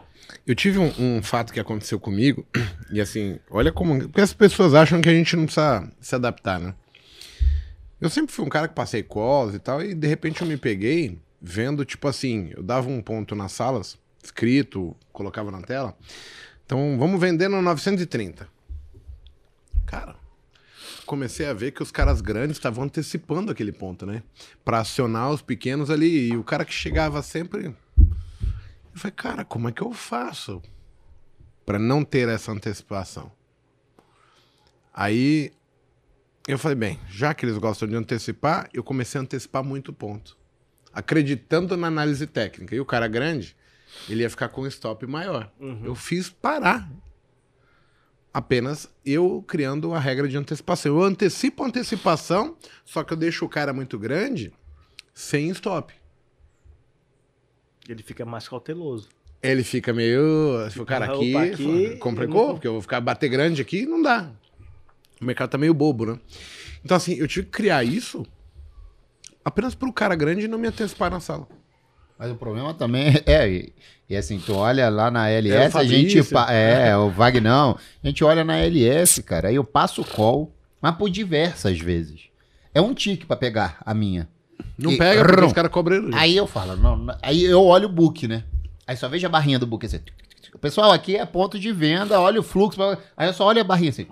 Eu 0.46 0.54
tive 0.54 0.78
um, 0.78 0.92
um 0.98 1.22
fato 1.22 1.52
que 1.52 1.58
aconteceu 1.58 1.98
comigo, 1.98 2.46
e 2.92 3.00
assim, 3.00 3.38
olha 3.50 3.72
como. 3.72 3.98
Porque 3.98 4.20
as 4.20 4.32
pessoas 4.32 4.74
acham 4.74 5.00
que 5.00 5.08
a 5.08 5.12
gente 5.12 5.34
não 5.36 5.44
precisa 5.46 5.90
se 6.00 6.14
adaptar, 6.14 6.60
né? 6.60 6.74
Eu 8.00 8.08
sempre 8.10 8.32
fui 8.32 8.44
um 8.44 8.48
cara 8.48 8.68
que 8.68 8.74
passei 8.74 9.02
calls 9.02 9.54
e 9.54 9.58
tal, 9.58 9.82
e 9.82 9.94
de 9.94 10.06
repente 10.06 10.40
eu 10.42 10.46
me 10.46 10.56
peguei 10.56 11.18
vendo, 11.42 11.84
tipo 11.84 12.06
assim, 12.06 12.50
eu 12.56 12.62
dava 12.62 12.88
um 12.88 13.02
ponto 13.02 13.34
nas 13.34 13.52
salas, 13.52 13.98
escrito, 14.22 14.94
colocava 15.12 15.50
na 15.50 15.60
tela. 15.62 15.96
Então, 16.64 16.96
vamos 16.98 17.20
vender 17.20 17.48
no 17.48 17.60
930. 17.60 18.48
Cara, 19.84 20.16
comecei 21.04 21.46
a 21.46 21.52
ver 21.52 21.72
que 21.72 21.82
os 21.82 21.90
caras 21.90 22.20
grandes 22.20 22.56
estavam 22.56 22.84
antecipando 22.84 23.52
aquele 23.52 23.72
ponto, 23.72 24.04
né? 24.04 24.22
Pra 24.64 24.80
acionar 24.80 25.30
os 25.30 25.42
pequenos 25.42 25.90
ali. 25.90 26.30
E 26.30 26.36
o 26.36 26.44
cara 26.44 26.64
que 26.64 26.72
chegava 26.72 27.22
sempre. 27.22 27.66
Eu 27.66 27.74
falei, 28.94 29.12
cara, 29.12 29.44
como 29.44 29.68
é 29.68 29.72
que 29.72 29.82
eu 29.82 29.92
faço 29.92 30.62
pra 31.66 31.78
não 31.78 32.04
ter 32.04 32.28
essa 32.28 32.52
antecipação? 32.52 33.32
Aí 34.92 35.52
eu 36.46 36.58
falei, 36.58 36.76
bem, 36.76 37.00
já 37.08 37.34
que 37.34 37.44
eles 37.44 37.58
gostam 37.58 37.88
de 37.88 37.96
antecipar, 37.96 38.68
eu 38.72 38.84
comecei 38.84 39.18
a 39.18 39.22
antecipar 39.22 39.64
muito 39.64 39.92
ponto. 39.92 40.36
Acreditando 40.92 41.76
na 41.76 41.88
análise 41.88 42.26
técnica. 42.26 42.74
E 42.74 42.80
o 42.80 42.84
cara 42.84 43.08
grande, 43.08 43.56
ele 44.08 44.22
ia 44.22 44.30
ficar 44.30 44.48
com 44.48 44.62
um 44.62 44.66
stop 44.66 45.06
maior. 45.06 45.50
Eu 45.82 45.94
fiz 45.94 46.30
parar. 46.30 46.88
Apenas 48.34 48.90
eu 49.06 49.44
criando 49.46 49.94
a 49.94 49.98
regra 50.00 50.26
de 50.26 50.36
antecipação. 50.36 50.96
Eu 50.98 51.04
antecipo 51.04 51.62
a 51.62 51.68
antecipação, 51.68 52.56
só 52.84 53.04
que 53.04 53.12
eu 53.12 53.16
deixo 53.16 53.44
o 53.44 53.48
cara 53.48 53.72
muito 53.72 53.96
grande 53.96 54.52
sem 55.14 55.48
stop. 55.50 55.94
Ele 57.88 58.02
fica 58.02 58.24
mais 58.24 58.48
cauteloso. 58.48 59.08
Ele 59.40 59.62
fica 59.62 59.92
meio. 59.92 60.68
Se 60.70 60.80
o 60.80 60.84
cara 60.86 61.04
Opa, 61.04 61.14
aqui, 61.14 61.36
aqui, 61.36 61.96
complicou, 61.98 62.46
não- 62.48 62.54
porque 62.54 62.66
eu 62.66 62.72
vou 62.72 62.82
ficar 62.82 63.00
bater 63.00 63.28
grande 63.28 63.62
aqui, 63.62 63.86
não 63.86 64.02
dá. 64.02 64.30
O 65.20 65.24
mercado 65.24 65.50
tá 65.50 65.58
meio 65.58 65.72
bobo, 65.74 66.04
né? 66.06 66.18
Então, 66.84 66.96
assim, 66.96 67.14
eu 67.14 67.28
tive 67.28 67.46
que 67.46 67.52
criar 67.52 67.84
isso 67.84 68.26
apenas 69.44 69.74
pro 69.74 69.92
cara 69.92 70.16
grande 70.16 70.48
não 70.48 70.58
me 70.58 70.66
antecipar 70.66 71.10
na 71.10 71.20
sala. 71.20 71.46
Mas 72.24 72.32
o 72.32 72.36
problema 72.36 72.72
também 72.72 73.20
é, 73.26 73.46
e, 73.48 73.72
e 74.08 74.16
assim, 74.16 74.38
tu 74.38 74.54
olha 74.54 74.88
lá 74.88 75.10
na 75.10 75.28
É, 75.28 75.36
LS, 75.38 75.76
a 75.76 75.84
gente. 75.84 76.22
Pa- 76.24 76.46
É, 76.52 76.96
o 76.96 77.10
Vagnão. 77.10 77.76
A 78.02 78.06
gente 78.06 78.24
olha 78.24 78.42
na 78.42 78.56
LS, 78.56 79.22
cara, 79.22 79.48
aí 79.48 79.56
eu 79.56 79.64
passo 79.64 80.00
o 80.00 80.04
call, 80.06 80.50
mas 80.80 80.94
por 80.96 81.10
diversas 81.10 81.78
vezes. 81.78 82.22
É 82.72 82.80
um 82.80 82.94
tique 82.94 83.26
pra 83.26 83.36
pegar 83.36 83.76
a 83.84 83.92
minha. 83.92 84.26
Não 84.78 84.92
E- 84.92 84.96
pega, 84.96 85.22
porque 85.22 85.40
Rum. 85.42 85.46
os 85.48 85.52
caras 85.52 85.70
cobram. 85.70 86.08
Aí 86.14 86.34
eu 86.34 86.46
falo, 86.46 86.76
não, 86.76 87.14
aí 87.22 87.44
eu 87.44 87.62
olho 87.62 87.86
o 87.88 87.92
book, 87.92 88.26
né? 88.26 88.42
Aí 88.86 88.96
só 88.96 89.06
vejo 89.08 89.26
a 89.26 89.30
barrinha 89.30 89.58
do 89.58 89.66
book 89.66 89.84
assim. 89.84 90.00
Pessoal, 90.60 90.92
aqui 90.92 91.16
é 91.16 91.26
ponto 91.26 91.58
de 91.58 91.70
venda, 91.72 92.18
olha 92.18 92.40
o 92.40 92.42
fluxo. 92.42 92.80
Aí 93.16 93.28
eu 93.28 93.34
só 93.34 93.46
olho 93.46 93.60
a 93.60 93.64
barrinha 93.64 93.90
assim. 93.90 94.06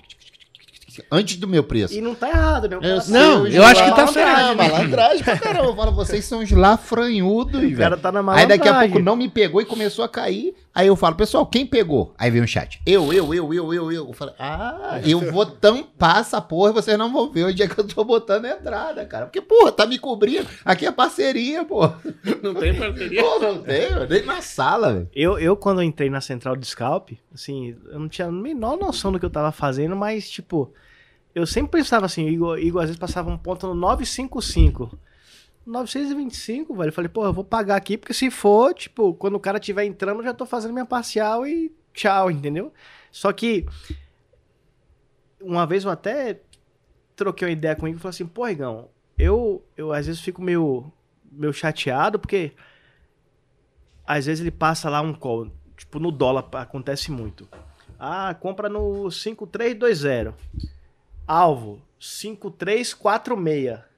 Antes 1.10 1.36
do 1.36 1.46
meu 1.48 1.62
preço. 1.62 1.94
E 1.94 2.00
não 2.00 2.14
tá 2.14 2.28
errado, 2.28 2.68
né? 2.68 2.76
Eu 2.76 3.00
Não, 3.12 3.46
eu 3.46 3.64
acho 3.64 3.82
que 3.82 3.90
tá 3.90 3.96
malandragem, 4.06 4.12
certo. 4.14 4.56
Malandragem 4.56 5.24
pra 5.24 5.38
caramba. 5.38 5.64
Eu 5.68 5.76
falo, 5.76 5.92
vocês 5.92 6.24
são 6.24 6.40
os 6.40 6.50
lafranhudos, 6.50 7.62
O 7.72 7.76
cara 7.76 7.90
velho. 7.96 8.02
tá 8.02 8.12
na 8.12 8.20
Aí 8.34 8.46
daqui 8.46 8.68
a 8.68 8.72
malandragem. 8.72 8.90
pouco 8.90 9.04
não 9.04 9.16
me 9.16 9.28
pegou 9.28 9.60
e 9.60 9.64
começou 9.64 10.04
a 10.04 10.08
cair. 10.08 10.54
Aí 10.74 10.86
eu 10.86 10.96
falo, 10.96 11.14
pessoal, 11.14 11.44
quem 11.44 11.66
pegou? 11.66 12.14
Aí 12.16 12.30
vem 12.30 12.42
o 12.42 12.48
chat. 12.48 12.80
Eu, 12.86 13.12
eu, 13.12 13.34
eu, 13.34 13.52
eu, 13.52 13.74
eu, 13.74 13.92
eu. 13.92 14.08
Eu 14.08 14.12
falo, 14.14 14.32
ah, 14.38 15.00
eu 15.04 15.20
vou 15.30 15.44
tampar 15.44 16.20
essa 16.20 16.40
porra 16.40 16.70
e 16.70 16.72
vocês 16.72 16.96
não 16.96 17.12
vão 17.12 17.30
ver 17.30 17.44
onde 17.44 17.62
é 17.62 17.68
que 17.68 17.78
eu 17.78 17.86
tô 17.86 18.02
botando 18.02 18.46
a 18.46 18.52
entrada, 18.52 19.04
cara. 19.04 19.26
Porque, 19.26 19.42
porra, 19.42 19.70
tá 19.70 19.84
me 19.84 19.98
cobrindo. 19.98 20.48
Aqui 20.64 20.86
é 20.86 20.90
parceria, 20.90 21.62
porra. 21.64 22.00
Não 22.42 22.54
tem 22.54 22.74
parceria. 22.74 23.22
Pô, 23.22 23.38
não 23.38 23.62
tem, 23.62 23.82
eu 23.82 24.08
nem 24.08 24.24
na 24.24 24.40
sala, 24.40 24.92
velho. 24.94 25.10
Eu, 25.14 25.38
eu, 25.38 25.56
quando 25.56 25.82
entrei 25.82 26.10
na 26.10 26.20
central 26.20 26.56
de 26.56 26.66
scalp, 26.66 27.10
assim, 27.32 27.76
eu 27.90 27.98
não 27.98 28.08
tinha 28.08 28.28
a 28.28 28.32
menor 28.32 28.76
noção 28.76 29.12
do 29.12 29.18
que 29.18 29.24
eu 29.24 29.30
tava 29.30 29.52
fazendo, 29.52 29.94
mas, 29.94 30.28
tipo, 30.28 30.72
eu 31.34 31.46
sempre 31.46 31.78
pensava 31.78 32.06
assim, 32.06 32.24
o 32.24 32.28
Igor, 32.28 32.58
Igor 32.58 32.82
às 32.82 32.88
vezes 32.88 32.98
passava 32.98 33.30
um 33.30 33.38
ponto 33.38 33.66
no 33.66 33.74
955. 33.74 34.98
925, 35.64 36.74
velho. 36.74 36.88
Eu 36.88 36.92
falei, 36.92 37.08
pô, 37.08 37.24
eu 37.24 37.32
vou 37.32 37.44
pagar 37.44 37.76
aqui, 37.76 37.96
porque 37.96 38.14
se 38.14 38.30
for, 38.30 38.74
tipo, 38.74 39.14
quando 39.14 39.34
o 39.34 39.40
cara 39.40 39.58
estiver 39.58 39.84
entrando, 39.84 40.20
eu 40.20 40.24
já 40.24 40.34
tô 40.34 40.44
fazendo 40.44 40.72
minha 40.72 40.86
parcial 40.86 41.46
e 41.46 41.72
tchau, 41.92 42.30
entendeu? 42.30 42.72
Só 43.10 43.32
que, 43.32 43.66
uma 45.40 45.66
vez 45.66 45.84
eu 45.84 45.90
até 45.90 46.40
troquei 47.14 47.48
uma 47.48 47.52
ideia 47.52 47.76
com 47.76 47.86
o 47.86 47.88
Igor 47.88 47.98
e 47.98 48.02
falei 48.02 48.14
assim, 48.14 48.26
pô, 48.26 48.48
Igão, 48.48 48.88
eu, 49.18 49.64
eu 49.76 49.92
às 49.92 50.06
vezes 50.06 50.20
fico 50.20 50.42
meio, 50.42 50.90
meio 51.30 51.52
chateado, 51.52 52.18
porque 52.18 52.52
às 54.06 54.26
vezes 54.26 54.40
ele 54.40 54.50
passa 54.50 54.90
lá 54.90 55.00
um 55.00 55.14
call, 55.14 55.50
tipo 55.76 55.98
no 55.98 56.10
dólar 56.10 56.48
acontece 56.52 57.10
muito. 57.10 57.48
Ah, 57.98 58.34
compra 58.34 58.68
no 58.68 59.10
5320. 59.10 60.34
Alvo 61.24 61.80
5346. 62.00 63.91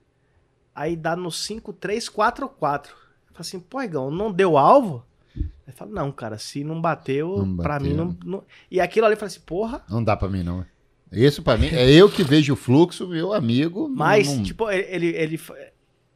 Aí 0.74 0.96
dá 0.96 1.14
no 1.14 1.30
5344. 1.30 2.92
Eu 2.92 2.96
falo 3.32 3.40
assim, 3.40 3.60
pô, 3.60 3.82
Igão, 3.82 4.10
não 4.10 4.32
deu 4.32 4.56
alvo? 4.58 5.04
Ele 5.36 5.74
fala, 5.76 5.90
não, 5.90 6.12
cara, 6.12 6.38
se 6.38 6.62
não 6.62 6.80
bateu, 6.80 7.38
Não 7.44 7.56
pra 7.56 7.74
bateu. 7.78 7.88
mim 7.90 7.94
não, 7.96 8.16
não- 8.24 8.44
E 8.70 8.80
aquilo 8.80 9.06
ali, 9.06 9.16
falei 9.16 9.28
assim, 9.28 9.40
porra. 9.46 9.82
Não 9.88 10.02
dá 10.02 10.16
pra 10.16 10.28
mim, 10.28 10.42
não. 10.42 10.64
Isso 11.10 11.42
pra 11.42 11.56
mim, 11.56 11.68
é 11.68 11.90
eu 11.90 12.10
que 12.10 12.22
vejo 12.24 12.52
o 12.54 12.56
fluxo, 12.56 13.06
meu 13.08 13.32
amigo. 13.32 13.88
Mas, 13.88 14.26
não- 14.28 14.42
tipo, 14.42 14.68
ele, 14.70 14.84
ele, 14.88 15.06
ele, 15.06 15.40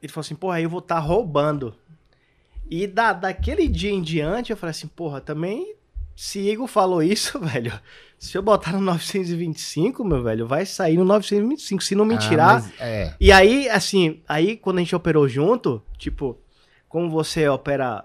ele 0.03 0.13
falou 0.13 0.21
assim, 0.21 0.35
porra, 0.35 0.57
aí 0.57 0.65
eu 0.65 0.71
vou 0.71 0.81
estar 0.81 0.99
roubando. 0.99 1.75
E 2.71 2.87
da, 2.87 3.13
daquele 3.13 3.67
dia 3.69 3.91
em 3.91 4.03
diante, 4.03 4.51
eu 4.51 4.57
falei 4.57 4.73
assim, 4.73 4.89
porra, 4.89 5.21
também, 5.21 5.75
se 6.21 6.41
Igor 6.41 6.66
falou 6.66 7.01
isso, 7.01 7.39
velho, 7.41 7.73
se 8.19 8.37
eu 8.37 8.43
botar 8.43 8.73
no 8.73 8.81
925, 8.81 10.05
meu 10.05 10.21
velho, 10.21 10.49
vai 10.49 10.66
sair 10.66 10.97
no 10.97 11.05
925. 11.05 11.81
Se 11.85 11.95
não 11.95 12.05
me 12.05 12.16
Ah, 12.16 12.19
tirar. 12.19 12.55
mas 12.55 12.73
é. 12.81 13.14
E 13.21 13.31
aí, 13.31 13.69
assim, 13.69 14.21
aí 14.29 14.57
quando 14.57 14.79
a 14.79 14.81
gente 14.81 14.97
operou 14.97 15.29
junto, 15.29 15.81
tipo, 15.97 16.37
como 16.89 17.09
você 17.09 17.49
opera 17.49 18.05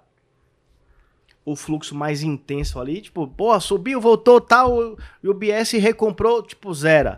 o 1.43 1.55
fluxo 1.55 1.95
mais 1.95 2.21
intenso 2.21 2.79
ali, 2.79 3.01
tipo, 3.01 3.27
pô, 3.27 3.59
subiu, 3.59 3.99
voltou, 3.99 4.39
tal, 4.39 4.95
e 5.23 5.27
o 5.27 5.33
BS 5.33 5.71
recomprou, 5.79 6.43
tipo, 6.43 6.71
zero. 6.71 7.17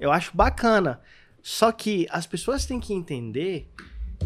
Eu 0.00 0.10
acho 0.10 0.36
bacana. 0.36 1.00
Só 1.40 1.70
que 1.70 2.06
as 2.10 2.26
pessoas 2.26 2.66
têm 2.66 2.80
que 2.80 2.92
entender 2.92 3.68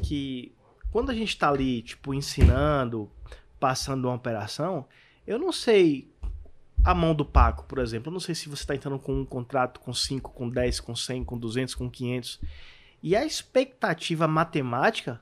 que 0.02 0.52
quando 0.90 1.10
a 1.10 1.14
gente 1.14 1.36
tá 1.36 1.50
ali, 1.50 1.82
tipo, 1.82 2.14
ensinando, 2.14 3.10
passando 3.60 4.06
uma 4.08 4.14
operação, 4.14 4.86
eu 5.26 5.38
não 5.38 5.52
sei 5.52 6.10
a 6.84 6.94
mão 6.94 7.14
do 7.14 7.24
Paco, 7.24 7.64
por 7.64 7.78
exemplo. 7.78 8.10
Eu 8.10 8.12
não 8.12 8.20
sei 8.20 8.34
se 8.34 8.48
você 8.48 8.64
tá 8.64 8.74
entrando 8.74 8.98
com 8.98 9.12
um 9.12 9.24
contrato 9.24 9.80
com 9.80 9.92
5, 9.92 10.30
com 10.32 10.48
10, 10.48 10.80
com 10.80 10.94
100, 10.94 11.24
com 11.24 11.36
200, 11.36 11.74
com 11.74 11.90
500. 11.90 12.40
E 13.02 13.16
a 13.16 13.24
expectativa 13.24 14.28
matemática 14.28 15.20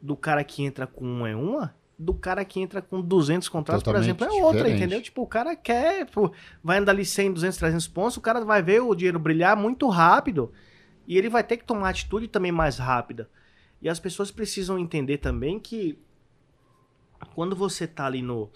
do 0.00 0.16
cara 0.16 0.44
que 0.44 0.62
entra 0.62 0.86
com 0.86 1.04
uma 1.04 1.28
é 1.30 1.36
uma, 1.36 1.74
do 1.98 2.14
cara 2.14 2.44
que 2.44 2.60
entra 2.60 2.80
com 2.80 3.00
200 3.00 3.48
contratos, 3.48 3.82
Totalmente 3.82 4.14
por 4.14 4.24
exemplo, 4.24 4.38
é 4.38 4.42
outra, 4.42 4.58
diferente. 4.60 4.78
entendeu? 4.78 5.02
Tipo, 5.02 5.22
o 5.22 5.26
cara 5.26 5.54
quer, 5.54 6.06
pô, 6.06 6.32
vai 6.62 6.78
andar 6.78 6.92
ali 6.92 7.04
100, 7.04 7.34
200, 7.34 7.58
300 7.58 7.88
pontos, 7.88 8.16
o 8.16 8.20
cara 8.20 8.42
vai 8.44 8.62
ver 8.62 8.80
o 8.80 8.94
dinheiro 8.94 9.18
brilhar 9.18 9.56
muito 9.56 9.86
rápido 9.88 10.50
e 11.06 11.18
ele 11.18 11.28
vai 11.28 11.44
ter 11.44 11.58
que 11.58 11.64
tomar 11.64 11.90
atitude 11.90 12.28
também 12.28 12.52
mais 12.52 12.78
rápida. 12.78 13.28
E 13.82 13.88
as 13.88 13.98
pessoas 13.98 14.30
precisam 14.30 14.78
entender 14.78 15.18
também 15.18 15.58
que 15.58 15.98
quando 17.34 17.54
você 17.54 17.86
tá 17.86 18.06
ali 18.06 18.22
no, 18.22 18.50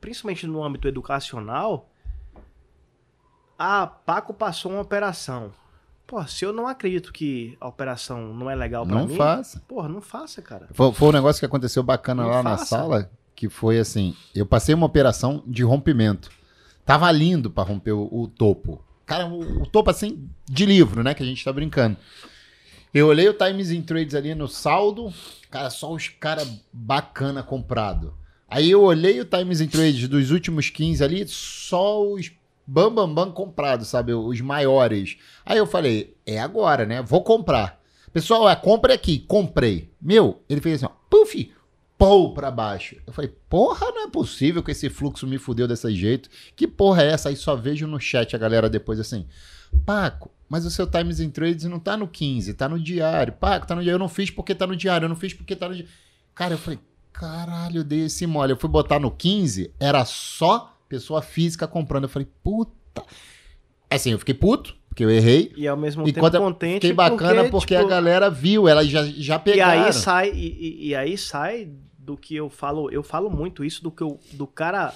principalmente 0.00 0.46
no 0.46 0.62
âmbito 0.62 0.86
educacional, 0.88 1.88
ah, 3.58 3.86
Paco 3.86 4.32
passou 4.32 4.72
uma 4.72 4.80
operação. 4.82 5.52
Pô, 6.06 6.26
se 6.26 6.44
eu 6.44 6.52
não 6.52 6.66
acredito 6.66 7.12
que 7.12 7.56
a 7.60 7.68
operação 7.68 8.32
não 8.32 8.48
é 8.50 8.54
legal 8.54 8.86
pra 8.86 8.94
Não 8.94 9.06
mim, 9.06 9.16
faça. 9.16 9.60
porra, 9.68 9.88
não 9.88 10.00
faça, 10.00 10.40
cara. 10.40 10.68
Foi, 10.72 10.92
foi 10.92 11.08
um 11.08 11.12
negócio 11.12 11.38
que 11.40 11.46
aconteceu 11.46 11.82
bacana 11.82 12.22
Não 12.22 12.30
lá 12.30 12.42
na 12.42 12.50
faça. 12.56 12.64
sala, 12.66 13.10
que 13.34 13.48
foi 13.48 13.78
assim, 13.78 14.16
eu 14.34 14.46
passei 14.46 14.74
uma 14.74 14.86
operação 14.86 15.42
de 15.46 15.62
rompimento. 15.62 16.30
Tava 16.86 17.10
lindo 17.12 17.50
pra 17.50 17.62
romper 17.64 17.92
o, 17.92 18.08
o 18.10 18.26
topo. 18.26 18.82
Cara, 19.04 19.26
o, 19.26 19.62
o 19.62 19.66
topo 19.66 19.90
assim, 19.90 20.30
de 20.46 20.64
livro, 20.64 21.02
né, 21.02 21.12
que 21.12 21.22
a 21.22 21.26
gente 21.26 21.44
tá 21.44 21.52
brincando. 21.52 21.96
Eu 22.94 23.08
olhei 23.08 23.28
o 23.28 23.34
Times 23.34 23.70
in 23.70 23.82
Trades 23.82 24.14
ali 24.14 24.34
no 24.34 24.48
saldo, 24.48 25.12
cara, 25.50 25.68
só 25.68 25.92
os 25.92 26.08
cara 26.08 26.42
bacana 26.72 27.42
comprado. 27.42 28.14
Aí 28.48 28.70
eu 28.70 28.82
olhei 28.82 29.20
o 29.20 29.24
Times 29.24 29.60
in 29.60 29.68
Trades 29.68 30.08
dos 30.08 30.30
últimos 30.30 30.70
15 30.70 31.04
ali, 31.04 31.28
só 31.28 32.02
os 32.02 32.32
bam 32.66 32.92
bam 32.92 33.12
bam 33.12 33.30
comprados, 33.30 33.88
sabe, 33.88 34.14
os 34.14 34.40
maiores. 34.40 35.18
Aí 35.44 35.58
eu 35.58 35.66
falei, 35.66 36.16
é 36.24 36.38
agora, 36.38 36.86
né? 36.86 37.02
Vou 37.02 37.22
comprar. 37.22 37.78
Pessoal, 38.12 38.48
a 38.48 38.56
compra 38.56 38.92
é 38.92 38.96
aqui. 38.96 39.18
Comprei. 39.18 39.90
Meu, 40.00 40.42
ele 40.48 40.60
fez 40.60 40.82
assim, 40.82 40.86
ó. 40.86 40.96
Puf! 41.10 41.52
Pou 41.98 42.32
pra 42.32 42.50
baixo. 42.50 42.96
Eu 43.06 43.12
falei, 43.12 43.32
porra, 43.48 43.86
não 43.90 44.04
é 44.04 44.10
possível 44.10 44.62
que 44.62 44.70
esse 44.70 44.88
fluxo 44.88 45.26
me 45.26 45.36
fudeu 45.36 45.66
desse 45.66 45.92
jeito. 45.94 46.30
Que 46.54 46.66
porra 46.66 47.02
é 47.02 47.12
essa? 47.12 47.28
Aí 47.28 47.36
só 47.36 47.56
vejo 47.56 47.86
no 47.86 48.00
chat 48.00 48.34
a 48.34 48.38
galera 48.38 48.70
depois 48.70 49.00
assim. 49.00 49.26
Paco, 49.84 50.30
mas 50.48 50.64
o 50.64 50.70
seu 50.70 50.86
Times 50.86 51.20
in 51.20 51.30
Trades 51.30 51.64
não 51.64 51.80
tá 51.80 51.96
no 51.96 52.06
15, 52.06 52.54
tá 52.54 52.68
no 52.68 52.78
diário. 52.78 53.32
Paco, 53.32 53.66
tá 53.66 53.74
no 53.74 53.82
diário. 53.82 53.96
Eu 53.96 54.00
não 54.00 54.08
fiz 54.08 54.30
porque 54.30 54.54
tá 54.54 54.66
no 54.66 54.76
diário. 54.76 55.06
Eu 55.06 55.08
não 55.08 55.16
fiz 55.16 55.34
porque 55.34 55.56
tá 55.56 55.68
no 55.68 55.74
diário. 55.74 55.92
Cara, 56.34 56.54
eu 56.54 56.58
falei, 56.58 56.78
caralho, 57.12 57.82
dei 57.84 58.04
esse 58.06 58.26
mole. 58.26 58.52
Eu 58.52 58.56
fui 58.56 58.68
botar 58.68 58.98
no 58.98 59.10
15, 59.10 59.72
era 59.78 60.04
só 60.04 60.74
pessoa 60.88 61.20
física 61.22 61.66
comprando. 61.66 62.04
Eu 62.04 62.08
falei, 62.08 62.28
puta. 62.42 63.04
Assim, 63.90 64.12
eu 64.12 64.18
fiquei 64.18 64.34
puto, 64.34 64.76
porque 64.88 65.04
eu 65.04 65.10
errei. 65.10 65.52
E 65.56 65.66
ao 65.66 65.76
mesmo 65.76 66.06
E 66.06 66.12
tempo 66.12 66.30
contente 66.30 66.74
Fiquei 66.74 66.92
bacana 66.92 67.48
porque, 67.50 67.74
a 67.74 67.78
tipo, 67.78 67.88
galera 67.90 68.30
viu, 68.30 68.68
ela 68.68 68.84
já, 68.84 69.04
já 69.04 69.36
E 69.36 69.40
pegaram. 69.40 69.84
aí 69.86 69.92
sai, 69.92 70.30
e, 70.30 70.46
e- 70.84 70.88
e 70.88 70.94
aí 70.94 71.16
sai 71.16 71.70
do 71.98 72.16
que 72.16 72.34
eu 72.36 72.48
falo, 72.50 72.90
eu 72.90 73.02
falo 73.02 73.30
muito 73.30 73.64
isso 73.64 73.82
do 73.82 73.90
que 73.90 74.02
eu, 74.02 74.18
do 74.32 74.46
cara 74.46 74.94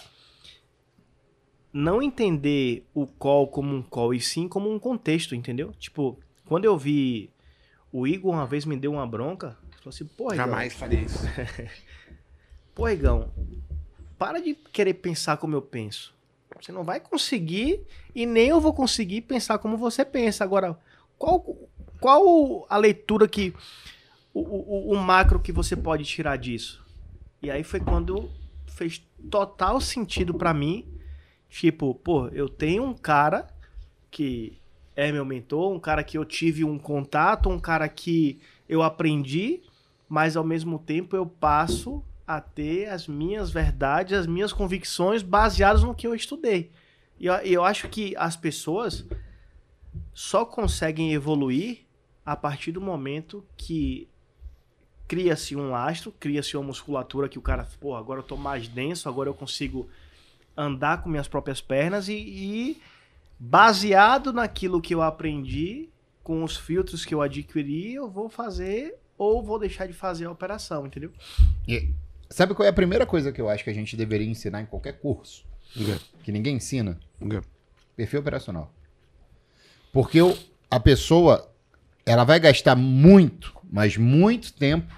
não 1.73 2.03
entender 2.03 2.87
o 2.95 3.07
call 3.07 3.49
como 3.49 3.75
um 3.75 3.83
call 3.83 4.13
e 4.13 4.21
sim 4.21 4.47
como 4.47 4.71
um 4.73 4.79
contexto, 4.79 5.35
entendeu? 5.35 5.73
Tipo, 5.79 6.19
quando 6.47 6.65
eu 6.67 6.77
vi 6.77 7.31
o 7.91 8.07
Igor 8.07 8.33
uma 8.35 8.47
vez 8.47 8.65
me 8.67 8.77
deu 8.77 8.93
uma 8.93 9.07
bronca, 9.07 9.57
falou 9.79 9.89
assim, 9.89 10.05
pô, 10.05 10.25
Igor, 10.25 10.37
Jamais 10.37 10.75
faria 10.75 11.01
isso. 11.01 11.19
pô, 12.75 12.89
Igão, 12.89 13.31
para 14.19 14.41
de 14.41 14.55
querer 14.55 14.95
pensar 14.95 15.37
como 15.37 15.55
eu 15.55 15.63
penso. 15.63 16.15
Você 16.61 16.71
não 16.71 16.85
vai 16.85 17.01
conseguir 17.01 17.81
e 18.15 18.25
nem 18.27 18.49
eu 18.49 18.61
vou 18.61 18.73
conseguir 18.73 19.23
pensar 19.23 19.59
como 19.59 19.77
você 19.77 20.05
pensa. 20.05 20.45
Agora, 20.45 20.79
qual, 21.19 21.41
qual 22.01 22.67
a 22.69 22.77
leitura 22.77 23.27
que. 23.27 23.55
O, 24.35 24.41
o, 24.41 24.93
o 24.93 24.97
macro 24.97 25.41
que 25.41 25.53
você 25.53 25.77
pode 25.77 26.05
tirar 26.05 26.37
disso? 26.37 26.83
E 27.43 27.51
aí 27.51 27.63
foi 27.63 27.81
quando 27.81 28.31
fez 28.67 29.05
total 29.31 29.81
sentido 29.81 30.35
pra 30.35 30.55
mim. 30.55 30.87
Tipo, 31.51 31.95
pô, 31.95 32.29
eu 32.29 32.49
tenho 32.49 32.83
um 32.83 32.95
cara 32.95 33.47
que 34.11 34.59
é 34.95 35.11
meu 35.11 35.25
mentor, 35.25 35.73
um 35.73 35.81
cara 35.81 36.03
que 36.05 36.17
eu 36.17 36.25
tive 36.25 36.65
um 36.65 36.79
contato, 36.79 37.49
um 37.49 37.59
cara 37.59 37.89
que 37.89 38.41
eu 38.69 38.83
aprendi, 38.83 39.63
mas 40.09 40.37
ao 40.37 40.45
mesmo 40.45 40.79
tempo 40.79 41.17
eu 41.17 41.27
passo 41.27 42.03
a 42.27 42.41
ter 42.41 42.89
as 42.89 43.07
minhas 43.07 43.51
verdades, 43.51 44.19
as 44.19 44.27
minhas 44.27 44.53
convicções 44.53 45.23
baseadas 45.23 45.83
no 45.83 45.95
que 45.95 46.07
eu 46.07 46.15
estudei. 46.15 46.71
E 47.19 47.27
eu, 47.27 47.35
e 47.45 47.53
eu 47.53 47.65
acho 47.65 47.89
que 47.89 48.15
as 48.17 48.37
pessoas 48.37 49.05
só 50.15 50.45
conseguem 50.45 51.13
evoluir 51.13 51.81
a 52.25 52.37
partir 52.37 52.73
do 52.73 52.81
momento 52.81 53.45
que 53.57 54.09
cria-se 55.07 55.55
um 55.55 55.71
lastro, 55.71 56.13
cria-se 56.19 56.57
uma 56.57 56.67
musculatura 56.67 57.29
que 57.29 57.39
o 57.39 57.43
cara, 57.43 57.69
pô, 57.81 57.95
agora 57.95 58.21
eu 58.21 58.25
tô 58.25 58.37
mais 58.37 58.67
denso, 58.69 59.09
agora 59.09 59.29
eu 59.29 59.35
consigo 59.35 59.89
andar 60.57 61.03
com 61.03 61.09
minhas 61.09 61.29
próprias 61.29 61.61
pernas 61.61 62.09
e, 62.09 62.15
e 62.15 62.83
baseado 63.39 64.33
naquilo 64.33 64.81
que 64.81 64.95
eu 64.95 65.03
aprendi, 65.03 65.89
com 66.23 66.45
os 66.45 66.57
filtros 66.57 67.05
que 67.05 67.15
eu 67.15 67.21
adquiri, 67.21 67.95
eu 67.95 68.09
vou 68.09 68.29
fazer 68.29 68.97
ou 69.19 69.43
vou 69.43 69.59
deixar 69.59 69.87
de 69.87 69.93
fazer 69.93 70.27
a 70.27 70.31
operação, 70.31 70.87
entendeu? 70.87 71.13
Sabe 72.33 72.55
qual 72.55 72.67
é 72.67 72.71
a 72.71 72.73
primeira 72.73 73.05
coisa 73.07 73.31
que 73.31 73.41
eu 73.41 73.49
acho 73.49 73.63
que 73.63 73.71
a 73.71 73.75
gente 73.75 73.97
deveria 73.97 74.27
ensinar 74.27 74.63
em 74.63 74.67
qualquer 74.67 74.95
curso? 74.99 75.45
Que 76.25 76.33
ninguém 76.33 76.57
ensina? 76.57 76.99
Perfil 77.97 78.21
operacional. 78.21 78.73
Porque 79.93 80.21
o- 80.23 80.37
a 80.71 80.81
pessoa, 80.81 81.51
ela 82.07 82.25
vai 82.25 82.41
gastar 82.41 82.75
muito, 82.75 83.53
mas 83.71 83.97
muito 83.97 84.53
tempo 84.55 84.93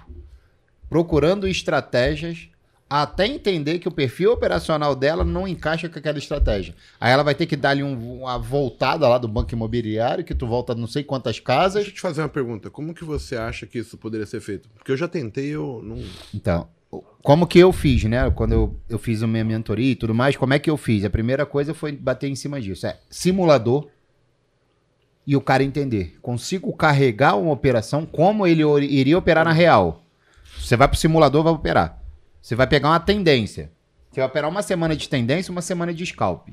procurando 0.89 1.47
estratégias 1.47 2.47
até 2.89 3.25
entender 3.25 3.79
que 3.79 3.87
o 3.87 3.91
perfil 3.91 4.31
operacional 4.31 4.95
dela 4.95 5.23
não 5.25 5.47
encaixa 5.47 5.89
com 5.89 5.97
aquela 5.97 6.19
estratégia. 6.19 6.75
Aí 7.01 7.11
ela 7.11 7.23
vai 7.23 7.33
ter 7.35 7.47
que 7.47 7.55
dar-lhe 7.55 7.83
um- 7.83 8.21
uma 8.21 8.37
voltada 8.37 9.07
lá 9.09 9.17
do 9.17 9.27
banco 9.27 9.53
imobiliário, 9.53 10.23
que 10.23 10.35
tu 10.35 10.45
volta 10.47 10.75
não 10.75 10.87
sei 10.87 11.03
quantas 11.03 11.39
casas. 11.39 11.83
Deixa 11.83 11.89
eu 11.89 11.95
te 11.95 12.01
fazer 12.01 12.21
uma 12.21 12.29
pergunta. 12.29 12.69
Como 12.69 12.93
que 12.93 13.03
você 13.03 13.35
acha 13.35 13.65
que 13.65 13.79
isso 13.79 13.97
poderia 13.97 14.25
ser 14.27 14.39
feito? 14.39 14.69
Porque 14.69 14.91
eu 14.91 14.97
já 14.97 15.07
tentei, 15.07 15.47
eu 15.47 15.81
não. 15.83 15.97
Então, 16.33 16.69
como 17.23 17.47
que 17.47 17.57
eu 17.57 17.71
fiz, 17.71 18.03
né? 18.03 18.29
Quando 18.29 18.51
eu, 18.51 18.75
eu 18.87 18.99
fiz 18.99 19.23
a 19.23 19.27
minha 19.27 19.43
mentoria 19.43 19.91
e 19.91 19.95
tudo 19.95 20.13
mais, 20.13 20.37
como 20.37 20.53
é 20.53 20.59
que 20.59 20.69
eu 20.69 20.77
fiz? 20.77 21.03
A 21.03 21.09
primeira 21.09 21.45
coisa 21.45 21.73
foi 21.73 21.91
bater 21.91 22.29
em 22.29 22.35
cima 22.35 22.61
disso. 22.61 22.85
É 22.85 22.97
simulador 23.09 23.87
e 25.25 25.35
o 25.35 25.41
cara 25.41 25.63
entender. 25.63 26.17
Consigo 26.21 26.71
carregar 26.73 27.35
uma 27.35 27.51
operação 27.51 28.05
como 28.05 28.45
ele 28.45 28.63
iria 28.85 29.17
operar 29.17 29.45
na 29.45 29.51
real. 29.51 30.03
Você 30.59 30.77
vai 30.77 30.87
pro 30.87 30.97
simulador, 30.97 31.43
vai 31.43 31.53
operar. 31.53 32.01
Você 32.41 32.55
vai 32.55 32.67
pegar 32.67 32.89
uma 32.89 32.99
tendência. 32.99 33.71
Você 34.11 34.19
vai 34.19 34.29
operar 34.29 34.49
uma 34.49 34.61
semana 34.61 34.95
de 34.95 35.09
tendência, 35.09 35.51
uma 35.51 35.61
semana 35.61 35.93
de 35.93 36.05
scalp. 36.05 36.49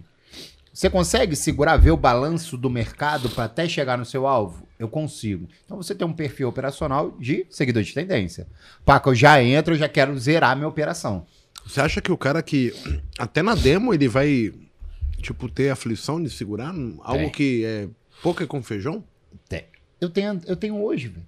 Você 0.72 0.88
consegue 0.88 1.36
segurar, 1.36 1.76
ver 1.76 1.90
o 1.90 1.98
balanço 1.98 2.56
do 2.56 2.70
mercado 2.70 3.28
para 3.28 3.44
até 3.44 3.68
chegar 3.68 3.98
no 3.98 4.06
seu 4.06 4.26
alvo? 4.26 4.66
Eu 4.82 4.88
consigo. 4.88 5.48
Então 5.64 5.76
você 5.76 5.94
tem 5.94 6.04
um 6.04 6.12
perfil 6.12 6.48
operacional 6.48 7.12
de 7.12 7.46
seguidor 7.48 7.84
de 7.84 7.94
tendência. 7.94 8.48
Paca, 8.84 9.10
eu 9.10 9.14
já 9.14 9.40
entro, 9.40 9.74
eu 9.74 9.78
já 9.78 9.88
quero 9.88 10.18
zerar 10.18 10.56
minha 10.56 10.66
operação. 10.66 11.24
Você 11.64 11.80
acha 11.80 12.00
que 12.00 12.10
o 12.10 12.18
cara 12.18 12.42
que. 12.42 12.74
Até 13.16 13.42
na 13.42 13.54
demo 13.54 13.94
ele 13.94 14.08
vai, 14.08 14.52
tipo, 15.18 15.48
ter 15.48 15.70
aflição 15.70 16.20
de 16.20 16.28
segurar 16.28 16.70
algo 17.00 17.22
Tem. 17.22 17.30
que 17.30 17.64
é 17.64 17.88
poker 18.22 18.48
com 18.48 18.60
feijão? 18.60 19.04
Eu 20.00 20.10
tenho, 20.10 20.40
eu 20.48 20.56
tenho 20.56 20.82
hoje, 20.82 21.06
velho. 21.06 21.24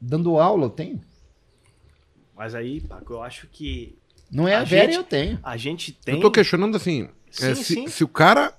Dando 0.00 0.38
aula, 0.38 0.66
eu 0.66 0.70
tenho. 0.70 1.00
Mas 2.36 2.54
aí, 2.54 2.80
Paco, 2.80 3.14
eu 3.14 3.20
acho 3.20 3.48
que 3.48 3.98
Não 4.30 4.46
é 4.46 4.54
a, 4.54 4.60
A 4.60 4.64
gente- 4.64 4.94
eu 4.94 5.02
tenho. 5.02 5.40
a 5.42 5.56
gente 5.56 5.90
tem. 5.90 6.14
Eu 6.14 6.20
tô 6.20 6.30
questionando 6.30 6.76
assim. 6.76 7.08
Sim, 7.32 7.46
é, 7.46 7.54
se, 7.56 7.88
se 7.88 8.04
o 8.04 8.06
cara. 8.08 8.56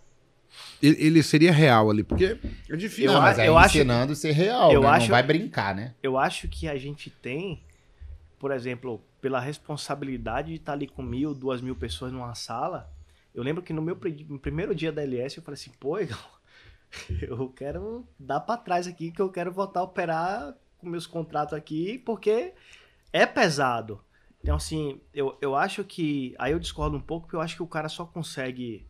Ele, 0.88 1.24
seria 1.24 1.52
real 1.52 1.90
ali, 1.90 2.03
porque 2.03 2.38
é 2.70 2.76
difícil. 2.76 3.06
Eu 3.06 3.14
não, 3.14 3.22
mas 3.22 3.40
aí 3.40 3.48
eu 3.48 3.57
acho- 3.57 3.78
ensinando 3.78 4.14
a 4.14 4.16
ser 4.16 4.32
real, 4.32 4.72
eu 4.72 4.82
né? 4.82 4.88
acho- 4.90 4.99
Não 5.02 5.12
vai 5.12 5.24
brincar, 5.24 5.74
né? 5.76 5.94
Eu 6.03 6.18
acho 6.18 6.48
que 6.48 6.68
a 6.68 6.78
gente 6.78 7.10
tem, 7.10 7.64
por 8.40 8.52
exemplo, 8.52 9.02
pela 9.22 9.40
responsabilidade 9.40 10.49
de 10.49 10.56
estar 10.56 10.74
ali 10.74 10.88
com 10.88 11.02
mil, 11.02 11.34
duas 11.34 11.62
mil 11.62 11.76
pessoas 11.76 12.12
numa 12.12 12.36
sala. 12.36 12.91
Eu 13.34 13.44
lembro 13.44 13.62
que 13.64 13.74
no 13.74 13.82
meu 13.82 13.98
no 14.30 14.40
primeiro 14.40 14.74
dia 14.76 14.91
da 14.91 15.02
LS 15.03 15.38
eu 15.38 15.44
falei 15.44 15.56
assim, 15.60 15.72
pô, 15.80 15.98
Igor, 15.99 16.18
eu 17.22 17.49
quero 17.49 18.07
dar 18.20 18.40
pra 18.40 18.56
trás 18.57 18.88
aqui, 18.88 19.12
que 19.12 19.22
eu 19.22 19.30
quero 19.30 19.52
voltar 19.52 19.80
a 19.82 19.84
operar 19.84 20.56
com 20.78 20.88
meus 20.88 21.07
contratos 21.07 21.53
aqui, 21.53 21.98
porque 22.06 22.53
é 23.12 23.26
pesado. 23.26 23.99
Então, 24.41 24.57
assim, 24.57 25.02
eu, 25.14 25.36
eu 25.41 25.56
acho 25.56 25.84
que. 25.84 26.36
Aí 26.38 26.52
eu 26.52 26.60
discordo 26.60 26.95
um 26.95 27.02
pouco, 27.02 27.26
porque 27.26 27.36
eu 27.36 27.41
acho 27.41 27.56
que 27.56 27.64
o 27.64 27.68
cara 27.68 27.90
só 27.90 28.06
consegue 28.06 28.86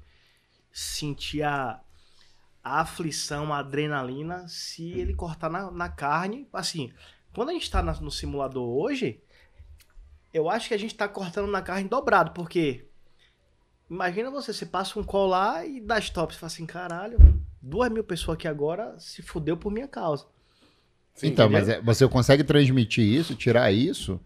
sentir 0.71 1.43
a, 1.43 1.79
a 2.65 2.81
aflição, 2.81 3.53
a 3.53 3.59
adrenalina, 3.59 4.47
se 4.47 4.89
ele 4.93 5.13
cortar 5.13 5.51
na, 5.51 5.69
na 5.69 5.87
carne. 5.87 6.47
Assim, 6.51 6.91
quando 7.31 7.49
a 7.49 7.53
gente 7.53 7.69
tá 7.69 7.83
na- 7.83 7.93
no 8.01 8.09
simulador 8.09 8.67
hoje, 8.67 9.19
eu 10.33 10.49
acho 10.49 10.67
que 10.69 10.73
a 10.73 10.79
gente 10.79 10.95
tá 10.95 11.07
cortando 11.07 11.49
na 11.51 11.61
carne 11.61 11.87
dobrado, 11.87 12.31
porque. 12.31 12.85
Imagina 13.87 14.31
você, 14.31 14.51
você 14.51 14.65
passa 14.65 14.99
um 14.99 15.03
colar 15.03 15.67
e 15.67 15.79
dá 15.79 15.99
stop. 15.99 16.33
Você 16.33 16.39
fala 16.39 16.47
assim, 16.51 16.65
caralho, 16.65 17.19
duas 17.61 17.91
mil 17.91 18.03
pessoas 18.03 18.35
aqui 18.35 18.47
agora 18.47 18.95
se 18.97 19.21
fudeu 19.21 19.55
por 19.55 19.71
minha 19.71 19.87
causa. 19.87 20.25
então, 21.21 21.45
entendeu? 21.45 21.49
mas 21.51 21.69
é- 21.69 21.79
você 21.81 22.07
consegue 22.07 22.43
transmitir 22.43 23.05
isso, 23.05 23.35
tirar 23.35 23.71
isso 23.71 24.19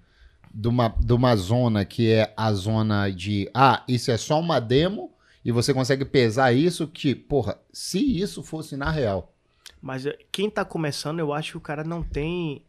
de 0.54 0.70
uma, 0.70 0.88
de 0.98 1.12
uma 1.12 1.36
zona 1.36 1.84
que 1.84 2.10
é 2.10 2.34
a 2.38 2.54
zona 2.54 3.10
de, 3.12 3.52
ah, 3.54 3.84
isso 3.86 4.10
é 4.12 4.18
só 4.18 4.40
uma 4.40 4.62
demo, 4.62 5.12
e 5.44 5.52
você 5.52 5.74
consegue 5.74 6.06
pesar 6.06 6.54
isso 6.54 6.88
que, 6.88 7.16
porra, 7.16 7.58
se 7.72 8.00
isso 8.00 8.44
fosse 8.44 8.76
na 8.76 8.92
real. 8.92 9.34
Mas 9.82 10.06
eh, 10.06 10.18
quem 10.32 10.50
tá 10.50 10.66
começando, 10.66 11.20
eu 11.20 11.34
acho 11.34 11.52
que 11.52 11.58
o 11.58 11.62
cara 11.62 11.84
não 11.84 12.04
tem. 12.04 12.64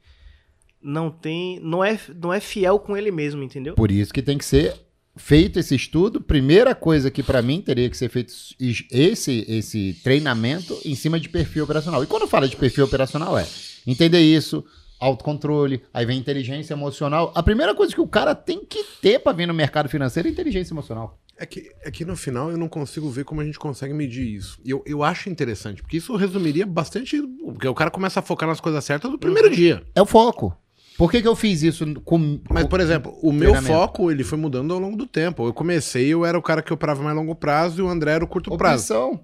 Não 0.81 1.11
tem. 1.11 1.61
Não 1.61 1.85
é, 1.85 1.99
não 2.15 2.33
é 2.33 2.41
fiel 2.41 2.79
com 2.79 2.97
ele 2.97 3.11
mesmo, 3.11 3.43
entendeu? 3.43 3.75
Por 3.75 3.91
isso 3.91 4.13
que 4.13 4.23
tem 4.23 4.39
que 4.39 4.45
ser 4.45 4.75
feito 5.17 5.59
esse 5.59 5.75
estudo. 5.75 6.21
Primeira 6.21 6.75
coisa 6.75 7.11
que 7.11 7.23
pra 7.23 7.43
mim 7.43 7.61
teria 7.61 7.91
que 7.91 7.97
ser 7.97 8.09
feito 8.09 8.33
esse 8.59 9.45
esse 9.49 10.01
treinamento 10.03 10.79
em 10.85 10.95
cima 10.95 11.19
de 11.19 11.29
perfil 11.29 11.65
operacional. 11.65 12.03
E 12.03 12.07
quando 12.07 12.29
fala 12.29 12.49
de 12.49 12.57
perfil 12.57 12.85
operacional 12.85 13.37
é 13.37 13.47
entender 13.87 14.21
isso, 14.21 14.65
autocontrole, 15.01 15.83
aí 15.93 16.05
vem 16.05 16.19
inteligência 16.19 16.75
emocional. 16.75 17.33
A 17.35 17.43
primeira 17.43 17.75
coisa 17.75 17.95
que 17.95 18.01
o 18.01 18.07
cara 18.07 18.35
tem 18.35 18.65
que 18.65 18.85
ter 19.01 19.19
pra 19.19 19.33
vir 19.33 19.47
no 19.47 19.55
mercado 19.55 19.89
financeiro 19.89 20.29
é 20.29 20.31
inteligência 20.31 20.75
emocional. 20.75 21.19
É 21.39 21.47
que, 21.47 21.73
é 21.83 21.91
que 21.91 22.05
no 22.05 22.15
final 22.15 22.51
eu 22.51 22.59
não 22.59 22.69
consigo 22.69 23.09
ver 23.09 23.25
como 23.25 23.41
a 23.41 23.45
gente 23.45 23.59
consegue 23.59 23.95
medir 23.95 24.27
isso. 24.27 24.61
E 24.63 24.71
eu, 24.71 24.83
eu 24.85 25.03
acho 25.03 25.31
interessante, 25.31 25.81
porque 25.81 25.97
isso 25.97 26.15
resumiria 26.15 26.67
bastante. 26.67 27.19
Porque 27.43 27.67
o 27.67 27.75
cara 27.75 27.91
começa 27.91 28.21
a 28.21 28.23
focar 28.23 28.47
nas 28.47 28.61
coisas 28.61 28.85
certas 28.85 29.11
do 29.11 29.19
primeiro 29.19 29.49
dia. 29.49 29.83
É 29.95 30.03
o 30.03 30.07
foco. 30.07 30.55
Por 30.99 31.11
que, 31.11 31.23
que 31.23 31.29
eu 31.29 31.35
fiz 31.35 31.63
isso 31.63 31.99
com. 32.03 32.39
Mas, 32.51 32.67
por 32.67 32.79
exemplo, 32.79 33.19
o 33.23 33.33
meu 33.33 33.55
foco 33.63 34.11
ele 34.11 34.23
foi 34.23 34.37
mudando 34.37 34.75
ao 34.75 34.79
longo 34.79 34.99
do 34.99 35.07
tempo. 35.07 35.47
Eu 35.47 35.55
comecei, 35.55 36.09
eu 36.09 36.27
era 36.27 36.39
o 36.39 36.43
cara 36.43 36.61
que 36.61 36.75
operava 36.75 37.03
mais 37.03 37.17
longo 37.17 37.35
prazo 37.35 37.81
e 37.81 37.83
o 37.83 37.89
André 37.89 38.13
era 38.13 38.25
o 38.25 38.29
curto 38.29 38.55
prazo. 38.59 39.19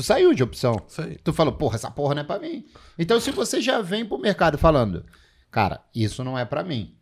Tu 0.00 0.04
saiu 0.04 0.32
de 0.32 0.42
opção. 0.42 0.76
Tu 1.22 1.30
falou, 1.30 1.52
porra, 1.52 1.74
essa 1.76 1.90
porra 1.90 2.14
não 2.14 2.22
é 2.22 2.24
pra 2.24 2.38
mim. 2.38 2.64
Então, 2.98 3.20
se 3.20 3.30
você 3.30 3.60
já 3.60 3.82
vem 3.82 4.02
pro 4.02 4.16
mercado 4.18 4.56
falando, 4.56 5.04
cara, 5.50 5.84
isso 5.94 6.24
não 6.24 6.38
é 6.38 6.44
pra 6.46 6.64
mim. 6.64 6.94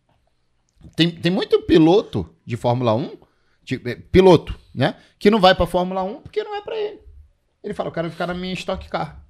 Tem, 0.96 1.08
tem 1.08 1.30
muito 1.30 1.62
piloto 1.62 2.34
de 2.44 2.56
Fórmula 2.56 2.94
1, 2.96 3.16
de- 3.62 3.80
eh, 3.84 3.94
piloto, 4.10 4.58
né? 4.74 4.96
Que 5.16 5.30
não 5.30 5.38
vai 5.38 5.54
pra 5.54 5.64
Fórmula 5.64 6.02
1 6.02 6.22
porque 6.22 6.42
não 6.42 6.56
é 6.56 6.60
pra 6.60 6.76
ele. 6.76 6.98
Ele 7.62 7.72
fala, 7.72 7.88
eu 7.88 7.92
quero 7.92 8.10
ficar 8.10 8.26
na 8.26 8.34
minha 8.34 8.52
Stock 8.54 8.88
Car. 8.88 9.24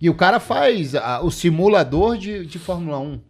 E 0.00 0.10
o 0.10 0.14
cara 0.16 0.40
faz 0.40 0.96
a- 0.96 1.20
o 1.20 1.30
simulador 1.30 2.18
de, 2.18 2.44
de 2.44 2.58
Fórmula 2.58 2.98
1. 2.98 3.20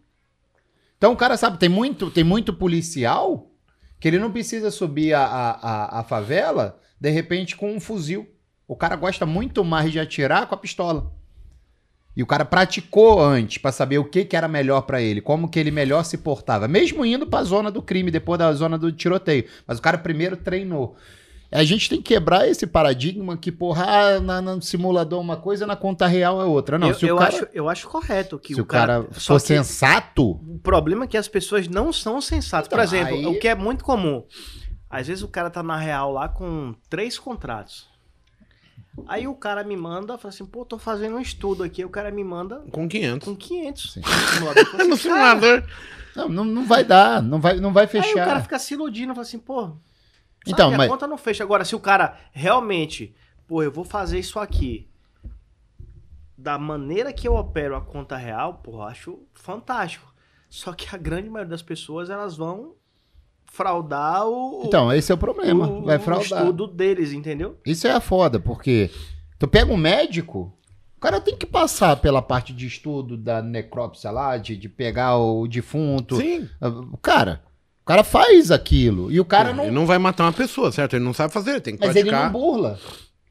Então 0.97 1.13
o 1.13 1.17
cara 1.17 1.37
sabe, 1.37 1.59
tem 1.59 1.69
muito, 1.69 2.11
tem 2.11 2.25
muito 2.25 2.55
policial 2.55 3.51
que 4.01 4.09
ele 4.09 4.19
não 4.19 4.33
precisa 4.33 4.71
subir 4.71 5.13
a, 5.13 5.25
a, 5.27 5.51
a, 5.51 6.01
a 6.01 6.05
favela, 6.05 6.81
de 6.99 7.11
repente, 7.11 7.55
com 7.55 7.71
um 7.71 7.79
fuzil. 7.81 8.27
O 8.71 8.77
cara 8.77 8.95
gosta 8.95 9.27
muito 9.27 9.65
mais 9.65 9.91
de 9.91 9.99
atirar 9.99 10.47
com 10.47 10.55
a 10.55 10.57
pistola. 10.57 11.11
E 12.17 12.23
o 12.23 12.27
cara 12.27 12.45
praticou 12.45 13.21
antes 13.21 13.59
pra 13.59 13.73
saber 13.73 13.99
o 13.99 14.05
que, 14.05 14.25
que 14.25 14.37
era 14.37 14.47
melhor 14.47 14.83
pra 14.83 15.03
ele, 15.03 15.21
como 15.21 15.49
que 15.51 15.59
ele 15.59 15.73
melhor 15.73 16.05
se 16.05 16.17
portava, 16.17 16.69
mesmo 16.69 17.05
indo 17.05 17.27
pra 17.27 17.43
zona 17.43 17.69
do 17.69 17.83
crime, 17.83 18.13
depois 18.13 18.39
da 18.39 18.53
zona 18.53 18.79
do 18.79 18.93
tiroteio. 18.93 19.45
Mas 19.67 19.81
o 19.81 19.83
cara 19.83 19.99
primeiro 19.99 20.37
treinou. 20.37 20.95
A 21.51 21.65
gente 21.65 21.89
tem 21.89 22.01
que 22.01 22.15
quebrar 22.15 22.47
esse 22.49 22.65
paradigma 22.65 23.37
que, 23.37 23.51
porra, 23.51 23.87
ah, 23.89 24.21
na, 24.21 24.41
no 24.41 24.63
simulador 24.63 25.19
é 25.19 25.23
uma 25.23 25.37
coisa, 25.37 25.67
na 25.67 25.75
conta 25.75 26.07
real 26.07 26.41
é 26.41 26.45
outra. 26.45 26.79
Não, 26.79 26.91
eu, 26.91 26.95
se 26.95 27.05
o 27.07 27.09
eu 27.09 27.17
cara, 27.17 27.35
acho, 27.35 27.49
eu 27.53 27.69
acho 27.69 27.89
correto 27.89 28.39
que 28.39 28.55
se 28.55 28.61
o 28.61 28.65
cara. 28.65 29.03
for 29.11 29.21
só 29.21 29.35
que 29.35 29.41
sensato, 29.49 30.31
O 30.49 30.61
problema 30.63 31.07
é 31.07 31.09
que 31.09 31.17
as 31.17 31.27
pessoas 31.27 31.67
não 31.67 31.93
são 31.93 32.21
sensatas. 32.21 32.69
Por 32.69 32.75
Então, 32.79 32.85
exemplo, 32.85 33.17
aí- 33.17 33.27
o 33.27 33.37
que 33.41 33.49
é 33.49 33.55
muito 33.57 33.83
comum. 33.83 34.23
Às 34.89 35.09
vezes 35.09 35.25
o 35.25 35.29
cara 35.29 35.51
tá 35.51 35.61
na 35.61 35.77
real 35.77 36.13
lá 36.13 36.29
com 36.29 36.73
três 36.89 37.19
contratos. 37.19 37.90
Aí 39.09 39.27
o 39.29 39.35
cara 39.35 39.63
me 39.65 39.77
manda, 39.77 40.17
fala 40.19 40.33
assim, 40.33 40.45
pô, 40.47 40.65
tô 40.65 40.79
fazendo 40.79 41.17
um 41.17 41.21
estudo 41.21 41.63
aqui. 41.63 41.85
O 41.85 41.89
cara 41.91 42.11
me 42.11 42.23
manda 42.25 42.61
Com 42.71 42.89
500. 42.89 43.29
com 43.29 43.37
500. 43.37 43.93
Sim. 43.93 44.01
no 44.05 44.17
simulador. 44.35 44.65
No 44.65 44.95
assim, 44.95 45.09
cara, 45.09 45.41
simulador. 45.41 45.65
não, 46.17 46.29
não, 46.29 46.45
não 46.45 46.65
vai 46.67 46.85
dar, 46.85 47.23
não 47.23 47.41
vai, 47.41 47.57
não 47.61 47.73
vai 47.73 47.85
Aí 47.85 47.89
o 47.89 47.91
fechar. 47.91 48.25
cara 48.27 48.41
fica 48.43 48.59
se 48.59 48.75
iludindo, 48.75 49.13
fala 49.15 49.23
assim, 49.23 49.39
pô. 49.39 49.63
sabe, 49.63 49.77
Então, 50.47 50.73
a 50.73 50.77
mas- 50.77 50.89
conta 50.91 51.07
não 51.07 51.19
fecha. 51.19 51.43
Agora, 51.45 51.65
se 51.65 51.75
o 51.77 51.81
cara 51.81 52.17
realmente, 52.33 53.15
pô, 53.47 53.63
eu 53.63 53.71
vou 53.73 53.85
fazer 53.85 54.19
isso 54.19 54.39
aqui 54.39 54.89
da 56.37 56.59
maneira 56.59 57.13
que 57.13 57.29
eu 57.29 57.35
opero 57.35 57.77
a 57.77 57.81
conta 57.81 58.17
real, 58.17 58.55
pô, 58.63 58.83
acho 58.83 59.19
fantástico. 59.35 60.11
Só 60.49 60.73
que 60.73 60.93
a 60.95 60.99
grande 60.99 61.29
maioria 61.29 61.51
das 61.51 61.63
pessoas, 61.63 62.11
elas 62.11 62.37
vão 62.37 62.75
fraudar 63.51 64.27
o, 64.27 64.63
Então, 64.65 64.93
esse 64.93 65.11
é 65.13 65.15
o 65.15 65.19
problema. 65.19 65.67
o, 65.67 65.83
vai 65.85 65.97
o 65.97 66.01
fraudar. 66.01 66.41
estudo 66.43 66.67
deles, 66.67 67.13
entendeu? 67.13 67.59
Isso 67.67 67.87
é 67.87 67.93
a 67.93 68.01
foda, 68.01 68.39
porque 68.41 68.91
tu 69.39 69.47
pega 69.47 69.71
um 69.73 69.77
médico, 69.77 70.53
o 70.97 71.01
cara 71.01 71.21
tem 71.21 71.37
que 71.37 71.45
passar 71.47 71.97
pela 71.97 72.23
parte 72.23 72.53
de 72.53 72.67
estudo 72.67 73.17
da 73.17 73.43
necrópsia 73.43 74.11
lá, 74.11 74.37
de, 74.39 74.57
de 74.57 74.69
pegar 74.69 75.19
o 75.19 75.47
defunto. 75.49 76.17
Sim. 76.17 76.49
O 76.93 76.97
cara, 76.97 77.43
o 77.83 77.85
cara 77.85 78.05
faz 78.05 78.51
aquilo. 78.51 79.11
E 79.11 79.19
o 79.19 79.25
cara 79.25 79.53
não. 79.53 79.65
Ele 79.65 79.73
não 79.73 79.85
vai 79.87 79.99
matar 79.99 80.25
uma 80.25 80.33
pessoa, 80.33 80.71
certo? 80.71 80.95
Ele 80.95 81.05
não 81.05 81.13
sabe 81.13 81.33
fazer, 81.33 81.51
ele 81.51 81.61
tem 81.61 81.77
que 81.77 81.85
Mas 81.87 81.97
ele 81.97 82.09
praticar. 82.09 82.33
não 82.33 82.41
burla. 82.41 82.79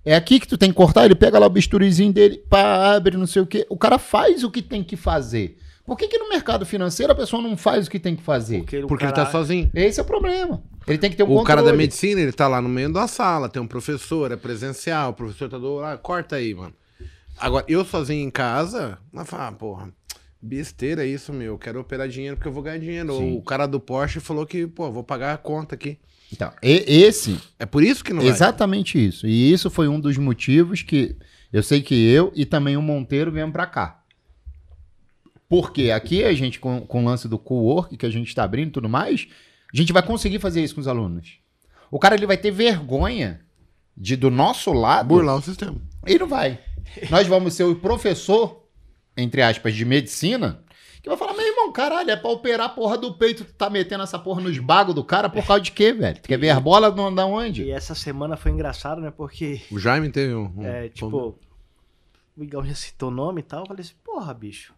É 0.06 0.16
aqui 0.16 0.40
que 0.40 0.48
tu 0.48 0.58
tem 0.58 0.70
que 0.70 0.76
cortar, 0.76 1.06
ele 1.06 1.16
pega 1.16 1.38
lá 1.40 1.46
o 1.46 1.50
bisturizinho 1.50 2.12
dele, 2.12 2.38
pá, 2.50 2.96
abre, 2.96 3.16
não 3.18 3.28
sei 3.28 3.42
o 3.42 3.46
quê. 3.46 3.66
O 3.70 3.78
cara 3.78 3.98
faz 4.00 4.44
o 4.44 4.50
que 4.52 4.62
tem 4.62 4.84
que 4.84 4.96
fazer. 4.96 5.58
Por 5.90 5.98
que, 5.98 6.08
que 6.08 6.18
no 6.20 6.30
mercado 6.30 6.66
financeiro 6.66 7.12
a 7.12 7.16
pessoa 7.16 7.42
não 7.42 7.58
faz 7.58 7.88
o 7.88 7.90
que 7.92 8.00
tem 8.00 8.16
que 8.16 8.22
fazer? 8.24 8.58
o 8.58 8.60
Porque 8.62 8.76
ele 8.78 8.88
cara- 8.98 9.12
tá 9.12 9.26
sozinho. 9.32 9.70
Esse 9.74 10.00
é 10.00 10.04
o 10.04 10.06
problema. 10.06 10.62
Ele 10.88 10.98
tem 10.98 11.10
que 11.10 11.16
ter 11.18 11.24
um 11.24 11.26
o 11.26 11.30
controle. 11.30 11.48
cara 11.48 11.64
da 11.64 11.74
medicina, 11.74 12.22
ele 12.22 12.32
tá 12.32 12.48
lá 12.48 12.62
no 12.62 12.70
meio 12.70 12.92
da 12.94 13.08
sala, 13.08 13.50
tem 13.50 13.62
um 13.62 13.68
professor, 13.68 14.32
é 14.32 14.36
presencial, 14.36 15.10
o 15.10 15.14
professor 15.14 15.50
tá 15.50 15.58
do 15.58 15.76
lado, 15.76 16.00
corta 16.00 16.36
aí, 16.38 16.54
mano. 16.54 16.74
Agora, 17.38 17.66
eu 17.68 17.84
sozinho 17.86 18.26
em 18.26 18.30
casa, 18.32 18.98
ela 19.14 19.26
fala, 19.26 19.48
ah, 19.48 19.52
porra, 19.52 19.90
besteira 20.42 21.06
isso, 21.06 21.34
meu, 21.34 21.58
quero 21.58 21.80
operar 21.80 22.08
dinheiro 22.08 22.36
porque 22.38 22.48
eu 22.48 22.54
vou 22.54 22.64
ganhar 22.64 22.78
dinheiro. 22.80 23.14
Sim. 23.18 23.32
Ou 23.34 23.38
o 23.38 23.42
cara 23.44 23.68
do 23.68 23.80
Porsche 23.80 24.20
falou 24.20 24.46
que, 24.46 24.68
pô, 24.68 24.92
vou 24.92 25.04
pagar 25.04 25.34
a 25.34 25.38
conta 25.38 25.76
aqui. 25.76 25.98
Então, 26.32 26.52
e- 26.62 26.84
esse, 26.88 27.38
É 27.58 27.66
por 27.66 27.84
isso 27.84 28.04
que 28.04 28.14
não 28.14 28.22
vai. 28.22 28.30
exatamente 28.32 29.04
isso. 29.04 29.26
E 29.28 29.52
isso 29.52 29.70
foi 29.70 29.88
um 29.88 30.00
dos 30.00 30.18
motivos 30.18 30.82
que 30.84 31.16
eu 31.52 31.64
sei 31.64 31.82
que 31.82 31.96
eu 32.08 32.32
e 32.36 32.46
também 32.46 32.78
o 32.78 32.82
Monteiro 32.82 33.32
viemos 33.32 33.52
pra 33.54 33.66
cá. 33.66 33.99
Porque 35.50 35.90
aqui 35.90 36.24
a 36.24 36.32
gente, 36.34 36.60
com, 36.60 36.82
com 36.82 37.02
o 37.02 37.06
lance 37.06 37.28
do 37.28 37.40
co-work 37.40 37.98
que 37.98 38.06
a 38.06 38.10
gente 38.10 38.34
tá 38.36 38.44
abrindo 38.44 38.68
e 38.70 38.72
tudo 38.72 38.88
mais, 38.88 39.28
a 39.74 39.76
gente 39.76 39.92
vai 39.92 40.04
conseguir 40.04 40.40
fazer 40.40 40.64
isso 40.64 40.76
com 40.76 40.82
os 40.82 40.88
alunos. 40.88 41.40
O 41.90 41.98
cara 42.00 42.14
ele 42.16 42.28
vai 42.28 42.38
ter 42.38 42.52
vergonha 42.52 43.42
de, 43.98 44.16
do 44.16 44.30
nosso 44.30 44.72
lado, 44.72 45.08
Burlar 45.08 45.36
o 45.38 45.42
sistema. 45.42 45.76
Ele 46.06 46.20
não 46.20 46.28
vai. 46.28 46.60
Nós 47.10 47.26
vamos 47.28 47.56
ser 47.56 47.64
o 47.64 47.76
professor, 47.76 48.64
entre 49.18 49.42
aspas, 49.42 49.74
de 49.76 49.84
medicina, 49.86 50.64
que 51.02 51.10
vai 51.10 51.18
falar, 51.18 51.34
meu 51.34 51.46
irmão, 51.48 51.72
caralho, 51.72 52.12
é 52.12 52.16
pra 52.16 52.30
operar 52.30 52.68
a 52.68 52.70
porra 52.70 52.98
do 52.98 53.14
peito, 53.16 53.44
tu 53.44 53.54
tá 53.54 53.70
metendo 53.72 54.04
essa 54.04 54.20
porra 54.20 54.42
nos 54.42 54.58
bagos 54.60 54.94
do 54.94 55.04
cara 55.04 55.30
por 55.30 55.44
causa 55.46 55.64
de 55.64 55.72
quê, 55.72 55.92
velho? 55.94 56.20
Tu 56.22 56.28
quer 56.28 56.38
ver 56.38 56.50
as 56.52 56.60
bolas 56.60 56.96
não 56.96 57.14
da 57.14 57.26
onde? 57.26 57.64
E 57.64 57.72
essa 57.72 57.96
semana 57.96 58.38
foi 58.38 58.52
engraçado, 58.52 59.02
né? 59.02 59.10
Porque, 59.12 59.62
O 59.72 59.80
Jaime 59.80 60.10
teve 60.12 60.34
um. 60.36 60.54
um- 60.58 60.64
é, 60.66 60.90
tipo, 60.90 61.36
o 62.38 62.44
Igão 62.44 62.64
já 62.66 62.76
citou 62.76 63.10
o 63.10 63.14
nome 63.14 63.40
e 63.42 63.44
tal. 63.44 63.62
Eu 63.62 63.66
falei 63.68 63.82
assim, 63.82 63.94
porra, 64.04 64.34
bicho, 64.34 64.74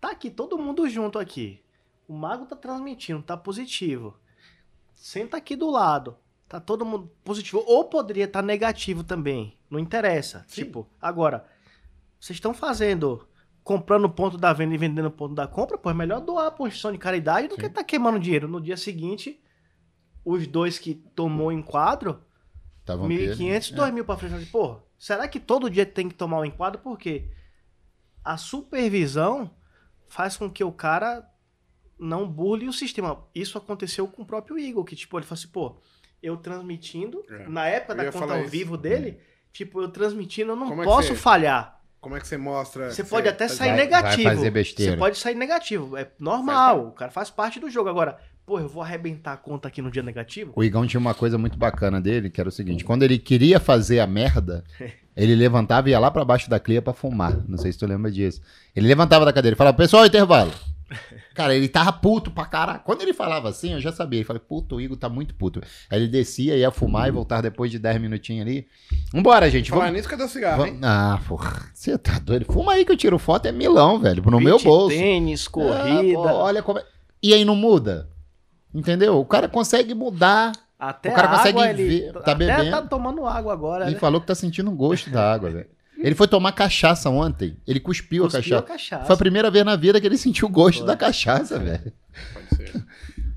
tá 0.00 0.10
aqui 0.10 0.30
todo 0.30 0.58
mundo 0.58 0.88
junto 0.88 1.18
aqui. 1.18 1.62
O 2.06 2.14
mago 2.14 2.46
tá 2.46 2.56
transmitindo, 2.56 3.22
tá 3.22 3.36
positivo. 3.36 4.16
Senta 4.94 5.36
aqui 5.36 5.54
do 5.54 5.70
lado. 5.70 6.16
Tá 6.48 6.58
todo 6.58 6.84
mundo 6.84 7.10
positivo. 7.22 7.62
Ou 7.66 7.84
poderia 7.84 8.24
estar 8.24 8.42
negativo 8.42 9.04
também. 9.04 9.56
Não 9.70 9.78
interessa. 9.78 10.44
Sim. 10.48 10.64
Tipo, 10.64 10.88
agora, 11.00 11.46
vocês 12.18 12.36
estão 12.36 12.54
fazendo. 12.54 13.26
Comprando 13.62 14.06
o 14.06 14.10
ponto 14.10 14.38
da 14.38 14.50
venda 14.54 14.74
e 14.74 14.78
vendendo 14.78 15.08
o 15.08 15.10
ponto 15.10 15.34
da 15.34 15.46
compra, 15.46 15.76
pô, 15.76 15.90
é 15.90 15.94
melhor 15.94 16.22
doar 16.22 16.50
pra 16.50 16.62
uma 16.62 16.68
instituição 16.68 16.90
de 16.90 16.96
caridade 16.96 17.48
do 17.48 17.56
que 17.56 17.68
tá 17.68 17.84
queimando 17.84 18.18
dinheiro. 18.18 18.48
No 18.48 18.62
dia 18.62 18.78
seguinte, 18.78 19.38
os 20.24 20.46
dois 20.46 20.78
que 20.78 20.94
tomou 20.94 21.52
em 21.52 21.60
quadro, 21.60 22.18
Tavam 22.82 23.06
1.500, 23.06 23.74
2.000 23.74 24.04
pra 24.04 24.16
frente. 24.16 24.32
Eu 24.32 24.38
falei, 24.38 24.46
Pô, 24.50 24.80
será 24.96 25.28
que 25.28 25.38
todo 25.38 25.68
dia 25.68 25.84
tem 25.84 26.08
que 26.08 26.14
tomar 26.14 26.40
um 26.40 26.46
enquadro? 26.46 26.80
Porque 26.80 27.30
a 28.24 28.38
supervisão 28.38 29.50
faz 30.08 30.36
com 30.36 30.50
que 30.50 30.62
o 30.64 30.72
cara 30.72 31.28
não 31.98 32.28
burle 32.28 32.68
o 32.68 32.72
sistema. 32.72 33.24
Isso 33.34 33.58
aconteceu 33.58 34.06
com 34.08 34.22
o 34.22 34.26
próprio 34.26 34.58
Igor, 34.58 34.84
que 34.84 34.94
tipo, 34.96 35.18
ele 35.18 35.26
falou 35.26 35.38
assim, 35.40 35.48
pô, 35.48 35.76
eu 36.22 36.36
transmitindo, 36.36 37.24
É. 37.30 37.48
na 37.48 37.66
época 37.66 37.94
da 37.94 38.12
conta 38.12 38.34
ao 38.34 38.40
isso. 38.42 38.50
vivo 38.50 38.76
dele, 38.76 39.20
tipo, 39.52 39.80
eu 39.80 39.88
transmitindo, 39.88 40.52
eu 40.52 40.56
não 40.56 40.68
Como 40.68 40.82
é 40.82 40.84
posso 40.84 41.08
você- 41.08 41.14
falhar. 41.16 41.76
Como 42.00 42.16
é 42.16 42.20
que 42.20 42.28
você 42.28 42.36
mostra. 42.36 42.92
Você 42.92 43.02
pode 43.02 43.28
até 43.28 43.48
sair 43.48 43.70
vai- 43.70 43.76
negativo. 43.78 44.22
vai 44.22 44.36
fazer 44.36 44.50
besteira. 44.50 44.92
Você 44.92 44.98
pode 44.98 45.18
sair 45.18 45.34
negativo. 45.34 45.96
É 45.96 46.08
normal. 46.20 46.86
O 46.88 46.92
cara 46.92 47.10
faz 47.10 47.28
parte 47.28 47.58
do 47.58 47.68
jogo. 47.68 47.88
Agora, 47.88 48.20
pô, 48.48 48.58
eu 48.58 48.66
vou 48.66 48.82
arrebentar 48.82 49.34
a 49.34 49.36
conta 49.36 49.68
aqui 49.68 49.82
no 49.82 49.90
dia 49.90 50.02
negativo? 50.02 50.52
O 50.56 50.64
Igão 50.64 50.86
tinha 50.86 50.98
uma 50.98 51.12
coisa 51.12 51.36
muito 51.36 51.58
bacana 51.58 52.00
dele, 52.00 52.30
que 52.30 52.40
era 52.40 52.48
o 52.48 52.52
seguinte: 52.52 52.82
quando 52.82 53.02
ele 53.02 53.18
queria 53.18 53.60
fazer 53.60 54.00
a 54.00 54.06
merda, 54.06 54.64
ele 55.14 55.34
levantava 55.34 55.88
e 55.88 55.92
ia 55.92 55.98
lá 55.98 56.10
pra 56.10 56.24
baixo 56.24 56.48
da 56.48 56.58
clia 56.58 56.80
pra 56.80 56.94
fumar. 56.94 57.36
Não 57.46 57.58
sei 57.58 57.70
se 57.70 57.78
tu 57.78 57.86
lembra 57.86 58.10
disso. 58.10 58.40
Ele 58.74 58.88
levantava 58.88 59.26
da 59.26 59.32
cadeira 59.34 59.54
e 59.54 59.58
falava, 59.58 59.76
pessoal, 59.76 60.06
intervalo. 60.06 60.50
Cara, 61.34 61.54
ele 61.54 61.68
tava 61.68 61.92
puto 61.92 62.30
pra 62.30 62.46
caralho. 62.46 62.80
Quando 62.82 63.02
ele 63.02 63.12
falava 63.12 63.50
assim, 63.50 63.74
eu 63.74 63.80
já 63.80 63.92
sabia. 63.92 64.20
Ele 64.20 64.24
falei, 64.24 64.40
puto, 64.40 64.76
o 64.76 64.80
Igor 64.80 64.96
tá 64.96 65.08
muito 65.10 65.34
puto. 65.34 65.60
Aí 65.90 65.98
ele 66.00 66.08
descia, 66.08 66.56
ia 66.56 66.70
fumar 66.70 67.06
e 67.06 67.10
voltar 67.10 67.42
depois 67.42 67.70
de 67.70 67.78
10 67.78 68.00
minutinhos 68.00 68.46
ali. 68.46 68.66
Vambora, 69.12 69.50
gente. 69.50 69.68
Falar 69.68 69.82
Vamos... 69.84 69.98
nisso, 69.98 70.08
cadê 70.08 70.22
o 70.24 70.28
cigarro, 70.28 70.64
hein? 70.66 70.78
Ah, 70.82 71.20
porra. 71.28 71.70
Você 71.74 71.96
tá 71.98 72.18
doido? 72.18 72.46
Fuma 72.46 72.72
aí 72.72 72.84
que 72.86 72.90
eu 72.92 72.96
tiro 72.96 73.18
foto, 73.18 73.46
é 73.46 73.52
milão, 73.52 74.00
velho. 74.00 74.22
No 74.30 74.40
meu 74.40 74.56
Beach 74.56 74.64
bolso. 74.64 74.96
Tênis, 74.96 75.46
Ah, 75.46 75.50
corrida. 75.50 76.14
pô, 76.14 76.22
olha 76.22 76.62
como 76.62 76.78
é... 76.78 76.84
E 77.22 77.34
aí 77.34 77.44
não 77.44 77.54
muda? 77.54 78.08
Entendeu? 78.74 79.18
O 79.18 79.24
cara 79.24 79.48
consegue 79.48 79.94
mudar. 79.94 80.52
Até 80.78 81.10
O 81.10 81.14
cara 81.14 81.28
a 81.28 81.36
consegue 81.36 81.58
água, 81.58 81.70
ele 81.70 81.88
ver, 81.88 82.12
tá 82.12 82.20
até 82.20 82.34
bebendo. 82.36 82.70
tá 82.70 82.82
tomando 82.82 83.26
água 83.26 83.52
agora, 83.52 83.84
Ele 83.86 83.94
né? 83.94 83.98
falou 83.98 84.20
que 84.20 84.26
tá 84.28 84.34
sentindo 84.34 84.70
o 84.70 84.74
gosto 84.74 85.10
da 85.10 85.32
água, 85.32 85.50
velho. 85.50 85.66
Ele 85.98 86.14
foi 86.14 86.28
tomar 86.28 86.52
cachaça 86.52 87.10
ontem. 87.10 87.56
Ele 87.66 87.80
cuspiu, 87.80 88.22
a 88.24 88.30
Cuspiu 88.30 88.42
cachaça. 88.62 88.62
cachaça. 88.62 89.04
Foi 89.06 89.14
a 89.16 89.18
primeira 89.18 89.50
vez 89.50 89.64
na 89.64 89.74
vida 89.74 90.00
que 90.00 90.06
ele 90.06 90.16
sentiu 90.16 90.46
o 90.46 90.50
gosto 90.50 90.78
Foi. 90.78 90.86
da 90.86 90.96
cachaça, 90.96 91.58
velho. 91.58 91.92
Pode 92.32 92.54
ser. 92.54 92.84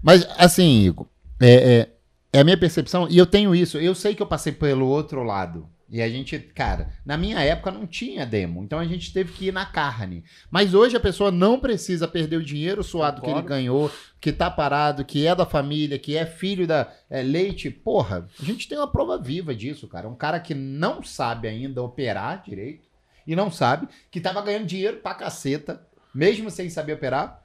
Mas, 0.03 0.27
assim, 0.37 0.81
Igor, 0.85 1.07
é, 1.39 1.49
é, 1.79 1.89
é 2.31 2.39
a 2.39 2.43
minha 2.43 2.55
percepção, 2.57 3.07
e 3.09 3.17
eu 3.17 3.25
tenho 3.25 3.55
isso. 3.55 3.79
Eu 3.79 3.95
sei 3.95 4.13
que 4.13 4.21
eu 4.21 4.27
passei 4.27 4.51
pelo 4.53 4.85
outro 4.85 5.23
lado. 5.23 5.67
E 5.91 6.01
a 6.01 6.07
gente, 6.07 6.39
cara, 6.39 6.89
na 7.05 7.17
minha 7.17 7.41
época 7.41 7.69
não 7.69 7.85
tinha 7.85 8.25
demo, 8.25 8.63
então 8.63 8.79
a 8.79 8.85
gente 8.85 9.11
teve 9.11 9.33
que 9.33 9.47
ir 9.47 9.51
na 9.51 9.65
carne. 9.65 10.23
Mas 10.49 10.73
hoje 10.73 10.95
a 10.95 11.01
pessoa 11.01 11.29
não 11.31 11.59
precisa 11.59 12.07
perder 12.07 12.37
o 12.37 12.43
dinheiro 12.43 12.81
suado 12.81 13.19
que 13.19 13.27
ele 13.27 13.41
Concordo. 13.41 13.49
ganhou, 13.49 13.91
que 14.21 14.31
tá 14.31 14.49
parado, 14.49 15.03
que 15.03 15.27
é 15.27 15.35
da 15.35 15.45
família, 15.45 15.99
que 15.99 16.15
é 16.15 16.25
filho 16.25 16.65
da 16.65 16.89
é, 17.09 17.21
leite. 17.21 17.69
Porra, 17.69 18.25
a 18.39 18.45
gente 18.45 18.69
tem 18.69 18.77
uma 18.77 18.89
prova 18.89 19.17
viva 19.17 19.53
disso, 19.53 19.85
cara. 19.85 20.07
Um 20.07 20.15
cara 20.15 20.39
que 20.39 20.53
não 20.53 21.03
sabe 21.03 21.49
ainda 21.49 21.83
operar 21.83 22.41
direito 22.41 22.87
e 23.27 23.35
não 23.35 23.51
sabe, 23.51 23.89
que 24.09 24.21
tava 24.21 24.41
ganhando 24.41 24.67
dinheiro 24.67 24.97
pra 24.97 25.13
caceta, 25.13 25.85
mesmo 26.15 26.49
sem 26.49 26.69
saber 26.69 26.93
operar, 26.93 27.43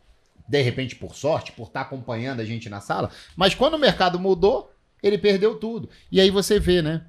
de 0.48 0.62
repente 0.62 0.94
por 0.94 1.16
sorte, 1.16 1.50
por 1.50 1.66
estar 1.66 1.80
acompanhando 1.80 2.38
a 2.38 2.44
gente 2.44 2.68
na 2.68 2.80
sala, 2.80 3.10
mas 3.34 3.56
quando 3.56 3.74
o 3.74 3.78
mercado 3.78 4.20
mudou, 4.20 4.72
ele 5.02 5.18
perdeu 5.18 5.56
tudo. 5.56 5.90
E 6.12 6.20
aí 6.20 6.30
você 6.30 6.60
vê, 6.60 6.80
né? 6.80 7.04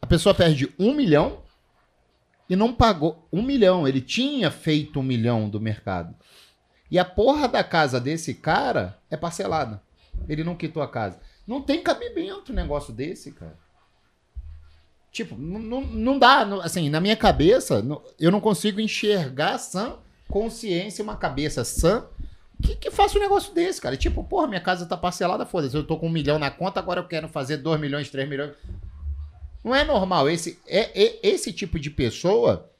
A 0.00 0.06
pessoa 0.06 0.34
perde 0.34 0.72
um 0.78 0.94
milhão 0.94 1.42
e 2.48 2.54
não 2.54 2.72
pagou 2.72 3.26
um 3.32 3.42
milhão. 3.42 3.86
Ele 3.86 4.00
tinha 4.00 4.50
feito 4.50 5.00
um 5.00 5.02
milhão 5.02 5.48
do 5.48 5.60
mercado. 5.60 6.14
E 6.90 6.98
a 6.98 7.04
porra 7.04 7.48
da 7.48 7.64
casa 7.64 8.00
desse 8.00 8.34
cara 8.34 8.98
é 9.10 9.16
parcelada. 9.16 9.82
Ele 10.28 10.44
não 10.44 10.54
quitou 10.54 10.82
a 10.82 10.88
casa. 10.88 11.20
Não 11.46 11.60
tem 11.60 11.82
cabimento 11.82 12.52
um 12.52 12.54
negócio 12.54 12.92
desse, 12.92 13.32
cara. 13.32 13.58
Tipo, 15.10 15.36
não, 15.36 16.18
dá. 16.18 16.42
assim, 16.62 16.90
na 16.90 17.00
minha 17.00 17.16
cabeça, 17.16 17.84
eu 18.20 18.30
não 18.30 18.40
consigo 18.40 18.80
enxergar 18.80 19.58
sã 19.58 19.96
consciência, 20.28 21.02
uma 21.02 21.16
cabeça 21.16 21.64
sã 21.64 22.06
que, 22.62 22.74
que 22.74 22.90
faça 22.90 23.16
um 23.16 23.20
negócio 23.20 23.54
desse, 23.54 23.80
cara. 23.80 23.96
Tipo, 23.96 24.24
porra, 24.24 24.46
minha 24.46 24.60
casa 24.60 24.86
tá 24.86 24.96
parcelada, 24.96 25.46
foda-se. 25.46 25.76
Eu 25.76 25.84
tô 25.84 25.96
com 25.98 26.06
um 26.06 26.12
milhão 26.12 26.38
na 26.38 26.50
conta, 26.50 26.80
agora 26.80 27.00
eu 27.00 27.06
quero 27.06 27.28
fazer 27.28 27.58
dois 27.58 27.80
milhões, 27.80 28.10
três 28.10 28.28
milhões. 28.28 28.52
Não 29.66 29.74
é 29.74 29.84
normal. 29.84 30.30
Esse, 30.30 30.60
é, 30.64 31.02
é- 31.02 31.18
esse 31.24 31.52
tipo 31.52 31.76
de 31.76 31.90
pessoa 31.90 32.70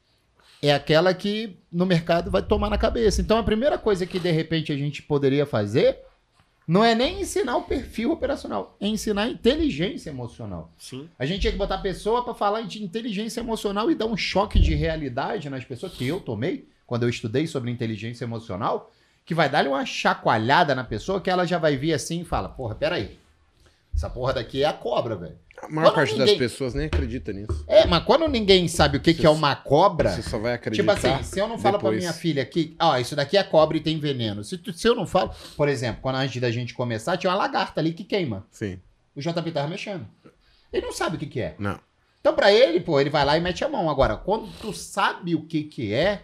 é 0.62 0.72
aquela 0.72 1.12
que 1.12 1.56
no 1.72 1.84
mercado 1.84 2.30
vai 2.30 2.42
tomar 2.42 2.70
na 2.70 2.78
cabeça. 2.78 3.20
Então 3.20 3.36
a 3.36 3.42
primeira 3.42 3.76
coisa 3.76 4.06
que 4.06 4.20
de 4.20 4.30
repente 4.30 4.70
a 4.70 4.76
gente 4.76 5.02
poderia 5.02 5.44
fazer 5.44 5.98
não 6.64 6.84
é 6.84 6.94
nem 6.94 7.20
ensinar 7.22 7.56
o 7.56 7.62
perfil 7.62 8.12
operacional, 8.12 8.76
é 8.80 8.86
ensinar 8.86 9.22
a 9.22 9.28
inteligência 9.28 10.10
emocional. 10.10 10.72
Sim. 10.78 11.08
A 11.18 11.26
gente 11.26 11.40
tinha 11.40 11.52
que 11.52 11.58
botar 11.58 11.76
a 11.76 11.78
pessoa 11.78 12.24
para 12.24 12.34
falar 12.34 12.62
de 12.62 12.82
inteligência 12.82 13.40
emocional 13.40 13.90
e 13.90 13.94
dar 13.94 14.06
um 14.06 14.16
choque 14.16 14.60
de 14.60 14.72
realidade 14.74 15.50
nas 15.50 15.64
pessoas 15.64 15.92
que 15.92 16.06
eu 16.06 16.20
tomei 16.20 16.68
quando 16.86 17.02
eu 17.02 17.08
estudei 17.08 17.48
sobre 17.48 17.68
inteligência 17.70 18.24
emocional, 18.24 18.92
que 19.24 19.34
vai 19.34 19.48
dar 19.48 19.66
uma 19.66 19.84
chacoalhada 19.84 20.72
na 20.72 20.84
pessoa 20.84 21.20
que 21.20 21.30
ela 21.30 21.44
já 21.44 21.58
vai 21.58 21.76
vir 21.76 21.92
assim 21.92 22.20
e 22.20 22.24
fala: 22.24 22.48
"Porra, 22.48 22.76
peraí. 22.76 23.18
Essa 23.96 24.10
porra 24.10 24.34
daqui 24.34 24.62
é 24.62 24.66
a 24.66 24.72
cobra, 24.74 25.16
velho". 25.16 25.38
A 25.62 25.68
maior 25.70 25.86
Quando 25.88 25.94
parte 25.94 26.12
ninguém- 26.12 26.26
das 26.26 26.36
pessoas 26.36 26.74
nem 26.74 26.84
acredita 26.86 27.32
nisso. 27.32 27.64
É, 27.66 27.86
mas 27.86 28.04
quando 28.04 28.28
ninguém 28.28 28.68
sabe 28.68 28.98
o 28.98 29.00
que, 29.00 29.14
que 29.14 29.24
é 29.24 29.30
uma 29.30 29.56
cobra, 29.56 30.10
Você 30.10 30.20
só 30.22 30.38
vai 30.38 30.58
Tipo 30.58 30.68
acreditar. 30.90 31.14
assim, 31.16 31.22
se 31.24 31.38
eu 31.40 31.48
não 31.48 31.56
falo 31.58 31.78
pra 31.78 31.88
depois. 31.88 31.98
minha 32.04 32.12
filha 32.12 32.44
que, 32.44 32.76
ó, 32.78 32.98
isso 32.98 33.16
daqui 33.16 33.38
é 33.38 33.42
cobra 33.42 33.74
e 33.78 33.80
tem 33.80 33.98
veneno. 33.98 34.44
Se, 34.44 34.58
tu- 34.58 34.72
se 34.74 34.86
eu 34.86 34.94
não 34.94 35.06
falo, 35.06 35.30
por 35.56 35.66
exemplo, 35.66 36.02
quando 36.02 36.16
antes 36.16 36.38
da 36.42 36.50
gente 36.50 36.74
começar, 36.74 37.16
tinha 37.16 37.30
uma 37.30 37.38
lagarta 37.38 37.80
ali 37.80 37.94
que 37.94 38.04
queima. 38.04 38.46
Sim. 38.50 38.78
O 39.14 39.20
JP 39.20 39.50
tava 39.50 39.66
mexendo. 39.66 40.06
Ele 40.70 40.84
não 40.84 40.92
sabe 40.92 41.16
o 41.16 41.18
que 41.18 41.26
que 41.26 41.40
é. 41.40 41.54
Não. 41.58 41.80
Então 42.20 42.34
pra 42.34 42.52
ele, 42.52 42.78
pô, 42.80 43.00
ele 43.00 43.08
vai 43.08 43.24
lá 43.24 43.38
e 43.38 43.40
mete 43.40 43.64
a 43.64 43.68
mão. 43.68 43.88
Agora, 43.88 44.14
quando 44.14 44.48
tu 44.60 44.74
sabe 44.74 45.34
o 45.34 45.42
que 45.46 45.62
que 45.64 45.94
é, 45.94 46.20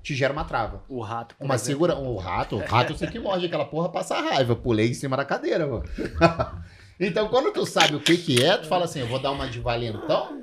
te 0.00 0.14
gera 0.14 0.32
uma 0.32 0.44
trava. 0.44 0.84
O 0.88 1.00
rato. 1.00 1.34
Uma 1.40 1.56
exemplo. 1.56 1.66
segura, 1.72 1.96
o 1.98 2.16
rato, 2.16 2.54
o 2.54 2.64
rato 2.64 2.92
eu 2.92 2.96
sei 2.96 3.08
que 3.08 3.18
morde 3.18 3.46
aquela 3.46 3.64
porra 3.64 3.88
passa 3.88 4.20
raiva. 4.20 4.54
Pulei 4.54 4.90
em 4.90 4.94
cima 4.94 5.16
da 5.16 5.24
cadeira, 5.24 5.66
mano. 5.66 5.82
então, 7.00 7.28
quando 7.28 7.52
tu 7.52 7.64
sabe 7.66 7.94
o 7.96 8.00
que 8.00 8.16
que 8.16 8.42
é, 8.42 8.56
tu 8.58 8.66
fala 8.68 8.84
assim, 8.84 9.00
eu 9.00 9.06
vou 9.08 9.18
dar 9.18 9.30
uma 9.32 9.48
de 9.48 9.58
valentão, 9.58 10.42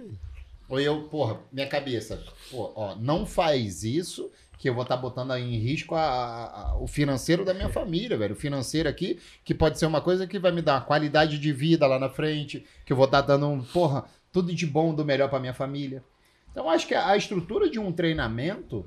ou 0.68 0.80
eu, 0.80 1.04
porra, 1.04 1.40
minha 1.52 1.68
cabeça, 1.68 2.22
pô, 2.52 2.72
ó, 2.76 2.96
não 2.96 3.26
faz 3.26 3.84
isso, 3.84 4.30
que 4.58 4.68
eu 4.68 4.74
vou 4.74 4.82
estar 4.84 4.98
botando 4.98 5.32
em 5.38 5.56
risco 5.60 5.94
a- 5.94 6.02
a- 6.02 6.62
a- 6.72 6.78
o 6.80 6.88
financeiro 6.88 7.46
da 7.46 7.54
minha 7.54 7.70
família, 7.70 8.18
velho. 8.18 8.34
O 8.34 8.38
financeiro 8.38 8.90
aqui, 8.90 9.20
que 9.46 9.54
pode 9.54 9.78
ser 9.78 9.86
uma 9.86 10.02
coisa 10.02 10.26
que 10.26 10.40
vai 10.40 10.52
me 10.52 10.64
dar 10.64 10.74
uma 10.74 10.82
qualidade 10.82 11.38
de 11.38 11.54
vida 11.54 11.86
lá 11.86 12.00
na 12.00 12.10
frente, 12.10 12.66
que 12.84 12.92
eu 12.92 12.98
vou 12.98 13.06
estar 13.06 13.22
dando, 13.22 13.48
um, 13.48 13.62
porra, 13.64 14.06
tudo 14.34 14.54
de 14.54 14.66
bom, 14.66 14.96
do 14.96 15.06
melhor 15.06 15.30
pra 15.30 15.40
minha 15.40 15.54
família. 15.54 16.04
Então, 16.52 16.68
acho 16.72 16.88
que 16.88 16.96
a 16.96 17.16
estrutura 17.16 17.70
de 17.70 17.78
um 17.78 17.92
treinamento, 17.92 18.84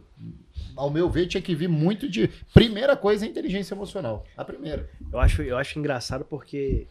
ao 0.77 0.91
meu 0.91 1.09
ver, 1.09 1.29
tinha 1.29 1.41
que 1.41 1.55
vir 1.55 1.69
muito 1.69 2.09
de. 2.09 2.27
Primeira 2.53 2.97
coisa, 2.97 3.25
a 3.25 3.29
inteligência 3.29 3.73
emocional. 3.75 4.25
A 4.37 4.45
primeira. 4.45 4.91
Eu 5.13 5.21
acho, 5.21 5.41
eu 5.43 5.57
acho 5.57 5.79
engraçado 5.79 6.25
porque 6.25 6.89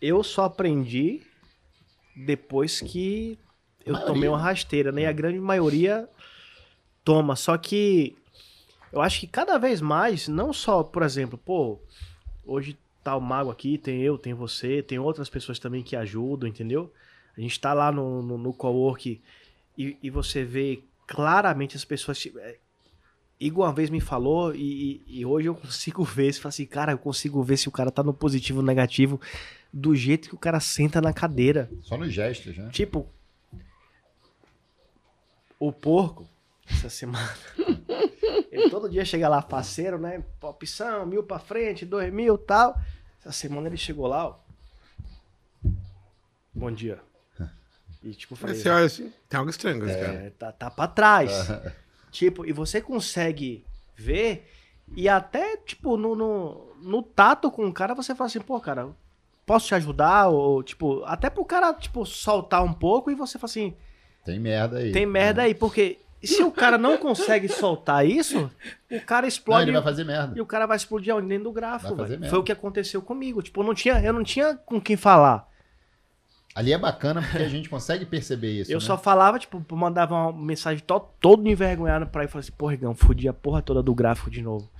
Eu 0.00 0.22
só 0.22 0.44
aprendi 0.44 1.22
depois 2.14 2.80
que 2.80 3.38
eu 3.84 3.94
Maioria. 3.94 4.06
tomei 4.06 4.28
uma 4.28 4.38
rasteira, 4.38 4.92
né? 4.92 5.02
E 5.02 5.06
a 5.06 5.12
grande 5.12 5.38
maioria 5.40 6.08
toma. 7.04 7.36
Só 7.36 7.56
que 7.56 8.16
eu 8.92 9.00
acho 9.00 9.20
que 9.20 9.26
cada 9.26 9.58
vez 9.58 9.80
mais, 9.80 10.28
não 10.28 10.52
só, 10.52 10.82
por 10.82 11.02
exemplo, 11.02 11.38
pô, 11.38 11.78
hoje 12.44 12.78
tá 13.02 13.16
o 13.16 13.20
Mago 13.20 13.50
aqui, 13.50 13.78
tem 13.78 14.00
eu, 14.02 14.18
tem 14.18 14.34
você, 14.34 14.82
tem 14.82 14.98
outras 14.98 15.28
pessoas 15.30 15.58
também 15.58 15.82
que 15.82 15.96
ajudam, 15.96 16.48
entendeu? 16.48 16.92
A 17.36 17.40
gente 17.40 17.58
tá 17.60 17.72
lá 17.72 17.90
no, 17.92 18.22
no, 18.22 18.36
no 18.38 18.52
cowork 18.52 19.20
e, 19.78 19.96
e 20.02 20.10
você 20.10 20.44
vê 20.44 20.82
claramente 21.06 21.76
as 21.76 21.84
pessoas. 21.84 22.26
é, 22.38 22.58
Igor 23.40 23.64
uma 23.66 23.72
vez 23.72 23.88
me 23.88 24.00
falou 24.00 24.54
e, 24.54 25.02
e- 25.06 25.24
hoje 25.24 25.48
eu 25.48 25.54
consigo 25.54 26.04
ver. 26.04 26.32
Fala 26.34 26.48
assim, 26.50 26.66
cara, 26.66 26.92
eu 26.92 26.98
consigo 26.98 27.42
ver 27.42 27.56
se 27.56 27.68
o 27.68 27.72
cara 27.72 27.90
tá 27.90 28.02
no 28.02 28.12
positivo 28.12 28.60
ou 28.60 28.64
negativo 28.66 29.20
do 29.72 29.94
jeito 29.94 30.28
que 30.28 30.34
o 30.34 30.38
cara 30.38 30.60
senta 30.60 31.00
na 31.00 31.12
cadeira. 31.12 31.70
Só 31.82 31.96
nos 31.96 32.12
gestos, 32.12 32.56
né? 32.56 32.70
Tipo, 32.70 33.08
o 35.58 35.72
porco, 35.72 36.28
essa 36.68 36.88
semana, 36.88 37.34
ele 38.50 38.70
todo 38.70 38.88
dia 38.88 39.04
chega 39.04 39.28
lá 39.28 39.42
faceiro, 39.42 39.98
né? 39.98 40.24
Opção, 40.40 41.06
mil 41.06 41.22
pra 41.22 41.38
frente, 41.38 41.84
dois 41.86 42.12
mil 42.12 42.36
tal. 42.36 42.80
Essa 43.20 43.32
semana 43.32 43.68
ele 43.68 43.76
chegou 43.76 44.06
lá, 44.06 44.28
ó. 44.28 44.36
Bom 46.54 46.70
dia. 46.70 47.00
E 48.02 48.14
tipo, 48.14 48.34
falei, 48.34 48.54
Mas 48.54 48.62
você 48.62 48.70
olha 48.70 48.86
assim, 48.86 49.12
tem 49.28 49.36
algo 49.36 49.50
estranho 49.50 49.84
esse 49.84 50.00
cara. 50.00 50.12
é, 50.14 50.30
tá, 50.30 50.50
tá 50.50 50.70
pra 50.70 50.88
trás. 50.88 51.30
tipo, 52.10 52.46
e 52.46 52.52
você 52.52 52.80
consegue 52.80 53.62
ver 53.94 54.50
e 54.96 55.06
até, 55.08 55.56
tipo, 55.58 55.96
no, 55.96 56.16
no, 56.16 56.74
no 56.82 57.02
tato 57.02 57.50
com 57.50 57.66
o 57.66 57.72
cara, 57.72 57.94
você 57.94 58.14
fala 58.14 58.26
assim, 58.26 58.40
pô, 58.40 58.58
cara, 58.58 58.88
posso 59.50 59.66
te 59.66 59.74
ajudar? 59.74 60.28
Ou, 60.28 60.62
tipo, 60.62 61.02
até 61.04 61.28
pro 61.28 61.44
cara, 61.44 61.74
tipo, 61.74 62.06
soltar 62.06 62.62
um 62.62 62.72
pouco 62.72 63.10
e 63.10 63.16
você 63.16 63.36
fala 63.36 63.50
assim, 63.50 63.74
Tem 64.24 64.38
merda 64.38 64.78
aí. 64.78 64.92
tem 64.92 65.04
merda 65.04 65.42
aí, 65.42 65.54
porque 65.56 65.98
se 66.22 66.40
o 66.44 66.52
cara 66.52 66.78
não 66.78 66.96
consegue 66.96 67.48
soltar 67.50 68.06
isso, 68.06 68.48
o 68.88 69.00
cara 69.00 69.22
Não, 69.22 69.28
explode 69.28 69.64
ele 69.64 69.72
vai 69.72 69.82
fazer 69.82 70.04
merda. 70.04 70.38
e 70.38 70.40
o 70.40 70.46
cara 70.46 70.66
vai 70.66 70.76
explodir 70.76 71.12
dentro 71.22 71.50
do 71.50 71.52
merda. 71.52 72.28
Foi 72.28 72.38
o 72.38 72.44
que 72.44 72.52
aconteceu 72.52 73.02
comigo. 73.02 73.42
Tipo, 73.42 73.62
eu 73.62 73.64
não 73.64 73.74
tinha, 73.74 74.00
eu 74.00 74.12
não 74.12 74.22
tinha 74.22 74.54
com 74.54 74.80
quem 74.80 74.96
falar. 74.96 75.50
Ali 76.54 76.72
é 76.72 76.78
bacana 76.78 77.20
porque 77.20 77.42
a 77.42 77.48
gente 77.48 77.68
consegue 77.68 78.06
perceber 78.06 78.60
isso. 78.60 78.70
Eu 78.70 78.78
né? 78.78 78.84
só 78.84 78.96
falava, 78.96 79.36
tipo, 79.36 79.64
mandava 79.74 80.14
uma 80.14 80.32
mensagem 80.32 80.84
to 80.84 81.00
todo 81.20 81.48
envergonhado 81.48 82.06
pra 82.06 82.22
ele 82.22 82.28
e 82.28 82.32
falava 82.32 82.46
assim, 82.46 82.56
pô, 82.56 82.68
Rigão, 82.68 82.94
fudi 82.94 83.26
a 83.26 83.32
porra 83.32 83.62
toda 83.62 83.82
do 83.82 83.94
gráfico 83.96 84.30
de 84.30 84.42
novo. 84.42 84.70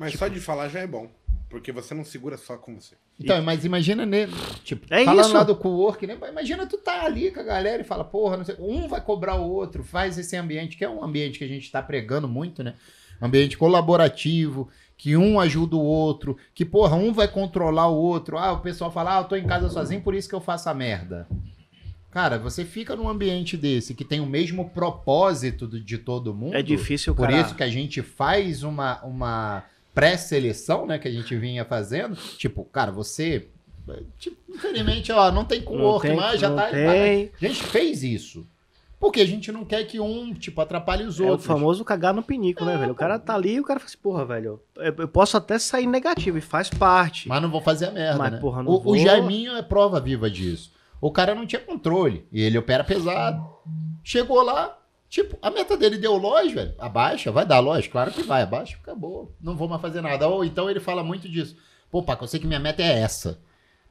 Mas 0.00 0.14
só 0.14 0.26
de 0.26 0.40
falar 0.40 0.68
já 0.68 0.80
é 0.80 0.86
bom. 0.86 1.08
Porque 1.56 1.72
você 1.72 1.94
não 1.94 2.04
segura 2.04 2.36
só 2.36 2.58
com 2.58 2.78
você. 2.78 2.96
Então, 3.18 3.40
mas 3.40 3.64
imagina, 3.64 4.04
né? 4.04 4.28
Tipo, 4.62 4.92
É 4.92 5.06
falando 5.06 5.24
isso. 5.24 5.34
lá 5.34 5.42
do 5.42 5.56
co-work, 5.56 6.06
né? 6.06 6.14
Imagina 6.28 6.66
tu 6.66 6.76
tá 6.76 7.06
ali 7.06 7.30
com 7.30 7.40
a 7.40 7.42
galera 7.42 7.80
e 7.80 7.84
fala, 7.84 8.04
porra, 8.04 8.36
não 8.36 8.44
sei, 8.44 8.56
um 8.58 8.86
vai 8.86 9.00
cobrar 9.00 9.36
o 9.36 9.50
outro, 9.50 9.82
faz 9.82 10.18
esse 10.18 10.36
ambiente, 10.36 10.76
que 10.76 10.84
é 10.84 10.88
um 10.88 11.02
ambiente 11.02 11.38
que 11.38 11.44
a 11.44 11.48
gente 11.48 11.72
tá 11.72 11.80
pregando 11.80 12.28
muito, 12.28 12.62
né? 12.62 12.74
Ambiente 13.22 13.56
colaborativo, 13.56 14.68
que 14.98 15.16
um 15.16 15.40
ajuda 15.40 15.76
o 15.76 15.82
outro, 15.82 16.36
que, 16.54 16.62
porra, 16.62 16.94
um 16.94 17.10
vai 17.10 17.26
controlar 17.26 17.88
o 17.88 17.96
outro. 17.96 18.36
Ah, 18.36 18.52
o 18.52 18.60
pessoal 18.60 18.92
fala, 18.92 19.16
ah, 19.16 19.20
eu 19.22 19.24
tô 19.24 19.34
em 19.34 19.46
casa 19.46 19.70
sozinho, 19.70 20.02
por 20.02 20.14
isso 20.14 20.28
que 20.28 20.34
eu 20.34 20.42
faço 20.42 20.68
a 20.68 20.74
merda. 20.74 21.26
Cara, 22.10 22.38
você 22.38 22.66
fica 22.66 22.94
num 22.94 23.08
ambiente 23.08 23.56
desse 23.56 23.94
que 23.94 24.04
tem 24.04 24.20
o 24.20 24.26
mesmo 24.26 24.68
propósito 24.68 25.66
de 25.66 25.96
todo 25.96 26.34
mundo. 26.34 26.54
É 26.54 26.62
difícil 26.62 27.14
o 27.14 27.16
Por 27.16 27.28
cara... 27.28 27.40
isso 27.40 27.54
que 27.54 27.62
a 27.62 27.68
gente 27.68 28.02
faz 28.02 28.62
uma, 28.62 29.02
uma 29.02 29.64
pré-seleção, 29.96 30.86
né? 30.86 30.98
Que 30.98 31.08
a 31.08 31.10
gente 31.10 31.34
vinha 31.34 31.64
fazendo. 31.64 32.14
Tipo, 32.36 32.64
cara, 32.64 32.92
você. 32.92 33.48
Tipo, 34.18 34.36
infelizmente, 34.54 35.10
ó, 35.10 35.32
não 35.32 35.44
tem 35.44 35.62
co-work, 35.62 36.12
mas 36.14 36.38
já 36.40 36.54
tá. 36.54 36.68
tem. 36.68 37.30
A 37.42 37.46
gente 37.48 37.62
fez 37.64 38.02
isso. 38.02 38.46
Porque 38.98 39.20
a 39.20 39.26
gente 39.26 39.52
não 39.52 39.64
quer 39.64 39.84
que 39.84 40.00
um, 40.00 40.32
tipo, 40.32 40.60
atrapalhe 40.60 41.04
os 41.04 41.20
É 41.20 41.22
o 41.22 41.28
outros. 41.28 41.46
famoso 41.46 41.84
cagar 41.84 42.14
no 42.14 42.22
pinico, 42.22 42.64
né, 42.64 42.76
velho? 42.78 42.92
O 42.92 42.94
cara 42.94 43.18
tá 43.18 43.34
ali 43.34 43.54
e 43.54 43.60
o 43.60 43.62
cara 43.64 43.78
fala 43.78 43.88
assim, 43.90 43.98
porra, 43.98 44.24
velho, 44.24 44.60
eu, 44.76 44.94
eu 44.98 45.08
posso 45.08 45.36
até 45.36 45.58
sair 45.58 45.86
negativo 45.86 46.38
e 46.38 46.40
faz 46.40 46.70
parte. 46.70 47.28
Mas 47.28 47.42
não 47.42 47.50
vou 47.50 47.60
fazer 47.60 47.86
a 47.86 47.90
merda, 47.90 48.18
Mas, 48.18 48.32
né? 48.32 48.38
porra, 48.38 48.62
não 48.62 48.72
o, 48.72 48.80
vou. 48.80 48.94
o 48.94 48.98
Jaiminho 48.98 49.54
é 49.54 49.62
prova 49.62 50.00
viva 50.00 50.30
disso. 50.30 50.72
O 50.98 51.10
cara 51.12 51.34
não 51.34 51.46
tinha 51.46 51.60
controle. 51.60 52.26
E 52.32 52.40
ele 52.42 52.56
opera 52.56 52.82
pesado. 52.82 53.46
Chegou 54.02 54.40
lá, 54.42 54.76
tipo, 55.22 55.38
a 55.42 55.50
meta 55.50 55.76
dele 55.76 55.98
deu 55.98 56.16
loja, 56.16 56.54
velho. 56.54 56.74
Abaixa, 56.78 57.32
vai 57.32 57.44
dar 57.46 57.58
loja? 57.60 57.88
Claro 57.88 58.10
que 58.12 58.22
vai, 58.22 58.42
abaixa, 58.42 58.76
acabou. 58.82 59.32
Não 59.40 59.56
vou 59.56 59.68
mais 59.68 59.80
fazer 59.82 60.00
nada. 60.00 60.28
Ou 60.28 60.44
então 60.44 60.70
ele 60.70 60.80
fala 60.80 61.02
muito 61.02 61.28
disso. 61.28 61.56
Pô, 61.90 62.02
Paco, 62.02 62.24
eu 62.24 62.28
sei 62.28 62.38
que 62.40 62.46
minha 62.46 62.60
meta 62.60 62.82
é 62.82 63.00
essa. 63.00 63.38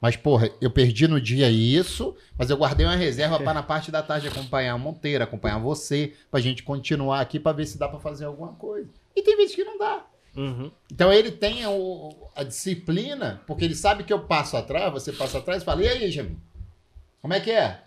Mas, 0.00 0.14
porra, 0.14 0.50
eu 0.60 0.70
perdi 0.70 1.08
no 1.08 1.18
dia 1.20 1.50
isso, 1.50 2.14
mas 2.38 2.50
eu 2.50 2.56
guardei 2.56 2.84
uma 2.86 2.94
reserva 2.96 3.38
para 3.40 3.54
na 3.54 3.62
parte 3.62 3.90
da 3.90 4.02
tarde 4.02 4.28
acompanhar 4.28 4.74
a 4.74 4.78
Monteira, 4.78 5.24
acompanhar 5.24 5.58
você, 5.58 6.12
pra 6.30 6.38
gente 6.38 6.62
continuar 6.62 7.20
aqui 7.20 7.40
pra 7.40 7.52
ver 7.52 7.64
se 7.66 7.78
dá 7.78 7.88
pra 7.88 7.98
fazer 7.98 8.26
alguma 8.26 8.52
coisa. 8.52 8.88
E 9.16 9.22
tem 9.22 9.36
vezes 9.36 9.54
que 9.54 9.64
não 9.64 9.78
dá. 9.78 10.04
Uhum. 10.36 10.70
Então 10.92 11.10
ele 11.10 11.30
tem 11.30 11.66
o- 11.66 12.14
a 12.36 12.42
disciplina, 12.42 13.40
porque 13.46 13.64
ele 13.64 13.74
sabe 13.74 14.04
que 14.04 14.12
eu 14.12 14.20
passo 14.20 14.56
atrás, 14.58 14.92
você 14.92 15.12
passa 15.12 15.38
atrás 15.38 15.62
e 15.62 15.64
fala, 15.64 15.82
e 15.82 15.88
aí, 15.88 16.10
Jamil? 16.10 16.36
Como 17.22 17.32
é 17.32 17.40
que 17.40 17.50
é? 17.50 17.80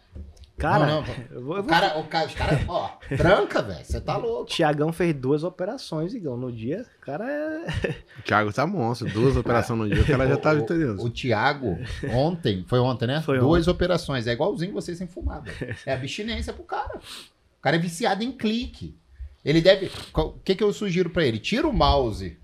Cara, 0.59 0.85
Não, 0.85 1.01
não, 1.01 1.15
eu 1.31 1.41
vou, 1.43 1.57
eu 1.57 1.63
O 1.63 1.65
cara, 1.65 1.97
o 1.97 2.03
cara, 2.03 2.27
os 2.27 2.33
caras, 2.35 2.59
ó, 2.67 2.97
tranca, 3.17 3.61
velho, 3.61 3.83
você 3.85 3.99
tá 4.01 4.17
o 4.17 4.21
louco. 4.21 4.45
Tiagão 4.45 4.91
fez 4.93 5.15
duas 5.15 5.43
operações, 5.43 6.13
Igão, 6.13 6.37
no 6.37 6.51
dia. 6.51 6.85
O 6.97 7.01
cara 7.05 7.25
é... 7.31 7.95
O 8.19 8.21
Thiago 8.21 8.53
tá 8.53 8.67
monstro. 8.67 9.09
Duas 9.09 9.35
operações 9.37 9.79
no 9.79 9.89
dia, 9.89 10.01
o 10.01 10.05
cara 10.05 10.27
já 10.27 10.37
tá 10.37 10.51
O- 10.51 10.53
o- 10.53 10.59
vitorioso. 10.59 11.05
O, 11.05 11.09
Thiago, 11.09 11.77
ontem, 12.11 12.63
foi 12.67 12.79
ontem, 12.79 13.07
né? 13.07 13.21
Foi 13.21 13.39
Duas 13.39 13.67
operações, 13.67 14.27
é 14.27 14.33
igualzinho 14.33 14.73
vocês 14.73 14.97
sem 14.97 15.07
fumar, 15.07 15.41
velho. 15.41 15.75
É 15.85 15.93
abstinência 15.93 16.51
pro 16.53 16.63
cara. 16.63 16.97
O 16.97 17.61
cara 17.61 17.75
é 17.77 17.79
viciado 17.79 18.23
em 18.23 18.31
clique. 18.31 18.95
Ele 19.43 19.61
deve, 19.61 19.89
o 20.13 20.31
que 20.43 20.53
que 20.55 20.63
eu 20.63 20.73
sugiro 20.73 21.09
pra 21.09 21.23
ele? 21.25 21.39
Tira 21.39 21.67
o 21.67 21.73
mouse 21.73 22.37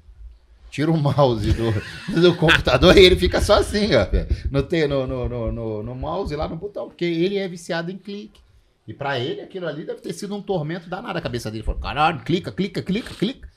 tira 0.76 0.92
o 0.92 0.98
mouse 0.98 1.54
do, 1.54 2.22
do 2.22 2.36
computador 2.36 2.96
e 3.00 3.06
ele 3.06 3.16
fica 3.16 3.40
só 3.40 3.60
assim, 3.60 3.92
ó. 3.96 4.06
No, 4.52 4.62
no, 4.62 5.08
no, 5.08 5.30
no, 5.30 5.52
no, 5.52 5.84
no 5.84 5.96
mouse 5.96 6.36
lá 6.36 6.50
no 6.50 6.58
botão, 6.58 6.90
porque 6.90 7.06
ele 7.06 7.38
é 7.38 7.48
viciado 7.48 7.90
em 7.92 7.98
clique. 7.98 8.42
E 8.86 8.94
pra 8.94 9.18
ele 9.18 9.40
aquilo 9.40 9.68
ali 9.68 9.86
deve 9.86 10.02
ter 10.02 10.12
sido 10.12 10.36
um 10.36 10.42
tormento 10.42 10.90
danado 10.90 11.18
a 11.18 11.22
cabeça 11.22 11.50
dele. 11.50 11.60
Ele 11.62 11.66
falou, 11.66 11.80
caralho, 11.80 12.20
clica, 12.20 12.52
clica, 12.52 12.82
clica, 12.82 13.14
clica. 13.14 13.48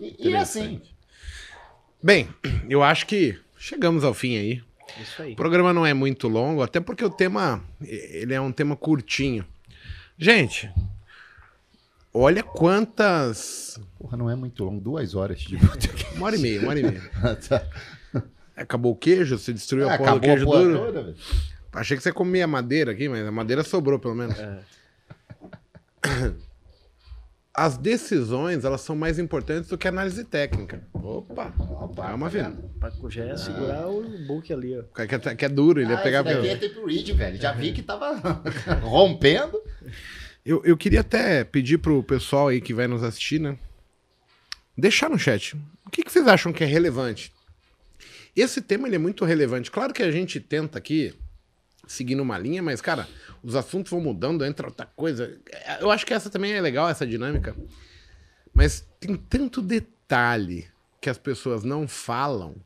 E, 0.00 0.16
e 0.18 0.32
é 0.32 0.38
assim. 0.38 0.80
Bem, 2.02 2.26
eu 2.70 2.82
acho 2.82 3.06
que 3.06 3.38
chegamos 3.58 4.02
ao 4.02 4.14
fim 4.14 4.38
aí. 4.38 4.62
Isso 4.98 5.20
aí. 5.20 5.34
O 5.34 5.36
programa 5.36 5.74
não 5.74 5.84
é 5.84 5.92
muito 5.92 6.26
longo, 6.26 6.62
até 6.62 6.80
porque 6.80 7.04
o 7.04 7.10
tema 7.10 7.62
ele 7.82 8.32
é 8.32 8.40
um 8.40 8.50
tema 8.50 8.74
curtinho. 8.74 9.44
Gente, 10.16 10.72
olha 12.12 12.42
quantas. 12.42 13.80
Porra, 13.98 14.16
não 14.16 14.28
é 14.30 14.34
muito 14.34 14.64
longo, 14.64 14.80
duas 14.80 15.14
horas 15.14 15.40
de 15.40 15.56
Uma 16.16 16.26
hora 16.26 16.36
e 16.36 16.38
meia, 16.38 16.60
uma 16.60 16.68
hora 16.70 16.80
e 16.80 16.82
meia. 16.82 17.02
Tá. 17.48 17.66
Acabou 18.56 18.92
o 18.92 18.96
queijo? 18.96 19.38
Você 19.38 19.52
destruiu 19.52 19.88
a 19.88 19.94
Ah, 19.94 19.98
porra 19.98 20.10
do 20.12 20.16
Acabou 20.18 20.30
a 20.30 20.34
queijo 20.34 20.44
porra 20.46 20.62
duro? 20.62 20.78
toda, 20.78 21.02
velho. 21.04 21.16
Achei 21.72 21.96
que 21.96 22.02
você 22.02 22.12
comia 22.12 22.46
madeira 22.46 22.92
aqui, 22.92 23.08
mas 23.08 23.26
a 23.26 23.30
madeira 23.30 23.62
sobrou, 23.62 23.98
pelo 23.98 24.14
menos. 24.14 24.36
É. 24.38 24.60
As 27.52 27.76
decisões, 27.76 28.64
elas 28.64 28.80
são 28.80 28.94
mais 28.94 29.18
importantes 29.18 29.68
do 29.68 29.76
que 29.76 29.86
a 29.88 29.90
análise 29.90 30.24
técnica. 30.24 30.82
Opa, 30.94 31.52
Opa, 31.58 32.02
calma, 32.04 32.26
tá 32.26 32.30
filho. 32.30 32.44
vendo? 32.44 32.70
Pra 32.78 32.92
já 33.10 33.24
ia 33.26 33.36
segurar 33.36 33.88
o 33.88 34.02
book 34.26 34.52
ali, 34.52 34.78
ó. 34.78 34.82
Que 34.94 35.02
é, 35.14 35.34
que 35.34 35.44
é 35.44 35.48
duro, 35.48 35.80
ele 35.80 35.90
ia 35.90 35.98
Ah, 35.98 36.02
pegar... 36.02 36.20
esse 36.24 36.34
daqui 36.34 36.48
é 36.48 36.56
tape 36.68 36.80
read, 36.86 37.12
velho. 37.12 37.36
Já 37.40 37.52
vi 37.52 37.72
que 37.72 37.82
tava 37.82 38.14
rompendo. 38.82 39.60
Eu, 40.44 40.62
eu 40.64 40.76
queria 40.76 41.00
até 41.00 41.44
pedir 41.44 41.78
pro 41.78 42.02
pessoal 42.02 42.48
aí 42.48 42.60
que 42.60 42.72
vai 42.72 42.86
nos 42.86 43.02
assistir, 43.02 43.40
né? 43.40 43.58
Deixar 44.76 45.10
no 45.10 45.18
chat. 45.18 45.56
O 45.84 45.90
que, 45.90 46.02
que 46.02 46.10
vocês 46.10 46.26
acham 46.26 46.52
que 46.52 46.64
é 46.64 46.66
relevante? 46.66 47.32
Esse 48.34 48.62
tema 48.62 48.88
ele 48.88 48.96
é 48.96 48.98
muito 48.98 49.24
relevante. 49.24 49.70
Claro 49.70 49.92
que 49.92 50.02
a 50.02 50.10
gente 50.10 50.40
tenta 50.40 50.78
aqui 50.78 51.14
seguir 51.86 52.14
numa 52.14 52.38
linha, 52.38 52.62
mas, 52.62 52.80
cara, 52.80 53.08
os 53.42 53.56
assuntos 53.56 53.90
vão 53.90 54.00
mudando, 54.00 54.44
entra 54.44 54.68
outra 54.68 54.86
coisa. 54.86 55.38
Eu 55.80 55.90
acho 55.90 56.06
que 56.06 56.14
essa 56.14 56.30
também 56.30 56.52
é 56.52 56.60
legal, 56.60 56.88
essa 56.88 57.06
dinâmica. 57.06 57.54
Mas 58.54 58.86
tem 58.98 59.16
tanto 59.16 59.60
detalhe 59.60 60.68
que 61.00 61.10
as 61.10 61.18
pessoas 61.18 61.64
não 61.64 61.88
falam 61.88 62.56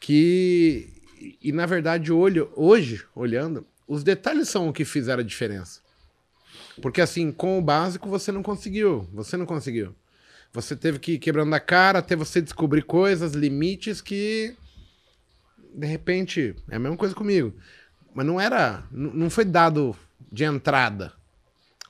que. 0.00 0.92
E, 1.40 1.52
na 1.52 1.66
verdade, 1.66 2.12
olho, 2.12 2.52
hoje, 2.56 3.04
olhando, 3.14 3.64
os 3.86 4.02
detalhes 4.02 4.48
são 4.48 4.68
o 4.68 4.72
que 4.72 4.84
fizeram 4.84 5.20
a 5.20 5.26
diferença. 5.26 5.80
Porque 6.80 7.00
assim, 7.00 7.30
com 7.30 7.58
o 7.58 7.62
básico 7.62 8.08
você 8.08 8.32
não 8.32 8.42
conseguiu. 8.42 9.08
Você 9.12 9.36
não 9.36 9.46
conseguiu. 9.46 9.94
Você 10.52 10.76
teve 10.76 10.98
que 10.98 11.12
ir 11.12 11.18
quebrando 11.18 11.54
a 11.54 11.60
cara 11.60 12.00
até 12.00 12.14
você 12.14 12.40
descobrir 12.40 12.82
coisas, 12.82 13.32
limites 13.32 14.00
que. 14.00 14.54
De 15.74 15.86
repente, 15.86 16.54
é 16.68 16.76
a 16.76 16.78
mesma 16.78 16.96
coisa 16.96 17.14
comigo. 17.14 17.54
Mas 18.14 18.26
não 18.26 18.40
era. 18.40 18.84
Não 18.90 19.30
foi 19.30 19.44
dado 19.44 19.96
de 20.30 20.44
entrada. 20.44 21.12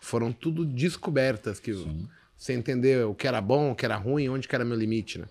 Foram 0.01 0.33
tudo 0.33 0.65
descobertas 0.65 1.59
que 1.61 1.73
você 2.37 2.53
entendeu 2.53 3.11
o 3.11 3.15
que 3.15 3.27
era 3.27 3.41
bom, 3.41 3.71
o 3.71 3.75
que 3.75 3.85
era 3.85 3.97
ruim, 3.97 4.29
onde 4.29 4.49
que 4.49 4.55
era 4.55 4.65
meu 4.65 4.77
limite, 4.77 5.19
né? 5.19 5.27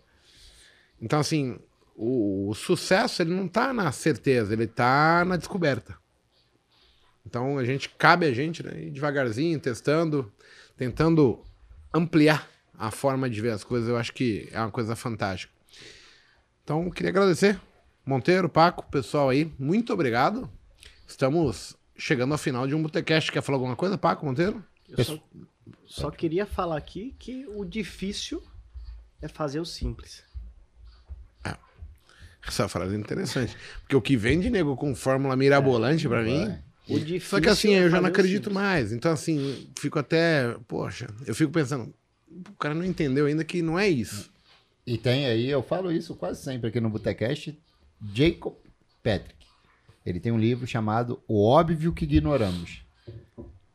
Então, 1.02 1.20
assim, 1.20 1.60
o, 1.96 2.50
o 2.50 2.54
sucesso 2.54 3.22
ele 3.22 3.34
não 3.34 3.48
tá 3.48 3.74
na 3.74 3.92
certeza, 3.92 4.54
ele 4.54 4.68
tá 4.68 5.26
na 5.26 5.36
descoberta. 5.36 5.98
Então 7.26 7.58
a 7.58 7.66
gente 7.66 7.90
cabe 7.90 8.26
a 8.26 8.34
gente, 8.34 8.64
né, 8.64 8.84
ir 8.84 8.92
devagarzinho, 8.92 9.60
testando, 9.60 10.32
tentando 10.76 11.44
ampliar 11.94 12.50
a 12.78 12.90
forma 12.90 13.30
de 13.30 13.40
ver 13.42 13.52
as 13.52 13.64
coisas. 13.64 13.90
Eu 13.90 13.98
acho 13.98 14.14
que 14.14 14.50
é 14.52 14.60
uma 14.60 14.72
coisa 14.72 14.96
fantástica. 14.96 15.54
Então 16.64 16.90
queria 16.90 17.10
agradecer 17.10 17.60
Monteiro, 18.06 18.50
Paco, 18.50 18.86
pessoal 18.90 19.30
aí, 19.30 19.52
muito 19.60 19.94
obrigado. 19.94 20.50
Estamos 21.08 21.78
chegando 21.96 22.32
ao 22.32 22.38
final 22.38 22.66
de 22.66 22.74
um 22.74 22.82
Botecast. 22.82 23.32
Quer 23.32 23.42
falar 23.42 23.58
alguma 23.58 23.76
coisa, 23.76 23.98
Paco 23.98 24.26
Monteiro? 24.26 24.64
Eu 24.90 25.04
só, 25.04 25.20
só 25.86 26.12
queria 26.12 26.46
falar 26.46 26.78
aqui 26.78 27.16
que 27.20 27.46
o 27.48 27.64
difícil 27.64 28.42
é 29.22 29.28
fazer 29.28 29.60
o 29.60 29.66
simples. 29.66 30.24
Essa 32.48 32.68
frase 32.68 32.96
é 32.96 32.98
interessante. 32.98 33.56
Porque 33.82 33.96
o 33.96 34.02
que 34.02 34.18
vem 34.18 34.40
de 34.40 34.50
nego 34.50 34.76
com 34.76 34.96
fórmula 34.96 35.36
mirabolante 35.36 36.08
pra 36.08 36.24
mim. 36.24 36.44
O 36.44 36.46
difícil 36.48 36.71
Só 37.22 37.40
que 37.40 37.48
assim, 37.50 37.74
é 37.74 37.84
eu 37.84 37.90
já 37.90 38.02
não 38.02 38.10
acredito 38.10 38.46
simples. 38.46 38.54
mais. 38.54 38.92
Então, 38.92 39.12
assim, 39.12 39.68
fico 39.80 39.98
até. 40.00 40.56
Poxa, 40.68 41.08
eu 41.26 41.34
fico 41.36 41.52
pensando. 41.52 41.94
O 42.50 42.54
cara 42.58 42.74
não 42.74 42.84
entendeu 42.86 43.26
ainda 43.26 43.44
que 43.44 43.62
não 43.62 43.78
é 43.78 43.88
isso. 43.88 44.30
E 44.86 44.98
tem 44.98 45.26
aí, 45.28 45.48
eu 45.48 45.62
falo 45.62 45.92
isso 45.92 46.16
quase 46.16 46.42
sempre 46.44 46.70
aqui 46.70 46.80
no 46.82 46.90
Botecast, 46.90 47.58
Jacob 48.14 48.56
Patrick. 49.04 49.36
Ele 50.06 50.20
tem 50.20 50.32
um 50.32 50.40
livro 50.40 50.66
chamado 50.66 51.22
O 51.28 51.46
Óbvio 51.46 51.94
que 51.94 52.06
Ignoramos. 52.06 52.82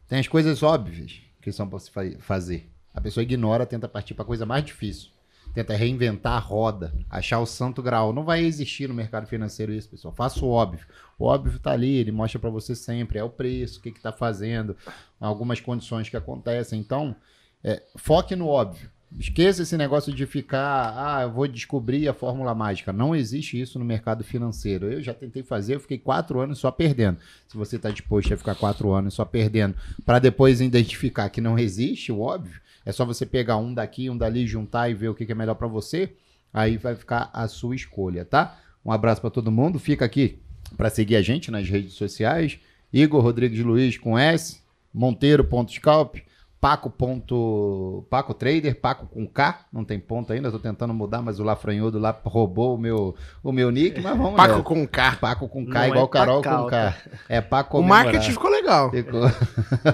Tem 0.09 0.19
as 0.19 0.27
coisas 0.29 0.63
óbvias 0.63 1.21
que 1.41 1.53
são 1.53 1.69
para 1.69 1.79
se 1.79 1.91
fa- 1.91 2.19
fazer. 2.19 2.69
A 2.93 3.01
pessoa 3.01 3.23
ignora, 3.23 3.65
tenta 3.67 3.89
partir 3.89 4.15
para 4.15 4.25
a 4.25 4.27
coisa 4.27 4.45
mais 4.45 4.65
difícil. 4.65 5.11
Tenta 5.57 5.75
reinventar 5.75 6.35
a 6.35 6.39
roda, 6.39 6.93
achar 7.09 7.41
o 7.41 7.47
santo 7.47 7.83
grau. 7.83 8.13
Não 8.13 8.25
vai 8.25 8.45
existir 8.45 8.87
no 8.91 8.95
mercado 8.95 9.27
financeiro 9.27 9.73
isso, 9.73 9.89
pessoal. 9.89 10.13
Faça 10.15 10.45
o 10.45 10.51
óbvio. 10.51 10.85
O 11.19 11.25
óbvio 11.25 11.59
tá 11.59 11.71
ali, 11.71 11.97
ele 11.97 12.13
mostra 12.13 12.39
para 12.39 12.51
você 12.51 12.75
sempre. 12.77 13.19
É 13.19 13.25
o 13.25 13.31
preço, 13.31 13.79
o 13.79 13.83
que 13.83 13.91
que 13.91 14.03
tá 14.03 14.13
fazendo, 14.13 14.77
algumas 15.19 15.59
condições 15.59 16.11
que 16.11 16.17
acontecem. 16.17 16.79
Então, 16.79 17.17
é, 17.65 17.83
foque 17.97 18.37
no 18.37 18.49
óbvio. 18.49 18.91
Esqueça 19.19 19.63
esse 19.63 19.79
negócio 19.79 20.13
de 20.13 20.27
ficar, 20.27 20.93
ah, 20.95 21.23
eu 21.23 21.33
vou 21.33 21.49
descobrir 21.49 22.07
a 22.07 22.13
fórmula 22.13 22.55
mágica. 22.55 22.93
Não 22.93 23.17
existe 23.17 23.59
isso 23.59 23.79
no 23.79 23.85
mercado 23.85 24.23
financeiro. 24.23 24.93
Eu 24.93 25.01
já 25.01 25.15
tentei 25.15 25.43
fazer, 25.43 25.77
eu 25.77 25.81
fiquei 25.81 25.97
quatro 25.97 26.39
anos 26.39 26.59
só 26.59 26.71
perdendo. 26.71 27.17
Se 27.49 27.57
você 27.57 27.77
está 27.77 27.91
disposto 27.91 28.35
a 28.35 28.37
ficar 28.37 28.57
quatro 28.57 28.93
anos 28.93 29.15
só 29.15 29.25
perdendo, 29.25 29.75
para 30.05 30.19
depois 30.19 30.61
identificar 30.61 31.31
que 31.31 31.41
não 31.41 31.59
existe, 31.59 32.13
o 32.13 32.21
óbvio, 32.21 32.61
é 32.87 32.93
só 32.93 33.05
você 33.05 33.27
pegar 33.27 33.57
um 33.57 33.75
daqui, 33.75 34.09
um 34.09 34.17
dali, 34.17 34.47
juntar 34.47 34.89
e 34.89 34.95
ver 34.95 35.09
o 35.09 35.15
que 35.15 35.27
que 35.27 35.33
é 35.33 35.35
melhor 35.35 35.57
para 35.57 35.67
você. 35.67 36.15
Aí 36.55 36.77
vai 36.77 36.95
ficar 36.95 37.29
a 37.33 37.49
sua 37.49 37.75
escolha, 37.75 38.25
tá? 38.25 38.61
Um 38.85 38.93
abraço 38.93 39.21
para 39.21 39.29
todo 39.29 39.51
mundo. 39.51 39.81
Fica 39.81 40.05
aqui 40.05 40.39
para 40.77 40.89
seguir 40.89 41.17
a 41.17 41.23
gente 41.23 41.51
nas 41.51 41.69
redes 41.69 41.95
sociais. 41.95 42.61
Igor 42.93 43.21
Rodrigues 43.21 43.59
Luiz 43.59 43.99
com 43.99 44.17
S, 44.17 44.61
Monteiro.scalp, 44.95 46.19
Paco. 46.61 46.91
Ponto, 46.91 48.05
Paco 48.11 48.35
Trader, 48.35 48.75
Paco 48.81 49.07
com 49.07 49.27
K, 49.27 49.61
não 49.73 49.85
tem 49.85 49.99
ponto 50.01 50.33
ainda, 50.33 50.51
tô 50.51 50.59
tentando 50.59 50.93
mudar, 50.95 51.23
mas 51.23 51.39
o 51.39 51.45
Lafranhudo 51.45 51.99
lá 51.99 52.19
roubou 52.25 52.75
o 52.75 52.79
meu, 52.79 53.15
o 53.43 53.53
meu 53.53 53.71
nick, 53.71 54.01
mas 54.01 54.17
vamos 54.17 54.35
Paco 54.37 54.51
nessa. 54.53 54.63
com 54.65 54.87
K. 54.87 55.17
Paco 55.17 55.49
com 55.49 55.65
K, 55.67 55.73
Não 55.75 55.83
é 55.83 55.89
igual 55.89 56.09
Carol 56.09 56.43
Pacalta. 56.43 56.65
com 56.65 56.71
K. 56.71 57.11
É 57.29 57.41
Paco 57.41 57.79
O 57.79 57.83
marketing 57.83 58.31
ficou 58.33 58.51
legal. 58.51 58.91
Ficou. 58.91 59.23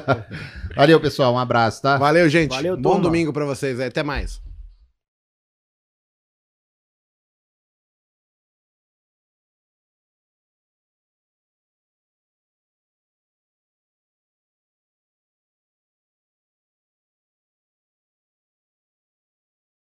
Valeu, 0.77 1.01
pessoal, 1.01 1.35
um 1.35 1.39
abraço, 1.39 1.83
tá? 1.83 1.99
Valeu, 1.99 2.29
gente. 2.29 2.51
Valeu, 2.51 2.77
Bom 2.77 2.91
turma. 2.93 3.03
domingo 3.05 3.33
pra 3.33 3.45
vocês. 3.45 3.79
Até 3.81 4.03
mais. 4.03 4.41